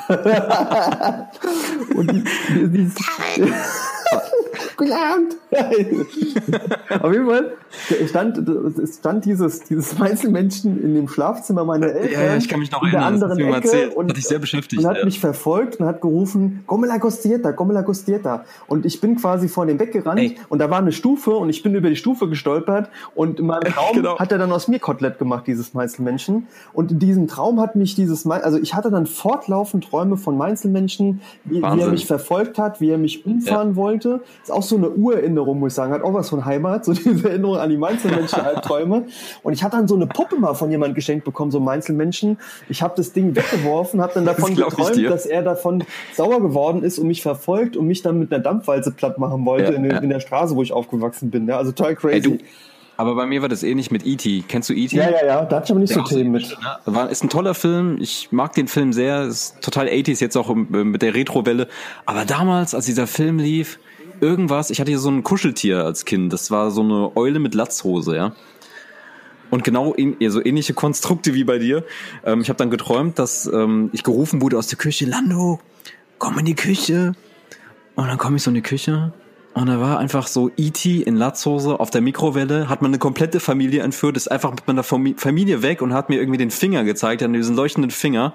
und 1.96 2.26
die, 2.54 2.92
Abend. 4.92 5.36
Auf 7.02 7.12
jeden 7.12 7.28
Fall 7.28 7.54
stand, 8.08 8.38
es 8.80 8.98
stand 8.98 9.26
dieses, 9.26 9.64
dieses 9.64 10.00
Einzelmenschen 10.00 10.82
in 10.82 10.96
dem 10.96 11.08
Schlafzimmer 11.08 11.66
meiner 11.66 11.88
Eltern. 11.88 12.12
Ja, 12.12 12.24
ja 12.28 12.38
ich 12.38 12.48
kann 12.48 12.60
mich 12.60 12.72
noch 12.72 12.84
erinnern, 12.84 13.20
das 13.20 13.30
hast 13.30 13.40
du 13.40 13.46
mir 13.46 13.56
erzählt. 13.56 13.96
Und, 13.96 14.10
hat 14.10 14.18
dich 14.18 14.28
sehr 14.28 14.40
beschäftigt. 14.40 14.82
Und 14.82 14.90
hat 14.90 14.98
ja. 14.98 15.06
mich 15.06 15.20
verfolgt 15.20 15.80
und 15.80 15.86
hat 15.86 16.02
gerufen, 16.02 16.64
come 16.68 16.88
la 16.88 17.00
costieta, 17.00 17.52
come 17.54 17.74
la 17.74 17.84
costieta. 17.84 18.46
Und 18.68 18.86
ich 18.86 19.02
bin 19.02 19.16
quasi 19.16 19.48
vor 19.48 19.66
dem 19.66 19.80
weggerannt 19.80 20.20
Ey. 20.20 20.38
und 20.50 20.60
da 20.60 20.70
war 20.70 20.80
eine 20.80 20.92
Stufe 20.92 21.32
und 21.32 21.50
ich 21.50 21.64
bin 21.64 21.76
über 21.76 21.90
die 21.90 21.96
Stufe 21.96 22.30
gestolpert 22.30 22.90
und 23.14 23.40
in 23.40 23.48
meinem 23.48 23.72
Traum 23.72 23.96
genau. 23.96 24.20
hat 24.20 24.32
er 24.32 24.38
dann 24.38 24.52
aus 24.52 24.68
mir 24.68 24.80
Kotelett 24.80 25.20
gemacht, 25.20 25.48
dieses 25.48 25.74
Meinzelmenschen. 25.74 26.48
Und 26.74 26.92
in 26.92 27.00
diesem 27.00 27.28
Traum 27.28 27.60
hat 27.60 27.76
mich 27.76 27.96
dieses, 27.96 28.26
also 28.26 28.58
ich 28.58 28.74
hatte 28.74 28.92
dann 28.92 29.06
fortlaufend 29.06 29.86
Träume 29.86 30.18
von 30.18 30.38
Meinzelmenschen, 30.38 31.22
wie, 31.44 31.62
wie 31.62 31.82
er 31.82 31.90
mich 31.90 32.06
verfolgt 32.06 32.58
hat, 32.58 32.82
wie 32.82 32.90
er 32.90 32.98
mich 32.98 33.26
umfahren 33.26 33.72
ja. 33.72 33.76
wollte. 33.76 34.22
Ist 34.46 34.52
auch 34.52 34.62
so 34.62 34.78
eine 34.78 34.92
Urerinnerung, 34.92 35.58
muss 35.60 35.72
ich 35.72 35.76
sagen. 35.76 35.92
Hat 35.92 36.04
auch 36.04 36.14
was 36.14 36.30
von 36.30 36.46
Heimat, 36.46 36.86
so 36.86 36.94
diese 36.94 37.28
Erinnerung 37.28 37.58
an 37.58 37.68
die 37.68 37.78
Mainzelmenschen 37.78 38.42
Albträume. 38.42 39.08
Und 39.42 39.54
ich 39.54 39.64
hatte 39.64 39.78
dann 39.78 39.88
so 39.88 39.96
eine 39.96 40.06
Puppe 40.06 40.36
mal 40.36 40.54
von 40.54 40.70
jemandem 40.70 40.94
geschenkt 40.94 41.26
bekommen, 41.26 41.50
so 41.50 41.60
Mainzelmenschen. 41.60 42.38
Ich 42.70 42.84
habe 42.84 42.94
das 42.96 43.12
Ding 43.12 43.36
weggeworfen, 43.36 44.04
habe 44.04 44.14
dann 44.14 44.26
davon 44.26 44.56
das 44.56 44.76
geträumt, 44.76 45.04
dass 45.10 45.26
er 45.26 45.42
davon 45.42 45.84
sauer 46.14 46.42
geworden 46.42 46.84
ist 46.84 47.00
und 47.00 47.08
mich 47.08 47.24
verfolgt 47.24 47.76
und 47.76 47.88
mich 47.88 48.04
dann 48.04 48.20
mit 48.20 48.32
einer 48.32 48.44
Dampfwalze 48.44 48.92
platt 48.92 49.18
machen 49.18 49.44
wollte 49.48 49.72
ja, 49.74 49.80
in, 49.80 49.86
ja. 49.86 49.98
in, 49.98 50.10
der 50.10 50.20
Straße, 50.20 50.56
wo 50.56 50.62
ich 50.62 50.72
aufgewachsen 50.72 51.32
bin. 51.32 51.48
Ja, 51.48 51.58
also 51.58 51.72
total 51.72 51.96
crazy. 51.96 52.30
Hey, 52.30 52.40
aber 52.98 53.16
bei 53.16 53.26
mir 53.26 53.42
war 53.42 53.50
das 53.50 53.64
ähnlich 53.64 53.90
mit 53.90 54.06
E.T. 54.06 54.44
Kennst 54.48 54.70
du 54.70 54.74
E.T.? 54.74 54.96
Ja, 54.96 55.10
ja, 55.10 55.26
ja, 55.26 55.46
da 55.46 55.56
hatte 55.56 55.66
ich 55.66 55.72
aber 55.72 55.80
nicht 55.80 55.96
Der 55.96 56.04
so 56.04 56.16
Themen 56.16 56.32
mit. 56.32 56.50
Ne? 56.50 56.78
War, 56.86 57.10
ist 57.10 57.24
ein 57.24 57.30
toller 57.30 57.56
Film. 57.56 57.98
Ich 58.00 58.32
mag 58.32 58.54
den 58.54 58.68
Film 58.68 58.94
sehr. 58.94 59.24
Ist 59.24 59.60
total 59.62 59.88
80s 59.88 60.22
jetzt 60.22 60.38
auch 60.38 60.54
mit 60.54 61.02
der 61.02 61.16
Retro-Welle. 61.16 61.68
Aber 62.06 62.26
damals, 62.26 62.76
als 62.76 62.86
dieser 62.86 63.08
Film 63.08 63.40
lief, 63.40 63.80
irgendwas, 64.22 64.70
ich 64.70 64.80
hatte 64.80 64.92
hier 64.92 65.00
so 65.00 65.10
ein 65.10 65.24
Kuscheltier 65.24 65.84
als 65.84 66.06
Kind, 66.06 66.32
das 66.32 66.52
war 66.52 66.72
so 66.72 66.82
eine 66.82 67.16
Eule 67.16 67.40
mit 67.40 67.56
Latzhose, 67.56 68.16
ja. 68.16 68.36
Und 69.52 69.64
genau 69.64 69.94
in, 69.94 70.18
so 70.32 70.44
ähnliche 70.44 70.74
Konstrukte 70.74 71.34
wie 71.34 71.44
bei 71.44 71.60
dir. 71.60 71.86
Ähm, 72.26 72.42
ich 72.42 72.50
habe 72.50 72.58
dann 72.58 72.72
geträumt, 72.72 73.20
dass 73.20 73.46
ähm, 73.46 73.90
ich 73.94 74.04
gerufen 74.04 74.42
wurde 74.42 74.58
aus 74.58 74.68
der 74.68 74.78
Küche, 74.78 75.06
Lando, 75.06 75.60
komm 76.18 76.40
in 76.40 76.46
die 76.46 76.56
Küche. 76.56 77.14
Und 77.94 78.08
dann 78.08 78.18
komme 78.18 78.38
ich 78.38 78.44
so 78.44 78.50
in 78.50 78.56
die 78.56 78.62
Küche 78.62 79.14
und 79.56 79.68
da 79.68 79.80
war 79.80 80.00
einfach 80.00 80.28
so 80.28 80.52
E.T. 80.58 81.04
in 81.04 81.16
Latzhose 81.16 81.80
auf 81.80 81.90
der 81.90 82.02
Mikrowelle, 82.02 82.68
hat 82.68 82.82
man 82.82 82.90
eine 82.90 83.00
komplette 83.00 83.40
Familie 83.40 83.84
entführt, 83.84 84.18
ist 84.18 84.30
einfach 84.30 84.52
mit 84.52 84.68
meiner 84.68 84.84
Familie 84.84 85.62
weg 85.62 85.82
und 85.82 85.94
hat 85.94 86.10
mir 86.10 86.20
irgendwie 86.20 86.38
den 86.38 86.52
Finger 86.52 86.84
gezeigt, 86.84 87.22
diesen 87.22 87.56
leuchtenden 87.56 87.90
Finger. 87.90 88.34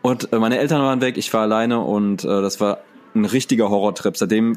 Und 0.00 0.32
äh, 0.32 0.38
meine 0.38 0.58
Eltern 0.58 0.80
waren 0.80 1.02
weg, 1.02 1.18
ich 1.18 1.34
war 1.34 1.42
alleine 1.42 1.80
und 1.80 2.24
äh, 2.24 2.40
das 2.40 2.60
war 2.60 2.78
ein 3.14 3.24
richtiger 3.24 3.70
Horrortrip. 3.70 4.16
Seitdem 4.16 4.56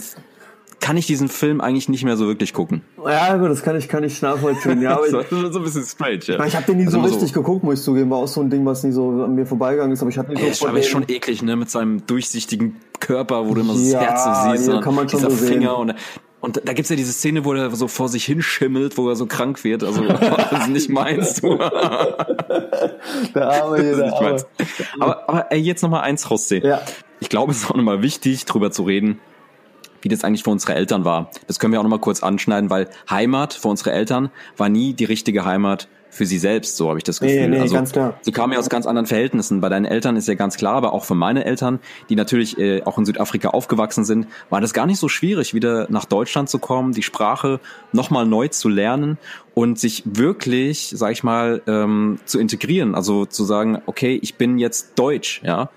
kann 0.79 0.97
ich 0.97 1.07
diesen 1.07 1.29
Film 1.29 1.61
eigentlich 1.61 1.89
nicht 1.89 2.03
mehr 2.03 2.17
so 2.17 2.27
wirklich 2.27 2.53
gucken. 2.53 2.81
Ja, 3.03 3.37
gut, 3.37 3.49
das 3.49 3.63
kann 3.63 3.75
ich, 3.77 3.87
kann 3.87 4.03
ich 4.03 4.21
nachvollziehen. 4.21 4.81
Ja, 4.81 4.97
aber 4.97 5.07
so, 5.07 5.21
so 5.51 5.59
ein 5.59 5.63
bisschen 5.63 5.83
strange, 5.83 6.19
ja. 6.25 6.45
Ich 6.45 6.55
habe 6.55 6.65
den 6.65 6.77
nie 6.77 6.85
Also 6.85 7.01
so 7.01 7.07
richtig 7.07 7.33
geguckt, 7.33 7.63
muss 7.63 7.79
ich 7.79 7.85
zugeben. 7.85 8.09
War 8.09 8.19
auch 8.19 8.27
so 8.27 8.41
ein 8.41 8.49
Ding, 8.49 8.65
was 8.65 8.83
nie 8.83 8.91
so 8.91 9.09
an 9.09 9.35
mir 9.35 9.45
vorbeigegangen 9.45 9.93
ist. 9.93 10.01
Aber 10.01 10.11
ich 10.11 10.17
hatte 10.17 10.31
nicht 10.31 10.41
Ja, 10.41 10.47
so 10.47 10.51
ist 10.51 10.65
aber 10.65 10.79
ist 10.79 10.89
schon 10.89 11.05
eklig, 11.07 11.41
ne, 11.41 11.55
mit 11.55 11.69
seinem 11.69 12.05
durchsichtigen 12.05 12.75
Körper, 12.99 13.47
wo 13.47 13.53
du 13.53 13.61
immer 13.61 13.73
so 13.73 13.79
das 13.79 13.91
Ja, 13.91 13.99
Herz 14.01 14.23
so 14.23 14.51
siehst, 14.51 14.67
ja, 14.67 14.75
und 14.75 14.81
kann 14.83 14.95
man 14.95 15.09
schon 15.09 15.21
so 15.21 15.29
sehen. 15.29 15.47
Finger 15.47 15.77
und 15.77 15.95
und 16.45 16.61
da 16.63 16.73
gibt's 16.73 16.89
ja 16.91 16.95
diese 16.95 17.11
Szene, 17.11 17.43
wo 17.43 17.53
er 17.53 17.71
so 17.75 17.87
vor 17.87 18.07
sich 18.07 18.23
hinschimmelt, 18.25 18.99
wo 18.99 19.09
er 19.09 19.15
so 19.15 19.25
krank 19.25 19.63
wird. 19.63 19.83
Also 19.83 20.03
das 20.07 20.51
ist 20.61 20.69
nicht 20.69 20.89
meins, 20.89 21.41
du. 21.41 21.57
Der 23.33 23.49
Arme 23.49 23.81
hier, 23.81 23.95
der 23.97 24.13
Arme. 24.13 24.45
Aber, 24.99 25.29
aber 25.29 25.51
ey, 25.51 25.59
jetzt 25.59 25.81
noch 25.81 25.89
mal 25.89 26.01
eins, 26.01 26.27
José. 26.27 26.65
Ja. 26.65 26.81
Ich 27.19 27.29
glaube, 27.29 27.51
es 27.51 27.59
ist 27.59 27.71
auch 27.71 27.75
nochmal 27.75 28.01
wichtig, 28.01 28.45
drüber 28.45 28.71
zu 28.71 28.83
reden, 28.83 29.19
wie 30.01 30.09
das 30.09 30.23
eigentlich 30.23 30.43
für 30.43 30.49
unsere 30.51 30.75
Eltern 30.75 31.05
war. 31.05 31.31
Das 31.47 31.59
können 31.59 31.73
wir 31.73 31.79
auch 31.79 31.83
nochmal 31.83 31.99
kurz 31.99 32.21
anschneiden, 32.23 32.69
weil 32.69 32.89
Heimat 33.09 33.53
für 33.53 33.69
unsere 33.69 33.91
Eltern 33.91 34.29
war 34.57 34.69
nie 34.69 34.93
die 34.93 35.05
richtige 35.05 35.45
Heimat 35.45 35.87
für 36.15 36.25
sie 36.25 36.39
selbst, 36.39 36.77
so 36.77 36.87
habe 36.87 36.97
ich 36.97 37.03
das 37.03 37.19
Nee, 37.19 37.33
Gefühl. 37.35 37.49
nee, 37.49 37.59
also, 37.59 37.75
ganz 37.75 37.91
klar. 37.91 38.17
Sie 38.21 38.31
kamen 38.31 38.53
ja 38.53 38.59
aus 38.59 38.69
ganz 38.69 38.85
anderen 38.85 39.05
Verhältnissen. 39.05 39.59
Bei 39.59 39.67
deinen 39.67 39.83
Eltern 39.85 40.15
ist 40.15 40.27
ja 40.29 40.35
ganz 40.35 40.55
klar, 40.55 40.75
aber 40.75 40.93
auch 40.93 41.03
für 41.03 41.13
meine 41.13 41.43
Eltern, 41.43 41.79
die 42.09 42.15
natürlich 42.15 42.57
äh, 42.57 42.83
auch 42.83 42.97
in 42.97 43.05
Südafrika 43.05 43.49
aufgewachsen 43.49 44.05
sind, 44.05 44.27
war 44.49 44.61
das 44.61 44.73
gar 44.73 44.85
nicht 44.85 44.97
so 44.99 45.09
schwierig, 45.09 45.53
wieder 45.53 45.87
nach 45.89 46.05
Deutschland 46.05 46.49
zu 46.49 46.57
kommen, 46.57 46.93
die 46.93 47.03
Sprache 47.03 47.59
nochmal 47.91 48.25
neu 48.25 48.47
zu 48.47 48.69
lernen 48.69 49.17
und 49.53 49.77
sich 49.77 50.03
wirklich, 50.05 50.93
sag 50.95 51.11
ich 51.11 51.23
mal, 51.23 51.61
ähm, 51.67 52.19
zu 52.25 52.39
integrieren. 52.39 52.95
Also 52.95 53.25
zu 53.25 53.43
sagen, 53.43 53.81
okay, 53.85 54.17
ich 54.21 54.35
bin 54.35 54.57
jetzt 54.57 54.97
Deutsch, 54.97 55.41
ja, 55.43 55.69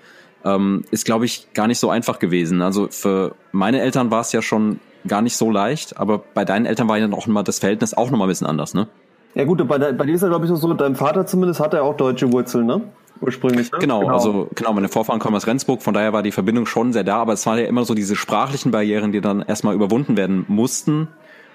ähm, 0.44 0.84
ist, 0.92 1.04
glaube 1.04 1.24
ich, 1.24 1.52
gar 1.52 1.66
nicht 1.66 1.80
so 1.80 1.90
einfach 1.90 2.20
gewesen. 2.20 2.62
Also 2.62 2.86
für 2.90 3.34
meine 3.50 3.80
Eltern 3.80 4.12
war 4.12 4.20
es 4.20 4.30
ja 4.30 4.40
schon 4.40 4.78
gar 5.06 5.20
nicht 5.22 5.36
so 5.36 5.50
leicht, 5.50 5.96
aber 5.96 6.18
bei 6.34 6.44
deinen 6.44 6.64
Eltern 6.66 6.88
war 6.88 6.96
ja 6.96 7.02
dann 7.02 7.14
auch 7.14 7.26
mal 7.26 7.42
das 7.42 7.58
Verhältnis 7.58 7.92
auch 7.94 8.10
nochmal 8.10 8.28
ein 8.28 8.30
bisschen 8.30 8.46
anders, 8.46 8.72
ne? 8.74 8.86
Ja 9.34 9.44
gut, 9.44 9.66
bei, 9.68 9.78
bei 9.78 10.06
dir 10.06 10.14
ist 10.14 10.22
ja 10.22 10.28
glaube 10.28 10.46
ich 10.46 10.52
so, 10.52 10.74
dein 10.74 10.96
Vater 10.96 11.26
zumindest 11.26 11.60
hat 11.60 11.74
er 11.74 11.84
auch 11.84 11.96
deutsche 11.96 12.32
Wurzeln, 12.32 12.66
ne? 12.66 12.82
Ursprünglich. 13.20 13.72
Ne? 13.72 13.78
Genau, 13.78 14.08
also 14.08 14.48
genau, 14.54 14.72
meine 14.72 14.88
Vorfahren 14.88 15.20
kommen 15.20 15.36
aus 15.36 15.46
Rendsburg, 15.46 15.82
von 15.82 15.94
daher 15.94 16.12
war 16.12 16.22
die 16.22 16.32
Verbindung 16.32 16.66
schon 16.66 16.92
sehr 16.92 17.04
da, 17.04 17.16
aber 17.16 17.32
es 17.32 17.44
waren 17.46 17.58
ja 17.58 17.64
immer 17.64 17.84
so 17.84 17.94
diese 17.94 18.16
sprachlichen 18.16 18.70
Barrieren, 18.70 19.12
die 19.12 19.20
dann 19.20 19.42
erstmal 19.42 19.74
überwunden 19.74 20.16
werden 20.16 20.44
mussten. 20.48 21.08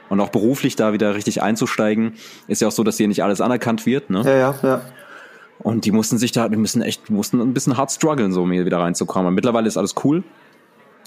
Und 0.10 0.20
auch 0.20 0.30
beruflich 0.30 0.76
da 0.76 0.94
wieder 0.94 1.16
richtig 1.16 1.42
einzusteigen, 1.42 2.16
ist 2.48 2.62
ja 2.62 2.68
auch 2.68 2.74
so, 2.74 2.84
dass 2.84 2.98
hier 2.98 3.08
nicht 3.08 3.24
alles 3.24 3.42
anerkannt 3.42 3.86
wird, 3.86 4.10
ne? 4.10 4.22
Ja, 4.24 4.36
ja, 4.36 4.56
ja. 4.62 4.82
Und 5.60 5.86
die 5.86 5.92
mussten 5.92 6.18
sich 6.18 6.34
da, 6.34 6.50
die 6.50 6.58
müssen 6.58 6.82
echt, 6.82 7.10
mussten 7.10 7.40
ein 7.40 7.54
bisschen 7.54 7.78
hart 7.78 7.92
strugglen, 7.92 8.34
so 8.34 8.44
um 8.44 8.52
hier 8.52 8.66
wieder 8.66 8.80
reinzukommen. 8.80 9.30
Und 9.30 9.34
mittlerweile 9.34 9.68
ist 9.68 9.78
alles 9.78 9.96
cool. 10.04 10.24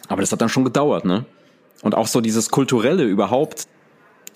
Aber 0.08 0.22
das 0.22 0.32
hat 0.32 0.40
dann 0.40 0.48
schon 0.48 0.64
gedauert, 0.64 1.04
ne? 1.04 1.26
Und 1.82 1.94
auch 1.94 2.06
so 2.06 2.20
dieses 2.20 2.50
Kulturelle 2.50 3.04
überhaupt. 3.04 3.68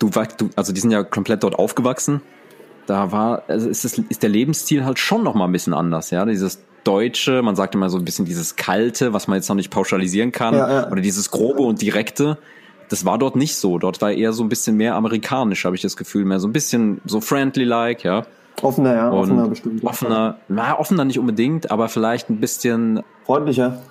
Du, 0.01 0.09
du 0.09 0.49
also 0.55 0.73
die 0.73 0.81
sind 0.81 0.89
ja 0.89 1.03
komplett 1.03 1.43
dort 1.43 1.53
aufgewachsen. 1.59 2.21
Da 2.87 3.11
war, 3.11 3.43
also 3.47 3.69
ist, 3.69 3.85
es, 3.85 3.99
ist 3.99 4.23
der 4.23 4.29
Lebensstil 4.29 4.83
halt 4.83 4.97
schon 4.97 5.23
noch 5.23 5.35
mal 5.35 5.45
ein 5.45 5.51
bisschen 5.51 5.75
anders, 5.75 6.09
ja? 6.09 6.25
Dieses 6.25 6.59
Deutsche, 6.83 7.43
man 7.43 7.55
sagt 7.55 7.75
immer 7.75 7.89
so 7.89 7.99
ein 7.99 8.03
bisschen 8.05 8.25
dieses 8.25 8.55
Kalte, 8.55 9.13
was 9.13 9.27
man 9.27 9.35
jetzt 9.35 9.47
noch 9.47 9.55
nicht 9.55 9.69
pauschalisieren 9.69 10.31
kann. 10.31 10.55
Ja, 10.55 10.71
ja. 10.71 10.91
Oder 10.91 11.01
dieses 11.01 11.29
Grobe 11.29 11.61
und 11.61 11.83
Direkte. 11.83 12.39
Das 12.89 13.05
war 13.05 13.19
dort 13.19 13.35
nicht 13.35 13.55
so. 13.55 13.77
Dort 13.77 14.01
war 14.01 14.11
eher 14.11 14.33
so 14.33 14.41
ein 14.43 14.49
bisschen 14.49 14.75
mehr 14.75 14.95
amerikanisch, 14.95 15.65
habe 15.65 15.75
ich 15.75 15.83
das 15.83 15.95
Gefühl. 15.95 16.25
Mehr 16.25 16.39
so 16.39 16.47
ein 16.47 16.53
bisschen 16.53 16.99
so 17.05 17.21
friendly-like, 17.21 18.03
ja. 18.03 18.25
Offener, 18.63 18.95
ja, 18.95 19.11
offener 19.11 19.43
Und 19.43 19.49
bestimmt. 19.51 19.83
offener, 19.83 20.37
na, 20.47 20.77
offener 20.77 21.05
nicht 21.05 21.19
unbedingt, 21.19 21.71
aber 21.71 21.87
vielleicht 21.89 22.29
ein 22.29 22.39
bisschen 22.39 23.01
Freundlicher. 23.25 23.81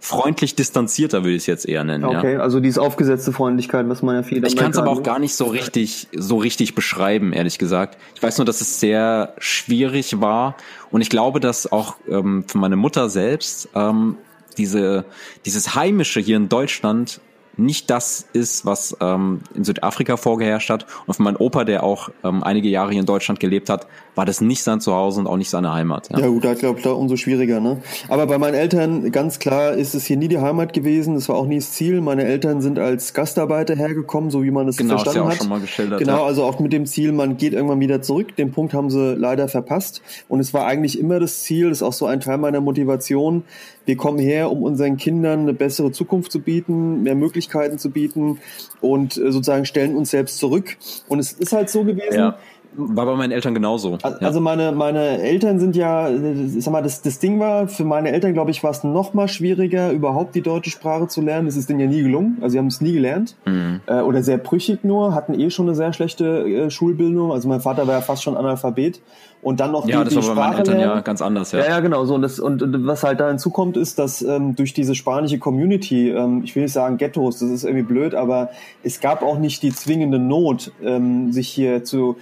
Freundlich 0.00 0.54
distanzierter, 0.54 1.24
würde 1.24 1.32
ich 1.34 1.42
es 1.42 1.46
jetzt 1.46 1.68
eher 1.68 1.84
nennen. 1.84 2.04
Okay, 2.04 2.34
Ja. 2.34 2.40
also 2.40 2.60
diese 2.60 2.80
aufgesetzte 2.80 3.32
Freundlichkeit, 3.32 3.88
was 3.88 4.02
man 4.02 4.16
ja 4.16 4.22
viel 4.22 4.44
Ich 4.46 4.56
kann 4.56 4.70
es 4.70 4.78
aber 4.78 4.90
auch 4.90 5.02
gar 5.02 5.18
nicht 5.18 5.34
so 5.34 5.46
richtig, 5.46 6.08
so 6.16 6.36
richtig 6.36 6.74
beschreiben, 6.74 7.32
ehrlich 7.32 7.58
gesagt. 7.58 7.98
Ich 8.14 8.22
weiß 8.22 8.38
nur, 8.38 8.44
dass 8.44 8.60
es 8.60 8.80
sehr 8.80 9.34
schwierig 9.38 10.20
war 10.20 10.56
und 10.90 11.00
ich 11.00 11.10
glaube, 11.10 11.40
dass 11.40 11.70
auch 11.70 11.96
ähm, 12.08 12.44
für 12.46 12.58
meine 12.58 12.76
Mutter 12.76 13.08
selbst 13.08 13.68
ähm, 13.74 14.16
diese, 14.56 15.04
dieses 15.44 15.74
Heimische 15.74 16.20
hier 16.20 16.36
in 16.36 16.48
Deutschland 16.48 17.20
nicht 17.58 17.90
das 17.90 18.26
ist, 18.32 18.64
was 18.64 18.96
ähm, 19.00 19.40
in 19.54 19.64
Südafrika 19.64 20.16
vorgeherrscht 20.16 20.70
hat. 20.70 20.86
Und 21.06 21.14
für 21.14 21.22
meinen 21.22 21.36
Opa, 21.36 21.64
der 21.64 21.82
auch 21.82 22.08
ähm, 22.24 22.42
einige 22.42 22.68
Jahre 22.68 22.92
hier 22.92 23.00
in 23.00 23.06
Deutschland 23.06 23.40
gelebt 23.40 23.68
hat, 23.68 23.86
war 24.14 24.24
das 24.24 24.40
nicht 24.40 24.62
sein 24.62 24.80
Zuhause 24.80 25.20
und 25.20 25.26
auch 25.26 25.36
nicht 25.36 25.50
seine 25.50 25.72
Heimat. 25.72 26.08
Ja. 26.10 26.20
Ja 26.20 26.26
gut, 26.28 26.44
da 26.44 26.54
glaube 26.54 26.78
ich 26.78 26.84
da 26.84 26.92
umso 26.92 27.16
schwieriger, 27.16 27.60
ne? 27.60 27.78
Aber 28.08 28.26
bei 28.26 28.38
meinen 28.38 28.54
Eltern, 28.54 29.10
ganz 29.12 29.38
klar, 29.38 29.72
ist 29.74 29.94
es 29.94 30.04
hier 30.06 30.16
nie 30.16 30.28
die 30.28 30.38
Heimat 30.38 30.72
gewesen. 30.72 31.14
Das 31.14 31.28
war 31.28 31.36
auch 31.36 31.46
nie 31.46 31.56
das 31.56 31.72
Ziel. 31.72 32.00
Meine 32.00 32.24
Eltern 32.24 32.60
sind 32.60 32.78
als 32.78 33.12
Gastarbeiter 33.12 33.74
hergekommen, 33.74 34.30
so 34.30 34.42
wie 34.44 34.50
man 34.50 34.68
es 34.68 34.76
Genau, 34.76 34.94
verstanden 34.94 35.18
du 35.18 35.24
ja 35.24 35.26
auch 35.26 35.30
hat. 35.32 35.38
schon 35.38 35.48
mal 35.48 35.60
geschildert, 35.60 35.98
Genau, 35.98 36.18
ja. 36.18 36.24
also 36.24 36.44
auch 36.44 36.60
mit 36.60 36.72
dem 36.72 36.86
Ziel, 36.86 37.12
man 37.12 37.36
geht 37.36 37.52
irgendwann 37.52 37.80
wieder 37.80 38.02
zurück. 38.02 38.36
Den 38.36 38.52
Punkt 38.52 38.72
haben 38.72 38.90
sie 38.90 39.14
leider 39.14 39.48
verpasst. 39.48 40.00
Und 40.28 40.40
es 40.40 40.54
war 40.54 40.66
eigentlich 40.66 40.98
immer 40.98 41.18
das 41.20 41.42
Ziel, 41.42 41.70
das 41.70 41.78
ist 41.78 41.82
auch 41.82 41.92
so 41.92 42.06
ein 42.06 42.20
Teil 42.20 42.38
meiner 42.38 42.60
Motivation. 42.60 43.42
Wir 43.84 43.96
kommen 43.96 44.18
her, 44.18 44.52
um 44.52 44.62
unseren 44.62 44.96
Kindern 44.98 45.40
eine 45.40 45.54
bessere 45.54 45.90
Zukunft 45.92 46.30
zu 46.30 46.40
bieten, 46.40 47.02
mehr 47.02 47.14
Möglichkeiten 47.14 47.47
zu 47.78 47.90
bieten 47.90 48.38
und 48.80 49.16
äh, 49.16 49.32
sozusagen 49.32 49.64
stellen 49.64 49.96
uns 49.96 50.10
selbst 50.10 50.38
zurück. 50.38 50.76
Und 51.08 51.18
es 51.18 51.32
ist 51.32 51.52
halt 51.52 51.70
so 51.70 51.84
gewesen. 51.84 52.14
Ja. 52.14 52.38
War 52.76 53.06
bei 53.06 53.14
meinen 53.16 53.32
Eltern 53.32 53.54
genauso. 53.54 53.98
Al- 54.02 54.18
ja. 54.20 54.26
Also 54.26 54.40
meine, 54.40 54.72
meine 54.72 55.20
Eltern 55.20 55.58
sind 55.58 55.74
ja, 55.74 56.08
ich 56.10 56.62
sag 56.62 56.72
mal, 56.72 56.82
das, 56.82 57.02
das 57.02 57.18
Ding 57.18 57.40
war, 57.40 57.66
für 57.66 57.84
meine 57.84 58.12
Eltern, 58.12 58.34
glaube 58.34 58.50
ich, 58.50 58.62
war 58.62 58.70
es 58.70 58.84
noch 58.84 59.14
mal 59.14 59.26
schwieriger, 59.26 59.90
überhaupt 59.90 60.34
die 60.34 60.42
deutsche 60.42 60.70
Sprache 60.70 61.08
zu 61.08 61.20
lernen. 61.20 61.46
Das 61.46 61.56
ist 61.56 61.68
denen 61.68 61.80
ja 61.80 61.86
nie 61.86 62.02
gelungen. 62.02 62.38
Also 62.40 62.52
sie 62.52 62.58
haben 62.58 62.66
es 62.68 62.80
nie 62.80 62.92
gelernt. 62.92 63.36
Mhm. 63.46 63.80
Äh, 63.86 64.00
oder 64.00 64.22
sehr 64.22 64.38
brüchig 64.38 64.84
nur, 64.84 65.14
hatten 65.14 65.38
eh 65.38 65.50
schon 65.50 65.66
eine 65.66 65.74
sehr 65.74 65.92
schlechte 65.92 66.46
äh, 66.48 66.70
Schulbildung. 66.70 67.32
Also 67.32 67.48
mein 67.48 67.60
Vater 67.60 67.86
war 67.86 67.94
ja 67.94 68.00
fast 68.00 68.22
schon 68.22 68.36
Analphabet. 68.36 69.00
Und 69.40 69.60
dann 69.60 69.70
noch 69.70 69.86
ja, 69.88 69.98
die, 70.04 70.14
das 70.14 70.14
die 70.14 70.28
war 70.28 70.34
bei 70.34 70.40
meinen 70.40 70.44
Sprache 70.46 70.58
Eltern 70.58 70.76
lernen. 70.78 70.94
ja 70.96 71.00
ganz 71.00 71.22
anders, 71.22 71.52
ja. 71.52 71.60
Ja, 71.60 71.66
ja, 71.66 71.80
genau. 71.80 72.04
So, 72.04 72.16
und, 72.16 72.22
das, 72.22 72.40
und, 72.40 72.60
und 72.60 72.86
was 72.86 73.04
halt 73.04 73.20
da 73.20 73.28
hinzukommt, 73.28 73.76
ist, 73.76 73.98
dass 73.98 74.20
ähm, 74.20 74.56
durch 74.56 74.72
diese 74.72 74.96
spanische 74.96 75.38
Community, 75.38 76.10
ähm, 76.10 76.42
ich 76.44 76.56
will 76.56 76.64
nicht 76.64 76.72
sagen 76.72 76.96
Ghettos, 76.96 77.38
das 77.38 77.48
ist 77.50 77.62
irgendwie 77.64 77.84
blöd, 77.84 78.16
aber 78.16 78.50
es 78.82 79.00
gab 79.00 79.22
auch 79.22 79.38
nicht 79.38 79.62
die 79.62 79.72
zwingende 79.72 80.18
Not, 80.18 80.72
ähm, 80.82 81.30
sich 81.32 81.48
hier 81.48 81.84
zu 81.84 82.16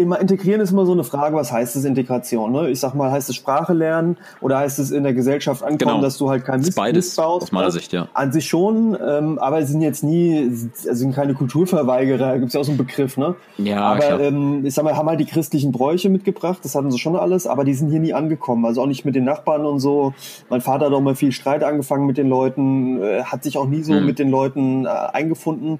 immer 0.00 0.20
integrieren 0.20 0.60
ist 0.60 0.72
immer 0.72 0.86
so 0.86 0.92
eine 0.92 1.04
Frage, 1.04 1.36
was 1.36 1.52
heißt 1.52 1.76
es 1.76 1.84
Integration? 1.84 2.50
Ne? 2.52 2.70
Ich 2.70 2.80
sag 2.80 2.94
mal, 2.94 3.10
heißt 3.10 3.28
es 3.30 3.36
Sprache 3.36 3.72
lernen 3.72 4.16
oder 4.40 4.58
heißt 4.58 4.78
es 4.78 4.90
in 4.90 5.02
der 5.04 5.14
Gesellschaft 5.14 5.62
ankommen, 5.62 5.78
Genau. 5.78 6.00
dass 6.00 6.18
du 6.18 6.28
halt 6.30 6.44
kein 6.44 6.60
Mist, 6.60 6.74
beides, 6.76 7.14
baust? 7.16 7.44
aus 7.44 7.52
meiner 7.52 7.66
ne? 7.66 7.72
Sicht, 7.72 7.92
ja. 7.92 8.08
An 8.14 8.32
sich 8.32 8.48
schon, 8.48 8.96
ähm, 9.06 9.38
aber 9.38 9.62
sie 9.62 9.72
sind 9.72 9.82
jetzt 9.82 10.02
nie, 10.02 10.38
also 10.48 10.94
sind 10.94 11.14
keine 11.14 11.34
Kulturverweigerer, 11.34 12.38
gibt's 12.38 12.54
ja 12.54 12.60
auch 12.60 12.64
so 12.64 12.72
einen 12.72 12.78
Begriff, 12.78 13.16
ne? 13.16 13.34
Ja, 13.58 13.80
aber 13.82 14.00
klar. 14.00 14.20
ähm, 14.20 14.64
ich 14.66 14.74
sag 14.74 14.84
mal, 14.84 14.96
haben 14.96 15.08
halt 15.08 15.20
die 15.20 15.26
christlichen 15.26 15.72
Bräuche 15.72 16.08
mitgebracht, 16.08 16.58
das 16.62 16.74
hatten 16.74 16.90
sie 16.90 16.98
schon 16.98 17.16
alles, 17.16 17.46
aber 17.46 17.64
die 17.64 17.74
sind 17.74 17.90
hier 17.90 18.00
nie 18.00 18.14
angekommen. 18.14 18.64
Also 18.66 18.82
auch 18.82 18.86
nicht 18.86 19.04
mit 19.04 19.14
den 19.14 19.24
Nachbarn 19.24 19.64
und 19.66 19.78
so. 19.80 20.14
Mein 20.48 20.60
Vater 20.60 20.86
hat 20.86 20.92
auch 20.92 21.00
mal 21.00 21.14
viel 21.14 21.32
Streit 21.32 21.62
angefangen 21.62 22.06
mit 22.06 22.16
den 22.18 22.28
Leuten, 22.28 23.02
äh, 23.02 23.22
hat 23.24 23.44
sich 23.44 23.58
auch 23.58 23.66
nie 23.66 23.82
so 23.82 23.92
Mhm. 23.92 24.06
mit 24.06 24.18
den 24.18 24.30
Leuten 24.30 24.86
äh, 24.86 24.88
eingefunden. 24.88 25.78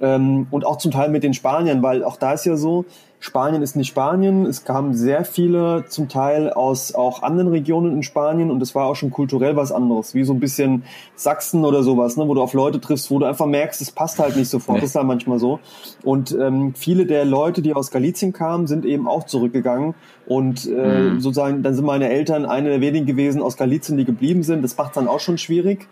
Ähm, 0.00 0.46
und 0.50 0.64
auch 0.66 0.78
zum 0.78 0.90
Teil 0.92 1.10
mit 1.10 1.22
den 1.22 1.34
Spaniern, 1.34 1.82
weil 1.82 2.02
auch 2.04 2.16
da 2.16 2.32
ist 2.32 2.44
ja 2.46 2.56
so, 2.56 2.84
Spanien 3.22 3.60
ist 3.60 3.76
nicht 3.76 3.88
Spanien. 3.88 4.46
Es 4.46 4.64
kamen 4.64 4.94
sehr 4.94 5.26
viele 5.26 5.84
zum 5.88 6.08
Teil 6.08 6.50
aus 6.50 6.94
auch 6.94 7.22
anderen 7.22 7.48
Regionen 7.48 7.92
in 7.92 8.02
Spanien 8.02 8.50
und 8.50 8.62
es 8.62 8.74
war 8.74 8.86
auch 8.86 8.96
schon 8.96 9.10
kulturell 9.10 9.56
was 9.56 9.72
anderes, 9.72 10.14
wie 10.14 10.24
so 10.24 10.32
ein 10.32 10.40
bisschen 10.40 10.84
Sachsen 11.16 11.66
oder 11.66 11.82
sowas, 11.82 12.16
ne, 12.16 12.26
wo 12.26 12.32
du 12.34 12.40
auf 12.40 12.54
Leute 12.54 12.80
triffst, 12.80 13.10
wo 13.10 13.18
du 13.18 13.26
einfach 13.26 13.44
merkst, 13.44 13.82
es 13.82 13.92
passt 13.92 14.18
halt 14.18 14.36
nicht 14.36 14.48
sofort. 14.48 14.76
Nee. 14.76 14.80
Das 14.80 14.90
ist 14.90 14.96
halt 14.96 15.06
manchmal 15.06 15.38
so. 15.38 15.60
Und 16.02 16.32
ähm, 16.32 16.72
viele 16.74 17.04
der 17.04 17.26
Leute, 17.26 17.60
die 17.60 17.74
aus 17.74 17.90
Galizien 17.90 18.32
kamen, 18.32 18.66
sind 18.66 18.86
eben 18.86 19.06
auch 19.06 19.26
zurückgegangen 19.26 19.94
und 20.30 20.64
äh, 20.68 20.70
Mhm. 21.10 21.20
sozusagen, 21.20 21.62
dann 21.64 21.74
sind 21.74 21.84
meine 21.84 22.08
Eltern 22.08 22.46
eine 22.46 22.68
der 22.68 22.80
wenigen 22.80 23.04
gewesen 23.04 23.42
aus 23.42 23.56
Galizien, 23.56 23.96
die 23.98 24.04
geblieben 24.04 24.44
sind. 24.44 24.62
Das 24.62 24.76
macht 24.76 24.96
dann 24.96 25.08
auch 25.08 25.18
schon 25.18 25.38
schwierig. 25.38 25.88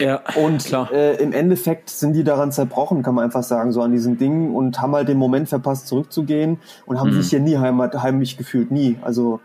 Ja, 0.00 0.20
Und 0.36 0.64
klar. 0.64 0.92
Äh, 0.92 1.16
im 1.20 1.32
Endeffekt 1.32 1.90
sind 1.90 2.12
die 2.12 2.22
daran 2.22 2.52
zerbrochen, 2.52 3.02
kann 3.02 3.16
man 3.16 3.24
einfach 3.24 3.42
sagen, 3.42 3.72
so 3.72 3.82
an 3.82 3.90
diesen 3.90 4.16
Dingen 4.16 4.54
und 4.54 4.80
haben 4.80 4.94
halt 4.94 5.08
den 5.08 5.18
Moment 5.18 5.48
verpasst, 5.48 5.88
zurückzugehen 5.88 6.58
und 6.86 7.00
haben 7.00 7.08
Mhm. 7.10 7.20
sich 7.20 7.30
hier 7.30 7.40
nie 7.40 7.56
heimat, 7.58 8.00
heimisch 8.00 8.36
gefühlt. 8.36 8.70
Nie. 8.70 8.96
Also 9.02 9.40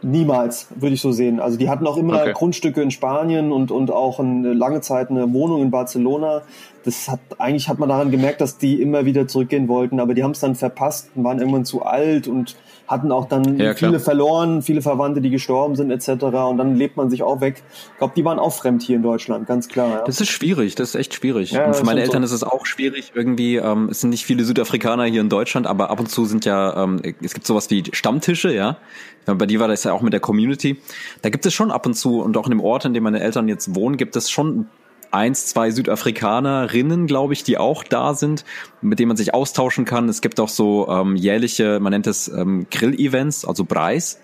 niemals, 0.00 0.68
würde 0.76 0.94
ich 0.94 1.00
so 1.00 1.10
sehen. 1.10 1.40
Also 1.40 1.58
die 1.58 1.68
hatten 1.68 1.84
auch 1.84 1.96
immer 1.96 2.20
Okay. 2.22 2.32
Grundstücke 2.32 2.80
in 2.80 2.92
Spanien 2.92 3.50
und, 3.50 3.72
und 3.72 3.90
auch 3.90 4.20
eine 4.20 4.52
lange 4.52 4.80
Zeit 4.80 5.10
eine 5.10 5.32
Wohnung 5.32 5.60
in 5.60 5.72
Barcelona. 5.72 6.42
Das 6.84 7.08
hat 7.08 7.18
eigentlich 7.38 7.68
hat 7.68 7.80
man 7.80 7.88
daran 7.88 8.12
gemerkt, 8.12 8.40
dass 8.40 8.58
die 8.58 8.80
immer 8.80 9.06
wieder 9.06 9.26
zurückgehen 9.26 9.66
wollten, 9.66 9.98
aber 9.98 10.14
die 10.14 10.22
haben 10.22 10.30
es 10.30 10.38
dann 10.40 10.54
verpasst 10.54 11.10
und 11.16 11.24
waren 11.24 11.40
irgendwann 11.40 11.64
zu 11.64 11.82
alt 11.82 12.28
und 12.28 12.54
hatten 12.88 13.12
auch 13.12 13.26
dann 13.26 13.58
Ja, 13.58 13.74
viele 13.74 14.00
verloren, 14.00 14.62
viele 14.62 14.82
Verwandte, 14.82 15.20
die 15.20 15.30
gestorben 15.30 15.76
sind 15.76 15.90
etc. 15.90 16.24
Und 16.24 16.56
dann 16.56 16.74
lebt 16.74 16.96
man 16.96 17.10
sich 17.10 17.22
auch 17.22 17.40
weg. 17.40 17.62
Ich 17.92 17.98
glaube, 17.98 18.14
die 18.16 18.24
waren 18.24 18.38
auch 18.38 18.52
fremd 18.52 18.82
hier 18.82 18.96
in 18.96 19.02
Deutschland, 19.02 19.46
ganz 19.46 19.68
klar. 19.68 19.88
Ja. 19.90 20.04
Das 20.04 20.20
ist 20.20 20.30
schwierig, 20.30 20.74
das 20.74 20.90
ist 20.90 20.94
echt 20.94 21.14
schwierig. 21.14 21.52
Ja, 21.52 21.66
und 21.66 21.76
für 21.76 21.84
meine 21.84 22.00
Eltern 22.00 22.22
so. 22.22 22.34
ist 22.34 22.42
es 22.42 22.42
auch 22.42 22.66
schwierig. 22.66 23.12
Irgendwie, 23.14 23.56
ähm, 23.56 23.88
es 23.90 24.00
sind 24.00 24.10
nicht 24.10 24.24
viele 24.24 24.44
Südafrikaner 24.44 25.04
hier 25.04 25.20
in 25.20 25.28
Deutschland, 25.28 25.66
aber 25.66 25.90
ab 25.90 26.00
und 26.00 26.08
zu 26.08 26.24
sind 26.24 26.44
ja, 26.44 26.82
ähm, 26.82 27.00
es 27.22 27.34
gibt 27.34 27.46
sowas 27.46 27.70
wie 27.70 27.84
Stammtische, 27.92 28.52
ja. 28.52 28.78
Bei 29.26 29.44
dir 29.44 29.60
war 29.60 29.68
das 29.68 29.84
ja 29.84 29.92
auch 29.92 30.00
mit 30.00 30.14
der 30.14 30.20
Community. 30.20 30.80
Da 31.20 31.28
gibt 31.28 31.44
es 31.44 31.52
schon 31.52 31.70
ab 31.70 31.84
und 31.84 31.94
zu 31.94 32.22
und 32.22 32.36
auch 32.38 32.46
in 32.46 32.50
dem 32.50 32.60
Ort, 32.60 32.86
in 32.86 32.94
dem 32.94 33.02
meine 33.02 33.20
Eltern 33.20 33.46
jetzt 33.46 33.74
wohnen, 33.74 33.98
gibt 33.98 34.16
es 34.16 34.30
schon 34.30 34.68
eins, 35.10 35.46
zwei 35.46 35.70
Südafrikanerinnen, 35.70 37.06
glaube 37.06 37.32
ich, 37.32 37.44
die 37.44 37.58
auch 37.58 37.82
da 37.84 38.14
sind, 38.14 38.44
mit 38.80 38.98
denen 38.98 39.08
man 39.08 39.16
sich 39.16 39.34
austauschen 39.34 39.84
kann. 39.84 40.08
Es 40.08 40.20
gibt 40.20 40.40
auch 40.40 40.48
so 40.48 40.88
ähm, 40.88 41.16
jährliche, 41.16 41.80
man 41.80 41.92
nennt 41.92 42.06
es 42.06 42.28
ähm, 42.28 42.66
Grill-Events, 42.70 43.44
also 43.44 43.64
Preis, 43.64 44.20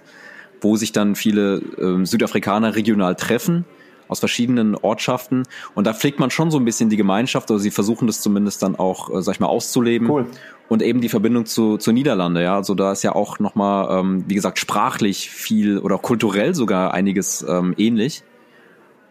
wo 0.60 0.76
sich 0.76 0.92
dann 0.92 1.14
viele 1.14 1.62
ähm, 1.78 2.06
Südafrikaner 2.06 2.76
regional 2.76 3.14
treffen 3.14 3.64
aus 4.08 4.20
verschiedenen 4.20 4.74
Ortschaften. 4.74 5.44
Und 5.74 5.86
da 5.86 5.94
pflegt 5.94 6.20
man 6.20 6.30
schon 6.30 6.50
so 6.50 6.58
ein 6.58 6.64
bisschen 6.64 6.90
die 6.90 6.96
Gemeinschaft, 6.96 7.50
oder 7.50 7.58
sie 7.58 7.70
versuchen 7.70 8.06
das 8.06 8.20
zumindest 8.20 8.62
dann 8.62 8.76
auch, 8.76 9.10
äh, 9.10 9.22
sag 9.22 9.34
ich 9.34 9.40
mal, 9.40 9.46
auszuleben. 9.46 10.08
Cool. 10.10 10.26
Und 10.68 10.82
eben 10.82 11.00
die 11.00 11.08
Verbindung 11.08 11.46
zu, 11.46 11.76
zu 11.76 11.92
Niederlande, 11.92 12.42
ja. 12.42 12.56
Also 12.56 12.74
da 12.74 12.92
ist 12.92 13.02
ja 13.02 13.14
auch 13.14 13.38
nochmal, 13.38 13.98
ähm, 13.98 14.24
wie 14.26 14.34
gesagt, 14.34 14.58
sprachlich 14.58 15.30
viel 15.30 15.78
oder 15.78 15.98
kulturell 15.98 16.54
sogar 16.54 16.94
einiges 16.94 17.44
ähm, 17.48 17.74
ähnlich. 17.76 18.22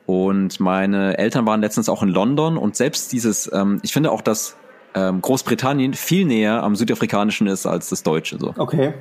Und 0.06 0.60
meine 0.60 1.18
Eltern 1.18 1.46
waren 1.46 1.62
letztens 1.62 1.90
auch 1.90 2.04
in 2.04 2.10
London 2.10 2.58
und 2.58 2.76
selbst 2.76 3.12
dieses, 3.12 3.50
ähm, 3.54 3.80
ich 3.84 3.94
finde 3.94 4.12
auch, 4.12 4.22
dass 4.22 4.58
ähm, 4.96 5.22
Großbritannien 5.22 5.94
viel 5.94 6.26
näher 6.26 6.64
am 6.64 6.76
Südafrikanischen 6.76 7.48
ist 7.48 7.66
als 7.66 7.90
das 7.90 8.04
Deutsche. 8.04 8.38
So. 8.40 8.54
Okay. 8.58 8.94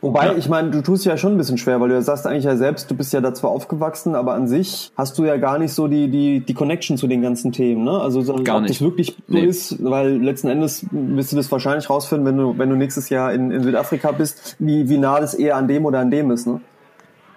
Wobei, 0.00 0.26
ja. 0.26 0.34
ich 0.36 0.48
meine, 0.48 0.70
du 0.70 0.82
tust 0.82 1.04
ja 1.04 1.16
schon 1.16 1.32
ein 1.32 1.38
bisschen 1.38 1.56
schwer, 1.56 1.80
weil 1.80 1.88
du 1.88 1.94
ja 1.94 2.02
sagst 2.02 2.26
eigentlich 2.26 2.44
ja 2.44 2.56
selbst, 2.56 2.90
du 2.90 2.94
bist 2.94 3.12
ja 3.12 3.20
da 3.20 3.32
zwar 3.32 3.50
aufgewachsen, 3.50 4.14
aber 4.14 4.34
an 4.34 4.48
sich 4.48 4.92
hast 4.96 5.18
du 5.18 5.24
ja 5.24 5.36
gar 5.36 5.58
nicht 5.58 5.72
so 5.72 5.88
die, 5.88 6.08
die, 6.08 6.40
die 6.40 6.54
Connection 6.54 6.96
zu 6.96 7.06
den 7.06 7.22
ganzen 7.22 7.52
Themen, 7.52 7.84
ne? 7.84 8.00
Also 8.00 8.20
so, 8.20 8.34
gar 8.42 8.56
ob 8.56 8.62
nicht. 8.62 8.74
das 8.74 8.80
wirklich 8.82 9.16
so 9.28 9.34
nee. 9.34 9.46
ist, 9.46 9.82
weil 9.82 10.22
letzten 10.22 10.48
Endes 10.48 10.86
wirst 10.90 11.32
du 11.32 11.36
das 11.36 11.50
wahrscheinlich 11.50 11.88
rausfinden, 11.88 12.26
wenn 12.26 12.36
du, 12.36 12.58
wenn 12.58 12.68
du 12.68 12.76
nächstes 12.76 13.08
Jahr 13.08 13.32
in, 13.32 13.50
in 13.50 13.62
Südafrika 13.62 14.12
bist, 14.12 14.56
wie, 14.58 14.88
wie 14.88 14.98
nah 14.98 15.20
das 15.20 15.34
eher 15.34 15.56
an 15.56 15.68
dem 15.68 15.84
oder 15.84 16.00
an 16.00 16.10
dem 16.10 16.30
ist, 16.30 16.46
ne? 16.46 16.60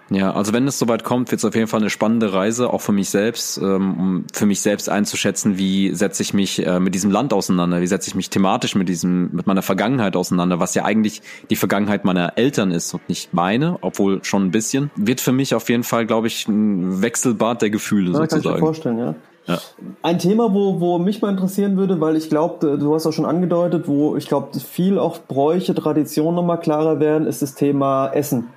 Ja, 0.09 0.33
also 0.33 0.53
wenn 0.53 0.67
es 0.67 0.79
soweit 0.79 1.03
kommt, 1.03 1.31
wird 1.31 1.39
es 1.39 1.45
auf 1.45 1.55
jeden 1.55 1.67
Fall 1.67 1.81
eine 1.81 1.89
spannende 1.89 2.31
Reise, 2.31 2.71
auch 2.71 2.81
für 2.81 2.93
mich 2.93 3.09
selbst, 3.09 3.57
ähm, 3.57 3.99
um 3.99 4.25
für 4.31 4.45
mich 4.45 4.61
selbst 4.61 4.89
einzuschätzen, 4.89 5.57
wie 5.57 5.93
setze 5.93 6.23
ich 6.23 6.33
mich 6.33 6.65
äh, 6.65 6.79
mit 6.79 6.95
diesem 6.95 7.11
Land 7.11 7.33
auseinander, 7.33 7.81
wie 7.81 7.87
setze 7.87 8.09
ich 8.09 8.15
mich 8.15 8.29
thematisch 8.29 8.75
mit 8.75 8.87
diesem, 8.87 9.29
mit 9.33 9.47
meiner 9.47 9.61
Vergangenheit 9.61 10.15
auseinander, 10.15 10.59
was 10.59 10.75
ja 10.75 10.85
eigentlich 10.85 11.21
die 11.49 11.55
Vergangenheit 11.55 12.05
meiner 12.05 12.37
Eltern 12.37 12.71
ist 12.71 12.93
und 12.93 13.07
nicht 13.09 13.33
meine, 13.33 13.77
obwohl 13.81 14.23
schon 14.23 14.45
ein 14.45 14.51
bisschen, 14.51 14.91
wird 14.95 15.19
für 15.19 15.33
mich 15.33 15.53
auf 15.53 15.69
jeden 15.69 15.83
Fall, 15.83 16.05
glaube 16.05 16.27
ich, 16.27 16.47
ein 16.47 17.01
Wechselbad 17.01 17.61
der 17.61 17.69
Gefühle 17.69 18.11
ja, 18.11 18.17
sozusagen. 18.19 18.43
Kann 18.43 18.53
ich 18.53 18.59
mir 18.61 18.65
vorstellen, 18.65 18.97
ja. 18.99 19.15
Ja. 19.47 19.59
Ein 20.01 20.19
Thema, 20.19 20.53
wo, 20.53 20.81
wo 20.81 20.99
mich 20.99 21.21
mal 21.21 21.29
interessieren 21.29 21.77
würde, 21.77 22.01
weil 22.01 22.17
ich 22.17 22.29
glaube, 22.29 22.77
du 22.77 22.93
hast 22.93 23.05
auch 23.05 23.13
schon 23.13 23.25
angedeutet, 23.25 23.87
wo 23.87 24.17
ich 24.17 24.27
glaube, 24.27 24.59
viel 24.59 24.99
auch 24.99 25.19
Bräuche, 25.19 25.73
Traditionen 25.73 26.35
nochmal 26.35 26.59
klarer 26.59 26.99
werden, 26.99 27.27
ist 27.27 27.41
das 27.41 27.55
Thema 27.55 28.09
Essen. 28.09 28.49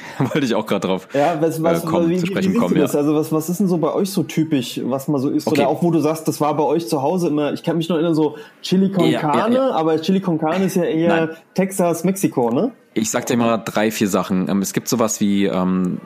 Wollte 0.18 0.44
ich 0.44 0.54
auch 0.54 0.66
gerade 0.66 0.86
drauf 0.86 1.08
ja, 1.12 1.36
was, 1.40 1.62
was, 1.62 1.84
äh, 1.84 1.86
kommen, 1.86 2.08
wie, 2.08 2.18
zu 2.18 2.26
sprechen 2.26 2.54
wie 2.54 2.58
kommen. 2.58 2.76
Ja. 2.76 2.84
Also 2.84 3.14
was, 3.14 3.32
was 3.32 3.48
ist 3.48 3.60
denn 3.60 3.68
so 3.68 3.78
bei 3.78 3.92
euch 3.92 4.10
so 4.10 4.22
typisch, 4.22 4.80
was 4.84 5.08
mal 5.08 5.18
so 5.18 5.28
ist? 5.28 5.46
Okay. 5.46 5.60
Oder 5.60 5.68
auch 5.68 5.82
wo 5.82 5.90
du 5.90 6.00
sagst, 6.00 6.26
das 6.28 6.40
war 6.40 6.56
bei 6.56 6.64
euch 6.64 6.88
zu 6.88 7.02
Hause 7.02 7.28
immer, 7.28 7.52
ich 7.52 7.62
kann 7.62 7.76
mich 7.76 7.88
noch 7.88 7.96
erinnern, 7.96 8.14
so 8.14 8.36
Chili 8.62 8.90
con 8.90 9.04
ja, 9.06 9.20
Carne, 9.20 9.56
ja, 9.56 9.70
aber 9.70 10.00
Chili 10.00 10.20
con 10.20 10.38
Carne 10.38 10.66
ist 10.66 10.76
ja 10.76 10.84
eher 10.84 11.26
Nein. 11.26 11.36
Texas, 11.54 12.04
Mexiko, 12.04 12.50
ne? 12.50 12.72
Ich 12.94 13.10
sag 13.10 13.26
dir 13.26 13.36
mal 13.36 13.56
drei, 13.58 13.90
vier 13.90 14.08
Sachen. 14.08 14.48
Ähm, 14.48 14.60
es 14.60 14.72
gibt 14.72 14.88
sowas 14.88 15.20
wie, 15.20 15.46
ähm, 15.46 16.00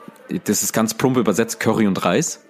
das 0.45 0.63
ist 0.63 0.73
ganz 0.73 0.93
plump 0.93 1.17
übersetzt, 1.17 1.59
Curry 1.59 1.87
und 1.87 2.03
Reis. 2.03 2.45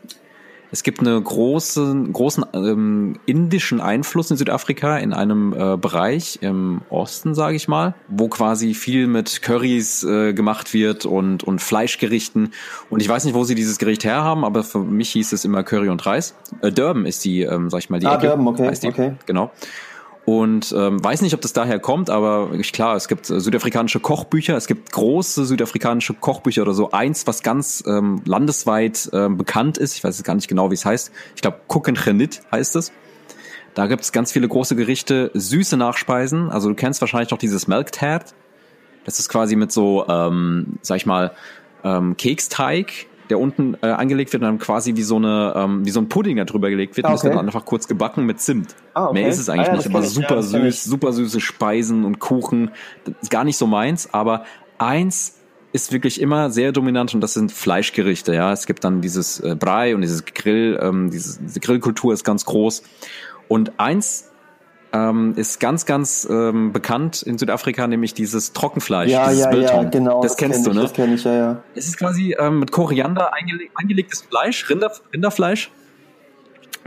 Es 0.72 0.84
gibt 0.84 0.99
einen 0.99 1.24
großen, 1.24 2.11
großen 2.11 2.45
ähm, 2.53 3.20
indischen 3.26 3.80
Einfluss 3.80 4.32
in 4.32 4.38
Südafrika 4.38 4.97
in 4.97 5.13
einem 5.13 5.53
äh, 5.53 5.78
Bereich 5.78 6.39
im 6.41 6.82
Osten, 6.89 7.36
sage 7.36 7.55
ich 7.55 7.68
mal, 7.68 7.95
wo 8.09 8.28
quasi 8.28 8.74
viel 8.74 9.07
mit 9.07 9.41
Currys 9.41 10.03
äh, 10.03 10.34
gemacht 10.34 10.74
wird 10.74 11.05
und, 11.05 11.43
und 11.43 11.61
Fleischgerichten. 11.61 12.53
Und 12.89 13.01
ich 13.01 13.07
weiß 13.07 13.26
nicht, 13.26 13.34
wo 13.34 13.43
sie 13.45 13.55
dieses 13.55 13.78
Gericht 13.78 14.03
herhaben, 14.03 14.43
aber 14.43 14.63
für 14.63 14.80
mich 14.80 15.09
hieß 15.11 15.32
es 15.32 15.45
immer 15.45 15.63
Curry 15.63 15.89
und 15.89 16.05
Reis. 16.05 16.36
Äh, 16.61 16.72
Durban 16.72 17.05
ist 17.05 17.24
die, 17.24 17.43
ähm, 17.43 17.70
sag 17.70 17.80
ich 17.80 17.89
mal, 17.89 17.99
die 17.99 18.07
ah, 18.07 18.15
Ecke. 18.15 18.28
Durban, 18.28 18.47
okay, 18.47 18.68
heißt 18.68 18.84
die. 18.84 18.88
okay. 18.88 19.13
Genau. 19.26 19.51
Und 20.28 20.75
ähm, 20.78 21.01
weiß 21.01 21.21
nicht, 21.21 21.34
ob 21.36 21.39
das 21.39 21.53
daher 21.53 21.80
kommt, 21.80 22.09
aber 22.09 22.49
klar, 22.73 22.97
es 22.97 23.07
gibt 23.07 23.30
äh, 23.30 23.39
südafrikanische 23.39 24.01
Kochbücher, 24.01 24.57
es 24.57 24.67
gibt 24.67 24.91
große 24.91 25.45
südafrikanische 25.45 26.13
Kochbücher 26.15 26.63
oder 26.63 26.73
so. 26.73 26.91
Eins, 26.91 27.25
was 27.28 27.43
ganz 27.43 27.82
ähm, 27.88 28.21
landesweit 28.25 29.09
ähm, 29.13 29.38
bekannt 29.38 29.78
ist, 29.78 29.95
ich 29.95 30.03
weiß 30.03 30.17
jetzt 30.17 30.25
gar 30.25 30.36
nicht 30.36 30.49
genau, 30.49 30.69
wie 30.69 30.73
es 30.73 30.84
heißt. 30.84 31.13
Ich 31.34 31.41
glaube, 31.41 31.61
Kuchenrenit 31.67 32.41
heißt 32.51 32.75
es. 32.75 32.91
Da 33.73 33.88
gibt 33.88 34.01
es 34.01 34.11
ganz 34.11 34.34
viele 34.34 34.49
große 34.49 34.75
Gerichte, 34.75 35.32
süße 35.34 35.78
Nachspeisen. 35.78 36.49
Also 36.49 36.67
du 36.67 36.75
kennst 36.75 36.99
wahrscheinlich 36.99 37.32
noch 37.32 37.38
dieses 37.38 37.69
Melktad. 37.69 38.36
Das 39.05 39.19
ist 39.19 39.30
quasi 39.30 39.55
mit 39.55 39.71
so, 39.71 40.05
ähm, 40.09 40.78
sag 40.82 40.97
ich 40.97 41.05
mal, 41.05 41.32
ähm, 41.86 42.17
Keksteig 42.17 43.07
der 43.30 43.39
unten 43.39 43.75
äh, 43.82 43.88
angelegt 43.88 44.34
wird 44.34 44.43
und 44.43 44.47
dann 44.47 44.59
quasi 44.59 44.95
wie 44.95 45.03
so 45.03 45.17
eine 45.17 45.53
ähm, 45.55 45.86
wie 45.86 45.89
so 45.89 45.99
ein 45.99 46.09
Pudding 46.09 46.38
da 46.38 46.45
drüber 46.45 46.69
gelegt 46.69 46.97
wird 46.97 47.05
ah, 47.05 47.09
okay. 47.09 47.28
und 47.28 47.32
ist 47.32 47.38
dann 47.38 47.45
einfach 47.45 47.65
kurz 47.65 47.88
gebacken 47.88 48.25
mit 48.25 48.39
Zimt. 48.39 48.75
Ah, 48.93 49.05
okay. 49.05 49.21
Mehr 49.21 49.30
ist 49.30 49.39
es 49.39 49.49
eigentlich 49.49 49.67
ah, 49.67 49.71
ja, 49.71 49.78
nicht, 49.78 49.88
aber 49.88 50.03
super 50.03 50.36
ja, 50.36 50.41
süß, 50.41 50.84
super 50.84 51.13
süße 51.13 51.39
Speisen 51.39 52.05
und 52.05 52.19
Kuchen, 52.19 52.71
das 53.05 53.15
ist 53.23 53.32
gar 53.32 53.43
nicht 53.43 53.57
so 53.57 53.67
meins, 53.67 54.13
aber 54.13 54.43
eins 54.78 55.38
ist 55.73 55.91
wirklich 55.91 56.21
immer 56.21 56.49
sehr 56.49 56.71
dominant 56.71 57.13
und 57.13 57.21
das 57.21 57.34
sind 57.34 57.51
Fleischgerichte, 57.51 58.34
ja. 58.34 58.51
Es 58.51 58.65
gibt 58.65 58.84
dann 58.84 59.01
dieses 59.01 59.39
äh, 59.39 59.55
Brei 59.55 59.95
und 59.95 60.01
dieses 60.01 60.25
Grill, 60.25 60.80
ähm, 60.82 61.11
diese, 61.11 61.39
diese 61.41 61.59
Grillkultur 61.59 62.13
ist 62.13 62.23
ganz 62.23 62.45
groß. 62.45 62.84
Und 63.47 63.80
eins 63.80 64.30
ähm, 64.93 65.33
ist 65.35 65.59
ganz, 65.59 65.85
ganz 65.85 66.27
ähm, 66.29 66.71
bekannt 66.71 67.21
in 67.21 67.38
Südafrika, 67.38 67.88
nämlich 67.88 68.13
dieses 68.13 68.53
Trockenfleisch, 68.53 69.11
ja, 69.11 69.29
dieses 69.29 69.45
ja, 69.45 69.49
Biltong. 69.49 69.83
Ja, 69.83 69.89
genau. 69.89 70.21
Das, 70.21 70.31
das 70.31 70.38
kennst 70.38 70.65
du, 70.65 70.71
ich, 70.71 70.75
ne? 70.75 70.81
Das 70.83 70.93
kenne 70.93 71.15
ich, 71.15 71.23
ja, 71.23 71.33
ja. 71.33 71.63
Es 71.75 71.88
ist 71.88 71.97
quasi 71.97 72.35
ähm, 72.39 72.59
mit 72.59 72.71
Koriander 72.71 73.33
eingele 73.33 73.65
eingelegtes 73.75 74.21
Fleisch, 74.21 74.69
Rinder, 74.69 74.91
Rinderfleisch. 75.13 75.71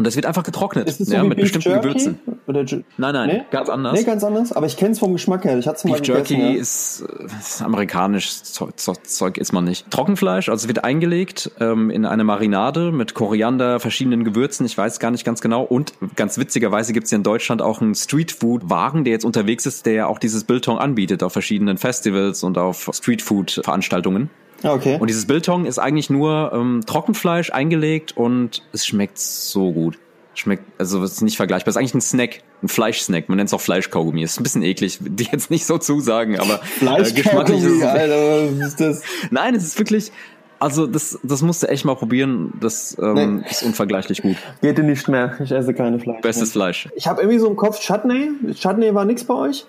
Und 0.01 0.07
das 0.07 0.16
wird 0.16 0.24
einfach 0.24 0.44
getrocknet. 0.44 0.88
Ist 0.88 0.98
es 0.98 1.09
so 1.09 1.14
ja, 1.14 1.22
mit 1.22 1.36
Beef 1.36 1.53
bestimmten 1.53 1.68
Jerky? 1.68 1.88
Gewürzen. 1.88 2.20
Oder 2.46 2.62
nein, 2.62 2.82
nein, 2.96 3.28
nee? 3.28 3.42
ganz 3.51 3.68
anders. 3.68 3.92
Nee, 3.92 4.05
ganz 4.05 4.24
anders. 4.24 4.51
Aber 4.51 4.64
ich 4.64 4.78
kenne 4.78 4.92
es 4.92 4.98
vom 4.98 5.12
Geschmack 5.12 5.44
her. 5.44 5.59
Ich 5.59 5.66
hatte 5.66 5.76
es 5.76 5.84
mal 5.84 5.98
Beef 5.98 6.09
Jerky 6.09 6.40
ja. 6.40 6.59
ist, 6.59 7.05
ist 7.38 7.61
amerikanisch 7.61 8.42
Zeug, 8.42 8.72
Zeug 8.78 9.36
ist 9.36 9.53
man 9.53 9.64
nicht. 9.64 9.90
Trockenfleisch, 9.90 10.48
also 10.48 10.68
wird 10.68 10.84
eingelegt 10.84 11.51
ähm, 11.61 11.90
in 11.90 12.07
eine 12.07 12.24
Marinade 12.24 12.92
mit 12.92 13.12
Koriander, 13.12 13.78
verschiedenen 13.78 14.24
Gewürzen. 14.24 14.64
Ich 14.64 14.78
weiß 14.78 15.01
gar 15.01 15.11
nicht 15.11 15.26
ganz 15.26 15.42
genau. 15.42 15.64
Und 15.64 15.92
ganz 16.16 16.38
witzigerweise 16.38 16.94
gibt 16.94 17.05
es 17.05 17.11
hier 17.11 17.18
in 17.18 17.22
Deutschland 17.22 17.61
auch 17.61 17.82
einen 17.82 17.94
Streetfood-Wagen, 17.94 19.05
der 19.05 19.12
jetzt 19.12 19.26
unterwegs 19.26 19.66
ist, 19.66 19.84
der 19.84 19.92
ja 19.92 20.07
auch 20.07 20.18
dieses 20.18 20.44
Biltong 20.44 20.78
anbietet 20.78 21.22
auf 21.22 21.34
verschiedenen 21.34 21.76
Festivals 21.76 22.42
und 22.42 22.57
auf 22.57 22.88
Streetfood-Veranstaltungen. 22.90 24.30
Ah, 24.63 24.75
okay. 24.75 24.99
Und 25.01 25.09
dieses 25.09 25.27
Biltong 25.27 25.65
ist 25.65 25.79
eigentlich 25.79 26.11
nur 26.11 26.53
ähm, 26.55 26.83
Trockenfleisch 26.87 27.51
eingelegt 27.53 28.17
und 28.17 28.63
es 28.73 28.87
schmeckt 28.87 29.19
so 29.19 29.73
gut. 29.73 29.99
Schmeckt, 30.35 30.65
also 30.79 31.03
es 31.03 31.13
ist 31.13 31.23
nicht 31.23 31.37
vergleichbar. 31.37 31.71
Es 31.71 31.77
ist 31.77 31.81
eigentlich 31.81 31.95
ein 31.95 32.01
Snack, 32.01 32.43
ein 32.63 32.69
Fleischsnack. 32.69 33.29
Man 33.29 33.37
nennt 33.37 33.49
es 33.49 33.55
auch 33.55 33.61
Fleischkaugummi. 33.61 34.23
Ist 34.23 34.39
ein 34.39 34.43
bisschen 34.43 34.63
eklig, 34.63 34.99
die 35.01 35.25
jetzt 35.31 35.51
nicht 35.51 35.67
so 35.67 35.79
zusagen, 35.79 36.39
aber 36.39 36.61
äh, 36.81 37.13
geschmacklich 37.13 37.63
ist 37.63 37.73
es. 37.73 37.83
Alter, 37.83 38.59
was 38.59 38.69
ist 38.69 38.81
das? 38.81 39.03
Nein, 39.31 39.55
es 39.55 39.65
ist 39.65 39.79
wirklich, 39.79 40.13
also 40.61 40.87
das, 40.87 41.19
das 41.23 41.43
musst 41.43 41.63
du 41.63 41.69
echt 41.69 41.85
mal 41.85 41.97
probieren. 41.97 42.53
Das 42.61 42.97
ähm, 43.01 43.39
nee. 43.39 43.51
ist 43.51 43.63
unvergleichlich 43.63 44.23
gut. 44.23 44.37
Geht 44.61 44.79
dir 44.79 44.85
nicht 44.85 45.09
mehr. 45.09 45.37
Ich 45.43 45.51
esse 45.51 45.75
keine 45.75 45.99
Fleisch. 45.99 46.21
Bestes 46.21 46.53
Fleisch. 46.53 46.89
Ich 46.95 47.07
habe 47.07 47.23
irgendwie 47.23 47.39
so 47.39 47.49
im 47.49 47.57
Kopf 47.57 47.81
Chutney. 47.81 48.31
Chutney 48.55 48.95
war 48.95 49.05
nix 49.05 49.25
bei 49.25 49.35
euch? 49.35 49.67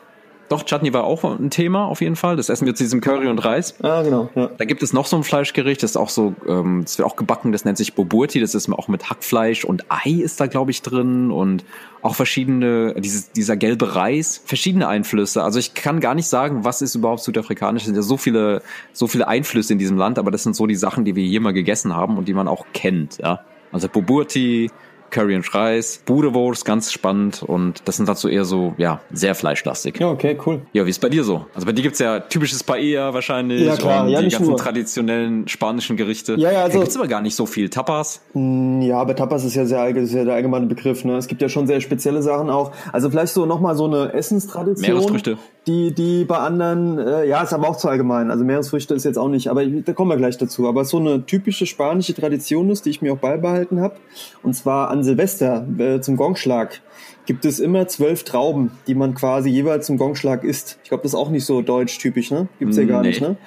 Doch, 0.51 0.63
Chutney 0.65 0.91
war 0.91 1.05
auch 1.05 1.23
ein 1.23 1.49
Thema 1.49 1.85
auf 1.85 2.01
jeden 2.01 2.17
Fall. 2.17 2.35
Das 2.35 2.49
essen 2.49 2.65
wir 2.65 2.75
zu 2.75 2.83
diesem 2.83 2.99
Curry 2.99 3.27
und 3.27 3.39
Reis. 3.39 3.73
Ah, 3.81 4.01
genau. 4.01 4.29
Ja. 4.35 4.49
Da 4.57 4.65
gibt 4.65 4.83
es 4.83 4.91
noch 4.91 5.05
so 5.05 5.15
ein 5.15 5.23
Fleischgericht, 5.23 5.81
das 5.81 5.91
ist 5.91 5.95
auch 5.95 6.09
so, 6.09 6.35
ähm, 6.45 6.81
das 6.83 6.97
wird 6.97 7.07
auch 7.07 7.15
gebacken, 7.15 7.53
das 7.53 7.63
nennt 7.63 7.77
sich 7.77 7.93
Boburti, 7.93 8.41
das 8.41 8.53
ist 8.53 8.69
auch 8.69 8.89
mit 8.89 9.09
Hackfleisch 9.09 9.63
und 9.63 9.85
Ei 9.87 10.09
ist 10.09 10.41
da, 10.41 10.47
glaube 10.47 10.71
ich, 10.71 10.81
drin 10.81 11.31
und 11.31 11.63
auch 12.01 12.15
verschiedene, 12.15 12.95
dieses, 12.99 13.31
dieser 13.31 13.55
gelbe 13.55 13.95
Reis, 13.95 14.41
verschiedene 14.43 14.89
Einflüsse. 14.89 15.41
Also 15.41 15.57
ich 15.57 15.73
kann 15.73 16.01
gar 16.01 16.15
nicht 16.15 16.27
sagen, 16.27 16.65
was 16.65 16.81
ist 16.81 16.95
überhaupt 16.95 17.23
südafrikanisch. 17.23 17.83
Es 17.83 17.85
sind 17.85 17.95
ja 17.95 18.01
so 18.01 18.17
viele, 18.17 18.61
so 18.91 19.07
viele 19.07 19.29
Einflüsse 19.29 19.71
in 19.71 19.79
diesem 19.79 19.95
Land, 19.95 20.19
aber 20.19 20.31
das 20.31 20.43
sind 20.43 20.57
so 20.57 20.67
die 20.67 20.75
Sachen, 20.75 21.05
die 21.05 21.15
wir 21.15 21.23
hier 21.23 21.39
mal 21.39 21.53
gegessen 21.53 21.95
haben 21.95 22.17
und 22.17 22.27
die 22.27 22.33
man 22.33 22.49
auch 22.49 22.65
kennt, 22.73 23.19
ja. 23.19 23.39
Also 23.71 23.87
Boburti, 23.87 24.69
Curry 25.11 25.35
und 25.35 25.53
Reis, 25.53 26.01
Budewurst, 26.05 26.65
ganz 26.65 26.91
spannend 26.91 27.43
und 27.43 27.83
das 27.85 27.97
sind 27.97 28.09
dazu 28.09 28.27
eher 28.27 28.45
so, 28.45 28.73
ja, 28.77 29.01
sehr 29.11 29.35
fleischlastig. 29.35 29.99
Ja, 29.99 30.09
okay, 30.09 30.37
cool. 30.45 30.61
Ja, 30.73 30.85
wie 30.85 30.89
ist 30.89 31.01
bei 31.01 31.09
dir 31.09 31.23
so? 31.23 31.45
Also 31.53 31.65
bei 31.65 31.73
dir 31.73 31.83
gibt's 31.83 31.99
ja 31.99 32.19
typisches 32.19 32.63
Paella 32.63 33.13
wahrscheinlich 33.13 33.61
ja, 33.61 33.75
klar. 33.75 34.05
und 34.05 34.09
ja, 34.09 34.21
die 34.21 34.29
ganzen 34.29 34.47
nur. 34.47 34.57
traditionellen 34.57 35.47
spanischen 35.47 35.97
Gerichte. 35.97 36.35
Ja, 36.35 36.51
ja, 36.51 36.63
also. 36.63 36.77
Da 36.77 36.83
gibt's 36.83 36.97
aber 36.97 37.07
gar 37.07 37.21
nicht 37.21 37.35
so 37.35 37.45
viel. 37.45 37.69
Tapas? 37.69 38.21
Mm, 38.33 38.81
ja, 38.81 38.97
aber 38.97 39.15
Tapas 39.15 39.43
ist 39.43 39.55
ja 39.55 39.65
sehr 39.65 39.81
ist 39.95 40.13
ja 40.13 40.23
der 40.23 40.35
allgemeine 40.35 40.65
Begriff, 40.65 41.03
ne? 41.03 41.17
Es 41.17 41.27
gibt 41.27 41.41
ja 41.41 41.49
schon 41.49 41.67
sehr 41.67 41.81
spezielle 41.81 42.21
Sachen 42.21 42.49
auch. 42.49 42.71
Also 42.91 43.09
vielleicht 43.09 43.33
so 43.33 43.45
nochmal 43.45 43.75
so 43.75 43.85
eine 43.85 44.13
Essenstradition. 44.13 44.89
Meeresfrüchte. 44.89 45.37
Die, 45.67 45.93
die 45.93 46.25
bei 46.25 46.37
anderen, 46.37 46.97
äh, 46.97 47.25
ja, 47.25 47.43
ist 47.43 47.53
aber 47.53 47.69
auch 47.69 47.77
zu 47.77 47.87
allgemein. 47.87 48.31
Also 48.31 48.43
Meeresfrüchte 48.43 48.95
ist 48.95 49.03
jetzt 49.03 49.17
auch 49.17 49.27
nicht, 49.27 49.47
aber 49.47 49.63
da 49.63 49.93
kommen 49.93 50.09
wir 50.09 50.17
gleich 50.17 50.39
dazu. 50.39 50.67
Aber 50.67 50.85
so 50.85 50.97
eine 50.97 51.23
typische 51.27 51.67
spanische 51.67 52.15
Tradition 52.15 52.71
ist, 52.71 52.85
die 52.85 52.89
ich 52.89 53.03
mir 53.03 53.13
auch 53.13 53.19
beibehalten 53.19 53.79
habe. 53.79 53.95
Und 54.41 54.55
zwar 54.55 54.89
an 54.89 55.03
Silvester 55.03 55.67
äh, 55.77 56.01
zum 56.01 56.17
Gongschlag 56.17 56.81
gibt 57.27 57.45
es 57.45 57.59
immer 57.59 57.87
zwölf 57.87 58.23
Trauben, 58.23 58.71
die 58.87 58.95
man 58.95 59.13
quasi 59.13 59.49
jeweils 59.49 59.85
zum 59.85 59.99
Gongschlag 59.99 60.43
isst. 60.43 60.79
Ich 60.83 60.89
glaube, 60.89 61.03
das 61.03 61.11
ist 61.11 61.19
auch 61.19 61.29
nicht 61.29 61.45
so 61.45 61.61
deutsch 61.61 61.99
typisch, 61.99 62.31
ne? 62.31 62.47
Gibt's 62.57 62.77
ja 62.77 62.85
gar 62.85 63.03
nee. 63.03 63.09
nicht, 63.09 63.21
ne? 63.21 63.37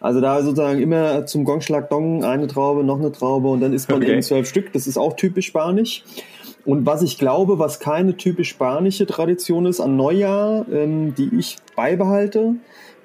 Also 0.00 0.20
da 0.20 0.42
sozusagen 0.42 0.80
immer 0.80 1.26
zum 1.26 1.44
Gongschlag 1.44 1.90
Dong 1.90 2.24
eine 2.24 2.46
Traube, 2.46 2.82
noch 2.82 2.98
eine 2.98 3.12
Traube 3.12 3.48
und 3.48 3.60
dann 3.60 3.72
isst 3.74 3.90
man 3.90 4.02
Okay. 4.02 4.12
eben 4.12 4.22
zwölf 4.22 4.48
Stück. 4.48 4.72
Das 4.72 4.86
ist 4.86 4.96
auch 4.96 5.14
typisch 5.14 5.46
spanisch. 5.46 6.02
Und 6.64 6.86
was 6.86 7.02
ich 7.02 7.18
glaube, 7.18 7.58
was 7.58 7.80
keine 7.80 8.16
typisch 8.16 8.48
spanische 8.50 9.06
Tradition 9.06 9.66
ist 9.66 9.80
an 9.80 9.96
Neujahr, 9.96 10.66
ähm, 10.72 11.14
die 11.14 11.30
ich 11.38 11.56
beibehalte, 11.76 12.54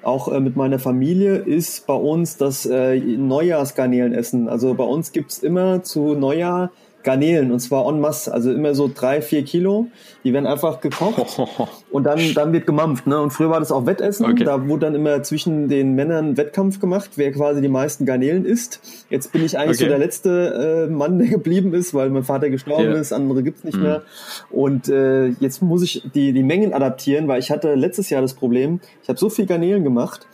auch 0.02 0.28
äh, 0.28 0.40
mit 0.40 0.56
meiner 0.56 0.78
Familie, 0.78 1.36
ist 1.36 1.86
bei 1.86 1.94
uns 1.94 2.36
das 2.36 2.64
äh, 2.66 2.98
Neujahrsgarnelen 2.98 4.14
essen. 4.14 4.48
Also 4.48 4.74
bei 4.74 4.84
uns 4.84 5.12
gibt's 5.12 5.38
immer 5.42 5.82
zu 5.82 6.14
Neujahr 6.14 6.70
Garnelen 7.06 7.52
und 7.52 7.60
zwar 7.60 7.88
en 7.88 8.00
masse, 8.00 8.34
also 8.34 8.52
immer 8.52 8.74
so 8.74 8.90
drei, 8.92 9.22
vier 9.22 9.44
Kilo. 9.44 9.86
Die 10.24 10.32
werden 10.32 10.46
einfach 10.46 10.80
gekocht 10.80 11.38
und 11.92 12.02
dann, 12.04 12.18
dann 12.34 12.52
wird 12.52 12.66
gemampft. 12.66 13.06
Ne? 13.06 13.18
Und 13.20 13.30
früher 13.30 13.48
war 13.48 13.60
das 13.60 13.70
auch 13.70 13.86
Wettessen. 13.86 14.26
Okay. 14.26 14.42
Da 14.42 14.68
wurde 14.68 14.86
dann 14.86 14.94
immer 14.96 15.22
zwischen 15.22 15.68
den 15.68 15.94
Männern 15.94 16.36
Wettkampf 16.36 16.80
gemacht, 16.80 17.10
wer 17.14 17.30
quasi 17.32 17.62
die 17.62 17.68
meisten 17.68 18.04
Garnelen 18.06 18.44
isst. 18.44 18.80
Jetzt 19.08 19.32
bin 19.32 19.44
ich 19.44 19.56
eigentlich 19.56 19.76
Okay. 19.78 19.84
so 19.84 19.88
der 19.88 19.98
letzte 19.98 20.86
äh, 20.88 20.92
Mann, 20.92 21.18
der 21.20 21.28
geblieben 21.28 21.72
ist, 21.74 21.94
weil 21.94 22.10
mein 22.10 22.24
Vater 22.24 22.50
gestorben 22.50 22.84
Ja. 22.86 22.94
ist, 22.94 23.12
andere 23.12 23.42
gibt's 23.44 23.62
nicht 23.62 23.76
Mhm. 23.76 23.82
mehr. 23.84 24.02
Und 24.50 24.88
äh, 24.88 25.28
jetzt 25.38 25.62
muss 25.62 25.82
ich 25.84 26.02
die, 26.14 26.32
die 26.32 26.42
Mengen 26.42 26.74
adaptieren, 26.74 27.28
weil 27.28 27.38
ich 27.38 27.50
hatte 27.52 27.74
letztes 27.76 28.10
Jahr 28.10 28.20
das 28.20 28.34
Problem, 28.34 28.80
ich 29.02 29.08
habe 29.08 29.18
so 29.18 29.30
viel 29.30 29.46
Garnelen 29.46 29.84
gemacht, 29.84 30.26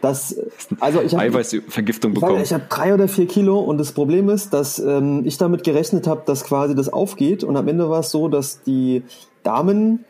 dass 0.00 0.36
also 0.80 1.00
ich 1.02 1.12
habe 1.14 1.24
Eiweißvergiftung 1.24 2.12
ich, 2.12 2.16
weiß 2.16 2.20
bekommen. 2.20 2.38
nicht, 2.40 2.46
ich 2.50 2.54
habe 2.54 2.64
drei 2.68 2.94
oder 2.94 3.08
vier 3.08 3.26
Kilo 3.26 3.58
und 3.60 3.78
das 3.78 3.92
Problem 3.92 4.28
ist, 4.28 4.52
dass 4.52 4.78
ähm, 4.78 5.22
ich 5.24 5.38
damit 5.38 5.64
gerechnet 5.64 6.06
habe, 6.06 6.22
dass 6.26 6.44
quasi 6.44 6.74
das 6.74 6.88
aufgeht 6.88 7.44
und 7.44 7.56
am 7.56 7.68
Ende 7.68 7.88
war 7.90 8.00
es 8.00 8.10
so, 8.10 8.28
dass 8.28 8.62
die 8.62 9.02
Damen 9.42 10.04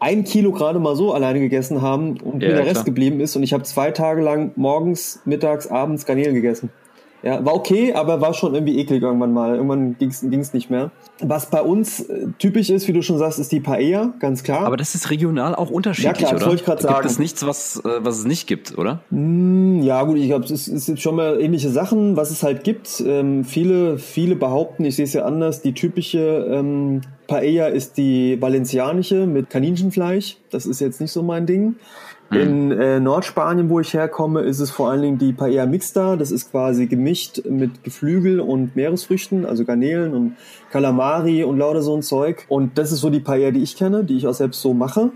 ein 0.00 0.24
Kilo 0.24 0.50
gerade 0.52 0.80
mal 0.80 0.96
so 0.96 1.12
alleine 1.14 1.38
gegessen 1.38 1.80
haben 1.80 2.20
und 2.20 2.42
Ja, 2.42 2.48
mir 2.48 2.54
der 2.56 2.64
Rest 2.64 2.72
klar. 2.72 2.84
geblieben 2.84 3.20
ist 3.20 3.36
und 3.36 3.42
ich 3.44 3.52
habe 3.52 3.62
zwei 3.62 3.92
Tage 3.92 4.20
lang 4.22 4.50
morgens, 4.56 5.20
mittags, 5.24 5.68
abends 5.68 6.04
Garnelen 6.06 6.34
gegessen. 6.34 6.70
Ja, 7.22 7.44
war 7.44 7.54
okay, 7.54 7.92
aber 7.92 8.20
war 8.20 8.34
schon 8.34 8.54
irgendwie 8.54 8.78
eklig 8.78 9.00
irgendwann 9.02 9.32
mal. 9.32 9.54
Irgendwann 9.54 9.96
ging's 9.98 10.22
ging's 10.28 10.52
nicht 10.52 10.70
mehr. 10.70 10.90
Was 11.20 11.50
bei 11.50 11.62
uns 11.62 12.00
äh, 12.00 12.26
typisch 12.38 12.68
ist, 12.68 12.88
wie 12.88 12.92
du 12.92 13.00
schon 13.02 13.16
sagst, 13.18 13.38
ist 13.38 13.52
die 13.52 13.60
Paella, 13.60 14.12
ganz 14.18 14.42
klar. 14.42 14.66
Aber 14.66 14.76
das 14.76 14.96
ist 14.96 15.08
regional 15.10 15.54
auch 15.54 15.70
unterschiedlich, 15.70 16.20
Ja, 16.20 16.28
klar, 16.34 16.34
oder? 16.34 16.54
ich 16.54 16.64
grad 16.64 16.78
Da 16.82 16.88
Gibt 16.88 16.94
sagen. 16.96 17.06
es 17.06 17.18
nichts, 17.20 17.46
was, 17.46 17.76
äh, 17.84 17.88
was 18.00 18.18
es 18.18 18.24
nicht 18.24 18.48
gibt, 18.48 18.76
oder? 18.76 19.00
Hm, 19.10 19.82
Ja, 19.82 20.02
gut, 20.02 20.16
ich 20.16 20.26
glaube, 20.26 20.46
es 20.46 20.66
es 20.66 20.86
sind 20.86 21.00
schon 21.00 21.14
mal 21.14 21.40
ähnliche 21.40 21.70
Sachen, 21.70 22.16
was 22.16 22.30
es 22.32 22.42
halt 22.42 22.64
gibt. 22.64 23.00
Ähm, 23.06 23.44
viele, 23.44 23.98
viele 23.98 24.34
behaupten, 24.34 24.84
ich 24.84 24.96
sehe 24.96 25.04
es 25.04 25.12
ja 25.12 25.24
anders, 25.24 25.62
die 25.62 25.74
typische 25.74 26.46
ähm, 26.50 27.02
Paella 27.28 27.68
ist 27.68 27.98
die 27.98 28.36
valencianische 28.42 29.26
mit 29.26 29.48
Kaninchenfleisch. 29.48 30.38
Das 30.50 30.66
ist 30.66 30.80
jetzt 30.80 31.00
nicht 31.00 31.12
so 31.12 31.22
mein 31.22 31.46
Ding. 31.46 31.76
In 32.40 32.72
äh, 32.72 33.00
Nordspanien, 33.00 33.68
wo 33.68 33.80
ich 33.80 33.92
herkomme, 33.94 34.40
ist 34.40 34.60
es 34.60 34.70
vor 34.70 34.90
allen 34.90 35.02
Dingen 35.02 35.18
die 35.18 35.32
Paella 35.32 35.66
Mixta. 35.66 36.16
Das 36.16 36.30
ist 36.30 36.50
quasi 36.50 36.86
gemischt 36.86 37.42
mit 37.48 37.84
Geflügel 37.84 38.40
und 38.40 38.74
Meeresfrüchten, 38.76 39.44
also 39.46 39.64
Garnelen 39.64 40.14
und 40.14 40.36
Kalamari 40.70 41.44
und 41.44 41.58
lauter 41.58 41.82
so 41.82 41.94
ein 41.94 42.02
Zeug. 42.02 42.44
Und 42.48 42.78
das 42.78 42.92
ist 42.92 43.00
so 43.00 43.10
die 43.10 43.20
Paella, 43.20 43.50
die 43.50 43.62
ich 43.62 43.76
kenne, 43.76 44.04
die 44.04 44.16
ich 44.16 44.26
auch 44.26 44.32
selbst 44.34 44.62
so 44.62 44.72
mache, 44.72 45.10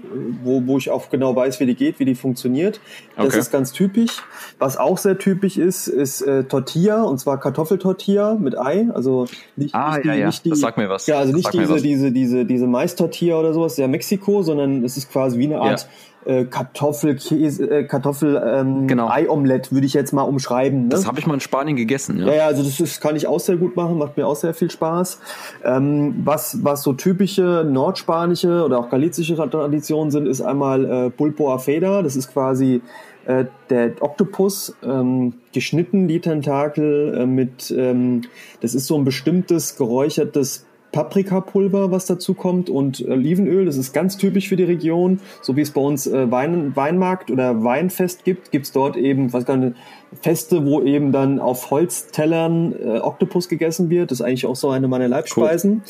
wo, 0.44 0.62
wo 0.66 0.76
ich 0.78 0.90
auch 0.90 1.08
genau 1.10 1.34
weiß, 1.34 1.60
wie 1.60 1.66
die 1.66 1.74
geht, 1.74 1.98
wie 1.98 2.04
die 2.04 2.14
funktioniert. 2.14 2.80
Das 3.16 3.26
Okay. 3.26 3.38
ist 3.38 3.50
ganz 3.52 3.72
typisch. 3.72 4.22
Was 4.58 4.76
auch 4.76 4.98
sehr 4.98 5.16
typisch 5.18 5.56
ist, 5.56 5.88
ist 5.88 6.20
äh, 6.22 6.44
Tortilla, 6.44 7.02
und 7.04 7.18
zwar 7.18 7.40
Kartoffeltortilla 7.40 8.34
mit 8.34 8.58
Ei. 8.58 8.88
Also 8.92 9.26
nicht, 9.56 9.74
Ah, 9.74 9.96
nicht 9.96 10.06
ja, 10.06 10.12
die, 10.14 10.20
ja. 10.20 10.26
nicht 10.26 10.44
die, 10.44 10.50
Das 10.50 10.60
sagt 10.60 10.76
mir 10.78 10.88
was. 10.88 11.06
Ja, 11.06 11.18
also 11.18 11.32
nicht 11.32 11.52
diese, 11.52 11.76
diese, 11.80 12.12
diese, 12.12 12.44
diese 12.44 12.66
Mais-Tortilla 12.66 13.38
oder 13.38 13.54
sowas, 13.54 13.76
ja 13.76 13.88
Mexiko, 13.88 14.42
sondern 14.42 14.84
es 14.84 14.96
ist 14.96 15.10
quasi 15.10 15.38
wie 15.38 15.44
eine 15.46 15.60
Art 15.60 15.88
äh, 16.26 16.44
Kartoffelkäse, 16.44 17.70
äh, 17.70 17.84
Kartoffel 17.84 18.42
ähm, 18.44 18.86
Genau. 18.86 19.08
Ei-Omelette, 19.08 19.72
würde 19.72 19.86
ich 19.86 19.94
jetzt 19.94 20.12
mal 20.12 20.22
umschreiben. 20.22 20.84
Ne? 20.84 20.88
Das 20.88 21.06
habe 21.06 21.18
ich 21.20 21.26
mal 21.26 21.34
in 21.34 21.40
Spanien 21.40 21.76
gegessen, 21.76 22.18
ja. 22.18 22.26
Ja, 22.26 22.34
ja, 22.34 22.46
also 22.46 22.62
das 22.62 22.80
ist, 22.80 23.00
kann 23.00 23.16
ich 23.16 23.26
auch 23.26 23.40
sehr 23.40 23.56
gut 23.56 23.76
machen, 23.76 23.98
macht 23.98 24.16
mir 24.16 24.26
auch 24.26 24.36
sehr 24.36 24.54
viel 24.54 24.70
Spaß. 24.70 25.20
Ähm, 25.64 26.22
was, 26.24 26.64
was 26.64 26.82
so 26.82 26.92
typische 26.92 27.66
nordspanische 27.68 28.64
oder 28.64 28.78
auch 28.78 28.90
galizische 28.90 29.36
Traditionen 29.36 30.10
sind, 30.10 30.26
ist 30.26 30.40
einmal 30.40 30.84
äh, 30.84 31.10
Pulpo 31.10 31.52
a 31.52 31.58
Feda. 31.58 32.02
Das 32.02 32.16
ist 32.16 32.32
quasi 32.32 32.82
äh, 33.26 33.46
der 33.70 33.92
Oktopus, 34.00 34.76
ähm, 34.84 35.34
geschnitten, 35.52 36.08
die 36.08 36.20
Tentakel, 36.20 37.18
äh, 37.18 37.26
mit, 37.26 37.74
ähm, 37.76 38.22
das 38.60 38.74
ist 38.74 38.86
so 38.86 38.96
ein 38.96 39.04
bestimmtes 39.04 39.76
geräuchertes 39.76 40.66
Paprikapulver, 40.92 41.90
was 41.90 42.06
dazu 42.06 42.34
kommt 42.34 42.70
und 42.70 43.06
Olivenöl, 43.06 43.66
das 43.66 43.76
ist 43.76 43.92
ganz 43.92 44.16
typisch 44.16 44.48
für 44.48 44.56
die 44.56 44.64
Region, 44.64 45.20
so 45.42 45.56
wie 45.56 45.60
es 45.60 45.70
bei 45.70 45.80
uns 45.80 46.06
äh, 46.06 46.30
Wein, 46.30 46.74
Weinmarkt 46.74 47.30
oder 47.30 47.62
Weinfest 47.62 48.24
gibt, 48.24 48.50
gibt's 48.50 48.72
dort 48.72 48.96
eben, 48.96 49.32
was 49.32 49.46
nicht, 49.46 49.74
Feste, 50.22 50.64
wo 50.64 50.82
eben 50.82 51.12
dann 51.12 51.40
auf 51.40 51.70
Holztellern 51.70 52.74
äh, 52.80 52.98
Oktopus 53.00 53.48
gegessen 53.48 53.90
wird. 53.90 54.10
Das 54.10 54.20
ist 54.20 54.26
eigentlich 54.26 54.46
auch 54.46 54.56
so 54.56 54.70
eine 54.70 54.88
meiner 54.88 55.08
Leibspeisen. 55.08 55.82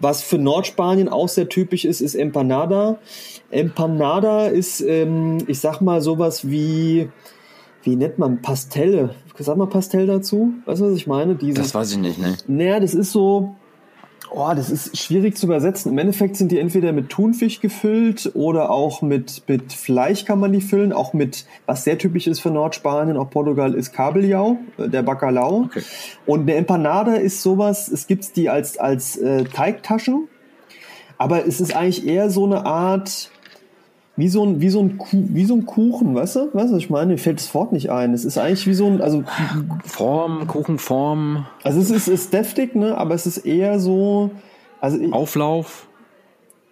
Was 0.00 0.22
für 0.22 0.38
Nordspanien 0.38 1.08
auch 1.08 1.28
sehr 1.28 1.48
typisch 1.48 1.84
ist, 1.84 2.00
ist 2.00 2.14
Empanada. 2.14 2.98
Empanada 3.50 4.46
ist, 4.46 4.80
ähm, 4.80 5.38
ich 5.46 5.60
sag 5.60 5.80
mal, 5.80 6.00
sowas 6.00 6.48
wie, 6.48 7.08
wie 7.82 7.96
nennt 7.96 8.18
man 8.18 8.42
Pastelle? 8.42 9.14
Sag 9.38 9.56
mal 9.56 9.66
Pastell 9.66 10.06
dazu. 10.06 10.54
Weißt 10.64 10.80
du, 10.80 10.86
was 10.86 10.94
ich 10.94 11.06
meine? 11.06 11.36
Diese, 11.36 11.60
Das 11.60 11.74
weiß 11.74 11.92
ich 11.92 11.98
nicht, 11.98 12.18
ne? 12.18 12.36
naja, 12.46 12.80
das 12.80 12.94
ist 12.94 13.12
so, 13.12 13.54
oh, 14.30 14.52
das 14.54 14.70
ist 14.70 14.96
schwierig 14.96 15.36
zu 15.36 15.46
übersetzen. 15.46 15.92
Im 15.92 15.98
Endeffekt 15.98 16.36
sind 16.36 16.52
die 16.52 16.58
entweder 16.58 16.92
mit 16.92 17.08
Thunfisch 17.08 17.60
gefüllt 17.60 18.30
oder 18.34 18.70
auch 18.70 19.02
mit, 19.02 19.42
mit 19.48 19.72
Fleisch 19.72 20.24
kann 20.24 20.40
man 20.40 20.52
die 20.52 20.60
füllen. 20.60 20.92
Auch 20.92 21.12
mit, 21.12 21.46
was 21.66 21.84
sehr 21.84 21.98
typisch 21.98 22.26
ist 22.26 22.40
für 22.40 22.50
Nordspanien, 22.50 23.16
auch 23.16 23.30
Portugal, 23.30 23.74
ist 23.74 23.92
Kabeljau, 23.92 24.58
äh, 24.78 24.88
der 24.88 25.02
Bacalao. 25.02 25.64
Okay. 25.66 25.82
Und 26.26 26.42
eine 26.42 26.54
Empanada 26.54 27.14
ist 27.14 27.42
sowas, 27.42 27.88
es 27.88 28.06
gibt 28.06 28.36
die 28.36 28.48
als, 28.48 28.78
als 28.78 29.16
äh, 29.16 29.44
Teigtaschen, 29.44 30.28
aber 31.16 31.46
es 31.46 31.60
ist 31.60 31.74
eigentlich 31.74 32.06
eher 32.06 32.30
so 32.30 32.44
eine 32.44 32.64
Art, 32.64 33.30
wie 34.18 34.28
so 34.28 34.44
ein, 34.44 34.60
wie 34.60 34.68
so 34.68 34.80
ein, 34.80 34.98
Kuh, 34.98 35.24
wie 35.28 35.44
so 35.44 35.54
ein 35.54 35.64
Kuchen, 35.64 36.12
weißt 36.12 36.36
du? 36.36 36.40
Weißt 36.52 36.70
du, 36.70 36.74
was 36.74 36.82
ich 36.82 36.90
meine? 36.90 37.12
Mir 37.12 37.18
fällt 37.18 37.38
das 37.38 37.54
Wort 37.54 37.72
nicht 37.72 37.92
ein. 37.92 38.12
Es 38.12 38.24
ist 38.24 38.36
eigentlich 38.36 38.66
wie 38.66 38.74
so 38.74 38.88
ein, 38.88 39.00
also 39.00 39.22
Form, 39.84 40.48
Kuchenform, 40.48 41.46
also 41.62 41.80
es 41.80 41.90
ist, 41.90 42.08
ist 42.08 42.32
deftig, 42.32 42.74
ne? 42.74 42.98
Aber 42.98 43.14
es 43.14 43.28
ist 43.28 43.38
eher 43.38 43.78
so. 43.78 44.32
Also 44.80 44.98
ich, 44.98 45.12
Auflauf, 45.12 45.86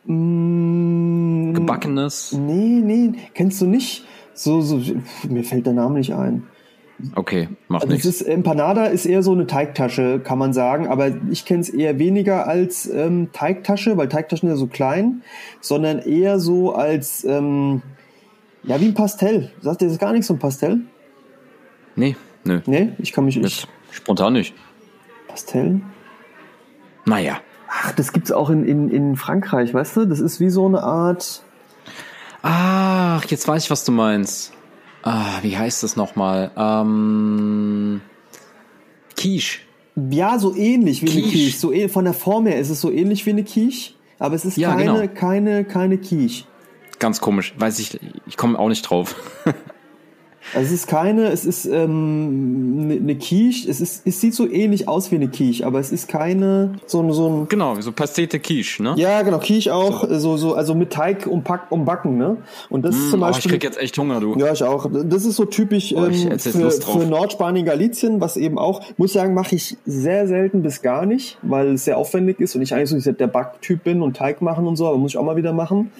mm, 0.07 1.53
gebackenes. 1.55 2.33
Nee, 2.33 2.81
nee, 2.83 3.13
kennst 3.33 3.61
du 3.61 3.67
nicht? 3.67 4.05
So, 4.35 4.61
so, 4.61 4.81
mir 5.29 5.45
fällt 5.45 5.67
der 5.67 5.73
Name 5.73 5.99
nicht 5.99 6.15
ein. 6.15 6.43
Okay, 7.15 7.49
macht 7.69 7.83
Also 7.85 7.95
es 7.95 8.05
nichts. 8.05 8.21
ist, 8.23 8.27
Empanada 8.27 8.87
ist 8.87 9.05
eher 9.05 9.23
so 9.23 9.33
eine 9.33 9.47
Teigtasche, 9.47 10.19
kann 10.21 10.39
man 10.39 10.53
sagen, 10.53 10.89
aber 10.89 11.11
ich 11.31 11.45
kenne 11.45 11.61
es 11.61 11.69
eher 11.69 11.99
weniger 11.99 12.47
als 12.47 12.89
ähm, 12.89 13.29
Teigtasche, 13.33 13.97
weil 13.97 14.09
Teigtaschen 14.09 14.49
sind 14.49 14.57
ja 14.57 14.61
so 14.61 14.67
klein, 14.67 15.23
sondern 15.61 15.99
eher 15.99 16.39
so 16.39 16.75
als, 16.75 17.25
ähm, 17.25 17.83
ja, 18.63 18.81
wie 18.81 18.87
ein 18.87 18.95
Pastell. 18.95 19.51
Sagt 19.61 19.83
ihr 19.83 19.89
das 19.89 19.99
gar 19.99 20.13
nicht 20.13 20.25
so 20.27 20.35
ein 20.35 20.39
Pastell? 20.39 20.81
Nee, 21.97 22.17
nö. 22.45 22.61
Nee, 22.67 22.93
ich 22.99 23.13
kann 23.13 23.27
mich, 23.27 23.37
ich, 23.37 23.43
Jetzt 23.43 23.69
spontan 23.91 24.33
nicht. 24.33 24.55
Pastell? 25.29 25.81
Naja. 27.05 27.39
Ach, 27.69 27.93
das 27.93 28.13
gibt's 28.13 28.33
auch 28.33 28.49
in, 28.49 28.65
in, 28.65 28.89
in 28.89 29.17
Frankreich, 29.17 29.75
weißt 29.75 29.97
du? 29.99 30.05
Das 30.07 30.21
ist 30.21 30.41
wie 30.41 30.49
so 30.51 30.67
eine 30.67 30.83
Art, 30.83 31.43
Ach, 32.49 33.25
jetzt 33.25 33.49
weiß 33.49 33.65
ich, 33.65 33.71
was 33.71 33.85
du 33.85 33.91
meinst. 33.91 34.53
Ah, 35.07 35.39
wie 35.43 35.57
heißt 35.57 35.85
das 35.85 35.95
nochmal? 35.95 36.51
Ähm, 36.57 38.01
Quiche. 39.17 39.61
Ja, 40.11 40.37
so 40.41 40.53
ähnlich 40.55 41.01
wie 41.03 41.11
eine 41.11 41.21
Quiche. 41.23 41.31
Quiche. 41.31 41.57
So 41.59 41.89
von 41.89 42.05
der 42.05 42.13
Form 42.13 42.47
her 42.47 42.59
ist 42.59 42.71
es 42.71 42.81
so 42.81 42.91
ähnlich 42.91 43.25
wie 43.25 43.31
eine 43.31 43.45
Quiche, 43.45 43.95
aber 44.19 44.35
es 44.35 44.45
ist 44.45 44.57
Ja, 44.57 44.75
keine, 44.75 44.85
genau. 45.03 45.15
keine, 45.15 45.65
keine 45.65 45.99
Quiche. 45.99 46.45
Ganz 46.99 47.21
komisch. 47.21 47.55
Weiß 47.57 47.79
ich, 47.79 48.01
ich 48.27 48.37
komme 48.37 48.59
auch 48.59 48.69
nicht 48.69 48.83
drauf. 48.83 49.15
Also 50.55 50.67
es 50.67 50.73
ist 50.73 50.87
keine, 50.87 51.29
es 51.29 51.45
ist 51.45 51.67
ähm, 51.67 52.79
eine 52.83 52.95
eine 52.95 53.17
Quiche. 53.17 53.69
Es 53.69 53.81
ist, 53.81 54.07
es 54.07 54.21
sieht 54.21 54.35
so 54.35 54.49
ähnlich 54.49 54.89
aus 54.89 55.11
wie 55.11 55.17
eine 55.17 55.29
Quiche, 55.29 55.67
aber 55.67 55.81
es 55.81 55.93
ist 55.93 56.09
keine 56.09 56.75
so 56.87 57.03
ein 57.03 57.13
so 57.13 57.29
ein 57.29 57.49
genau, 57.49 57.81
so 57.81 57.93
Pastete 57.93 58.39
Quiche, 58.39 58.83
ne? 58.83 58.95
ja, 58.97 59.23
genau, 59.23 59.39
Quiche 59.39 59.75
auch, 59.75 60.07
so, 60.09 60.37
so, 60.37 60.55
also 60.55 60.75
mit 60.75 60.93
Teig 60.93 61.27
umpack, 61.27 61.71
umbacken, 61.71 62.17
ne? 62.17 62.37
Und 62.71 62.85
das 62.85 62.95
ist 62.95 63.11
zum 63.11 63.23
oh, 63.23 63.27
ich 63.27 63.33
Beispiel. 63.33 63.53
krieg 63.53 63.65
jetzt 63.65 63.79
echt 63.79 63.99
Hunger, 63.99 64.21
du. 64.21 64.37
Ja, 64.39 64.53
ich 64.53 64.63
auch. 64.63 64.89
Das 64.91 65.25
ist 65.25 65.37
so 65.37 65.45
typisch 65.45 65.95
Oh, 65.97 66.05
ähm, 66.05 66.13
jetzt 66.13 66.49
für, 66.49 66.71
für 66.71 67.07
Nordspanien, 67.07 67.65
Galizien, 67.65 68.21
was 68.21 68.37
eben 68.37 68.59
auch, 68.59 68.83
muss 68.97 69.11
ich 69.11 69.15
sagen, 69.15 69.35
mache 69.35 69.55
ich 69.55 69.77
sehr 69.87 70.29
selten 70.29 70.63
bis 70.63 70.83
gar 70.83 71.07
nicht, 71.07 71.39
weil 71.43 71.75
es 71.75 71.85
sehr 71.85 71.97
aufwendig 71.97 72.41
ist 72.41 72.55
und 72.55 72.63
ich 72.63 72.75
eigentlich 72.75 73.03
so 73.03 73.13
der 73.13 73.27
Backtyp 73.27 73.85
bin 73.85 74.03
und 74.03 74.17
Teig 74.17 74.43
machen 74.43 74.67
und 74.67 74.77
so, 74.77 74.87
aber 74.87 74.99
muss 74.99 75.13
ich 75.13 75.19
auch 75.19 75.25
mal 75.25 75.37
wieder 75.37 75.53
machen. 75.53 75.91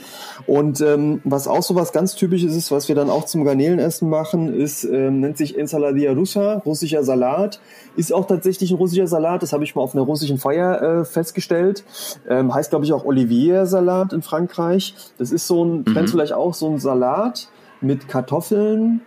Und 0.47 0.81
ähm, 0.81 1.21
was 1.25 1.49
auch 1.49 1.63
so 1.63 1.75
was 1.75 1.93
ganz 1.93 2.15
typisches 2.15 2.55
ist, 2.55 2.71
was 2.71 2.89
wir 2.89 2.95
dann 2.95 3.11
auch 3.11 3.25
zum 3.25 3.45
Garnelenessen 3.45 4.09
machen, 4.09 4.46
ist, 4.55 4.85
ähm, 4.85 5.21
nennt 5.21 5.37
sich 5.39 5.59
Ensaladilla 5.59 6.13
russa, 6.13 6.63
russischer 6.65 7.03
Salat. 7.03 7.61
Ist 7.97 8.13
auch 8.13 8.27
tatsächlich 8.27 8.71
ein 8.71 8.77
russischer 8.77 9.07
Salat, 9.07 9.43
das 9.43 9.53
habe 9.53 9.65
ich 9.65 9.75
mal 9.75 9.83
auf 9.83 9.95
einer 9.95 10.05
russischen 10.05 10.39
Feier 10.39 10.83
äh, 10.83 11.05
festgestellt. 11.05 11.85
Ähm, 12.29 12.55
heißt, 12.55 12.71
glaube 12.71 12.85
ich, 12.85 12.93
auch 12.93 13.05
Olivier-Salat 13.05 14.13
in 14.13 14.23
Frankreich. 14.23 14.95
Das 15.19 15.33
ist 15.33 15.47
so 15.47 15.65
ein, 15.65 15.85
kennst 15.85 16.13
du 16.13 16.19
vielleicht 16.19 16.33
auch, 16.33 16.55
so 16.55 16.69
ein 16.69 16.79
Salat 16.79 17.49
mit 17.81 18.09
Kartoffeln, 18.09 19.03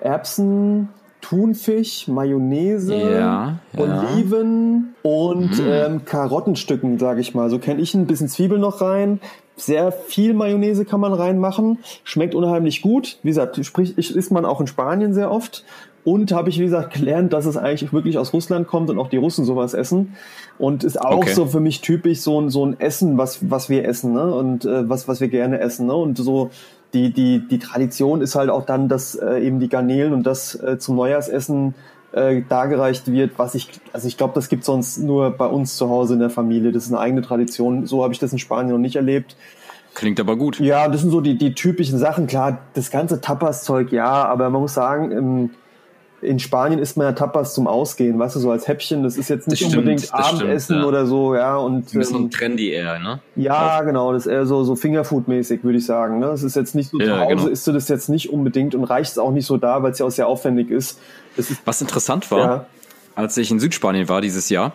Erbsen, 0.00 0.88
Thunfisch, 1.20 2.06
Mayonnaise, 2.06 2.94
Ja, 2.94 3.10
ja. 3.10 3.58
Oliven 3.78 4.94
und 5.02 5.50
ähm, 5.66 6.04
Karottenstücken, 6.04 6.98
sage 6.98 7.22
ich 7.22 7.34
mal. 7.34 7.48
So 7.48 7.58
kenne 7.58 7.80
ich 7.80 7.94
ein 7.94 8.06
bisschen 8.06 8.28
Zwiebel 8.28 8.58
noch 8.58 8.82
rein. 8.82 9.20
Sehr 9.56 9.92
viel 9.92 10.34
Mayonnaise 10.34 10.84
kann 10.84 11.00
man 11.00 11.12
reinmachen. 11.12 11.78
Schmeckt 12.02 12.34
unheimlich 12.34 12.82
gut. 12.82 13.18
Wie 13.22 13.28
gesagt, 13.28 13.64
sprich, 13.64 13.94
ich- 13.96 14.14
isst 14.14 14.32
man 14.32 14.44
auch 14.44 14.60
in 14.60 14.66
Spanien 14.66 15.14
sehr 15.14 15.30
oft. 15.30 15.64
Und 16.02 16.32
habe 16.32 16.50
ich, 16.50 16.58
wie 16.58 16.64
gesagt, 16.64 16.92
gelernt, 16.92 17.32
dass 17.32 17.46
es 17.46 17.56
eigentlich 17.56 17.92
wirklich 17.94 18.18
aus 18.18 18.34
Russland 18.34 18.66
kommt 18.66 18.90
und 18.90 18.98
auch 18.98 19.08
die 19.08 19.16
Russen 19.16 19.46
sowas 19.46 19.72
essen. 19.72 20.16
Und 20.58 20.84
ist 20.84 21.00
auch 21.00 21.16
Okay. 21.18 21.32
so 21.32 21.46
für 21.46 21.60
mich 21.60 21.80
typisch 21.80 22.20
so 22.20 22.38
ein, 22.40 22.50
so 22.50 22.66
ein 22.66 22.78
Essen, 22.78 23.16
was, 23.16 23.50
was 23.50 23.70
wir 23.70 23.86
essen, 23.88 24.12
ne? 24.12 24.34
Und 24.34 24.66
äh, 24.66 24.86
was, 24.88 25.08
was 25.08 25.20
wir 25.22 25.28
gerne 25.28 25.60
essen, 25.60 25.86
ne? 25.86 25.94
Und 25.94 26.18
so 26.18 26.50
die, 26.92 27.10
die, 27.12 27.38
die 27.48 27.58
Tradition 27.58 28.20
ist 28.20 28.34
halt 28.34 28.50
auch 28.50 28.66
dann, 28.66 28.88
dass 28.88 29.14
äh, 29.14 29.38
eben 29.40 29.60
die 29.60 29.68
Garnelen 29.70 30.12
und 30.12 30.24
das 30.24 30.54
äh, 30.56 30.78
zum 30.78 30.96
Neujahrsessen 30.96 31.74
äh, 32.14 32.42
dargereicht 32.48 33.10
wird, 33.10 33.38
was 33.38 33.54
ich, 33.54 33.68
also 33.92 34.06
ich 34.06 34.16
glaube, 34.16 34.34
das 34.34 34.48
gibt 34.48 34.64
sonst 34.64 34.98
nur 34.98 35.30
bei 35.30 35.46
uns 35.46 35.76
zu 35.76 35.88
Hause 35.88 36.14
in 36.14 36.20
der 36.20 36.30
Familie. 36.30 36.72
Das 36.72 36.84
ist 36.84 36.92
eine 36.92 37.00
eigene 37.00 37.22
Tradition. 37.22 37.86
So 37.86 38.02
habe 38.02 38.12
ich 38.12 38.18
das 38.18 38.32
in 38.32 38.38
Spanien 38.38 38.72
noch 38.72 38.78
nicht 38.78 38.96
erlebt. 38.96 39.36
Klingt 39.94 40.18
aber 40.20 40.36
gut. 40.36 40.58
Ja, 40.60 40.88
das 40.88 41.02
sind 41.02 41.10
so 41.10 41.20
die, 41.20 41.38
die 41.38 41.54
typischen 41.54 41.98
Sachen. 41.98 42.26
Klar, 42.26 42.58
das 42.74 42.90
ganze 42.90 43.20
Tapas-Zeug, 43.20 43.92
ja, 43.92 44.24
aber 44.24 44.50
man 44.50 44.60
muss 44.60 44.74
sagen, 44.74 45.10
im, 45.12 45.50
in 46.24 46.38
Spanien 46.38 46.78
isst 46.80 46.96
man 46.96 47.06
ja 47.06 47.12
Tapas 47.12 47.54
zum 47.54 47.66
Ausgehen, 47.66 48.18
weißt 48.18 48.36
du, 48.36 48.40
so 48.40 48.50
als 48.50 48.66
Häppchen. 48.66 49.02
Das 49.02 49.16
ist 49.16 49.28
jetzt 49.28 49.46
nicht 49.46 49.58
stimmt, 49.60 49.76
unbedingt 49.76 50.02
das 50.02 50.08
stimmt, 50.08 50.40
Abendessen 50.42 50.76
ja. 50.78 50.84
oder 50.84 51.06
so, 51.06 51.34
ja. 51.34 51.56
Und 51.56 51.94
Ein 51.94 51.98
bisschen 51.98 52.16
ähm, 52.16 52.30
trendy 52.30 52.70
eher, 52.70 52.98
ne? 52.98 53.20
ja, 53.36 53.82
genau, 53.82 54.12
das 54.12 54.26
ist 54.26 54.32
eher 54.32 54.46
so, 54.46 54.64
so 54.64 54.74
Fingerfood-mäßig, 54.74 55.62
würde 55.62 55.78
ich 55.78 55.86
sagen. 55.86 56.18
Ne? 56.18 56.26
Das 56.26 56.42
ist 56.42 56.56
jetzt 56.56 56.74
nicht 56.74 56.90
so 56.90 56.98
Ja, 56.98 57.06
zu 57.06 57.20
Hause, 57.20 57.36
genau. 57.36 57.46
isst 57.48 57.66
du 57.66 57.72
das 57.72 57.88
jetzt 57.88 58.08
nicht 58.08 58.30
unbedingt 58.32 58.74
und 58.74 58.84
reicht 58.84 59.12
es 59.12 59.18
auch 59.18 59.30
nicht 59.30 59.46
so 59.46 59.56
da, 59.56 59.82
weil 59.82 59.92
es 59.92 59.98
ja 59.98 60.06
auch 60.06 60.10
sehr 60.10 60.26
aufwendig 60.26 60.70
ist. 60.70 60.98
Ist 61.36 61.52
Was 61.64 61.80
interessant 61.80 62.30
war, 62.30 62.38
Ja. 62.38 62.66
als 63.14 63.36
ich 63.36 63.50
in 63.50 63.60
Südspanien 63.60 64.08
war 64.08 64.20
dieses 64.20 64.48
Jahr, 64.48 64.72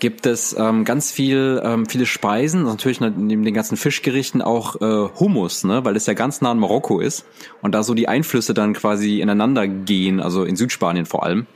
gibt 0.00 0.26
es 0.26 0.56
ähm, 0.58 0.84
ganz 0.84 1.12
viel, 1.12 1.60
ähm, 1.64 1.86
viele 1.86 2.06
Speisen, 2.06 2.64
natürlich 2.64 3.00
neben 3.00 3.44
den 3.44 3.54
ganzen 3.54 3.76
Fischgerichten 3.76 4.42
auch 4.42 4.80
äh, 4.80 5.08
Hummus, 5.20 5.64
ne, 5.64 5.84
weil 5.84 5.94
es 5.94 6.06
ja 6.06 6.14
ganz 6.14 6.40
nah 6.40 6.50
an 6.50 6.58
Marokko 6.58 7.00
ist 7.00 7.24
und 7.62 7.74
da 7.74 7.82
so 7.82 7.94
die 7.94 8.08
Einflüsse 8.08 8.54
dann 8.54 8.72
quasi 8.72 9.20
ineinander 9.20 9.68
gehen, 9.68 10.20
also 10.20 10.44
in 10.44 10.56
Südspanien 10.56 11.06
vor 11.06 11.24
allem, 11.24 11.46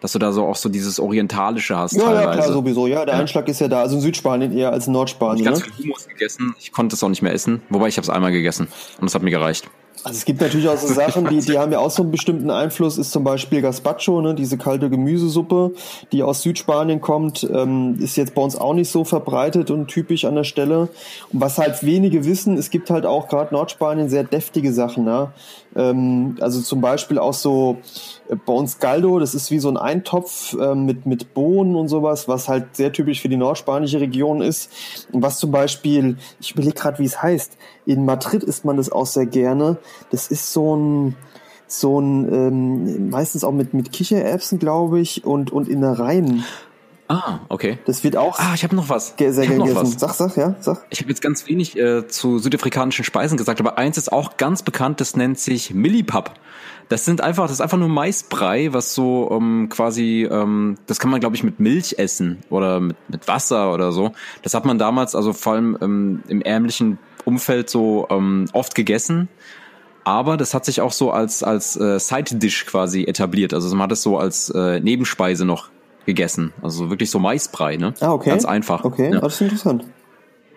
dass 0.00 0.12
du 0.12 0.18
da 0.18 0.32
so 0.32 0.44
auch 0.44 0.56
so 0.56 0.68
dieses 0.68 1.00
Orientalische 1.00 1.76
hast 1.76 1.94
ja, 1.94 2.02
ja, 2.02 2.06
teilweise. 2.12 2.38
klar, 2.40 2.52
sowieso. 2.52 2.86
Ja, 2.86 3.04
der 3.06 3.14
Einschlag 3.14 3.48
ist 3.48 3.60
ja 3.60 3.68
da. 3.68 3.80
Also 3.80 3.96
in 3.96 4.02
Südspanien 4.02 4.52
eher 4.52 4.72
als 4.72 4.86
in 4.88 4.92
Nordspanien. 4.92 5.44
ganz 5.44 5.60
Ne? 5.60 5.66
viel 5.72 5.84
Hummus 5.84 6.08
gegessen, 6.08 6.54
ich 6.58 6.72
konnte 6.72 6.96
es 6.96 7.02
auch 7.02 7.08
nicht 7.08 7.22
mehr 7.22 7.32
essen, 7.32 7.62
wobei 7.70 7.88
ich 7.88 7.96
habe 7.96 8.02
es 8.02 8.10
einmal 8.10 8.32
gegessen 8.32 8.66
und 9.00 9.06
es 9.06 9.14
hat 9.14 9.22
mir 9.22 9.30
gereicht. 9.30 9.70
Also 10.04 10.16
es 10.16 10.24
gibt 10.24 10.40
natürlich 10.40 10.68
auch 10.68 10.76
so 10.76 10.92
Sachen, 10.92 11.26
die, 11.28 11.38
die 11.38 11.58
haben 11.58 11.70
ja 11.70 11.78
auch 11.78 11.90
so 11.90 12.02
einen 12.02 12.10
bestimmten 12.10 12.50
Einfluss, 12.50 12.98
ist 12.98 13.12
zum 13.12 13.22
Beispiel 13.22 13.62
Gazpacho, 13.62 14.20
ne, 14.20 14.34
diese 14.34 14.58
kalte 14.58 14.90
Gemüsesuppe, 14.90 15.72
die 16.10 16.24
aus 16.24 16.42
Südspanien 16.42 17.00
kommt, 17.00 17.48
ähm, 17.52 17.96
ist 18.00 18.16
jetzt 18.16 18.34
bei 18.34 18.42
uns 18.42 18.56
auch 18.56 18.74
nicht 18.74 18.90
so 18.90 19.04
verbreitet 19.04 19.70
und 19.70 19.86
typisch 19.86 20.24
an 20.24 20.34
der 20.34 20.44
Stelle. 20.44 20.88
Und 21.32 21.40
was 21.40 21.58
halt 21.58 21.84
wenige 21.84 22.24
wissen, 22.24 22.58
es 22.58 22.70
gibt 22.70 22.90
halt 22.90 23.06
auch 23.06 23.28
gerade 23.28 23.54
Nordspanien 23.54 24.08
sehr 24.08 24.24
deftige 24.24 24.72
Sachen, 24.72 25.04
ne? 25.04 25.28
Ähm, 25.76 26.36
also 26.40 26.60
zum 26.60 26.80
Beispiel 26.80 27.18
auch 27.18 27.34
so 27.34 27.78
bei 28.36 28.52
uns 28.52 28.78
Galdo, 28.78 29.18
das 29.18 29.34
ist 29.34 29.50
wie 29.50 29.58
so 29.58 29.68
ein 29.68 29.76
Eintopf 29.76 30.56
ähm, 30.60 30.84
mit, 30.86 31.06
mit 31.06 31.34
Bohnen 31.34 31.76
und 31.76 31.88
sowas, 31.88 32.28
was 32.28 32.48
halt 32.48 32.76
sehr 32.76 32.92
typisch 32.92 33.20
für 33.20 33.28
die 33.28 33.36
nordspanische 33.36 34.00
Region 34.00 34.40
ist. 34.40 34.70
Und 35.12 35.22
was 35.22 35.38
zum 35.38 35.50
Beispiel, 35.50 36.16
ich 36.40 36.52
überlege 36.52 36.74
gerade, 36.74 36.98
wie 36.98 37.04
es 37.04 37.22
heißt, 37.22 37.56
in 37.86 38.04
Madrid 38.04 38.42
isst 38.42 38.64
man 38.64 38.76
das 38.76 38.90
auch 38.90 39.06
sehr 39.06 39.26
gerne. 39.26 39.78
Das 40.10 40.28
ist 40.28 40.52
so 40.52 40.76
ein, 40.76 41.16
so 41.66 42.00
ein, 42.00 42.32
ähm, 42.32 43.10
meistens 43.10 43.44
auch 43.44 43.52
mit, 43.52 43.74
mit 43.74 43.92
Kichererbsen, 43.92 44.58
glaube 44.58 45.00
ich, 45.00 45.24
und, 45.24 45.50
und 45.50 45.68
Innereien. 45.68 46.44
Ah, 47.12 47.40
okay. 47.50 47.78
Das 47.84 48.02
wird 48.04 48.16
auch 48.16 48.38
Ah, 48.38 48.52
ich 48.54 48.64
habe 48.64 48.74
noch 48.74 48.88
was. 48.88 49.14
sehr 49.18 49.42
ich 49.42 49.50
noch 49.50 49.74
was. 49.74 50.00
Sag, 50.00 50.14
sag, 50.14 50.34
ja, 50.38 50.54
sag. 50.60 50.82
Ich 50.88 51.00
habe 51.00 51.10
jetzt 51.10 51.20
ganz 51.20 51.46
wenig 51.46 51.78
äh, 51.78 52.08
zu 52.08 52.38
südafrikanischen 52.38 53.04
Speisen 53.04 53.36
gesagt, 53.36 53.60
aber 53.60 53.76
eins 53.76 53.98
ist 53.98 54.10
auch 54.10 54.38
ganz 54.38 54.62
bekannt, 54.62 54.98
das 55.02 55.14
nennt 55.14 55.38
sich 55.38 55.74
Millipap. 55.74 56.40
Das 56.88 57.04
sind 57.04 57.20
einfach, 57.20 57.44
das 57.44 57.52
ist 57.52 57.60
einfach 57.60 57.76
nur 57.76 57.90
Maisbrei, 57.90 58.72
was 58.72 58.94
so 58.94 59.28
ähm, 59.30 59.68
quasi, 59.68 60.26
ähm, 60.30 60.78
das 60.86 61.00
kann 61.00 61.10
man 61.10 61.20
glaube 61.20 61.36
ich 61.36 61.42
mit 61.42 61.60
Milch 61.60 61.96
essen 61.98 62.38
oder 62.48 62.80
mit, 62.80 62.96
mit 63.10 63.28
Wasser 63.28 63.74
oder 63.74 63.92
so. 63.92 64.12
Das 64.40 64.54
hat 64.54 64.64
man 64.64 64.78
damals, 64.78 65.14
also 65.14 65.34
vor 65.34 65.52
allem 65.52 65.76
ähm, 65.82 66.22
im 66.28 66.40
ärmlichen 66.40 66.98
Umfeld 67.26 67.68
so 67.68 68.06
ähm, 68.08 68.46
oft 68.54 68.74
gegessen. 68.74 69.28
Aber 70.04 70.38
das 70.38 70.54
hat 70.54 70.64
sich 70.64 70.80
auch 70.80 70.92
so 70.92 71.10
als 71.10 71.42
als 71.42 71.76
äh, 71.76 72.00
Side 72.00 72.36
Dish 72.36 72.64
quasi 72.64 73.04
etabliert. 73.04 73.52
Also 73.52 73.68
man 73.76 73.84
hat 73.84 73.92
es 73.92 74.02
so 74.02 74.16
als 74.16 74.48
äh, 74.48 74.80
Nebenspeise 74.80 75.44
noch 75.44 75.68
gegessen. 76.06 76.52
Also 76.62 76.90
wirklich 76.90 77.10
so 77.10 77.18
Maisbrei, 77.18 77.76
ne? 77.76 77.94
Ah, 78.00 78.12
okay. 78.12 78.30
Ganz 78.30 78.44
einfach. 78.44 78.84
Okay, 78.84 79.10
Ja. 79.12 79.18
ah, 79.18 79.20
das 79.22 79.34
ist 79.34 79.40
interessant. 79.42 79.84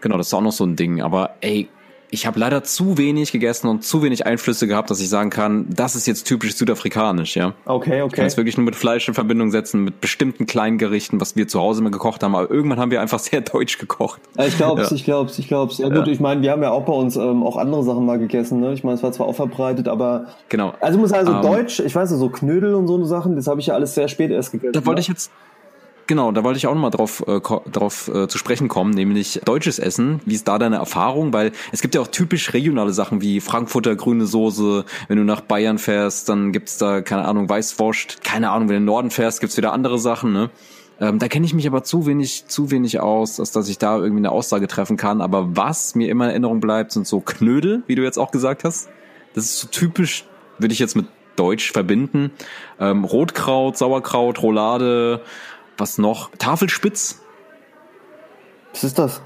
Genau, 0.01 0.17
das 0.17 0.27
ist 0.27 0.33
auch 0.33 0.41
noch 0.41 0.51
so 0.51 0.65
ein 0.65 0.75
Ding. 0.75 1.01
Aber 1.01 1.35
ey, 1.41 1.69
ich 2.11 2.25
habe 2.25 2.39
leider 2.39 2.63
zu 2.63 2.97
wenig 2.97 3.31
gegessen 3.31 3.67
und 3.67 3.83
zu 3.83 4.01
wenig 4.03 4.25
Einflüsse 4.25 4.67
gehabt, 4.67 4.89
dass 4.89 4.99
ich 4.99 5.09
sagen 5.09 5.29
kann, 5.29 5.65
das 5.69 5.95
ist 5.95 6.05
jetzt 6.07 6.25
typisch 6.27 6.55
südafrikanisch, 6.55 7.35
ja. 7.35 7.53
Okay, 7.65 7.91
Ich 7.93 7.97
kann 7.99 8.01
okay. 8.03 8.25
es 8.25 8.37
wirklich 8.37 8.57
nur 8.57 8.65
mit 8.65 8.75
Fleisch 8.75 9.07
in 9.07 9.13
Verbindung 9.13 9.51
setzen, 9.51 9.83
mit 9.83 10.01
bestimmten 10.01 10.45
kleinen 10.45 10.77
Gerichten, 10.77 11.19
was 11.19 11.35
wir 11.35 11.47
zu 11.47 11.59
Hause 11.59 11.81
immer 11.81 11.91
gekocht 11.91 12.23
haben. 12.23 12.35
Aber 12.35 12.49
irgendwann 12.49 12.79
haben 12.79 12.91
wir 12.91 13.01
einfach 13.01 13.19
sehr 13.19 13.41
deutsch 13.41 13.77
gekocht. 13.77 14.21
Ja, 14.37 14.45
Ich 14.45 14.55
glaub's, 14.57 14.89
Ja. 14.89 14.95
ich 14.95 15.03
glaub's, 15.03 15.39
ich 15.39 15.47
glaub's. 15.47 15.77
Ja, 15.79 15.89
gut, 15.89 16.07
ich 16.07 16.19
meine, 16.19 16.41
wir 16.41 16.51
haben 16.51 16.61
ja 16.63 16.71
auch 16.71 16.85
bei 16.85 16.93
uns 16.93 17.15
ähm, 17.15 17.43
auch 17.43 17.57
andere 17.57 17.83
Sachen 17.83 18.05
mal 18.05 18.19
gegessen. 18.19 18.59
Ne? 18.59 18.73
Ich 18.73 18.83
meine, 18.83 18.95
es 18.95 19.03
war 19.03 19.11
zwar 19.11 19.27
auch 19.27 19.35
verbreitet, 19.35 19.87
aber 19.87 20.27
Genau. 20.49 20.73
also 20.79 20.97
ich 20.97 21.01
muss 21.01 21.09
sagen, 21.09 21.25
so 21.25 21.33
Ähm, 21.33 21.41
Deutsch, 21.41 21.79
ich 21.79 21.95
weiß 21.95 22.11
nicht, 22.11 22.19
so 22.19 22.29
Knödel 22.29 22.75
und 22.75 22.87
so 22.87 22.95
eine 22.95 23.05
Sachen, 23.05 23.35
das 23.35 23.47
habe 23.47 23.59
ich 23.59 23.67
ja 23.67 23.73
alles 23.73 23.95
sehr 23.95 24.07
spät 24.07 24.31
erst 24.31 24.51
gegessen. 24.51 24.73
Da 24.73 24.85
wollte 24.85 24.99
ne? 24.99 25.01
ich 25.01 25.07
jetzt 25.07 25.31
Genau, 26.07 26.31
da 26.31 26.43
wollte 26.43 26.57
ich 26.57 26.67
auch 26.67 26.73
nochmal 26.73 26.91
drauf, 26.91 27.23
äh, 27.27 27.39
drauf 27.39 28.07
äh, 28.09 28.27
zu 28.27 28.37
sprechen 28.37 28.67
kommen, 28.67 28.91
nämlich 28.91 29.41
deutsches 29.43 29.79
Essen. 29.79 30.21
Wie 30.25 30.35
ist 30.35 30.47
da 30.47 30.59
deine 30.59 30.75
Erfahrung? 30.75 31.33
Weil 31.33 31.51
es 31.71 31.81
gibt 31.81 31.95
ja 31.95 32.01
auch 32.01 32.07
typisch 32.07 32.53
regionale 32.53 32.93
Sachen 32.93 33.21
wie 33.21 33.41
Frankfurter 33.41 33.95
grüne 33.95 34.27
Soße. 34.27 34.85
Wenn 35.07 35.17
du 35.17 35.23
nach 35.23 35.41
Bayern 35.41 35.79
fährst, 35.79 36.29
dann 36.29 36.51
gibt's 36.51 36.77
da, 36.77 37.01
keine 37.01 37.25
Ahnung, 37.25 37.49
Weißwurst. 37.49 38.23
Keine 38.23 38.51
Ahnung, 38.51 38.69
wenn 38.69 38.73
du 38.73 38.77
in 38.77 38.83
den 38.83 38.85
Norden 38.85 39.09
fährst, 39.09 39.41
gibt's 39.41 39.57
wieder 39.57 39.73
andere 39.73 39.97
Sachen. 39.97 40.31
Ne? 40.31 40.51
Ähm, 40.99 41.17
da 41.17 41.27
kenne 41.27 41.45
ich 41.45 41.55
mich 41.55 41.65
aber 41.65 41.83
zu 41.83 42.05
wenig, 42.05 42.45
zu 42.47 42.69
wenig 42.69 42.99
aus, 42.99 43.39
als 43.39 43.51
dass 43.51 43.67
ich 43.67 43.79
da 43.79 43.97
irgendwie 43.97 44.21
eine 44.21 44.31
Aussage 44.31 44.67
treffen 44.67 44.97
kann. 44.97 45.21
Aber 45.21 45.55
was 45.57 45.95
mir 45.95 46.09
immer 46.09 46.25
in 46.25 46.31
Erinnerung 46.31 46.59
bleibt, 46.59 46.91
sind 46.91 47.07
so 47.07 47.19
Knödel, 47.19 47.81
wie 47.87 47.95
du 47.95 48.03
jetzt 48.03 48.19
auch 48.19 48.29
gesagt 48.29 48.63
hast. 48.63 48.89
Das 49.33 49.45
ist 49.45 49.59
so 49.59 49.67
typisch, 49.67 50.25
würde 50.59 50.73
ich 50.73 50.79
jetzt 50.79 50.95
mit 50.95 51.07
Deutsch 51.35 51.71
verbinden. 51.71 52.31
Ähm, 52.79 53.03
Rotkraut, 53.03 53.77
Sauerkraut, 53.77 54.41
Roulade, 54.41 55.21
was 55.77 55.97
noch? 55.97 56.31
Tafelspitz. 56.37 57.21
Was 58.73 58.83
ist 58.83 58.99
das? 58.99 59.21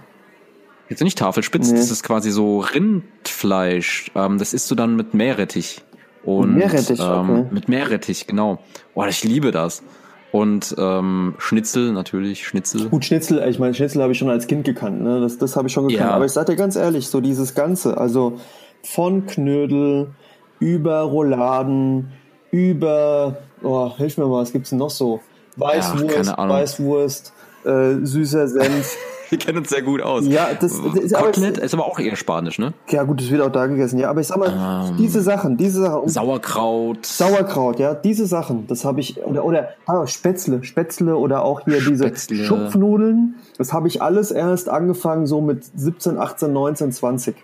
Jetzt 0.89 1.03
nicht 1.03 1.17
Tafelspitz, 1.17 1.69
Nee. 1.71 1.77
das 1.77 1.91
ist 1.91 2.03
quasi 2.03 2.31
so 2.31 2.59
Rindfleisch. 2.59 4.11
Ähm, 4.15 4.37
das 4.39 4.53
isst 4.53 4.69
du 4.71 4.75
dann 4.75 4.95
mit 4.95 5.13
Meerrettich. 5.13 5.83
Und, 6.23 6.55
Meerrettich, 6.55 6.99
ähm, 6.99 7.29
okay. 7.29 7.45
Mit 7.51 7.69
Meerrettich, 7.69 8.27
genau. 8.27 8.59
Boah, 8.93 9.07
ich 9.07 9.23
liebe 9.23 9.51
das. 9.51 9.83
Und 10.31 10.75
ähm, 10.77 11.35
Schnitzel, 11.39 11.91
natürlich, 11.91 12.45
Schnitzel. 12.45 12.89
Gut, 12.89 13.05
Schnitzel, 13.05 13.43
ich 13.47 13.57
meine, 13.57 13.73
Schnitzel 13.73 14.01
habe 14.01 14.11
ich 14.11 14.19
schon 14.19 14.29
als 14.29 14.45
Kind 14.45 14.63
gekannt, 14.63 15.01
ne? 15.01 15.21
Das, 15.21 15.37
das 15.37 15.55
habe 15.55 15.67
ich 15.67 15.73
schon 15.73 15.87
gekannt. 15.87 16.09
Ja. 16.09 16.15
Aber 16.15 16.25
ich 16.25 16.31
sag 16.31 16.45
dir 16.45 16.55
ganz 16.55 16.75
ehrlich, 16.75 17.07
so 17.07 17.19
dieses 17.21 17.55
Ganze, 17.55 17.97
also 17.97 18.39
von 18.83 19.25
Knödel 19.25 20.11
über 20.59 21.01
Rouladen, 21.01 22.11
über, 22.51 23.37
oh, 23.63 23.95
hilf 23.97 24.17
mir 24.17 24.27
mal, 24.27 24.41
was 24.41 24.51
gibt's 24.51 24.69
denn 24.69 24.79
noch 24.79 24.89
so? 24.89 25.19
Weißwurst, 25.59 26.37
Ahnung. 26.37 26.55
Weißwurst, 26.57 27.33
äh, 27.65 27.95
süßer 28.03 28.47
Senf. 28.47 28.95
Wir 29.29 29.37
kennen 29.37 29.59
uns 29.59 29.69
sehr 29.69 29.83
gut 29.83 30.01
aus. 30.01 30.25
Ja, 30.25 30.47
das- 30.59 30.81
das 30.81 30.95
ist 31.03 31.13
aber- 31.13 31.29
ist 31.37 31.73
aber 31.75 31.85
auch 31.85 31.99
eher 31.99 32.15
Spanisch, 32.15 32.57
ne? 32.57 32.73
ja 32.89 33.03
gut, 33.03 33.21
das 33.21 33.29
wird 33.29 33.43
auch 33.43 33.51
da 33.51 33.67
gegessen, 33.67 33.99
ja. 33.99 34.09
Aber 34.09 34.21
ich 34.21 34.25
sag 34.27 34.37
mal, 34.39 34.87
Ähm. 34.89 34.97
diese 34.97 35.21
Sachen, 35.21 35.55
diese 35.55 35.81
Sachen, 35.81 35.99
um 36.01 36.09
Sauerkraut. 36.09 37.05
Sauerkraut, 37.05 37.77
ja, 37.77 37.93
diese 37.93 38.25
Sachen, 38.25 38.65
das 38.65 38.85
habe 38.85 39.01
ich, 39.01 39.21
oder, 39.23 39.45
oder 39.45 39.69
ah, 39.85 40.07
Spätzle, 40.07 40.63
Spätzle 40.63 41.15
oder 41.15 41.43
auch 41.43 41.61
hier 41.61 41.77
diese 41.79 42.05
Spätzle. 42.05 42.37
Schupfnudeln, 42.43 43.35
das 43.59 43.71
habe 43.71 43.87
ich 43.87 44.01
alles 44.01 44.31
erst 44.31 44.67
angefangen 44.67 45.27
so 45.27 45.41
mit 45.41 45.63
17, 45.77 46.17
18, 46.17 46.51
19, 46.51 46.91
20. 46.91 47.35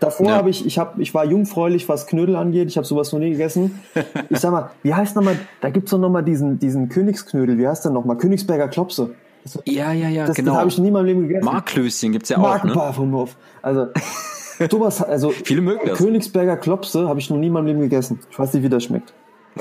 Davor 0.00 0.26
Ja. 0.26 0.36
habe 0.36 0.50
ich, 0.50 0.66
ich 0.66 0.78
habe, 0.78 1.00
ich 1.00 1.14
war 1.14 1.24
jungfräulich, 1.24 1.88
was 1.88 2.06
Knödel 2.06 2.36
angeht, 2.36 2.68
ich 2.68 2.76
habe 2.76 2.86
sowas 2.86 3.12
noch 3.12 3.20
nie 3.20 3.30
gegessen. 3.30 3.80
Ich 4.28 4.40
sag 4.40 4.50
mal, 4.52 4.70
wie 4.82 4.92
heißt 4.92 5.16
nochmal, 5.16 5.38
da 5.60 5.70
gibt's 5.70 5.90
doch 5.90 5.98
nochmal 5.98 6.22
diesen, 6.22 6.58
diesen 6.58 6.88
Königsknödel, 6.88 7.58
wie 7.58 7.66
heißt 7.66 7.84
der 7.84 7.92
nochmal? 7.92 8.16
Königsberger 8.16 8.68
Klopse. 8.68 9.10
Das, 9.44 9.58
ja, 9.64 9.92
ja, 9.92 10.08
ja, 10.08 10.26
das, 10.26 10.36
genau. 10.36 10.52
das 10.52 10.58
habe 10.60 10.68
ich 10.68 10.76
noch 10.76 10.82
nie 10.82 10.88
in 10.88 10.94
meinem 10.94 11.06
Leben 11.06 11.28
gegessen. 11.28 11.44
Marklöschen 11.44 12.12
gibt's 12.12 12.28
ja 12.28 12.38
auch, 12.38 12.42
Mark 12.42 12.64
ne? 12.64 12.92
Vom 12.92 13.12
Hof. 13.12 13.36
Also, 13.62 13.86
sowas, 14.70 15.02
also, 15.02 15.30
Viele 15.30 15.60
mögen 15.60 15.86
das. 15.86 15.98
Königsberger 15.98 16.56
Klopse 16.56 17.08
habe 17.08 17.20
ich 17.20 17.30
noch 17.30 17.36
nie 17.36 17.46
in 17.46 17.52
meinem 17.52 17.66
Leben 17.66 17.80
gegessen. 17.80 18.18
Ich 18.30 18.38
weiß 18.38 18.52
nicht, 18.54 18.64
wie 18.64 18.68
das 18.68 18.84
schmeckt. 18.84 19.14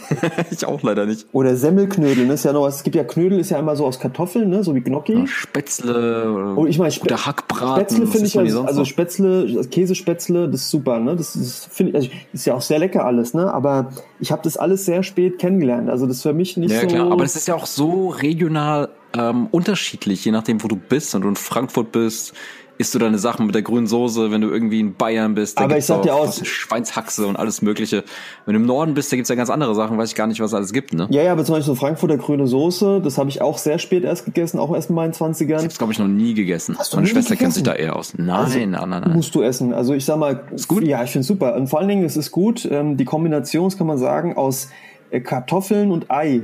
ich 0.52 0.66
auch 0.66 0.82
leider 0.84 1.06
nicht. 1.06 1.26
Oder 1.32 1.56
Semmelknödel, 1.56 2.26
ne? 2.26 2.34
Ist 2.34 2.46
ja 2.46 2.54
noch 2.54 2.64
was. 2.64 2.78
Es 2.78 2.84
gibt 2.84 2.96
ja 2.96 3.04
Knödel, 3.04 3.40
ist 3.40 3.50
ja 3.52 3.58
einmal 3.58 3.76
so 3.76 3.86
aus 3.86 4.00
Kartoffeln, 4.00 4.50
ne? 4.50 4.64
So 4.64 4.76
wie 4.76 4.82
Gnocchi. 4.82 5.14
Ja, 5.14 5.28
Spätzle 5.28 6.32
oder, 6.32 6.58
Oh, 6.58 6.66
ich 6.66 6.78
meine, 6.78 6.92
Spä 6.92 7.06
oder 7.06 7.26
Hackbraten. 7.26 7.76
Spätzle 7.98 8.08
finde 8.08 8.28
ich 8.28 8.34
ja, 8.34 8.42
also 8.64 8.80
noch? 8.82 8.86
Spätzle, 8.86 9.66
Käsespätzle, 9.70 10.50
das 10.50 10.62
ist 10.62 10.70
super, 10.72 11.00
ne? 11.00 11.16
Das 11.16 11.36
ist, 11.36 11.68
finde 11.72 11.92
ich, 11.92 11.96
also 11.96 12.10
ist 12.34 12.46
ja 12.46 12.54
auch 12.56 12.62
sehr 12.62 12.80
lecker 12.80 13.06
alles, 13.06 13.34
ne? 13.34 13.54
Aber 13.54 13.90
ich 14.20 14.32
habe 14.32 14.42
das 14.44 14.58
alles 14.58 14.86
sehr 14.86 15.04
spät 15.04 15.40
kennengelernt. 15.40 15.90
Also 15.90 16.06
das 16.08 16.18
ist 16.18 16.24
für 16.24 16.34
mich 16.34 16.58
nicht 16.58 16.72
Ja, 16.72 16.82
so. 16.82 16.88
klar, 16.88 17.12
aber 17.12 17.24
das 17.24 17.36
ist 17.36 17.48
ja 17.48 17.56
auch 17.56 17.66
so 17.66 18.10
regional 18.10 18.90
ähm, 19.18 19.48
unterschiedlich, 19.52 20.26
je 20.26 20.32
nachdem, 20.32 20.64
wo 20.64 20.68
du 20.68 20.76
bist. 20.76 21.14
Wenn 21.14 21.22
du 21.22 21.30
in 21.30 21.36
Frankfurt 21.36 21.92
bist, 21.92 22.34
isst 22.78 22.94
du 22.94 23.00
deine 23.00 23.18
Sachen 23.18 23.46
mit 23.46 23.56
der 23.56 23.62
grünen 23.62 23.88
Soße. 23.88 24.32
Wenn 24.32 24.42
du 24.42 24.50
irgendwie 24.50 24.80
in 24.80 24.96
Bayern 24.96 25.34
bist, 25.36 25.58
da 25.60 25.64
Aber 25.66 25.76
gibt's 25.76 25.86
ich 25.86 25.96
sag 25.96 26.02
dir 26.04 26.14
auch 26.14 26.32
Schweinshaxe 26.34 27.26
und 27.28 27.36
alles 27.36 27.62
Mögliche. 27.62 28.04
Wenn 28.46 28.54
du 28.54 28.60
im 28.60 28.66
Norden 28.66 28.94
bist, 28.94 29.12
da 29.12 29.16
gibt's 29.16 29.30
ja 29.30 29.36
ganz 29.36 29.50
andere 29.50 29.76
Sachen, 29.76 29.98
weiß 29.98 30.10
ich 30.10 30.16
gar 30.16 30.28
nicht, 30.28 30.40
was 30.42 30.52
es 30.52 30.54
alles 30.56 30.74
gibt, 30.74 30.94
ne? 30.94 31.08
ja, 31.10 31.24
ja, 31.24 31.32
aber 31.32 31.46
zum 31.46 31.56
Beispiel 31.56 31.74
so 31.74 31.76
Frankfurter 31.80 32.18
grüne 32.18 32.48
Soße, 32.48 33.02
das 33.02 33.18
habe 33.18 33.30
ich 33.30 33.42
auch 33.42 33.58
sehr 33.58 33.80
spät 33.80 34.04
erst 34.04 34.26
gegessen, 34.26 34.60
auch 34.60 34.74
erst 34.74 34.90
in 34.90 34.96
meinen 34.96 35.12
Ich 35.12 35.18
20ern. 35.18 35.64
hab's, 35.64 35.78
glaube 35.78 35.94
ich, 35.94 36.00
noch 36.00 36.08
nie 36.08 36.34
gegessen. 36.34 36.76
Hast 36.78 36.94
du 36.94 36.98
Meine 36.98 37.08
Schwester 37.08 37.36
kennt 37.36 37.54
sich 37.54 37.64
da 37.64 37.72
gegessen? 37.72 37.88
eher 37.90 37.96
aus. 37.96 38.14
Nein, 38.18 38.30
Also, 38.30 38.60
nein, 38.60 38.72
nein, 38.72 38.90
nein. 38.90 39.14
Musst 39.14 39.34
du 39.36 39.42
essen. 39.42 39.74
Also 39.74 39.94
ich 39.94 40.04
sag 40.06 40.18
mal, 40.18 40.44
Ist 40.54 40.68
gut? 40.68 40.84
Ja, 40.84 41.04
ich 41.04 41.12
finde 41.12 41.26
super. 41.26 41.56
Und 41.56 41.68
vor 41.68 41.80
allen 41.80 41.88
Dingen, 41.88 42.04
es 42.04 42.18
ist 42.18 42.32
gut. 42.32 42.66
Ähm, 42.70 42.98
die 42.98 43.06
Kombination, 43.06 43.70
kann 43.78 43.88
man 43.88 43.98
sagen, 43.98 44.36
aus 44.38 44.70
äh, 45.12 45.20
Kartoffeln 45.22 45.92
und 45.92 46.12
Ei. 46.12 46.42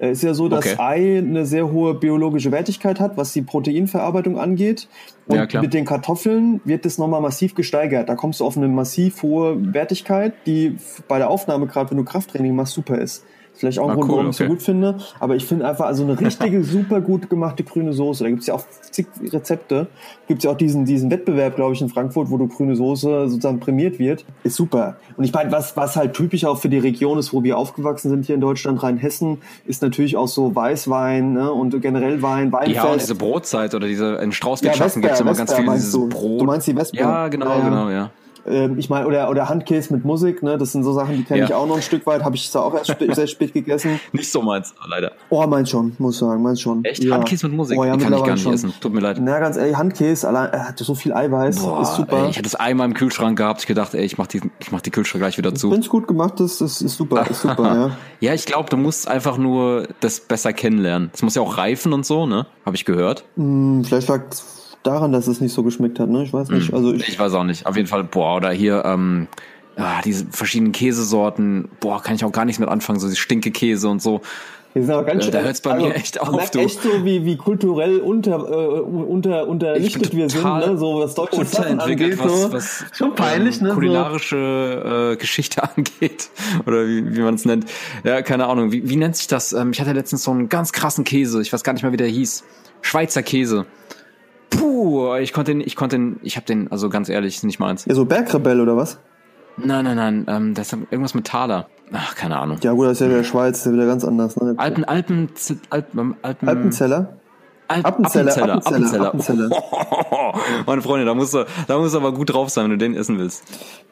Äh, 0.00 0.12
ist 0.12 0.22
ja 0.22 0.34
so, 0.34 0.48
dass 0.48 0.66
Okay. 0.66 0.76
Ei 0.78 1.18
eine 1.18 1.46
sehr 1.46 1.70
hohe 1.70 1.94
biologische 1.94 2.52
Wertigkeit 2.52 3.00
hat, 3.00 3.16
was 3.16 3.32
die 3.32 3.42
Proteinverarbeitung 3.42 4.38
angeht. 4.38 4.88
Und 5.26 5.52
Ja, 5.52 5.60
mit 5.60 5.74
den 5.74 5.84
Kartoffeln 5.84 6.60
wird 6.64 6.84
das 6.84 6.98
nochmal 6.98 7.20
massiv 7.20 7.54
gesteigert. 7.54 8.08
Da 8.08 8.14
kommst 8.14 8.40
du 8.40 8.44
auf 8.44 8.56
eine 8.56 8.68
massiv 8.68 9.22
hohe 9.22 9.74
Wertigkeit, 9.74 10.34
die 10.46 10.76
bei 11.08 11.18
der 11.18 11.30
Aufnahme, 11.30 11.66
gerade 11.66 11.90
wenn 11.90 11.98
du 11.98 12.04
Krafttraining 12.04 12.54
machst, 12.54 12.74
super 12.74 12.98
ist. 12.98 13.24
Vielleicht 13.62 13.78
auch 13.78 13.84
ein 13.84 13.90
Ah, 13.90 13.94
Grund, 13.94 14.08
cool, 14.10 14.16
warum 14.16 14.30
ich 14.30 14.36
so 14.36 14.42
okay. 14.42 14.52
gut 14.52 14.62
finde. 14.62 14.96
Aber 15.20 15.36
ich 15.36 15.44
finde 15.44 15.68
einfach, 15.68 15.84
also 15.86 16.02
eine 16.02 16.18
richtige, 16.20 16.64
super 16.64 17.00
gut 17.00 17.30
gemachte 17.30 17.62
grüne 17.62 17.92
Soße. 17.92 18.24
Da 18.24 18.30
gibt's 18.30 18.48
ja 18.48 18.54
auch 18.54 18.64
zig 18.90 19.06
Rezepte. 19.32 19.86
Gibt's 20.26 20.42
ja 20.42 20.50
auch 20.50 20.56
diesen, 20.56 20.84
diesen 20.84 21.12
Wettbewerb, 21.12 21.54
glaube 21.54 21.72
ich, 21.72 21.80
in 21.80 21.88
Frankfurt, 21.88 22.28
wo 22.28 22.38
du 22.38 22.48
grüne 22.48 22.74
Soße 22.74 23.28
sozusagen 23.28 23.60
prämiert 23.60 24.00
wird. 24.00 24.24
Ist 24.42 24.56
super. 24.56 24.96
Und 25.16 25.22
ich 25.22 25.32
meine, 25.32 25.52
was, 25.52 25.76
was 25.76 25.94
halt 25.94 26.14
typisch 26.14 26.44
auch 26.44 26.58
für 26.58 26.68
die 26.68 26.78
Region 26.78 27.20
ist, 27.20 27.32
wo 27.32 27.44
wir 27.44 27.56
aufgewachsen 27.56 28.10
sind 28.10 28.26
hier 28.26 28.34
in 28.34 28.40
Deutschland, 28.40 28.82
Rheinhessen, 28.82 29.38
ist 29.64 29.80
natürlich 29.80 30.16
auch 30.16 30.26
so 30.26 30.56
Weißwein 30.56 31.34
ne? 31.34 31.52
und 31.52 31.80
generell 31.80 32.20
Wein, 32.20 32.50
Weinfest. 32.50 32.74
Ja, 32.74 32.90
und 32.90 33.00
diese 33.00 33.14
Brotzeit 33.14 33.76
oder 33.76 33.86
diese 33.86 34.16
in 34.16 34.30
Ja, 34.30 34.32
Straußwirtschaften 34.32 35.02
Vesper, 35.02 35.08
gibt's 35.08 35.20
immer 35.20 35.34
ganz 35.34 35.50
Vesper 35.50 35.56
viel 35.58 35.66
meinst 35.66 35.82
dieses 35.86 35.92
du. 36.00 36.08
Brot. 36.08 36.40
Du 36.40 36.44
meinst 36.46 36.66
die 36.66 36.74
Vesper? 36.74 36.98
Ja, 36.98 37.28
genau, 37.28 37.46
Ja, 37.46 37.58
ja. 37.58 37.64
genau, 37.68 37.90
ja. 37.90 38.10
Ähm, 38.46 38.78
ich 38.78 38.90
meine, 38.90 39.06
oder, 39.06 39.30
oder 39.30 39.48
Handkäse 39.48 39.92
mit 39.94 40.04
Musik, 40.04 40.42
ne? 40.42 40.58
Das 40.58 40.72
sind 40.72 40.82
so 40.84 40.92
Sachen, 40.92 41.16
die 41.16 41.24
kenne 41.24 41.40
Ja. 41.40 41.46
ich 41.46 41.54
auch 41.54 41.66
noch 41.66 41.76
ein 41.76 41.82
Stück 41.82 42.04
weit. 42.06 42.24
Habe 42.24 42.34
ich 42.36 42.50
zwar 42.50 42.64
auch 42.64 42.74
erst 42.74 42.90
spä- 42.90 43.14
sehr 43.14 43.26
spät 43.26 43.52
gegessen. 43.54 44.00
Nicht 44.12 44.30
so 44.32 44.42
meins, 44.42 44.74
leider. 44.88 45.12
Oh, 45.30 45.46
meins 45.46 45.70
schon, 45.70 45.94
muss 45.98 46.18
sagen, 46.18 46.42
meins 46.42 46.60
schon. 46.60 46.84
Echt? 46.84 47.04
Ja. 47.04 47.14
Handkäse 47.14 47.46
mit 47.48 47.56
Musik? 47.56 47.78
Oh, 47.78 47.84
ja, 47.84 47.96
kann 47.96 48.12
ich 48.12 48.24
gar 48.24 48.32
nicht 48.32 48.42
schon. 48.42 48.54
essen. 48.54 48.72
Tut 48.80 48.92
mir 48.92 49.00
leid. 49.00 49.18
Na, 49.20 49.38
ganz 49.38 49.56
ehrlich, 49.56 49.76
Handkäse, 49.76 50.26
allein, 50.28 50.50
er 50.52 50.68
hat 50.68 50.78
so 50.78 50.94
viel 50.94 51.12
Eiweiß, 51.12 51.60
Boah, 51.62 51.82
ist 51.82 51.94
super. 51.94 52.24
Ey, 52.24 52.30
ich 52.30 52.38
hatte 52.38 52.46
es 52.48 52.54
einmal 52.54 52.86
im 52.88 52.94
Kühlschrank 52.94 53.38
gehabt. 53.38 53.60
Ich 53.60 53.66
gedacht, 53.66 53.94
ey, 53.94 54.04
ich 54.04 54.18
mach 54.18 54.26
die, 54.26 54.40
ich 54.58 54.72
mach 54.72 54.80
die 54.80 54.90
Kühlschrank 54.90 55.22
gleich 55.22 55.38
wieder 55.38 55.54
zu. 55.54 55.70
Wenn 55.70 55.80
es 55.80 55.88
gut 55.88 56.08
gemacht 56.08 56.40
ist, 56.40 56.60
ist, 56.60 56.80
ist 56.80 56.96
super, 56.96 57.24
ist 57.30 57.42
super, 57.42 57.62
ja. 57.74 57.90
Ja, 58.20 58.34
ich 58.34 58.46
glaube, 58.46 58.68
du 58.70 58.76
musst 58.76 59.08
einfach 59.08 59.36
nur 59.36 59.88
das 60.00 60.20
besser 60.20 60.52
kennenlernen. 60.52 61.10
Es 61.12 61.22
muss 61.22 61.34
ja 61.34 61.42
auch 61.42 61.58
reifen 61.58 61.92
und 61.92 62.06
so, 62.06 62.26
ne? 62.26 62.46
Habe 62.64 62.76
ich 62.76 62.84
gehört. 62.84 63.24
Hm, 63.36 63.82
vielleicht 63.84 64.08
lag 64.08 64.22
daran, 64.82 65.12
dass 65.12 65.26
es 65.26 65.40
nicht 65.40 65.52
so 65.52 65.62
geschmeckt 65.62 65.98
hat, 66.00 66.08
ne? 66.08 66.22
Ich 66.24 66.32
weiß 66.32 66.48
nicht. 66.50 66.72
Also 66.72 66.92
ich, 66.92 67.08
Ich 67.08 67.18
weiß 67.18 67.32
auch 67.34 67.44
nicht. 67.44 67.66
Auf 67.66 67.76
jeden 67.76 67.88
Fall, 67.88 68.04
boah, 68.04 68.36
oder 68.36 68.50
hier, 68.50 68.84
ähm, 68.84 69.28
ah, 69.76 70.00
diese 70.04 70.26
verschiedenen 70.30 70.72
Käsesorten, 70.72 71.68
boah, 71.80 72.02
kann 72.02 72.14
ich 72.14 72.24
auch 72.24 72.32
gar 72.32 72.44
nichts 72.44 72.58
mit 72.60 72.68
anfangen, 72.68 72.98
so 73.00 73.08
die 73.08 73.16
Stinkekäse 73.16 73.88
und 73.88 74.02
so. 74.02 74.20
wir 74.74 74.82
sind 74.82 74.90
aber 74.92 75.04
ganz 75.04 75.20
Äh, 75.20 75.24
schön. 75.24 75.32
da 75.32 75.40
hört's 75.42 75.60
bei 75.60 75.76
mir 75.76 75.94
echt 75.94 76.16
man 76.16 76.28
auf, 76.28 76.36
merkt 76.36 76.54
du. 76.54 76.58
echt 76.60 76.82
so, 76.82 77.04
wie, 77.04 77.24
wie 77.26 77.36
kulturell 77.36 78.00
unter, 78.00 78.36
äh, 78.50 78.80
unter, 78.80 79.46
unterlichtet 79.46 80.10
bin 80.10 80.18
wir 80.20 80.30
sind, 80.30 80.42
total 80.42 80.70
ne? 80.72 80.78
So 80.78 80.98
was 81.00 81.14
deutsche 81.14 81.44
Sachen 81.44 81.78
angeht. 81.80 82.18
was, 82.18 82.42
so. 82.42 82.52
was 82.52 82.84
Schon 82.92 83.14
peinlich, 83.14 83.58
ähm, 83.58 83.64
ne? 83.64 83.68
So. 83.70 83.74
kulinarische 83.74 85.12
äh, 85.12 85.16
Geschichte 85.16 85.62
angeht. 85.76 86.30
Oder 86.66 86.86
wie, 86.86 87.14
wie 87.16 87.20
man 87.20 87.34
es 87.34 87.44
nennt. 87.44 87.66
Ja, 88.04 88.22
keine 88.22 88.46
Ahnung. 88.46 88.72
Wie, 88.72 88.88
wie 88.88 88.96
nennt 88.96 89.16
sich 89.16 89.26
das? 89.26 89.52
Ähm, 89.52 89.70
ich 89.72 89.80
hatte 89.80 89.92
letztens 89.92 90.22
so 90.24 90.30
einen 90.30 90.48
ganz 90.48 90.72
krassen 90.72 91.04
Käse. 91.04 91.40
Ich 91.42 91.52
weiß 91.52 91.62
gar 91.64 91.72
nicht 91.74 91.82
mehr, 91.82 91.92
wie 91.92 91.96
der 91.98 92.08
hieß. 92.08 92.42
Schweizer 92.80 93.22
Käse. 93.22 93.66
Puh, 94.58 95.14
ich 95.16 95.32
konnte 95.32 95.52
den, 95.52 95.60
ich 95.60 95.76
konnte 95.76 95.96
den, 95.96 96.20
ich 96.22 96.36
habe 96.36 96.46
den, 96.46 96.70
also 96.70 96.88
ganz 96.88 97.08
ehrlich, 97.08 97.36
ist 97.36 97.44
nicht 97.44 97.58
meins. 97.58 97.84
Ja, 97.86 97.94
so 97.94 98.04
Bergrebell 98.04 98.60
oder 98.60 98.76
was? 98.76 98.98
Nein, 99.56 99.84
nein, 99.84 99.96
nein, 99.96 100.26
ähm, 100.28 100.54
das 100.54 100.72
ist 100.72 100.78
irgendwas 100.90 101.14
mit 101.14 101.26
Thaler. 101.26 101.68
Ach, 101.92 102.14
keine 102.14 102.38
Ahnung. 102.38 102.58
Ja 102.62 102.72
gut, 102.72 102.86
das 102.86 102.92
ist 102.92 103.00
ja 103.00 103.08
der 103.08 103.22
Schweiz, 103.22 103.58
ist 103.58 103.66
ja 103.66 103.72
wieder 103.72 103.86
ganz 103.86 104.04
anders, 104.04 104.36
ne? 104.36 104.54
Alpen, 104.56 104.84
Alpen, 104.84 105.28
Alpen, 105.70 106.16
Alpen, 106.22 106.48
Alpenzeller? 106.48 107.18
Appenzeller, 107.82 108.32
Appenzeller, 108.32 109.06
Appenzeller, 109.08 109.48
Appenzeller. 109.48 109.50
Meine 110.66 110.82
Freunde, 110.82 111.06
da 111.06 111.14
musst 111.14 111.34
du, 111.34 111.44
da 111.66 111.78
musst 111.78 111.94
du 111.94 111.98
aber 111.98 112.12
gut 112.12 112.32
drauf 112.32 112.50
sein, 112.50 112.64
wenn 112.64 112.72
du 112.72 112.78
den 112.78 112.94
essen 112.94 113.18
willst. 113.18 113.44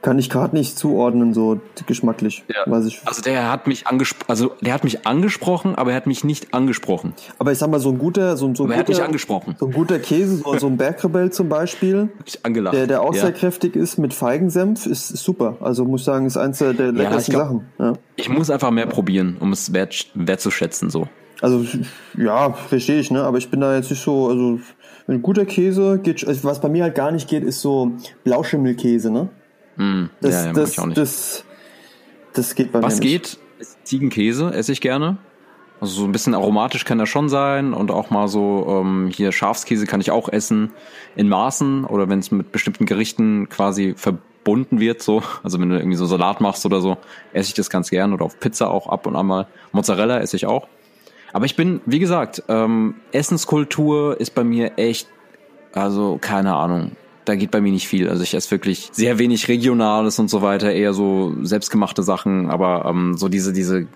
Kann 0.03 0.19
ich 0.19 0.31
gerade 0.31 0.57
nicht 0.57 0.79
zuordnen, 0.79 1.35
so 1.35 1.61
geschmacklich. 1.87 2.45
Ja. 2.49 2.71
Weiß 2.71 2.87
ich. 2.87 3.01
Also 3.05 3.23
der 3.23 3.51
hat 3.51 3.67
mich 3.67 3.87
angesprochen, 3.87 4.31
also 4.31 4.53
der 4.61 4.73
hat 4.73 4.85
mich 4.85 5.07
angesprochen, 5.07 5.75
aber 5.75 5.91
er 5.91 5.97
hat 5.97 6.07
mich 6.07 6.25
nicht 6.25 6.55
angesprochen. 6.55 7.15
Aber 7.39 7.53
ich 7.53 7.59
sag 7.59 7.71
mal, 7.71 7.81
so 7.81 7.91
ein 7.91 7.99
guter, 7.99 8.37
so 8.37 8.47
ein, 8.47 8.55
so 8.55 8.65
ein 8.65 8.67
Aber 8.67 8.75
er 8.75 8.81
hat 8.81 8.89
mich 8.89 8.97
guter, 8.97 9.07
angesprochen. 9.07 9.57
so 9.59 9.67
ein 9.67 9.73
guter 9.73 9.99
Käse, 9.99 10.37
so, 10.37 10.59
so 10.59 10.67
ein 10.67 10.77
Bergrebell 10.77 11.31
zum 11.31 11.49
Beispiel, 11.49 12.09
der, 12.45 12.87
der 12.87 13.03
auch 13.03 13.15
ja. 13.15 13.23
sehr 13.23 13.33
kräftig 13.33 13.77
ist 13.77 13.99
mit 13.99 14.15
Feigensenf, 14.15 14.87
ist, 14.87 15.11
ist 15.11 15.23
super. 15.23 15.57
Also 15.61 15.85
muss 15.85 16.01
ich 16.01 16.07
sagen, 16.07 16.27
ist 16.27 16.37
eins 16.37 16.59
der, 16.59 16.73
der 16.73 16.93
leckersten 16.93 17.21
ich 17.21 17.27
glaub- 17.29 17.43
Sachen. 17.49 17.67
Ja. 17.79 17.93
Ich 18.17 18.29
muss 18.29 18.51
einfach 18.51 18.71
mehr 18.71 18.87
probieren, 18.87 19.37
um 19.41 19.53
es 19.53 19.73
wert, 19.73 20.07
wertzuschätzen, 20.15 20.91
so. 20.91 21.09
Also 21.41 21.65
ja, 22.17 22.53
verstehe 22.53 23.01
ich, 23.01 23.11
ne? 23.11 23.23
Aber 23.23 23.39
ich 23.39 23.51
bin 23.51 23.61
da 23.61 23.75
jetzt 23.75 23.91
nicht 23.91 24.03
so, 24.03 24.29
also 24.29 24.61
ein 25.09 25.23
guter 25.23 25.45
Käse 25.47 25.99
geht, 25.99 26.27
also 26.27 26.45
was 26.45 26.61
bei 26.61 26.69
mir 26.69 26.85
halt 26.85 26.95
gar 26.95 27.11
nicht 27.11 27.29
geht, 27.29 27.43
ist 27.43 27.61
so 27.61 27.93
Blauschimmelkäse, 28.25 29.11
ne? 29.11 29.29
Mm, 29.77 30.05
Das, 30.21 30.33
ja, 30.35 30.47
ja, 30.47 30.53
das, 30.53 30.73
ich 30.73 30.79
auch 30.81 30.87
nicht. 30.87 30.99
das, 30.99 31.45
das 32.35 32.55
geht 32.55 32.73
bei 32.73 32.83
Was 32.83 32.99
mir 33.01 33.05
nicht. 33.07 33.39
geht? 33.59 33.67
Ziegenkäse, 33.85 34.53
esse 34.55 34.73
ich 34.73 34.81
gerne. 34.81 35.19
Also 35.81 36.01
so 36.01 36.05
ein 36.05 36.13
bisschen 36.13 36.35
aromatisch 36.35 36.85
kann 36.85 37.01
er 37.01 37.07
schon 37.07 37.31
sein 37.31 37.73
und 37.73 37.91
auch 37.91 38.11
mal 38.11 38.29
so 38.29 38.67
ähm, 38.69 39.11
hier 39.15 39.33
Schafskäse 39.33 39.87
kann 39.87 40.01
ich 40.03 40.11
auch 40.11 40.29
essen 40.29 40.73
in 41.17 41.29
Maßen 41.29 41.85
oder 41.87 42.09
wenn 42.11 42.19
es 42.19 42.31
mit 42.31 42.53
bestimmten 42.53 42.85
Gerichten 42.85 43.49
quasi 43.49 43.95
verbunden 43.97 44.79
wird, 44.79 45.01
so 45.03 45.23
also 45.43 45.59
wenn 45.59 45.71
du 45.71 45.77
irgendwie 45.77 45.97
so 45.97 46.05
Salat 46.05 46.43
machst 46.43 46.67
oder 46.67 46.83
so, 46.83 46.99
esse 47.33 47.49
ich 47.49 47.55
das 47.55 47.71
ganz 47.71 47.89
gern 47.89 48.13
oder 48.13 48.27
auf 48.27 48.39
Pizza 48.39 48.71
auch 48.71 48.89
ab 48.89 49.07
und 49.07 49.17
an 49.17 49.27
mal. 49.27 49.47
Mozzarella 49.73 50.21
esse 50.21 50.37
ich 50.37 50.45
auch. 50.45 50.69
Aber 51.33 51.45
ich 51.47 51.57
bin, 51.57 51.81
wie 51.87 51.99
gesagt, 51.99 52.43
ähm, 52.49 52.97
Essenskultur 53.13 54.21
ist 54.21 54.35
bei 54.35 54.45
mir 54.45 54.73
echt, 54.79 55.09
also 55.73 56.19
keine 56.21 56.55
Ahnung, 56.55 56.93
da 57.25 57.35
geht 57.37 57.51
bei 57.51 57.61
mir 57.61 57.73
nicht 57.73 57.87
viel. 57.87 58.09
Also 58.09 58.23
ich 58.23 58.35
esse 58.35 58.51
wirklich 58.51 58.89
sehr 58.93 59.19
wenig 59.19 59.49
Regionales 59.49 60.19
und 60.19 60.29
so 60.29 60.43
weiter, 60.43 60.73
eher 60.73 60.93
so 60.93 61.35
selbstgemachte 61.43 62.03
Sachen, 62.03 62.51
aber 62.51 62.87
ähm, 62.87 63.17
so 63.17 63.29
diese, 63.29 63.53
diese, 63.53 63.87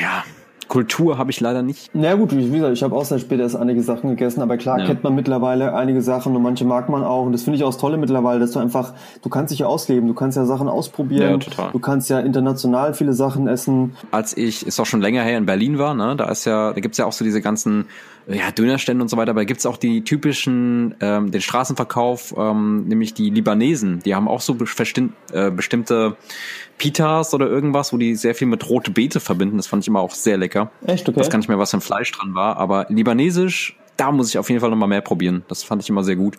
ja, 0.00 0.24
Kultur 0.70 1.18
habe 1.18 1.30
ich 1.32 1.40
leider 1.40 1.62
nicht. 1.62 1.90
Na 1.92 2.14
gut, 2.14 2.34
wie 2.34 2.48
gesagt, 2.48 2.72
ich 2.72 2.82
habe 2.84 2.94
auch 2.96 3.04
sehr 3.04 3.18
spät 3.18 3.40
erst 3.40 3.56
einige 3.56 3.82
Sachen 3.82 4.08
gegessen, 4.10 4.40
aber 4.40 4.56
klar 4.56 4.78
Ja. 4.78 4.86
kennt 4.86 5.02
man 5.02 5.14
mittlerweile 5.16 5.74
einige 5.74 6.00
Sachen 6.00 6.34
und 6.36 6.42
manche 6.42 6.64
mag 6.64 6.88
man 6.88 7.02
auch. 7.04 7.26
Und 7.26 7.32
das 7.32 7.42
finde 7.42 7.56
ich 7.58 7.64
auch 7.64 7.70
das 7.70 7.78
Tolle 7.78 7.98
mittlerweile, 7.98 8.38
dass 8.40 8.52
du 8.52 8.60
einfach, 8.60 8.94
du 9.20 9.28
kannst 9.28 9.50
dich 9.50 9.58
ja 9.58 9.66
ausleben, 9.66 10.06
du 10.08 10.14
kannst 10.14 10.36
ja 10.36 10.44
Sachen 10.46 10.68
ausprobieren, 10.68 11.32
Ja, 11.32 11.36
total. 11.38 11.72
du 11.72 11.78
kannst 11.80 12.08
ja 12.08 12.20
international 12.20 12.94
viele 12.94 13.12
Sachen 13.12 13.48
essen. 13.48 13.96
Als 14.12 14.36
ich, 14.36 14.64
ist 14.64 14.78
auch 14.78 14.86
schon 14.86 15.00
länger 15.02 15.22
her, 15.24 15.36
in 15.38 15.44
Berlin 15.46 15.76
war, 15.78 15.92
ne, 15.94 16.14
da 16.16 16.28
ist 16.30 16.44
ja, 16.46 16.72
da 16.72 16.80
gibt's 16.80 16.98
ja 16.98 17.04
auch 17.04 17.12
so 17.12 17.24
diese 17.24 17.40
ganzen 17.42 17.86
ja, 18.28 18.52
Dönerstände 18.52 19.02
und 19.02 19.08
so 19.08 19.16
weiter, 19.16 19.30
aber 19.32 19.40
da 19.40 19.44
gibt's 19.46 19.66
auch 19.66 19.76
die 19.76 20.04
typischen, 20.04 20.94
ähm, 21.00 21.32
den 21.32 21.40
Straßenverkauf, 21.40 22.32
ähm, 22.38 22.84
nämlich 22.86 23.12
die 23.12 23.30
Libanesen, 23.30 24.00
die 24.04 24.14
haben 24.14 24.28
auch 24.28 24.40
so 24.40 24.54
bestimmt, 24.54 25.14
äh, 25.32 25.50
bestimmte 25.50 26.16
Pitas 26.80 27.34
oder 27.34 27.46
irgendwas, 27.46 27.92
wo 27.92 27.98
die 27.98 28.14
sehr 28.14 28.34
viel 28.34 28.46
mit 28.46 28.68
rote 28.68 28.90
Beete 28.90 29.20
verbinden. 29.20 29.58
Das 29.58 29.66
fand 29.66 29.84
ich 29.84 29.88
immer 29.88 30.00
auch 30.00 30.12
sehr 30.12 30.38
lecker. 30.38 30.70
Echt, 30.86 31.06
okay? 31.06 31.12
Ich 31.20 31.20
weiß 31.26 31.30
gar 31.30 31.38
nicht 31.38 31.48
mehr, 31.48 31.58
was 31.58 31.70
für 31.72 31.76
ein 31.76 31.82
Fleisch 31.82 32.10
dran 32.10 32.34
war, 32.34 32.56
aber 32.56 32.86
libanesisch, 32.88 33.76
da 33.98 34.10
muss 34.10 34.30
ich 34.30 34.38
auf 34.38 34.48
jeden 34.48 34.62
Fall 34.62 34.70
nochmal 34.70 34.88
mehr 34.88 35.02
probieren. 35.02 35.44
Das 35.48 35.62
fand 35.62 35.82
ich 35.82 35.90
immer 35.90 36.02
sehr 36.02 36.16
gut. 36.16 36.38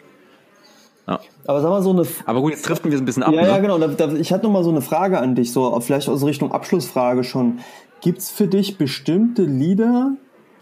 Ja. 1.07 1.19
Aber 1.45 1.61
sag 1.61 1.69
mal 1.69 1.83
so 1.83 1.91
eine 1.91 2.07
Aber 2.25 2.41
gut, 2.41 2.51
jetzt 2.53 2.67
driften 2.67 2.91
wir 2.91 2.97
ein 2.97 3.05
bisschen 3.05 3.21
ab. 3.21 3.33
Ja, 3.33 3.43
ne? 3.43 3.47
ja, 3.49 3.59
genau. 3.59 3.77
Da, 3.77 3.87
da, 3.87 4.11
ich 4.13 4.33
hatte 4.33 4.45
noch 4.45 4.51
mal 4.51 4.63
so 4.63 4.71
eine 4.71 4.81
Frage 4.81 5.19
an 5.19 5.35
dich, 5.35 5.51
so 5.53 5.79
vielleicht 5.79 6.09
aus 6.09 6.25
Richtung 6.25 6.51
Abschlussfrage 6.51 7.23
schon. 7.23 7.59
Gibt's 8.01 8.31
für 8.31 8.47
dich 8.47 8.79
bestimmte 8.79 9.43
Lieder, 9.43 10.13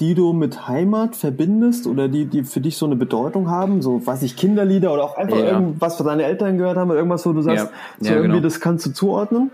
die 0.01 0.13
du 0.13 0.33
mit 0.33 0.67
Heimat 0.67 1.15
verbindest 1.15 1.87
oder 1.87 2.09
die, 2.09 2.25
die 2.25 2.43
für 2.43 2.59
dich 2.59 2.75
so 2.75 2.85
eine 2.85 2.97
Bedeutung 2.97 3.49
haben? 3.49 3.81
So, 3.81 4.05
weiß 4.05 4.23
ich, 4.23 4.35
Kinderlieder 4.35 4.93
oder 4.93 5.03
auch 5.05 5.15
einfach 5.17 5.37
Ja. 5.37 5.51
irgendwas, 5.51 5.97
was 5.99 6.05
deine 6.05 6.23
Eltern 6.23 6.57
gehört 6.57 6.77
haben 6.77 6.89
oder 6.89 6.99
irgendwas, 6.99 7.25
wo 7.25 7.31
du 7.31 7.41
sagst, 7.41 7.65
Ja. 7.65 7.71
so 8.01 8.09
irgendwie 8.13 8.27
genau. 8.31 8.43
das 8.43 8.59
kannst 8.59 8.85
du 8.85 8.91
zuordnen? 8.91 9.51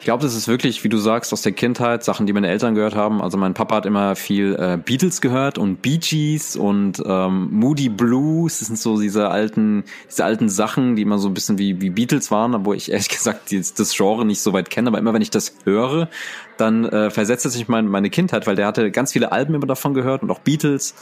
Ich 0.00 0.04
glaube, 0.04 0.22
das 0.22 0.36
ist 0.36 0.46
wirklich, 0.46 0.84
wie 0.84 0.88
du 0.88 0.98
sagst, 0.98 1.32
aus 1.32 1.42
der 1.42 1.50
Kindheit, 1.50 2.04
Sachen, 2.04 2.26
die 2.26 2.32
meine 2.32 2.48
Eltern 2.48 2.76
gehört 2.76 2.94
haben. 2.94 3.20
Also 3.20 3.36
mein 3.36 3.54
Papa 3.54 3.76
hat 3.76 3.86
immer 3.86 4.14
viel 4.14 4.54
äh, 4.54 4.76
Beatles 4.76 5.20
gehört 5.20 5.58
und 5.58 5.82
Bee 5.82 5.98
Gees 5.98 6.54
und 6.54 7.02
ähm, 7.04 7.48
Moody 7.50 7.88
Blues. 7.88 8.60
Das 8.60 8.68
sind 8.68 8.78
so 8.78 9.00
diese 9.00 9.28
alten, 9.28 9.82
diese 10.08 10.24
alten 10.24 10.48
Sachen, 10.48 10.94
die 10.94 11.02
immer 11.02 11.18
so 11.18 11.28
ein 11.28 11.34
bisschen 11.34 11.58
wie, 11.58 11.80
wie 11.80 11.90
Beatles 11.90 12.30
waren, 12.30 12.64
wo 12.64 12.74
ich 12.74 12.92
ehrlich 12.92 13.08
gesagt 13.18 13.52
das, 13.52 13.74
das 13.74 13.96
Genre 13.96 14.24
nicht 14.24 14.40
so 14.40 14.52
weit 14.52 14.70
kenne. 14.70 14.88
Aber 14.88 14.98
immer 14.98 15.12
wenn 15.14 15.22
ich 15.22 15.30
das 15.30 15.56
höre, 15.64 16.08
dann 16.58 16.84
äh, 16.84 17.10
versetzt 17.10 17.44
es 17.44 17.54
sich 17.54 17.66
mein, 17.66 17.88
meine 17.88 18.08
Kindheit, 18.08 18.46
weil 18.46 18.54
der 18.54 18.68
hatte 18.68 18.92
ganz 18.92 19.12
viele 19.12 19.32
Alben 19.32 19.54
immer 19.54 19.66
davon 19.66 19.94
gehört 19.94 20.22
und 20.22 20.30
auch 20.30 20.38
Beatles. 20.38 20.94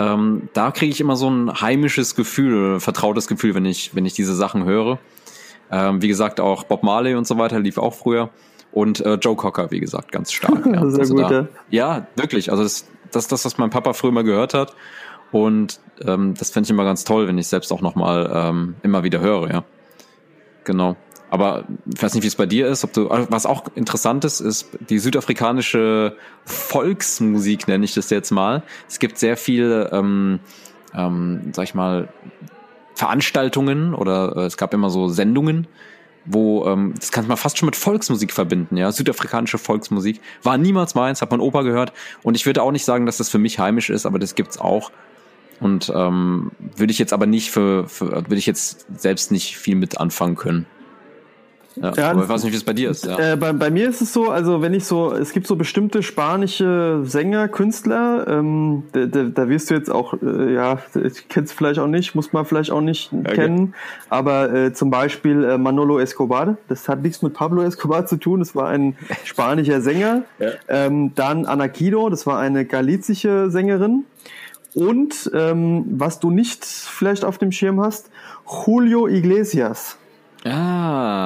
Ähm, 0.00 0.48
da 0.54 0.72
kriege 0.72 0.90
ich 0.90 1.00
immer 1.00 1.14
so 1.14 1.30
ein 1.30 1.60
heimisches 1.60 2.16
Gefühl, 2.16 2.80
vertrautes 2.80 3.28
Gefühl, 3.28 3.54
wenn 3.54 3.64
ich, 3.64 3.94
wenn 3.94 4.06
ich 4.06 4.14
diese 4.14 4.34
Sachen 4.34 4.64
höre. 4.64 4.98
Ähm, 5.70 6.02
wie 6.02 6.08
gesagt, 6.08 6.40
auch 6.40 6.64
Bob 6.64 6.82
Marley 6.82 7.14
und 7.14 7.26
so 7.26 7.38
weiter 7.38 7.60
lief 7.60 7.78
auch 7.78 7.94
früher. 7.94 8.30
Und 8.72 9.00
äh, 9.00 9.14
Joe 9.14 9.36
Cocker, 9.36 9.70
wie 9.70 9.80
gesagt, 9.80 10.12
ganz 10.12 10.32
stark. 10.32 10.66
Ja. 10.66 10.88
Sehr 10.90 11.00
also 11.00 11.14
gut, 11.14 11.30
da, 11.30 11.30
ja. 11.30 11.46
ja, 11.70 12.06
wirklich. 12.16 12.50
Also 12.50 12.62
das, 12.62 12.86
das, 13.10 13.28
das, 13.28 13.44
was 13.44 13.58
mein 13.58 13.70
Papa 13.70 13.92
früher 13.92 14.12
mal 14.12 14.24
gehört 14.24 14.54
hat. 14.54 14.74
Und 15.30 15.80
ähm, 16.04 16.34
das 16.38 16.50
fände 16.50 16.66
ich 16.66 16.70
immer 16.70 16.84
ganz 16.84 17.04
toll, 17.04 17.28
wenn 17.28 17.38
ich 17.38 17.48
selbst 17.48 17.72
auch 17.72 17.80
nochmal 17.80 18.30
ähm, 18.32 18.76
immer 18.82 19.02
wieder 19.04 19.20
höre, 19.20 19.50
ja. 19.50 19.64
Genau. 20.64 20.96
Aber 21.30 21.64
ich 21.92 22.02
weiß 22.02 22.14
nicht, 22.14 22.24
wie 22.24 22.28
es 22.28 22.36
bei 22.36 22.46
dir 22.46 22.68
ist. 22.68 22.84
Ob 22.84 22.92
du, 22.92 23.08
was 23.10 23.44
auch 23.44 23.64
interessant 23.74 24.24
ist, 24.24 24.40
ist 24.40 24.68
die 24.88 24.98
südafrikanische 24.98 26.16
Volksmusik, 26.44 27.68
nenne 27.68 27.84
ich 27.84 27.94
das 27.94 28.08
jetzt 28.10 28.30
mal. 28.30 28.62
Es 28.88 28.98
gibt 28.98 29.18
sehr 29.18 29.36
viel, 29.36 29.88
ähm, 29.92 30.40
ähm, 30.94 31.52
sag 31.52 31.64
ich 31.64 31.74
mal, 31.74 32.08
Veranstaltungen 32.98 33.94
oder 33.94 34.36
äh, 34.36 34.40
es 34.46 34.56
gab 34.56 34.74
immer 34.74 34.90
so 34.90 35.08
Sendungen, 35.08 35.68
wo 36.24 36.66
ähm, 36.66 36.94
das 36.98 37.12
kann 37.12 37.28
man 37.28 37.36
fast 37.36 37.56
schon 37.56 37.66
mit 37.66 37.76
Volksmusik 37.76 38.32
verbinden, 38.32 38.76
ja, 38.76 38.90
südafrikanische 38.90 39.56
Volksmusik. 39.56 40.20
War 40.42 40.58
niemals 40.58 40.96
meins, 40.96 41.22
hat 41.22 41.30
mein 41.30 41.40
Opa 41.40 41.62
gehört. 41.62 41.92
Und 42.24 42.34
ich 42.34 42.44
würde 42.44 42.60
auch 42.60 42.72
nicht 42.72 42.84
sagen, 42.84 43.06
dass 43.06 43.18
das 43.18 43.28
für 43.28 43.38
mich 43.38 43.60
heimisch 43.60 43.88
ist, 43.88 44.04
aber 44.04 44.18
das 44.18 44.34
gibt's 44.34 44.58
auch. 44.58 44.90
Und 45.60 45.92
ähm, 45.94 46.50
würde 46.76 46.90
ich 46.90 46.98
jetzt 46.98 47.12
aber 47.12 47.26
nicht 47.26 47.52
für, 47.52 47.88
für 47.88 48.10
würde 48.10 48.36
ich 48.36 48.46
jetzt 48.46 48.86
selbst 49.00 49.30
nicht 49.30 49.56
viel 49.56 49.76
mit 49.76 49.98
anfangen 49.98 50.34
können. 50.34 50.66
Ja, 51.76 51.92
Ja, 51.94 52.10
aber 52.10 52.24
ich 52.24 52.28
weiß 52.28 52.44
nicht, 52.44 52.52
wie 52.52 52.56
es 52.56 52.64
bei 52.64 52.72
dir 52.72 52.90
ist. 52.90 53.06
Ja. 53.06 53.32
Äh, 53.32 53.36
bei, 53.36 53.52
bei 53.52 53.70
mir 53.70 53.88
ist 53.88 54.00
es 54.00 54.12
so, 54.12 54.30
also 54.30 54.62
wenn 54.62 54.74
ich 54.74 54.84
so, 54.84 55.12
es 55.12 55.32
gibt 55.32 55.46
so 55.46 55.56
bestimmte 55.56 56.02
spanische 56.02 57.02
Sänger, 57.04 57.48
Künstler, 57.48 58.26
ähm, 58.28 58.84
da, 58.92 59.06
da, 59.06 59.22
da 59.24 59.48
wirst 59.48 59.70
du 59.70 59.74
jetzt 59.74 59.90
auch, 59.90 60.14
äh, 60.22 60.54
ja, 60.54 60.78
kennst 61.28 61.54
vielleicht 61.54 61.78
auch 61.78 61.86
nicht, 61.86 62.14
muss 62.14 62.32
man 62.32 62.44
vielleicht 62.44 62.70
auch 62.70 62.80
nicht 62.80 63.10
kennen, 63.24 63.74
aber 64.08 64.52
äh, 64.52 64.72
zum 64.72 64.90
Beispiel 64.90 65.44
äh, 65.44 65.58
Manolo 65.58 65.98
Escobar, 65.98 66.56
das 66.68 66.88
hat 66.88 67.02
nichts 67.02 67.22
mit 67.22 67.34
Pablo 67.34 67.62
Escobar 67.62 68.06
zu 68.06 68.16
tun, 68.16 68.40
das 68.40 68.54
war 68.54 68.68
ein 68.68 68.96
spanischer 69.24 69.80
Sänger. 69.80 70.22
Ja. 70.38 70.50
Ähm, 70.68 71.14
dann 71.14 71.46
Anakido, 71.46 72.08
das 72.08 72.26
war 72.26 72.38
eine 72.38 72.64
galizische 72.64 73.50
Sängerin. 73.50 74.04
Und 74.74 75.30
ähm, 75.34 75.84
was 75.90 76.20
du 76.20 76.30
nicht 76.30 76.64
vielleicht 76.64 77.24
auf 77.24 77.38
dem 77.38 77.52
Schirm 77.52 77.80
hast, 77.80 78.10
Julio 78.66 79.08
Iglesias. 79.08 79.96
Ah, 80.44 80.77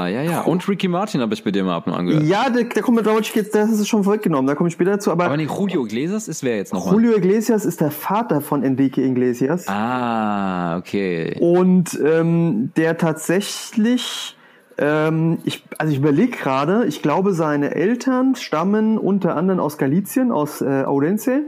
ja, 0.07 0.23
ja. 0.23 0.41
Und 0.43 0.67
Ricky 0.69 0.89
Martin 0.89 1.21
habe 1.21 1.35
ich 1.35 1.45
bei 1.45 1.51
dir 1.51 1.65
mal 1.65 1.77
ab 1.77 1.87
und 1.87 1.95
an 1.95 2.07
gehört. 2.07 2.25
Ja, 2.25 2.51
der, 2.51 2.65
der 2.65 2.83
kommt 2.83 2.97
mit 2.97 3.07
Deutsch 3.07 3.35
jetzt, 3.35 3.55
das 3.55 3.71
ist 3.71 3.89
schon 3.89 4.05
vorweggenommen, 4.05 4.47
da 4.47 4.55
komme 4.55 4.69
ich 4.69 4.75
später 4.75 4.93
dazu, 4.93 5.11
aber, 5.11 5.27
Aber 5.27 5.37
nee, 5.37 5.47
Julio 5.47 5.85
Iglesias 5.85 6.29
ist 6.29 6.43
wer 6.43 6.57
jetzt 6.57 6.73
nochmal? 6.73 6.95
Julio 6.95 7.17
Iglesias 7.17 7.65
ist 7.65 7.81
der 7.81 7.91
Vater 7.91 8.41
von 8.41 8.63
Enrique 8.63 8.99
Iglesias. 8.99 9.67
Ah, 9.69 10.77
okay. 10.79 11.37
Und 11.41 11.99
ähm, 12.05 12.73
der 12.77 12.99
tatsächlich, 12.99 14.37
ähm, 14.79 15.39
ich, 15.45 15.65
also 15.79 15.93
ich 15.93 15.99
überlege 15.99 16.37
gerade, 16.37 16.87
ich 16.87 17.03
glaube, 17.03 17.33
seine 17.33 17.75
Eltern 17.75 18.35
stammen 18.35 18.99
unter 18.99 19.37
anderem 19.37 19.61
aus 19.61 19.79
Galizien, 19.79 20.33
aus 20.33 20.61
äh, 20.61 20.85
Ourense. 20.87 21.43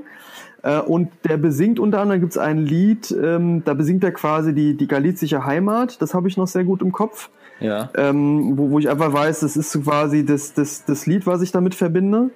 Äh, 0.65 0.81
und 0.81 1.11
der 1.25 1.37
besingt 1.37 1.79
unter 1.79 2.01
anderem, 2.01 2.21
gibt's 2.23 2.39
ein 2.39 2.59
Lied, 2.59 3.11
ähm, 3.11 3.63
da 3.65 3.75
besingt 3.75 4.03
er 4.03 4.13
quasi 4.13 4.55
die, 4.55 4.77
die 4.77 4.89
galizische 4.89 5.45
Heimat. 5.45 6.01
Das 6.01 6.15
habe 6.15 6.27
ich 6.29 6.37
noch 6.37 6.49
sehr 6.49 6.65
gut 6.65 6.81
im 6.81 6.91
Kopf. 6.91 7.29
Ja. 7.61 7.91
ähm, 7.97 8.59
wo, 8.59 8.71
wo 8.71 8.79
ich 8.79 8.89
einfach 8.89 9.13
weiß, 9.13 9.41
das 9.41 9.57
ist 9.57 9.73
quasi 9.83 10.25
das, 10.25 10.55
das, 10.55 10.85
das 10.85 11.07
Lied, 11.07 11.27
was 11.27 11.43
ich 11.43 11.53
damit 11.53 11.75
verbinde. 11.75 12.31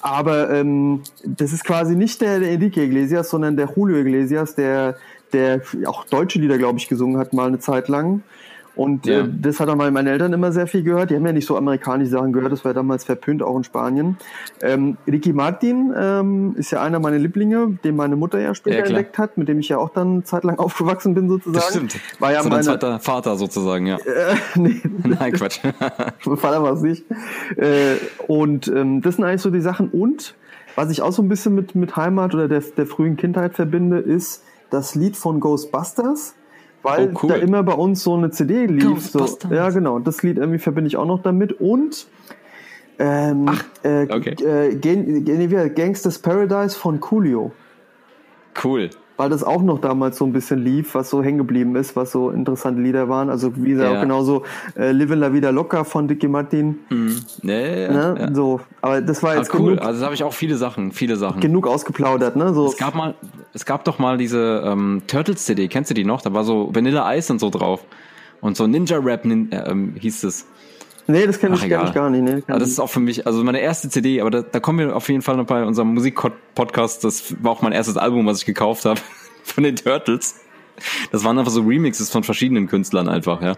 Aber 0.00 0.50
ähm, 0.50 1.02
das 1.24 1.52
ist 1.52 1.64
quasi 1.64 1.94
nicht 1.94 2.20
der, 2.20 2.40
der 2.40 2.50
Enrique 2.50 2.78
Iglesias, 2.78 3.30
sondern 3.30 3.56
der 3.56 3.72
Julio 3.76 3.98
Iglesias, 3.98 4.54
der, 4.56 4.96
der 5.32 5.62
auch 5.86 6.04
deutsche 6.06 6.40
Lieder, 6.40 6.58
glaube 6.58 6.78
ich, 6.78 6.88
gesungen 6.88 7.18
hat, 7.18 7.32
mal 7.32 7.46
eine 7.46 7.60
Zeit 7.60 7.88
lang. 7.88 8.22
Und 8.74 9.06
Ja. 9.06 9.20
äh, 9.20 9.28
das 9.40 9.60
hat 9.60 9.68
auch 9.68 9.76
meine 9.76 10.10
Eltern 10.10 10.32
immer 10.32 10.50
sehr 10.52 10.66
viel 10.66 10.82
gehört. 10.82 11.10
Die 11.10 11.16
haben 11.16 11.26
ja 11.26 11.32
nicht 11.32 11.46
so 11.46 11.56
amerikanische 11.56 12.10
Sachen 12.10 12.32
gehört, 12.32 12.52
das 12.52 12.64
war 12.64 12.72
damals 12.72 13.04
verpönt, 13.04 13.42
auch 13.42 13.56
in 13.56 13.64
Spanien. 13.64 14.16
Ähm, 14.62 14.96
Ricky 15.06 15.32
Martin 15.32 15.92
ähm, 15.96 16.54
ist 16.56 16.70
ja 16.70 16.80
einer 16.82 16.98
meiner 16.98 17.18
Lieblinge, 17.18 17.78
den 17.84 17.96
meine 17.96 18.16
Mutter 18.16 18.38
ja 18.40 18.54
später 18.54 18.78
Ja, 18.78 18.84
entdeckt 18.84 19.18
hat, 19.18 19.36
mit 19.36 19.48
dem 19.48 19.58
ich 19.58 19.68
ja 19.68 19.76
auch 19.78 19.90
dann 19.90 20.24
zeitlang 20.24 20.58
aufgewachsen 20.58 21.14
bin 21.14 21.28
sozusagen. 21.28 21.54
Das 21.54 21.68
stimmt. 21.70 22.00
War 22.18 22.32
ja 22.32 22.42
so 22.42 22.48
meine, 22.48 22.62
zweiter 22.62 22.98
Vater 23.00 23.36
sozusagen, 23.36 23.86
ja. 23.86 23.96
äh, 23.98 24.34
nee, 24.54 24.80
Nein, 25.04 25.32
Quatsch. 25.32 25.60
mein 26.24 26.36
Vater 26.36 26.62
war 26.62 26.72
es 26.72 26.80
nicht. 26.82 27.04
Äh, 27.56 27.96
und 28.26 28.68
ähm, 28.68 29.02
das 29.02 29.16
sind 29.16 29.24
eigentlich 29.24 29.42
so 29.42 29.50
die 29.50 29.60
Sachen. 29.60 29.88
Und 29.90 30.34
was 30.76 30.90
ich 30.90 31.02
auch 31.02 31.12
so 31.12 31.22
ein 31.22 31.28
bisschen 31.28 31.54
mit, 31.54 31.74
mit 31.74 31.96
Heimat 31.96 32.34
oder 32.34 32.48
der, 32.48 32.60
der 32.60 32.86
frühen 32.86 33.16
Kindheit 33.18 33.54
verbinde, 33.54 33.98
ist 33.98 34.42
das 34.70 34.94
Lied 34.94 35.16
von 35.18 35.40
Ghostbusters. 35.40 36.34
Weil 36.82 37.12
Oh, 37.14 37.18
cool. 37.22 37.28
da 37.30 37.34
immer 37.36 37.62
bei 37.62 37.74
uns 37.74 38.02
so 38.02 38.14
eine 38.14 38.30
CD 38.30 38.66
lief. 38.66 39.10
So, 39.10 39.26
ja, 39.50 39.70
genau. 39.70 39.98
Das 40.00 40.22
Lied 40.22 40.38
irgendwie 40.38 40.58
verbinde 40.58 40.88
ich 40.88 40.96
auch 40.96 41.06
noch 41.06 41.22
damit. 41.22 41.60
Und 41.60 42.06
ähm, 42.98 43.46
äh, 43.82 44.02
okay. 44.12 44.30
äh, 44.44 44.74
Gen- 44.74 45.24
Gen- 45.24 45.74
Gangsters 45.74 46.18
Paradise 46.18 46.76
von 46.76 47.00
Coolio. 47.00 47.52
Cool. 48.62 48.90
Weil 49.18 49.28
das 49.28 49.44
auch 49.44 49.62
noch 49.62 49.80
damals 49.80 50.16
so 50.18 50.24
ein 50.24 50.32
bisschen 50.32 50.64
lief, 50.64 50.94
was 50.94 51.10
so 51.10 51.22
hängen 51.22 51.38
geblieben 51.38 51.76
ist, 51.76 51.94
was 51.96 52.10
so 52.12 52.30
interessante 52.30 52.80
Lieder 52.80 53.08
waren. 53.08 53.28
Also 53.30 53.52
wie 53.56 53.70
gesagt, 53.70 53.90
Ja. 53.90 53.98
auch 53.98 54.02
genauso 54.02 54.42
äh, 54.74 54.90
Livin 54.92 55.18
La 55.18 55.32
Vida 55.32 55.50
Loca 55.50 55.84
von 55.84 56.08
Dicky 56.08 56.28
Martin. 56.28 56.78
Nee, 57.42 57.88
Ne? 57.88 58.14
ja. 58.18 58.34
So, 58.34 58.60
aber 58.80 59.00
das 59.02 59.22
war 59.22 59.32
Ah, 59.32 59.36
jetzt 59.36 59.52
cool. 59.54 59.74
genug, 59.76 59.82
Also 59.86 60.00
da 60.00 60.06
habe 60.06 60.14
ich 60.14 60.24
auch 60.24 60.32
viele 60.32 60.56
Sachen, 60.56 60.92
viele 60.92 61.16
Sachen. 61.16 61.40
genug 61.40 61.66
ausgeplaudert, 61.66 62.36
ne? 62.36 62.54
So, 62.54 62.66
Es 62.66 62.76
gab 62.78 62.94
mal, 62.94 63.14
es 63.52 63.66
gab 63.66 63.84
doch 63.84 63.98
mal 63.98 64.16
diese 64.16 64.62
ähm, 64.64 65.02
Turtles 65.06 65.44
CD, 65.44 65.68
kennst 65.68 65.90
du 65.90 65.94
die 65.94 66.04
noch? 66.04 66.22
Da 66.22 66.32
war 66.32 66.44
so 66.44 66.70
Vanilla 66.72 67.14
Ice 67.14 67.32
und 67.32 67.38
so 67.38 67.50
drauf. 67.50 67.84
Und 68.40 68.56
so 68.56 68.66
Ninja 68.66 68.98
Rap 68.98 69.24
nin, 69.24 69.50
ähm, 69.52 69.94
hieß 69.98 70.24
es. 70.24 70.46
Nee, 71.06 71.26
das 71.26 71.38
kenne 71.38 71.54
ich 71.54 71.60
gar 71.62 71.66
egal. 71.66 71.82
nicht, 71.84 71.94
gar 71.94 72.10
nicht. 72.10 72.22
Nee, 72.22 72.42
Aber 72.48 72.58
das 72.58 72.68
ist 72.68 72.78
auch 72.80 72.90
für 72.90 73.00
mich, 73.00 73.26
also 73.26 73.42
meine 73.44 73.60
erste 73.60 73.88
CD, 73.88 74.20
aber 74.20 74.30
da, 74.30 74.42
da 74.42 74.60
kommen 74.60 74.78
wir 74.78 74.96
auf 74.96 75.08
jeden 75.08 75.22
Fall 75.22 75.36
noch 75.36 75.46
bei 75.46 75.64
unserem 75.64 75.94
Musik-Podcast. 75.94 77.04
Das 77.04 77.34
war 77.42 77.52
auch 77.52 77.62
mein 77.62 77.72
erstes 77.72 77.96
Album, 77.96 78.26
was 78.26 78.38
ich 78.40 78.46
gekauft 78.46 78.84
habe 78.84 79.00
von 79.44 79.64
den 79.64 79.76
Turtles. 79.76 80.40
Das 81.10 81.24
waren 81.24 81.38
einfach 81.38 81.52
so 81.52 81.62
Remixes 81.62 82.10
von 82.10 82.24
verschiedenen 82.24 82.66
Künstlern 82.66 83.08
einfach, 83.08 83.42
ja. 83.42 83.54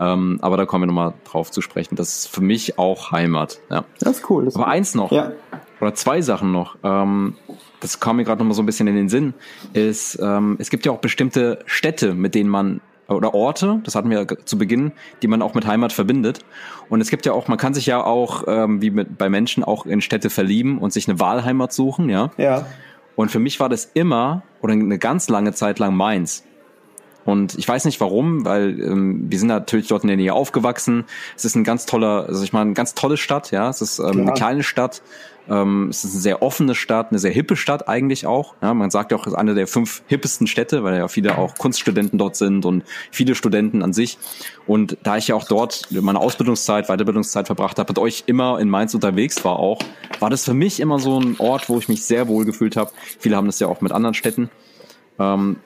Ähm, 0.00 0.38
aber 0.42 0.56
da 0.56 0.64
kommen 0.64 0.82
wir 0.82 0.86
nochmal 0.86 1.14
drauf 1.24 1.50
zu 1.50 1.60
sprechen. 1.60 1.96
Das 1.96 2.18
ist 2.18 2.28
für 2.28 2.40
mich 2.40 2.78
auch 2.78 3.10
Heimat, 3.10 3.60
ja. 3.68 3.84
das 3.98 4.18
ist 4.18 4.30
cool. 4.30 4.44
Das 4.44 4.54
Aber 4.54 4.66
cool. 4.66 4.70
eins 4.72 4.94
noch, 4.94 5.10
Ja. 5.10 5.32
oder 5.80 5.92
zwei 5.94 6.20
Sachen 6.22 6.52
noch, 6.52 6.76
ähm, 6.84 7.34
das 7.80 7.98
kam 7.98 8.16
mir 8.16 8.24
gerade 8.24 8.38
noch 8.40 8.46
mal 8.46 8.54
so 8.54 8.62
ein 8.62 8.66
bisschen 8.66 8.86
in 8.86 8.94
den 8.94 9.08
Sinn, 9.08 9.34
ist, 9.72 10.16
ähm, 10.22 10.54
es 10.60 10.70
gibt 10.70 10.86
ja 10.86 10.92
auch 10.92 10.98
bestimmte 11.00 11.60
Städte, 11.66 12.14
mit 12.14 12.36
denen 12.36 12.48
man, 12.48 12.80
oder 13.08 13.34
Orte, 13.34 13.80
das 13.84 13.94
hatten 13.94 14.10
wir 14.10 14.20
ja 14.20 14.26
zu 14.44 14.58
Beginn, 14.58 14.92
die 15.22 15.28
man 15.28 15.40
auch 15.40 15.54
mit 15.54 15.66
Heimat 15.66 15.92
verbindet. 15.92 16.40
Und 16.88 17.00
es 17.00 17.08
gibt 17.08 17.24
ja 17.26 17.32
auch, 17.32 17.48
man 17.48 17.58
kann 17.58 17.72
sich 17.74 17.86
ja 17.86 18.04
auch, 18.04 18.44
ähm, 18.46 18.82
wie 18.82 18.90
mit, 18.90 19.16
bei 19.16 19.28
Menschen, 19.28 19.64
auch 19.64 19.86
in 19.86 20.00
Städte 20.00 20.30
verlieben 20.30 20.78
und 20.78 20.92
sich 20.92 21.08
eine 21.08 21.18
Wahlheimat 21.18 21.72
suchen, 21.72 22.10
ja. 22.10 22.30
Ja. 22.36 22.66
Und 23.16 23.30
für 23.30 23.38
mich 23.38 23.58
war 23.60 23.68
das 23.68 23.90
immer, 23.94 24.42
oder 24.60 24.74
eine 24.74 24.98
ganz 24.98 25.28
lange 25.28 25.52
Zeit 25.52 25.78
lang 25.78 25.96
Mainz. 25.96 26.44
Und 27.24 27.58
ich 27.58 27.66
weiß 27.66 27.84
nicht 27.84 28.00
warum, 28.00 28.44
weil 28.44 28.80
ähm, 28.80 29.26
wir 29.28 29.38
sind 29.38 29.48
natürlich 29.48 29.88
dort 29.88 30.02
in 30.02 30.08
der 30.08 30.16
Nähe 30.16 30.32
aufgewachsen. 30.32 31.04
Es 31.36 31.44
ist 31.44 31.56
ein 31.56 31.64
ganz 31.64 31.84
toller, 31.84 32.26
also 32.26 32.42
ich 32.44 32.52
meine, 32.52 32.66
eine 32.66 32.74
ganz 32.74 32.94
tolle 32.94 33.16
Stadt, 33.16 33.50
ja. 33.50 33.68
Es 33.68 33.82
ist 33.82 33.98
ähm, 33.98 34.20
eine 34.20 34.32
kleine 34.32 34.62
Stadt. 34.62 35.02
Ähm, 35.48 35.88
es 35.88 36.04
ist 36.04 36.12
eine 36.12 36.20
sehr 36.20 36.42
offene 36.42 36.74
Stadt, 36.74 37.10
eine 37.10 37.18
sehr 37.18 37.30
hippe 37.30 37.56
Stadt 37.56 37.88
eigentlich 37.88 38.26
auch. 38.26 38.54
Ja, 38.60 38.74
man 38.74 38.90
sagt 38.90 39.10
ja 39.10 39.16
auch, 39.16 39.26
es 39.26 39.32
ist 39.32 39.38
eine 39.38 39.54
der 39.54 39.66
fünf 39.66 40.02
hippesten 40.06 40.46
Städte, 40.46 40.84
weil 40.84 40.96
ja 40.98 41.08
viele 41.08 41.38
auch 41.38 41.54
Kunststudenten 41.56 42.18
dort 42.18 42.36
sind 42.36 42.64
und 42.64 42.84
viele 43.10 43.34
Studenten 43.34 43.82
an 43.82 43.92
sich. 43.92 44.18
Und 44.66 44.98
da 45.02 45.16
ich 45.16 45.28
ja 45.28 45.34
auch 45.34 45.44
dort 45.44 45.88
meine 45.90 46.20
Ausbildungszeit, 46.20 46.88
Weiterbildungszeit 46.88 47.46
verbracht 47.46 47.78
habe 47.78 47.88
und 47.88 47.98
euch 47.98 48.24
immer 48.26 48.58
in 48.60 48.68
Mainz 48.68 48.94
unterwegs 48.94 49.42
war 49.44 49.58
auch, 49.58 49.78
war 50.20 50.30
das 50.30 50.44
für 50.44 50.54
mich 50.54 50.80
immer 50.80 50.98
so 50.98 51.18
ein 51.18 51.36
Ort, 51.38 51.68
wo 51.68 51.78
ich 51.78 51.88
mich 51.88 52.04
sehr 52.04 52.28
wohl 52.28 52.44
gefühlt 52.44 52.76
habe. 52.76 52.90
Viele 53.18 53.36
haben 53.36 53.46
das 53.46 53.58
ja 53.60 53.68
auch 53.68 53.80
mit 53.80 53.92
anderen 53.92 54.14
Städten. 54.14 54.50
Ähm, 55.18 55.56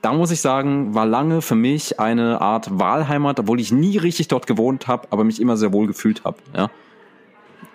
da 0.00 0.12
muss 0.12 0.30
ich 0.30 0.40
sagen, 0.40 0.94
war 0.94 1.06
lange 1.06 1.42
für 1.42 1.56
mich 1.56 1.98
eine 1.98 2.40
Art 2.40 2.78
Wahlheimat, 2.78 3.40
obwohl 3.40 3.60
ich 3.60 3.72
nie 3.72 3.98
richtig 3.98 4.28
dort 4.28 4.46
gewohnt 4.46 4.86
habe, 4.86 5.08
aber 5.10 5.24
mich 5.24 5.40
immer 5.40 5.56
sehr 5.56 5.72
wohl 5.72 5.86
gefühlt 5.86 6.24
habe. 6.24 6.38
Ja? 6.56 6.70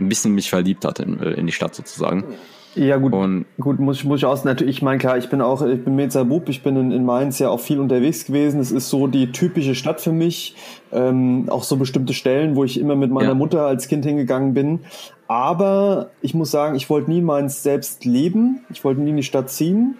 Ein 0.03 0.09
bisschen 0.09 0.33
mich 0.33 0.49
verliebt 0.49 0.85
hat 0.85 0.99
in, 0.99 1.19
äh, 1.19 1.31
in 1.31 1.45
die 1.45 1.53
Stadt 1.53 1.75
sozusagen. 1.75 2.23
Ja, 2.75 2.97
gut. 2.97 3.13
Und 3.13 3.45
gut, 3.59 3.79
muss 3.79 3.97
ich, 3.97 4.05
muss 4.05 4.19
ich 4.19 4.25
aus, 4.25 4.45
natürlich, 4.45 4.77
ich 4.77 4.81
meine, 4.81 4.97
klar, 4.97 5.17
ich 5.17 5.29
bin 5.29 5.41
auch, 5.41 5.61
ich 5.61 5.83
bin 5.83 5.95
Meza 5.95 6.23
Bub, 6.23 6.49
ich 6.49 6.63
bin 6.63 6.75
in, 6.75 6.91
in 6.91 7.05
Mainz 7.05 7.37
ja 7.39 7.49
auch 7.49 7.59
viel 7.59 7.79
unterwegs 7.79 8.25
gewesen. 8.25 8.59
Es 8.59 8.71
ist 8.71 8.89
so 8.89 9.07
die 9.07 9.31
typische 9.31 9.75
Stadt 9.75 10.01
für 10.01 10.11
mich. 10.11 10.55
Ähm, 10.91 11.45
auch 11.49 11.63
so 11.63 11.77
bestimmte 11.77 12.13
Stellen, 12.13 12.55
wo 12.55 12.63
ich 12.63 12.79
immer 12.79 12.95
mit 12.95 13.11
meiner 13.11 13.29
ja. 13.29 13.35
Mutter 13.35 13.65
als 13.65 13.87
Kind 13.87 14.05
hingegangen 14.05 14.53
bin. 14.53 14.79
Aber 15.27 16.09
ich 16.21 16.33
muss 16.33 16.51
sagen, 16.51 16.75
ich 16.75 16.89
wollte 16.89 17.11
nie 17.11 17.19
in 17.19 17.25
Mainz 17.25 17.61
selbst 17.61 18.05
leben. 18.05 18.65
Ich 18.71 18.83
wollte 18.83 19.01
nie 19.01 19.11
in 19.11 19.17
die 19.17 19.23
Stadt 19.23 19.49
ziehen. 19.51 19.95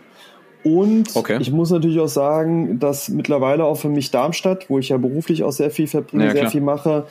Und 0.63 1.15
okay. 1.15 1.37
ich 1.41 1.51
muss 1.51 1.71
natürlich 1.71 1.99
auch 1.99 2.07
sagen, 2.07 2.79
dass 2.79 3.09
mittlerweile 3.09 3.65
auch 3.65 3.75
für 3.75 3.89
mich 3.89 4.11
Darmstadt, 4.11 4.69
wo 4.69 4.79
ich 4.79 4.89
ja 4.89 4.97
beruflich 4.97 5.43
auch 5.43 5.51
sehr 5.51 5.71
viel 5.71 5.87
verbringe, 5.87 6.27
ja, 6.27 6.31
sehr 6.31 6.49
viel 6.49 6.61
mache, 6.61 7.05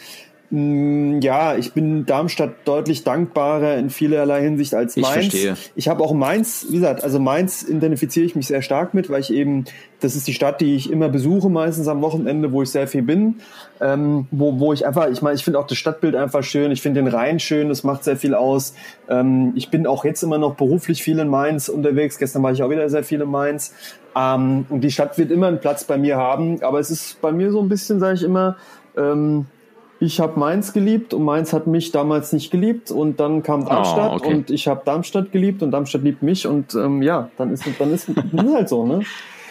ja, 0.54 1.56
ich 1.56 1.72
bin 1.72 2.04
Darmstadt 2.04 2.50
deutlich 2.66 3.04
dankbarer 3.04 3.78
in 3.78 3.88
vielerlei 3.88 4.42
Hinsicht 4.42 4.74
als 4.74 4.98
Mainz. 4.98 5.06
Ich 5.06 5.30
verstehe. 5.30 5.56
Ich 5.76 5.88
habe 5.88 6.04
auch 6.04 6.12
Mainz, 6.12 6.66
wie 6.68 6.74
gesagt, 6.74 7.02
also 7.02 7.18
Mainz 7.18 7.62
identifiziere 7.62 8.26
ich 8.26 8.36
mich 8.36 8.48
sehr 8.48 8.60
stark 8.60 8.92
mit, 8.92 9.08
weil 9.08 9.22
ich 9.22 9.32
eben, 9.32 9.64
das 10.00 10.14
ist 10.14 10.28
die 10.28 10.34
Stadt, 10.34 10.60
die 10.60 10.76
ich 10.76 10.90
immer 10.90 11.08
besuche, 11.08 11.48
meistens 11.48 11.88
am 11.88 12.02
Wochenende, 12.02 12.52
wo 12.52 12.60
ich 12.60 12.68
sehr 12.68 12.86
viel 12.86 13.00
bin, 13.00 13.36
ähm, 13.80 14.26
wo, 14.30 14.60
wo 14.60 14.74
ich 14.74 14.86
einfach, 14.86 15.08
ich 15.08 15.22
meine, 15.22 15.36
ich 15.36 15.44
finde 15.44 15.58
auch 15.58 15.66
das 15.66 15.78
Stadtbild 15.78 16.14
einfach 16.14 16.42
schön, 16.44 16.70
ich 16.70 16.82
finde 16.82 17.02
den 17.02 17.08
Rhein 17.08 17.40
schön, 17.40 17.70
das 17.70 17.82
macht 17.82 18.04
sehr 18.04 18.18
viel 18.18 18.34
aus. 18.34 18.74
Ähm, 19.08 19.54
ich 19.56 19.70
bin 19.70 19.86
auch 19.86 20.04
jetzt 20.04 20.22
immer 20.22 20.36
noch 20.36 20.56
beruflich 20.56 21.02
viel 21.02 21.18
in 21.18 21.28
Mainz 21.28 21.70
unterwegs, 21.70 22.18
gestern 22.18 22.42
war 22.42 22.52
ich 22.52 22.62
auch 22.62 22.68
wieder 22.68 22.90
sehr 22.90 23.04
viel 23.04 23.22
in 23.22 23.30
Mainz. 23.30 23.72
Ähm, 24.14 24.66
und 24.68 24.82
die 24.82 24.90
Stadt 24.90 25.16
wird 25.16 25.30
immer 25.30 25.46
einen 25.46 25.60
Platz 25.60 25.84
bei 25.84 25.96
mir 25.96 26.18
haben, 26.18 26.62
aber 26.62 26.78
es 26.78 26.90
ist 26.90 27.22
bei 27.22 27.32
mir 27.32 27.50
so 27.50 27.62
ein 27.62 27.70
bisschen, 27.70 28.00
sage 28.00 28.16
ich 28.16 28.22
immer, 28.22 28.58
ähm, 28.98 29.46
ich 30.02 30.18
habe 30.18 30.38
Mainz 30.38 30.72
geliebt 30.72 31.14
und 31.14 31.24
Mainz 31.24 31.52
hat 31.52 31.68
mich 31.68 31.92
damals 31.92 32.32
nicht 32.32 32.50
geliebt 32.50 32.90
und 32.90 33.20
dann 33.20 33.44
kam 33.44 33.64
Darmstadt 33.64 34.10
oh, 34.10 34.16
okay. 34.16 34.34
und 34.34 34.50
ich 34.50 34.66
habe 34.66 34.82
Darmstadt 34.84 35.30
geliebt 35.30 35.62
und 35.62 35.70
Darmstadt 35.70 36.02
liebt 36.02 36.22
mich 36.22 36.44
und 36.44 36.74
ähm, 36.74 37.02
ja, 37.02 37.30
dann 37.38 37.52
ist 37.52 37.64
dann 37.78 37.92
ist, 37.92 38.08
dann 38.32 38.52
halt 38.52 38.68
so, 38.68 38.84
ne? 38.84 39.02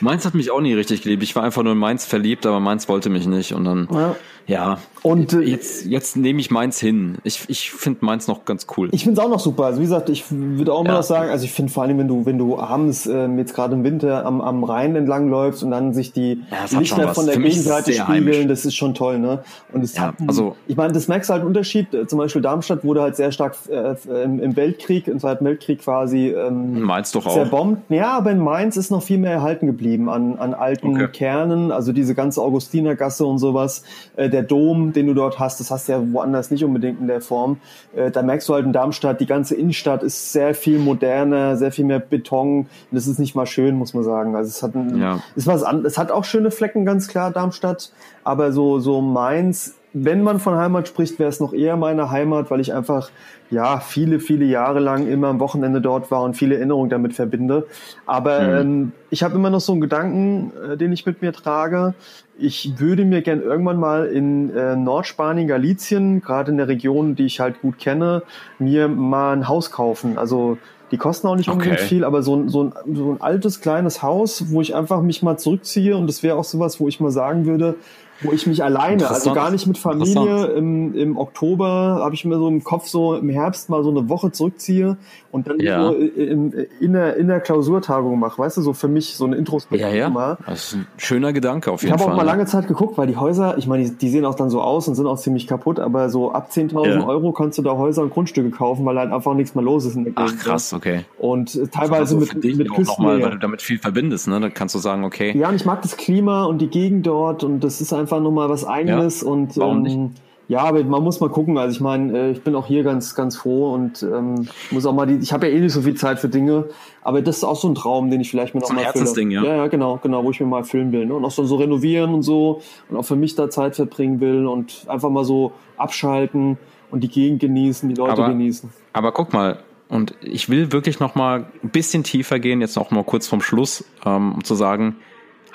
Mainz 0.02 0.26
hat 0.26 0.34
mich 0.34 0.52
auch 0.52 0.60
nie 0.60 0.74
richtig 0.74 1.04
geliebt. 1.04 1.24
Ich 1.24 1.36
war 1.36 1.44
einfach 1.44 1.64
nur 1.64 1.74
in 1.74 1.78
Mainz 1.78 2.06
verliebt, 2.06 2.46
aber 2.46 2.60
Mainz 2.60 2.90
wollte 2.90 3.10
mich 3.10 3.28
nicht 3.28 3.54
und 3.54 3.64
dann 3.64 3.88
ja. 3.94 4.16
Ja, 4.52 4.80
und 5.02 5.32
äh, 5.32 5.40
jetzt, 5.40 5.86
jetzt 5.86 6.18
nehme 6.18 6.42
ich 6.42 6.52
Mainz 6.52 6.78
hin. 6.78 7.20
Ich, 7.24 7.46
ich 7.48 7.72
finde 7.72 8.04
Mainz 8.04 8.28
noch 8.28 8.44
ganz 8.44 8.68
cool. 8.76 8.90
Ich 8.92 9.06
finde 9.06 9.20
es 9.20 9.26
auch 9.26 9.30
noch 9.30 9.40
super. 9.40 9.64
Also 9.64 9.80
wie 9.80 9.86
gesagt, 9.86 10.10
ich 10.10 10.26
würde 10.30 10.74
auch 10.74 10.82
immer 10.82 10.90
ja. 10.90 10.98
noch 10.98 11.04
sagen, 11.04 11.30
also 11.30 11.46
ich 11.46 11.54
finde 11.54 11.72
vor 11.72 11.84
allem, 11.84 11.98
wenn 11.98 12.10
du, 12.10 12.26
wenn 12.26 12.38
du 12.38 12.60
abends 12.60 13.06
ähm, 13.06 13.38
jetzt 13.38 13.54
gerade 13.54 13.74
im 13.76 13.86
Winter 13.86 14.26
am, 14.26 14.42
am 14.42 14.66
Rhein 14.66 14.94
entlang 14.98 15.30
läufst 15.30 15.64
und 15.64 15.72
dann 15.72 15.94
sich 15.94 16.12
die 16.12 16.44
ja, 16.52 16.78
Lichter 16.78 17.14
von 17.14 17.28
der 17.28 17.38
Gegenseite 17.38 17.94
spiegeln, 17.94 18.08
heimisch. 18.10 18.48
das 18.48 18.66
ist 18.66 18.76
schon 18.76 18.94
toll, 18.94 19.20
ne? 19.20 19.40
Und 19.72 19.86
es 19.86 19.96
ja, 19.96 20.08
hat, 20.08 20.16
also 20.28 20.58
ich 20.68 20.76
meine, 20.76 20.92
das 20.92 21.08
merkst 21.08 21.30
du 21.30 21.32
halt 21.32 21.42
einen 21.42 21.48
Unterschied. 21.48 21.94
Äh, 21.94 22.08
zum 22.08 22.20
Beispiel 22.20 22.42
Darmstadt 22.42 22.84
wurde 22.84 23.02
halt 23.02 23.16
sehr 23.16 23.32
stark 23.32 23.56
äh, 23.70 23.96
im, 24.24 24.42
im 24.42 24.56
Weltkrieg, 24.58 25.08
im 25.08 25.20
Zweiten 25.20 25.46
Weltkrieg 25.46 25.80
quasi 25.80 26.28
ähm, 26.28 26.82
Mainz 26.82 27.12
doch 27.12 27.26
auch. 27.26 27.34
zerbombt. 27.34 27.90
Ja, 27.90 28.18
aber 28.18 28.32
in 28.32 28.40
Mainz 28.40 28.76
ist 28.76 28.92
noch 28.92 29.02
viel 29.02 29.18
mehr 29.18 29.32
erhalten 29.32 29.66
geblieben 29.66 30.10
an, 30.10 30.36
an 30.36 30.54
alten 30.54 30.96
okay. 30.96 31.08
Kernen, 31.08 31.72
also 31.72 31.94
diese 31.94 32.16
ganze 32.16 32.42
Augustinergasse 32.42 33.26
und 33.26 33.40
sowas, 33.40 33.84
äh, 34.18 34.30
der 34.30 34.41
Dom, 34.42 34.94
den 34.94 35.08
du 35.08 35.14
dort 35.14 35.40
hast, 35.40 35.60
das 35.60 35.72
hast 35.72 35.88
du 35.88 35.94
ja 35.94 36.14
woanders 36.14 36.52
nicht 36.52 36.64
unbedingt 36.64 37.00
in 37.00 37.08
der 37.08 37.22
Form. 37.22 37.58
Äh, 37.96 38.12
da 38.12 38.22
merkst 38.22 38.48
du 38.50 38.54
halt 38.54 38.66
in 38.66 38.74
Darmstadt, 38.74 39.20
die 39.20 39.26
ganze 39.26 39.56
Innenstadt 39.56 40.04
ist 40.04 40.32
sehr 40.32 40.54
viel 40.54 40.80
moderner, 40.80 41.58
sehr 41.58 41.72
viel 41.72 41.86
mehr 41.86 42.00
Beton. 42.00 42.60
Und 42.60 42.68
das 42.92 43.08
ist 43.08 43.20
nicht 43.20 43.36
mal 43.36 43.46
schön, 43.46 43.76
muss 43.76 43.94
man 43.94 44.04
sagen. 44.04 44.36
Also 44.36 44.50
es 44.50 44.64
hat, 44.64 44.76
ein, 44.76 44.98
ja. 44.98 45.20
ist 45.36 45.48
was 45.48 45.64
an, 45.64 45.86
es 45.86 45.98
hat 45.98 46.12
auch 46.12 46.24
schöne 46.24 46.52
Flecken, 46.52 46.86
ganz 46.86 47.08
klar, 47.08 47.32
Darmstadt. 47.32 47.92
Aber 48.24 48.52
so, 48.52 48.80
so 48.80 49.02
Mainz 49.02 49.76
wenn 49.94 50.24
man 50.24 50.40
von 50.40 50.56
Heimat 50.56 50.88
spricht, 50.88 51.20
wäre 51.20 51.30
es 51.30 51.40
noch 51.40 51.54
eher 51.54 51.76
meine 51.76 52.12
Heimat, 52.12 52.50
weil 52.50 52.62
ich 52.62 52.74
einfach 52.74 53.10
ja 53.50 53.80
viele, 53.80 54.20
viele 54.20 54.46
Jahre 54.46 54.80
lang 54.80 55.08
immer 55.08 55.28
am 55.28 55.40
Wochenende 55.40 55.82
dort 55.82 56.12
war 56.12 56.24
und 56.24 56.36
viele 56.36 56.56
Erinnerungen 56.56 56.90
damit 56.90 57.14
verbinde. 57.14 57.68
Aber 58.06 58.40
mhm. 58.42 58.60
ähm, 58.60 58.92
ich 59.10 59.24
habe 59.24 59.36
immer 59.36 59.50
noch 59.50 59.60
so 59.60 59.74
einen 59.74 59.82
Gedanken, 59.82 60.54
äh, 60.72 60.78
den 60.78 60.94
ich 60.94 61.06
mit 61.06 61.22
mir 61.22 61.34
trage. 61.34 61.94
Ich 62.38 62.80
würde 62.80 63.04
mir 63.04 63.22
gern 63.22 63.42
irgendwann 63.42 63.80
mal 63.80 64.06
in 64.06 64.56
äh, 64.56 64.78
Nordspanien, 64.78 65.48
Galizien, 65.48 66.22
gerade 66.22 66.52
in 66.52 66.58
der 66.58 66.70
Region, 66.70 67.16
die 67.16 67.26
ich 67.26 67.42
halt 67.42 67.62
gut 67.62 67.78
kenne, 67.78 68.24
mir 68.60 68.88
mal 68.88 69.34
ein 69.34 69.50
Haus 69.50 69.72
kaufen. 69.72 70.18
Also 70.18 70.58
die 70.92 70.98
kosten 70.98 71.28
auch 71.28 71.36
nicht 71.36 71.50
unbedingt 71.50 71.78
okay. 71.78 71.86
viel, 71.86 72.04
aber 72.04 72.22
so 72.22 72.36
ein, 72.36 72.50
so, 72.50 72.64
ein, 72.64 72.74
so 72.94 73.12
ein 73.12 73.22
altes, 73.22 73.62
kleines 73.62 74.02
Haus, 74.02 74.52
wo 74.52 74.62
ich 74.62 74.76
einfach 74.76 75.02
mich 75.02 75.22
mal 75.24 75.38
zurückziehe 75.38 75.96
und 75.96 76.08
das 76.08 76.22
wäre 76.24 76.36
auch 76.38 76.44
sowas, 76.44 76.80
wo 76.80 76.88
ich 76.88 77.00
mal 77.00 77.12
sagen 77.12 77.46
würde, 77.46 77.76
wo 78.22 78.32
ich 78.32 78.48
mich 78.48 78.64
alleine, 78.64 79.10
also 79.10 79.34
gar 79.34 79.52
nicht 79.52 79.68
mit 79.68 79.78
Familie, 79.78 80.46
im, 80.48 80.96
im 80.96 81.18
Oktober 81.18 82.00
habe 82.02 82.16
ich 82.16 82.26
mir 82.26 82.38
so 82.38 82.48
im 82.48 82.64
Kopf 82.64 82.88
so 82.88 83.16
im 83.16 83.30
Herbst 83.30 83.70
mal 83.70 83.84
so 83.84 83.90
eine 83.90 84.10
Woche 84.10 84.32
zurückziehe 84.32 84.98
und 85.32 85.48
dann 85.48 85.60
ja. 85.60 85.88
so 85.88 85.94
in, 85.94 86.52
in, 86.80 86.94
der, 86.94 87.16
in 87.16 87.28
der 87.28 87.40
Klausurtagung 87.40 88.20
mache, 88.20 88.38
weißt 88.38 88.58
du, 88.58 88.62
so 88.62 88.74
für 88.74 88.88
mich 88.88 89.16
so 89.16 89.26
eine 89.26 89.38
Introspektive 89.38 89.90
ja, 89.90 89.96
ja. 89.96 90.10
mal. 90.10 90.38
Das 90.46 90.66
ist 90.66 90.76
ein 90.76 90.88
schöner 90.98 91.32
Gedanke 91.32 91.72
auf 91.72 91.84
jeden 91.84 91.96
ich 91.96 92.02
Fall. 92.02 92.08
Ich 92.08 92.12
habe 92.12 92.22
auch 92.22 92.26
mal 92.26 92.30
lange 92.30 92.46
Zeit 92.46 92.68
geguckt, 92.68 92.98
weil 92.98 93.08
die 93.08 93.18
Häuser, 93.18 93.58
ich 93.58 93.68
meine, 93.68 93.86
die, 93.86 93.92
die, 93.92 94.10
sehen 94.10 94.26
auch 94.26 94.36
dann 94.36 94.50
so 94.50 94.62
aus 94.62 94.88
und 94.88 94.96
sind 94.96 95.08
auch 95.08 95.18
ziemlich 95.18 95.48
kaputt, 95.48 95.80
aber 95.80 96.10
so 96.10 96.32
ab 96.32 96.50
10.000 96.52 96.86
ja. 96.86 97.08
Euro 97.08 97.32
kannst 97.32 97.58
du 97.58 97.62
da 97.62 97.78
Häuser 97.78 98.02
und 98.04 98.12
Grundstücke 98.12 98.50
kaufen, 98.50 98.86
weil 98.86 98.98
halt 98.98 99.12
einfach 99.12 99.34
nichts 99.34 99.56
mehr 99.56 99.64
los 99.64 99.86
ist 99.86 99.96
in 99.96 100.04
der 100.04 100.14
Gegend. 100.14 100.36
Ach 100.38 100.44
krass, 100.44 100.74
okay. 100.74 101.06
Und 101.18 101.60
teilweise 101.72 102.16
also 102.16 102.18
mit, 102.18 102.34
mit 102.34 102.68
Küsten. 102.68 102.84
Nochmal, 102.84 103.22
weil 103.22 103.32
du 103.32 103.40
damit 103.40 103.62
viel 103.62 103.80
verbindest, 103.80 104.28
ne? 104.28 104.40
Dann 104.40 104.54
kannst 104.54 104.76
du 104.76 104.80
sagen, 104.80 105.06
okay. 105.06 105.38
Ja, 105.38 105.50
und 105.50 105.56
ich 105.56 105.66
mag 105.66 105.82
das 105.82 105.96
Klima 105.96 106.44
und 106.44 106.60
die 106.60 106.68
Gegend 106.68 107.08
dort 107.08 107.44
und 107.44 107.62
das 107.62 107.80
ist 107.80 107.94
einfach 107.94 108.20
nochmal 108.20 108.50
was 108.50 108.66
eigenes 108.66 109.24
und 109.24 109.58
Warum 109.58 109.78
ähm, 109.78 109.84
nicht? 109.84 110.22
Ja, 110.52 110.64
aber 110.64 110.84
man 110.84 111.02
muss 111.02 111.22
mal 111.22 111.30
gucken. 111.30 111.58
Also 111.58 111.74
ich 111.74 111.80
meine, 111.80 112.12
äh, 112.12 112.32
ich 112.32 112.44
bin 112.44 112.56
auch 112.56 112.68
hier 112.68 112.84
ganz, 112.84 113.16
ganz 113.16 113.38
froh 113.38 113.74
und 113.74 114.04
ähm, 114.04 114.50
muss 114.70 114.86
auch 114.86 114.94
mal 114.94 115.06
die. 115.06 115.16
Ich 115.16 115.32
habe 115.32 115.48
ja 115.48 115.56
eh 115.56 115.62
nicht 115.62 115.72
so 115.72 115.82
viel 115.82 115.94
Zeit 115.94 116.20
für 116.20 116.28
Dinge, 116.28 116.66
aber 117.02 117.22
das 117.22 117.38
ist 117.38 117.46
auch 117.46 117.56
so 117.56 117.70
ein 117.70 117.76
Traum, 117.76 118.12
den 118.12 118.20
ich 118.20 118.30
vielleicht 118.30 118.54
mir 118.54 118.60
noch 118.60 118.68
so 118.68 118.74
mal 118.74 118.92
fülle. 118.92 119.32
Ja. 119.32 119.44
ja, 119.46 119.56
ja, 119.56 119.68
genau, 119.68 119.98
genau, 120.04 120.26
wo 120.26 120.32
ich 120.32 120.42
mir 120.42 120.48
mal 120.48 120.66
füllen 120.66 120.92
will. 120.92 121.06
Ne? 121.06 121.14
Und 121.14 121.24
auch 121.24 121.32
so, 121.32 121.46
so 121.46 121.56
renovieren 121.56 122.14
und 122.14 122.24
so 122.24 122.60
und 122.90 122.98
auch 122.98 123.06
für 123.06 123.16
mich 123.16 123.36
da 123.36 123.50
Zeit 123.50 123.78
verbringen 123.78 124.20
will 124.20 124.46
und 124.46 124.84
einfach 124.88 125.10
mal 125.10 125.24
so 125.24 125.54
abschalten 125.78 126.58
und 126.92 127.02
die 127.02 127.08
Gegend 127.08 127.40
genießen, 127.40 127.88
die 127.88 127.96
Leute 127.96 128.12
aber, 128.12 128.28
genießen. 128.28 128.72
Aber 128.92 129.14
guck 129.14 129.32
mal, 129.32 129.60
und 129.88 130.16
ich 130.20 130.50
will 130.50 130.74
wirklich 130.74 131.00
noch 131.00 131.16
mal 131.16 131.46
ein 131.64 131.70
bisschen 131.70 132.04
tiefer 132.04 132.40
gehen, 132.40 132.60
jetzt 132.60 132.76
noch 132.76 132.92
mal 132.92 133.06
kurz 133.06 133.26
vom 133.26 133.40
Schluss, 133.40 133.86
ähm, 134.06 134.34
um 134.34 134.44
zu 134.44 134.56
sagen, 134.56 134.98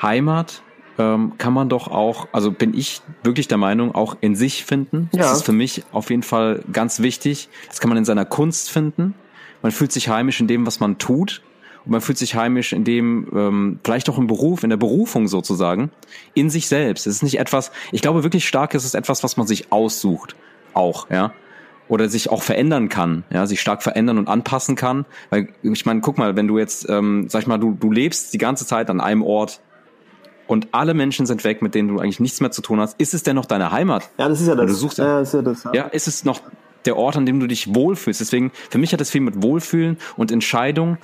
Heimat 0.00 0.62
ähm, 0.98 1.32
kann 1.38 1.52
man 1.52 1.68
doch 1.68 1.88
auch, 1.88 2.28
also 2.32 2.50
bin 2.50 2.74
ich 2.74 3.02
wirklich 3.22 3.48
der 3.48 3.58
Meinung, 3.58 3.94
auch 3.94 4.16
in 4.20 4.34
sich 4.34 4.64
finden. 4.64 5.10
Ja. 5.12 5.22
Das 5.22 5.38
ist 5.38 5.44
für 5.44 5.52
mich 5.52 5.84
auf 5.92 6.10
jeden 6.10 6.22
Fall 6.22 6.62
ganz 6.72 7.00
wichtig. 7.00 7.48
Das 7.68 7.80
kann 7.80 7.88
man 7.88 7.98
in 7.98 8.04
seiner 8.04 8.24
Kunst 8.24 8.70
finden. 8.70 9.14
Man 9.62 9.72
fühlt 9.72 9.92
sich 9.92 10.08
heimisch 10.08 10.40
in 10.40 10.46
dem, 10.46 10.66
was 10.66 10.80
man 10.80 10.98
tut. 10.98 11.42
Und 11.84 11.92
man 11.92 12.00
fühlt 12.00 12.18
sich 12.18 12.34
heimisch 12.34 12.72
in 12.72 12.84
dem, 12.84 13.28
ähm, 13.34 13.80
vielleicht 13.84 14.08
auch 14.08 14.18
im 14.18 14.26
Beruf, 14.26 14.64
in 14.64 14.70
der 14.70 14.76
Berufung 14.76 15.28
sozusagen, 15.28 15.90
in 16.34 16.50
sich 16.50 16.68
selbst. 16.68 17.06
Es 17.06 17.16
ist 17.16 17.22
nicht 17.22 17.38
etwas, 17.38 17.70
ich 17.92 18.02
glaube 18.02 18.24
wirklich 18.24 18.48
stark, 18.48 18.74
es 18.74 18.84
ist 18.84 18.94
etwas, 18.94 19.22
was 19.22 19.36
man 19.36 19.46
sich 19.46 19.70
aussucht. 19.70 20.34
Auch, 20.74 21.08
ja 21.10 21.32
oder 21.88 22.08
sich 22.08 22.30
auch 22.30 22.42
verändern 22.42 22.88
kann, 22.88 23.24
ja, 23.30 23.46
sich 23.46 23.60
stark 23.60 23.82
verändern 23.82 24.18
und 24.18 24.28
anpassen 24.28 24.76
kann. 24.76 25.06
Weil 25.30 25.48
ich 25.62 25.86
meine, 25.86 26.00
guck 26.00 26.18
mal, 26.18 26.36
wenn 26.36 26.48
du 26.48 26.58
jetzt, 26.58 26.88
ähm, 26.88 27.28
sag 27.28 27.42
ich 27.42 27.46
mal, 27.46 27.58
du, 27.58 27.72
du 27.72 27.92
lebst 27.92 28.34
die 28.34 28.38
ganze 28.38 28.66
Zeit 28.66 28.90
an 28.90 29.00
einem 29.00 29.22
Ort, 29.22 29.60
und 30.46 30.68
alle 30.72 30.94
Menschen 30.94 31.26
sind 31.26 31.44
weg, 31.44 31.62
mit 31.62 31.74
denen 31.74 31.88
du 31.88 31.98
eigentlich 31.98 32.20
nichts 32.20 32.40
mehr 32.40 32.50
zu 32.50 32.62
tun 32.62 32.80
hast, 32.80 33.00
ist 33.00 33.14
es 33.14 33.22
denn 33.22 33.36
noch 33.36 33.46
deine 33.46 33.72
Heimat? 33.72 34.08
Ja, 34.18 34.28
das 34.28 34.40
ist 34.40 34.48
ja 34.48 34.54
das. 34.54 34.66
Du 34.66 34.74
suchst 34.74 34.98
ja, 34.98 35.20
ist 35.20 35.34
ja, 35.34 35.42
das, 35.42 35.64
ja. 35.64 35.74
ja, 35.74 35.82
ist 35.84 36.08
es 36.08 36.24
noch 36.24 36.40
der 36.84 36.96
Ort, 36.96 37.16
an 37.16 37.26
dem 37.26 37.40
du 37.40 37.46
dich 37.46 37.74
wohlfühlst? 37.74 38.20
Deswegen, 38.20 38.52
für 38.70 38.78
mich 38.78 38.92
hat 38.92 39.00
es 39.00 39.10
viel 39.10 39.20
mit 39.20 39.42
Wohlfühlen 39.42 39.98
und 40.16 40.30
Entscheidung 40.30 40.98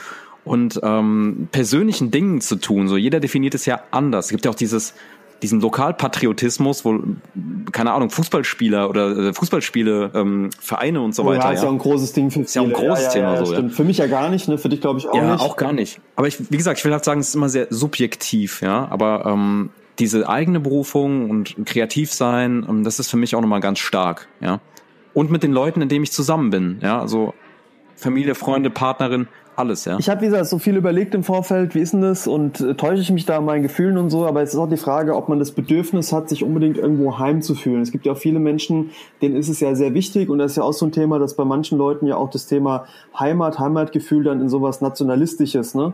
und 0.44 0.80
ähm, 0.82 1.48
persönlichen 1.52 2.10
Dingen 2.10 2.40
zu 2.40 2.56
tun. 2.56 2.88
So 2.88 2.96
jeder 2.96 3.20
definiert 3.20 3.54
es 3.54 3.66
ja 3.66 3.82
anders. 3.90 4.26
Es 4.26 4.30
gibt 4.30 4.44
ja 4.44 4.50
auch 4.50 4.56
dieses 4.56 4.94
diesen 5.42 5.60
Lokalpatriotismus, 5.60 6.84
wo, 6.84 7.00
keine 7.72 7.92
Ahnung, 7.92 8.10
Fußballspieler 8.10 8.88
oder 8.88 9.16
äh, 9.16 9.32
Fußballspiele, 9.32 10.12
ähm, 10.14 10.50
Vereine 10.60 11.00
und 11.00 11.14
so 11.14 11.24
oh, 11.24 11.26
weiter. 11.26 11.46
Ja, 11.46 11.52
ist 11.52 11.62
ja 11.62 11.68
ein 11.68 11.78
großes 11.78 12.12
Ding 12.12 12.30
für 12.30 12.34
viele. 12.34 12.44
Ist 12.44 12.54
ja 12.54 12.62
ein 12.62 12.72
großes 12.72 13.14
ja, 13.14 13.20
ja, 13.20 13.34
Thema 13.34 13.46
so, 13.46 13.54
ja. 13.54 13.68
Für 13.68 13.84
mich 13.84 13.98
ja 13.98 14.06
gar 14.06 14.28
nicht, 14.28 14.48
ne? 14.48 14.56
Für 14.56 14.68
dich 14.68 14.80
glaube 14.80 15.00
ich 15.00 15.08
auch 15.08 15.14
ja, 15.14 15.32
nicht. 15.32 15.40
Ja, 15.40 15.46
auch 15.46 15.56
gar 15.56 15.72
nicht. 15.72 16.00
Aber 16.16 16.28
ich, 16.28 16.38
wie 16.50 16.56
gesagt, 16.56 16.78
ich 16.78 16.84
will 16.84 16.92
halt 16.92 17.04
sagen, 17.04 17.20
es 17.20 17.28
ist 17.28 17.34
immer 17.34 17.48
sehr 17.48 17.66
subjektiv, 17.70 18.62
ja. 18.62 18.86
Aber 18.88 19.26
ähm, 19.26 19.70
diese 19.98 20.28
eigene 20.28 20.60
Berufung 20.60 21.28
und 21.28 21.56
kreativ 21.66 22.12
sein, 22.12 22.64
ähm, 22.68 22.84
das 22.84 22.98
ist 22.98 23.10
für 23.10 23.16
mich 23.16 23.34
auch 23.34 23.40
nochmal 23.40 23.60
ganz 23.60 23.80
stark, 23.80 24.28
ja. 24.40 24.60
Und 25.14 25.30
mit 25.30 25.42
den 25.42 25.52
Leuten, 25.52 25.82
in 25.82 25.88
denen 25.88 26.04
ich 26.04 26.12
zusammen 26.12 26.50
bin, 26.50 26.78
ja. 26.82 27.00
Also 27.00 27.34
Familie, 27.96 28.34
Freunde, 28.34 28.70
Partnerin, 28.70 29.28
alles, 29.62 29.84
ja. 29.84 29.96
Ich 29.98 30.08
habe, 30.08 30.20
wie 30.20 30.26
gesagt, 30.26 30.46
so 30.46 30.58
viel 30.58 30.76
überlegt 30.76 31.14
im 31.14 31.22
Vorfeld, 31.22 31.74
wie 31.74 31.80
ist 31.80 31.92
denn 31.92 32.02
das 32.02 32.26
und 32.26 32.60
äh, 32.60 32.74
täusche 32.74 33.00
ich 33.00 33.10
mich 33.10 33.24
da 33.24 33.38
an 33.38 33.44
meinen 33.44 33.62
Gefühlen 33.62 33.96
und 33.96 34.10
so, 34.10 34.26
aber 34.26 34.42
es 34.42 34.52
ist 34.52 34.58
auch 34.58 34.68
die 34.68 34.76
Frage, 34.76 35.16
ob 35.16 35.28
man 35.28 35.38
das 35.38 35.52
Bedürfnis 35.52 36.12
hat, 36.12 36.28
sich 36.28 36.42
unbedingt 36.42 36.76
irgendwo 36.76 37.18
heimzufühlen. 37.18 37.80
Es 37.80 37.92
gibt 37.92 38.04
ja 38.04 38.12
auch 38.12 38.18
viele 38.18 38.40
Menschen, 38.40 38.90
denen 39.22 39.36
ist 39.36 39.48
es 39.48 39.60
ja 39.60 39.74
sehr 39.74 39.94
wichtig 39.94 40.28
und 40.28 40.38
das 40.38 40.52
ist 40.52 40.56
ja 40.56 40.64
auch 40.64 40.72
so 40.72 40.86
ein 40.86 40.92
Thema, 40.92 41.18
dass 41.18 41.34
bei 41.34 41.44
manchen 41.44 41.78
Leuten 41.78 42.06
ja 42.06 42.16
auch 42.16 42.30
das 42.30 42.46
Thema 42.46 42.86
Heimat, 43.18 43.58
Heimatgefühl 43.58 44.24
dann 44.24 44.40
in 44.40 44.48
sowas 44.48 44.80
Nationalistisches, 44.80 45.74
ne? 45.74 45.92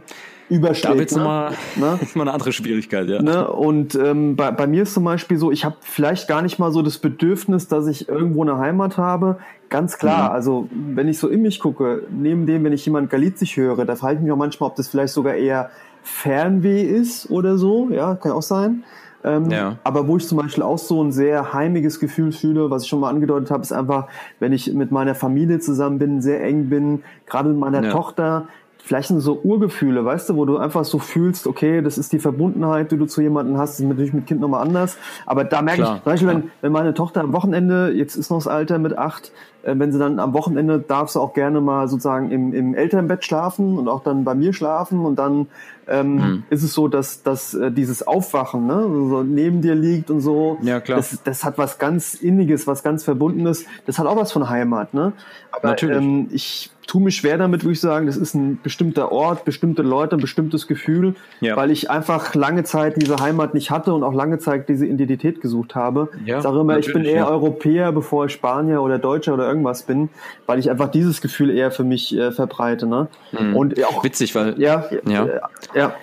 Überschlägt. 0.48 0.94
Da 0.94 0.98
wird's 0.98 1.14
ne? 1.14 1.22
nochmal 1.22 1.52
ne? 1.76 1.98
mal 2.14 2.22
eine 2.22 2.32
andere 2.32 2.52
Schwierigkeit, 2.52 3.08
ja. 3.08 3.22
Ne? 3.22 3.48
Und 3.50 3.94
ähm, 3.94 4.36
bei, 4.36 4.50
bei 4.50 4.66
mir 4.66 4.82
ist 4.82 4.94
zum 4.94 5.04
Beispiel 5.04 5.38
so, 5.38 5.50
ich 5.50 5.64
habe 5.64 5.76
vielleicht 5.80 6.28
gar 6.28 6.42
nicht 6.42 6.58
mal 6.58 6.72
so 6.72 6.82
das 6.82 6.98
Bedürfnis, 6.98 7.68
dass 7.68 7.86
ich 7.86 8.08
irgendwo 8.08 8.42
eine 8.42 8.58
Heimat 8.58 8.96
habe. 8.96 9.38
Ganz 9.68 9.98
klar, 9.98 10.30
mhm. 10.30 10.34
also 10.34 10.68
wenn 10.72 11.08
ich 11.08 11.18
so 11.18 11.28
in 11.28 11.42
mich 11.42 11.60
gucke, 11.60 12.04
neben 12.10 12.46
dem, 12.46 12.64
wenn 12.64 12.72
ich 12.72 12.84
jemand 12.86 13.10
Galizisch 13.10 13.56
höre, 13.56 13.84
da 13.84 13.96
frage 13.96 14.16
ich 14.16 14.20
mich 14.22 14.32
auch 14.32 14.36
manchmal, 14.36 14.70
ob 14.70 14.76
das 14.76 14.88
vielleicht 14.88 15.12
sogar 15.12 15.34
eher 15.34 15.70
Fernweh 16.02 16.82
ist 16.82 17.30
oder 17.30 17.58
so, 17.58 17.88
ja, 17.90 18.14
kann 18.14 18.32
auch 18.32 18.42
sein. 18.42 18.84
Ähm, 19.24 19.50
ja. 19.50 19.76
Aber 19.84 20.06
wo 20.06 20.16
ich 20.16 20.26
zum 20.26 20.38
Beispiel 20.38 20.62
auch 20.62 20.78
so 20.78 21.02
ein 21.02 21.12
sehr 21.12 21.52
heimiges 21.52 21.98
Gefühl 21.98 22.32
fühle, 22.32 22.70
was 22.70 22.84
ich 22.84 22.88
schon 22.88 23.00
mal 23.00 23.10
angedeutet 23.10 23.50
habe, 23.50 23.62
ist 23.62 23.72
einfach, 23.72 24.06
wenn 24.38 24.52
ich 24.52 24.72
mit 24.72 24.92
meiner 24.92 25.14
Familie 25.14 25.58
zusammen 25.58 25.98
bin, 25.98 26.22
sehr 26.22 26.42
eng 26.42 26.68
bin, 26.68 27.02
gerade 27.26 27.48
mit 27.48 27.58
meiner 27.58 27.82
ja. 27.82 27.90
Tochter, 27.90 28.46
vielleicht 28.88 29.08
sind 29.08 29.20
so 29.20 29.38
Urgefühle, 29.44 30.02
weißt 30.02 30.30
du, 30.30 30.36
wo 30.36 30.46
du 30.46 30.56
einfach 30.56 30.82
so 30.86 30.98
fühlst, 30.98 31.46
okay, 31.46 31.82
das 31.82 31.98
ist 31.98 32.10
die 32.14 32.18
Verbundenheit, 32.18 32.90
die 32.90 32.96
du 32.96 33.04
zu 33.04 33.20
jemandem 33.20 33.58
hast, 33.58 33.74
das 33.74 33.80
ist 33.80 33.86
natürlich 33.86 34.14
mit 34.14 34.26
Kind 34.26 34.40
nochmal 34.40 34.66
anders. 34.66 34.96
Aber 35.26 35.44
da 35.44 35.60
merke 35.60 35.82
Klar, 35.82 35.96
ich, 35.96 36.02
zum 36.02 36.12
Beispiel, 36.12 36.28
wenn, 36.28 36.50
wenn 36.62 36.72
meine 36.72 36.94
Tochter 36.94 37.20
am 37.20 37.34
Wochenende, 37.34 37.92
jetzt 37.94 38.16
ist 38.16 38.30
noch 38.30 38.38
das 38.38 38.46
Alter 38.46 38.78
mit 38.78 38.96
acht, 38.96 39.30
äh, 39.62 39.74
wenn 39.76 39.92
sie 39.92 39.98
dann 39.98 40.18
am 40.18 40.32
Wochenende 40.32 40.78
darf 40.78 41.10
sie 41.10 41.20
auch 41.20 41.34
gerne 41.34 41.60
mal 41.60 41.86
sozusagen 41.86 42.30
im, 42.30 42.54
im 42.54 42.74
Elternbett 42.74 43.26
schlafen 43.26 43.76
und 43.76 43.88
auch 43.88 44.02
dann 44.02 44.24
bei 44.24 44.34
mir 44.34 44.54
schlafen 44.54 45.04
und 45.04 45.18
dann 45.18 45.48
ähm, 45.86 46.14
mhm. 46.14 46.44
ist 46.48 46.62
es 46.62 46.72
so, 46.72 46.88
dass, 46.88 47.22
dass 47.22 47.52
äh, 47.52 47.70
dieses 47.70 48.06
Aufwachen 48.06 48.66
ne, 48.66 48.80
so 48.84 49.22
neben 49.22 49.60
dir 49.60 49.74
liegt 49.74 50.10
und 50.10 50.22
so, 50.22 50.56
ja, 50.62 50.80
klar. 50.80 50.96
Das, 50.96 51.22
das 51.22 51.44
hat 51.44 51.58
was 51.58 51.78
ganz 51.78 52.14
Inniges, 52.14 52.66
was 52.66 52.82
ganz 52.82 53.04
Verbundenes. 53.04 53.66
Das 53.84 53.98
hat 53.98 54.06
auch 54.06 54.16
was 54.16 54.32
von 54.32 54.48
Heimat. 54.48 54.94
Ne? 54.94 55.12
Aber 55.52 55.68
Natürlich. 55.68 55.96
Ähm, 55.98 56.28
ich 56.30 56.70
tue 56.88 57.02
mich 57.02 57.16
schwer 57.16 57.36
damit, 57.36 57.62
würde 57.64 57.74
ich 57.74 57.80
sagen, 57.80 58.06
das 58.06 58.16
ist 58.16 58.34
ein 58.34 58.58
bestimmter 58.62 59.12
Ort, 59.12 59.44
bestimmte 59.44 59.82
Leute, 59.82 60.16
ein 60.16 60.20
bestimmtes 60.20 60.66
Gefühl, 60.66 61.14
ja. 61.40 61.54
weil 61.54 61.70
ich 61.70 61.90
einfach 61.90 62.34
lange 62.34 62.64
Zeit 62.64 63.00
diese 63.00 63.18
Heimat 63.18 63.52
nicht 63.52 63.70
hatte 63.70 63.92
und 63.92 64.02
auch 64.02 64.14
lange 64.14 64.38
Zeit 64.38 64.68
diese 64.70 64.86
Identität 64.86 65.42
gesucht 65.42 65.74
habe. 65.74 66.08
Ja, 66.24 66.38
ich 66.38 66.42
sage 66.42 66.58
immer, 66.58 66.78
ich 66.78 66.90
bin 66.90 67.04
eher 67.04 67.16
ja. 67.16 67.28
Europäer, 67.28 67.92
bevor 67.92 68.24
ich 68.26 68.32
Spanier 68.32 68.80
oder 68.80 68.98
Deutscher 68.98 69.34
oder 69.34 69.46
irgendwas 69.46 69.82
bin, 69.82 70.08
weil 70.46 70.58
ich 70.58 70.70
einfach 70.70 70.90
dieses 70.90 71.20
Gefühl 71.20 71.50
eher 71.50 71.70
für 71.70 71.84
mich 71.84 72.16
äh, 72.16 72.32
verbreite. 72.32 72.86
Ne? 72.86 73.08
Mhm. 73.32 73.54
Und 73.54 73.84
auch 73.84 74.02
witzig, 74.02 74.34
weil 74.34 74.58
ja, 74.58 74.86
ja. 75.06 75.26
Äh, 75.26 75.40
ja. 75.74 75.94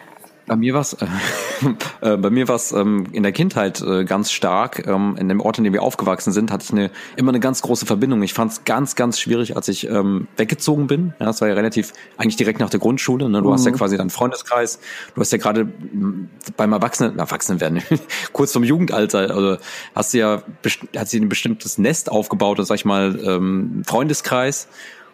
Bei 0.48 0.56
mir 0.56 0.74
war 0.74 0.82
es 0.82 0.94
äh, 0.94 1.06
äh, 2.02 2.18
bei 2.18 2.30
mir 2.30 2.48
war's 2.48 2.72
ähm, 2.72 3.08
in 3.12 3.24
der 3.24 3.32
Kindheit 3.32 3.82
äh, 3.82 4.06
ganz 4.06 4.32
stark. 4.32 4.86
Ähm, 4.88 5.16
in 5.20 5.28
dem 5.28 5.42
Ort, 5.42 5.58
in 5.58 5.64
dem 5.64 5.74
wir 5.74 5.82
aufgewachsen 5.82 6.32
sind, 6.32 6.52
hatte 6.52 6.66
ich 6.66 6.72
eine, 6.72 6.92
immer 7.16 7.30
eine 7.30 7.40
ganz 7.40 7.62
große 7.62 7.86
Verbindung. 7.86 8.22
Ich 8.24 8.34
fand 8.34 8.52
es 8.52 8.64
ganz, 8.64 8.96
ganz 8.96 9.20
schwierig, 9.20 9.56
als 9.56 9.68
ich 9.68 9.90
ähm, 9.90 10.28
weggezogen 10.38 10.88
bin. 10.88 11.14
Ja, 11.20 11.26
das 11.26 11.42
war 11.42 11.48
ja 11.48 11.56
relativ 11.56 11.94
eigentlich 12.18 12.36
direkt 12.36 12.60
nach 12.60 12.70
der 12.70 12.80
Grundschule. 12.80 13.30
Ne? 13.30 13.42
Du 13.42 13.50
mhm. 13.50 13.54
hast 13.54 13.66
ja 13.66 13.72
mhm. 13.72 13.78
quasi 13.78 13.98
deinen 13.98 14.10
Freundeskreis. 14.12 14.80
Du 15.16 15.22
hast 15.22 15.32
ja 15.32 15.38
gerade 15.40 15.68
beim 16.58 16.74
Erwachsenen, 16.74 17.18
Erwachsenenwerden, 17.18 17.82
kurz 18.34 18.54
vom 18.54 18.64
Jugendalter, 18.64 19.20
also 19.20 19.58
hast 19.96 20.14
du 20.14 20.18
ja 20.18 20.44
hat 20.96 21.08
sie 21.08 21.20
ein 21.20 21.30
bestimmtes 21.30 21.78
Nest 21.78 22.12
aufgebaut, 22.12 22.60
sag 22.62 22.76
ich 22.76 22.86
mal, 22.86 23.20
ähm, 23.24 23.84
Freundeskreis. 23.86 24.68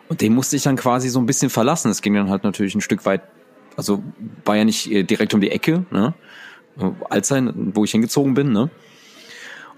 Und 0.09 0.21
den 0.21 0.33
musste 0.35 0.57
ich 0.57 0.63
dann 0.63 0.75
quasi 0.75 1.07
so 1.07 1.19
ein 1.19 1.25
bisschen 1.25 1.49
verlassen. 1.49 1.89
Es 1.89 2.01
ging 2.01 2.13
dann 2.13 2.29
halt 2.29 2.43
natürlich 2.43 2.75
ein 2.75 2.81
Stück 2.81 3.05
weit 3.05 3.21
also 3.76 4.03
war 4.45 4.56
ja 4.56 4.65
nicht 4.65 4.91
äh, 4.91 5.03
direkt 5.03 5.34
um 5.34 5.41
die 5.41 5.52
Ecke, 5.52 5.85
ne? 5.91 6.14
Alzheim, 7.10 7.72
wo 7.76 7.84
ich 7.84 7.91
hingezogen 7.91 8.34
bin, 8.34 8.52
ne? 8.52 8.69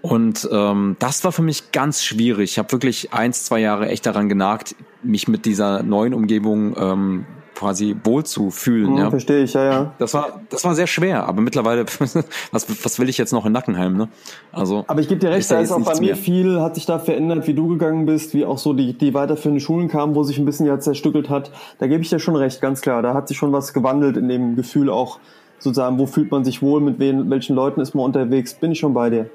Und 0.02 0.48
ähm, 0.52 0.98
das 1.00 1.24
war 1.24 1.32
für 1.32 1.42
mich 1.42 1.72
ganz 1.72 2.04
schwierig. 2.04 2.52
Ich 2.52 2.60
habe 2.60 2.72
wirklich 2.74 3.14
eins, 3.14 3.46
zwei 3.46 3.60
Jahre 3.60 3.88
echt 3.88 4.06
daran 4.06 4.28
genagt, 4.28 4.76
mich 5.02 5.30
mit 5.30 5.46
dieser 5.46 5.82
neuen 5.82 6.14
Umgebung 6.14 6.76
ähm, 6.78 7.26
quasi 7.64 7.96
wohl 8.04 8.26
zu 8.26 8.52
fühlen. 8.52 8.92
Mhm, 8.92 8.98
ja. 8.98 9.10
Verstehe 9.10 9.44
ich, 9.44 9.54
ja, 9.54 9.64
ja. 9.64 9.94
Das 9.98 10.14
war, 10.14 10.42
das 10.50 10.64
war 10.66 10.76
sehr 10.76 10.88
schwer, 10.88 11.26
aber 11.26 11.42
mittlerweile, 11.42 11.86
was, 12.52 12.86
was 12.86 13.00
will 13.00 13.08
ich 13.08 13.18
jetzt 13.18 13.32
noch 13.32 13.46
in 13.46 13.54
Nackenheim, 13.54 13.96
ne? 13.96 14.10
Also. 14.52 14.84
Aber 14.88 15.00
ich 15.00 15.08
gebe 15.08 15.20
dir 15.20 15.30
recht, 15.30 15.50
da 15.50 15.60
ist 15.60 15.72
auch 15.72 15.80
bei 15.80 15.96
mir 15.96 16.08
mehr. 16.08 16.16
viel, 16.18 16.60
hat 16.60 16.76
sich 16.76 16.86
da 16.86 17.00
verändert, 17.00 17.48
wie 17.48 17.54
du 17.54 17.68
gegangen 17.70 18.06
bist, 18.06 18.34
wie 18.34 18.46
auch 18.46 18.58
so 18.58 18.74
die, 18.74 18.98
die 18.98 19.14
weiterführenden 19.14 19.62
Schulen 19.62 19.88
kamen, 19.88 20.14
wo 20.14 20.24
sich 20.24 20.38
ein 20.38 20.46
bisschen 20.46 20.66
ja 20.66 20.80
zerstückelt 20.80 21.30
hat. 21.30 21.52
Da 21.80 21.88
gebe 21.88 22.04
ich 22.04 22.10
dir 22.10 22.20
schon 22.20 22.36
recht, 22.36 22.60
ganz 22.60 22.82
klar. 22.82 23.02
Da 23.02 23.14
hat 23.14 23.30
sich 23.30 23.38
schon 23.38 23.54
was 23.54 23.74
gewandelt 23.74 24.18
in 24.18 24.28
dem 24.28 24.56
Gefühl 24.56 24.90
auch, 24.90 25.20
sozusagen, 25.60 25.98
wo 25.98 26.06
fühlt 26.06 26.32
man 26.32 26.44
sich 26.44 26.62
wohl, 26.62 26.82
mit 26.82 27.00
wen, 27.00 27.30
welchen 27.30 27.56
Leuten 27.56 27.80
ist 27.80 27.96
man 27.96 28.04
unterwegs, 28.06 28.54
bin 28.56 28.74
ich 28.74 28.80
schon 28.80 28.94
bei 28.94 29.10
dir. 29.10 29.30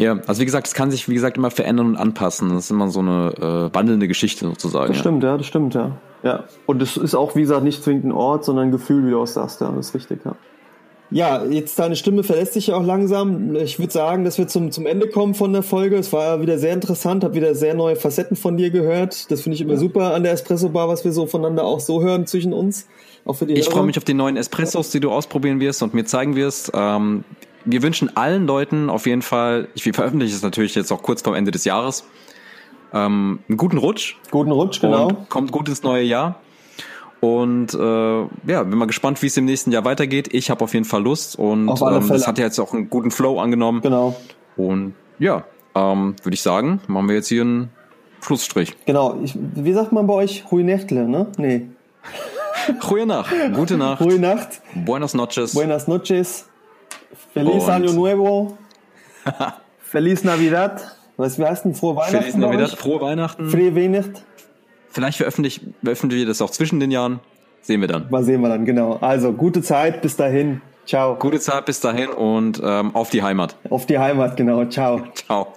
Ja, 0.00 0.18
also 0.26 0.40
wie 0.40 0.46
gesagt, 0.46 0.66
es 0.66 0.72
kann 0.72 0.90
sich, 0.90 1.10
wie 1.10 1.14
gesagt, 1.14 1.36
immer 1.36 1.50
verändern 1.50 1.88
und 1.88 1.96
anpassen. 1.96 2.48
Das 2.48 2.64
ist 2.64 2.70
immer 2.70 2.88
so 2.88 3.00
eine 3.00 3.34
äh, 3.70 3.74
wandelnde 3.74 4.08
Geschichte 4.08 4.46
sozusagen. 4.46 4.88
Das 4.88 4.96
ja. 4.96 5.00
stimmt, 5.02 5.22
ja, 5.22 5.36
das 5.36 5.46
stimmt, 5.46 5.74
ja. 5.74 5.92
Ja. 6.22 6.44
Und 6.64 6.80
es 6.80 6.96
ist 6.96 7.14
auch, 7.14 7.36
wie 7.36 7.42
gesagt, 7.42 7.64
nicht 7.64 7.84
zwingend 7.84 8.06
ein 8.06 8.12
Ort, 8.12 8.46
sondern 8.46 8.68
ein 8.68 8.70
Gefühl, 8.70 9.06
wie 9.06 9.10
du 9.10 9.20
auch 9.20 9.26
sagst, 9.26 9.60
ja, 9.60 9.70
das 9.70 9.88
ist 9.88 9.94
richtig, 9.94 10.20
ja. 10.24 10.36
Ja, 11.10 11.44
jetzt 11.44 11.78
deine 11.78 11.96
Stimme 11.96 12.22
verlässt 12.22 12.54
sich 12.54 12.68
ja 12.68 12.76
auch 12.76 12.84
langsam. 12.84 13.54
Ich 13.56 13.78
würde 13.78 13.92
sagen, 13.92 14.24
dass 14.24 14.38
wir 14.38 14.46
zum, 14.46 14.70
zum 14.70 14.86
Ende 14.86 15.08
kommen 15.08 15.34
von 15.34 15.52
der 15.52 15.64
Folge. 15.64 15.96
Es 15.96 16.12
war 16.12 16.40
wieder 16.40 16.56
sehr 16.56 16.72
interessant, 16.72 17.24
habe 17.24 17.34
wieder 17.34 17.54
sehr 17.54 17.74
neue 17.74 17.96
Facetten 17.96 18.36
von 18.36 18.56
dir 18.56 18.70
gehört. 18.70 19.30
Das 19.30 19.42
finde 19.42 19.56
ich 19.56 19.60
immer 19.60 19.72
ja. 19.72 19.78
super 19.80 20.14
an 20.14 20.22
der 20.22 20.32
Espresso 20.32 20.68
Bar, 20.68 20.88
was 20.88 21.04
wir 21.04 21.12
so 21.12 21.26
voneinander 21.26 21.64
auch 21.64 21.80
so 21.80 22.00
hören 22.00 22.26
zwischen 22.26 22.52
uns. 22.52 22.86
Auch 23.26 23.34
für 23.34 23.44
die 23.44 23.54
ich 23.54 23.68
freue 23.68 23.82
mich 23.82 23.98
auf 23.98 24.04
die 24.04 24.14
neuen 24.14 24.36
Espressos, 24.36 24.90
die 24.90 25.00
du 25.00 25.10
ausprobieren 25.10 25.58
wirst 25.58 25.82
und 25.82 25.94
mir 25.94 26.04
zeigen 26.04 26.36
wirst. 26.36 26.70
Ähm, 26.74 27.24
wir 27.64 27.82
wünschen 27.82 28.16
allen 28.16 28.46
Leuten 28.46 28.90
auf 28.90 29.06
jeden 29.06 29.22
Fall, 29.22 29.68
ich 29.74 29.82
veröffentliche 29.82 30.34
es 30.34 30.42
natürlich 30.42 30.74
jetzt 30.74 30.92
auch 30.92 31.02
kurz 31.02 31.22
vor 31.22 31.36
Ende 31.36 31.50
des 31.50 31.64
Jahres, 31.64 32.04
ähm, 32.92 33.40
einen 33.48 33.56
guten 33.56 33.78
Rutsch. 33.78 34.16
Guten 34.30 34.50
Rutsch, 34.50 34.80
genau. 34.80 35.08
kommt 35.28 35.52
gut 35.52 35.68
ins 35.68 35.82
neue 35.82 36.02
Jahr. 36.02 36.40
Und 37.20 37.74
äh, 37.74 37.78
ja, 38.46 38.62
bin 38.62 38.78
mal 38.78 38.86
gespannt, 38.86 39.20
wie 39.22 39.26
es 39.26 39.36
im 39.36 39.44
nächsten 39.44 39.72
Jahr 39.72 39.84
weitergeht. 39.84 40.32
Ich 40.32 40.50
habe 40.50 40.64
auf 40.64 40.72
jeden 40.72 40.86
Fall 40.86 41.02
Lust 41.02 41.38
und 41.38 41.68
ähm, 41.68 42.08
das 42.08 42.26
hat 42.26 42.38
ja 42.38 42.46
jetzt 42.46 42.58
auch 42.58 42.72
einen 42.72 42.88
guten 42.88 43.10
Flow 43.10 43.38
angenommen. 43.38 43.82
Genau. 43.82 44.16
Und 44.56 44.94
ja, 45.18 45.44
ähm, 45.74 46.16
würde 46.22 46.34
ich 46.34 46.42
sagen, 46.42 46.80
machen 46.86 47.08
wir 47.08 47.16
jetzt 47.16 47.28
hier 47.28 47.42
einen 47.42 47.70
Schlussstrich. 48.22 48.74
Genau. 48.86 49.18
Ich, 49.22 49.34
wie 49.36 49.72
sagt 49.72 49.92
man 49.92 50.06
bei 50.06 50.14
euch? 50.14 50.50
Hui 50.50 50.62
Nächtle, 50.62 51.06
ne? 51.08 51.26
Nee. 51.36 51.66
Gute 52.80 53.06
Nacht. 53.06 53.34
Gute 53.54 53.76
Nacht. 53.76 54.02
Gute 54.02 54.18
Nacht. 54.18 54.62
Buenas 54.74 55.14
noches. 55.14 55.52
Buenas 55.52 55.88
noches. 55.88 56.49
Feliz 57.32 57.64
Und 57.64 57.70
Año 57.70 57.92
Nuevo. 57.92 58.58
Feliz 59.80 60.24
Navidad. 60.24 60.96
Was 61.16 61.38
heißt 61.38 61.64
denn? 61.64 61.74
Frohe 61.74 61.96
Weihnachten. 61.96 62.18
Feliz 62.18 62.36
Navidad. 62.36 62.70
Frohe 62.70 63.00
Weihnachten. 63.00 63.50
Frohe 63.50 63.74
Weihnachten. 63.74 64.14
Vielleicht 64.90 65.18
veröffentlichen, 65.18 65.74
veröffentlichen 65.82 66.20
wir 66.20 66.26
das 66.26 66.40
auch 66.42 66.50
zwischen 66.50 66.80
den 66.80 66.90
Jahren. 66.90 67.20
Sehen 67.62 67.80
wir 67.80 67.88
dann. 67.88 68.08
Mal 68.10 68.24
sehen 68.24 68.40
wir 68.40 68.48
dann, 68.48 68.64
genau. 68.64 68.98
Also, 69.00 69.32
gute 69.32 69.62
Zeit, 69.62 70.02
bis 70.02 70.16
dahin. 70.16 70.62
Ciao. 70.86 71.16
Gute 71.16 71.38
Zeit, 71.38 71.66
bis 71.66 71.80
dahin 71.80 72.08
und 72.08 72.60
ähm, 72.64 72.94
auf 72.96 73.10
die 73.10 73.22
Heimat. 73.22 73.54
Auf 73.68 73.86
die 73.86 73.98
Heimat, 73.98 74.36
genau. 74.36 74.64
Ciao. 74.64 75.02
Ciao. 75.14 75.52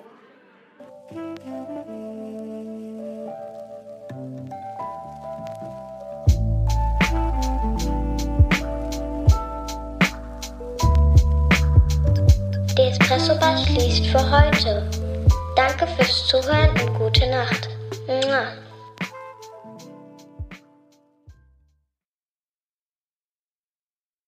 Espresso-Bar 13.03 13.57
schließt 13.57 14.07
für 14.07 14.31
heute. 14.31 14.89
Danke 15.57 15.85
fürs 15.87 16.25
Zuhören 16.25 16.69
und 16.69 16.97
gute 16.97 17.27
Nacht. 17.27 17.67
Mua. 18.07 18.62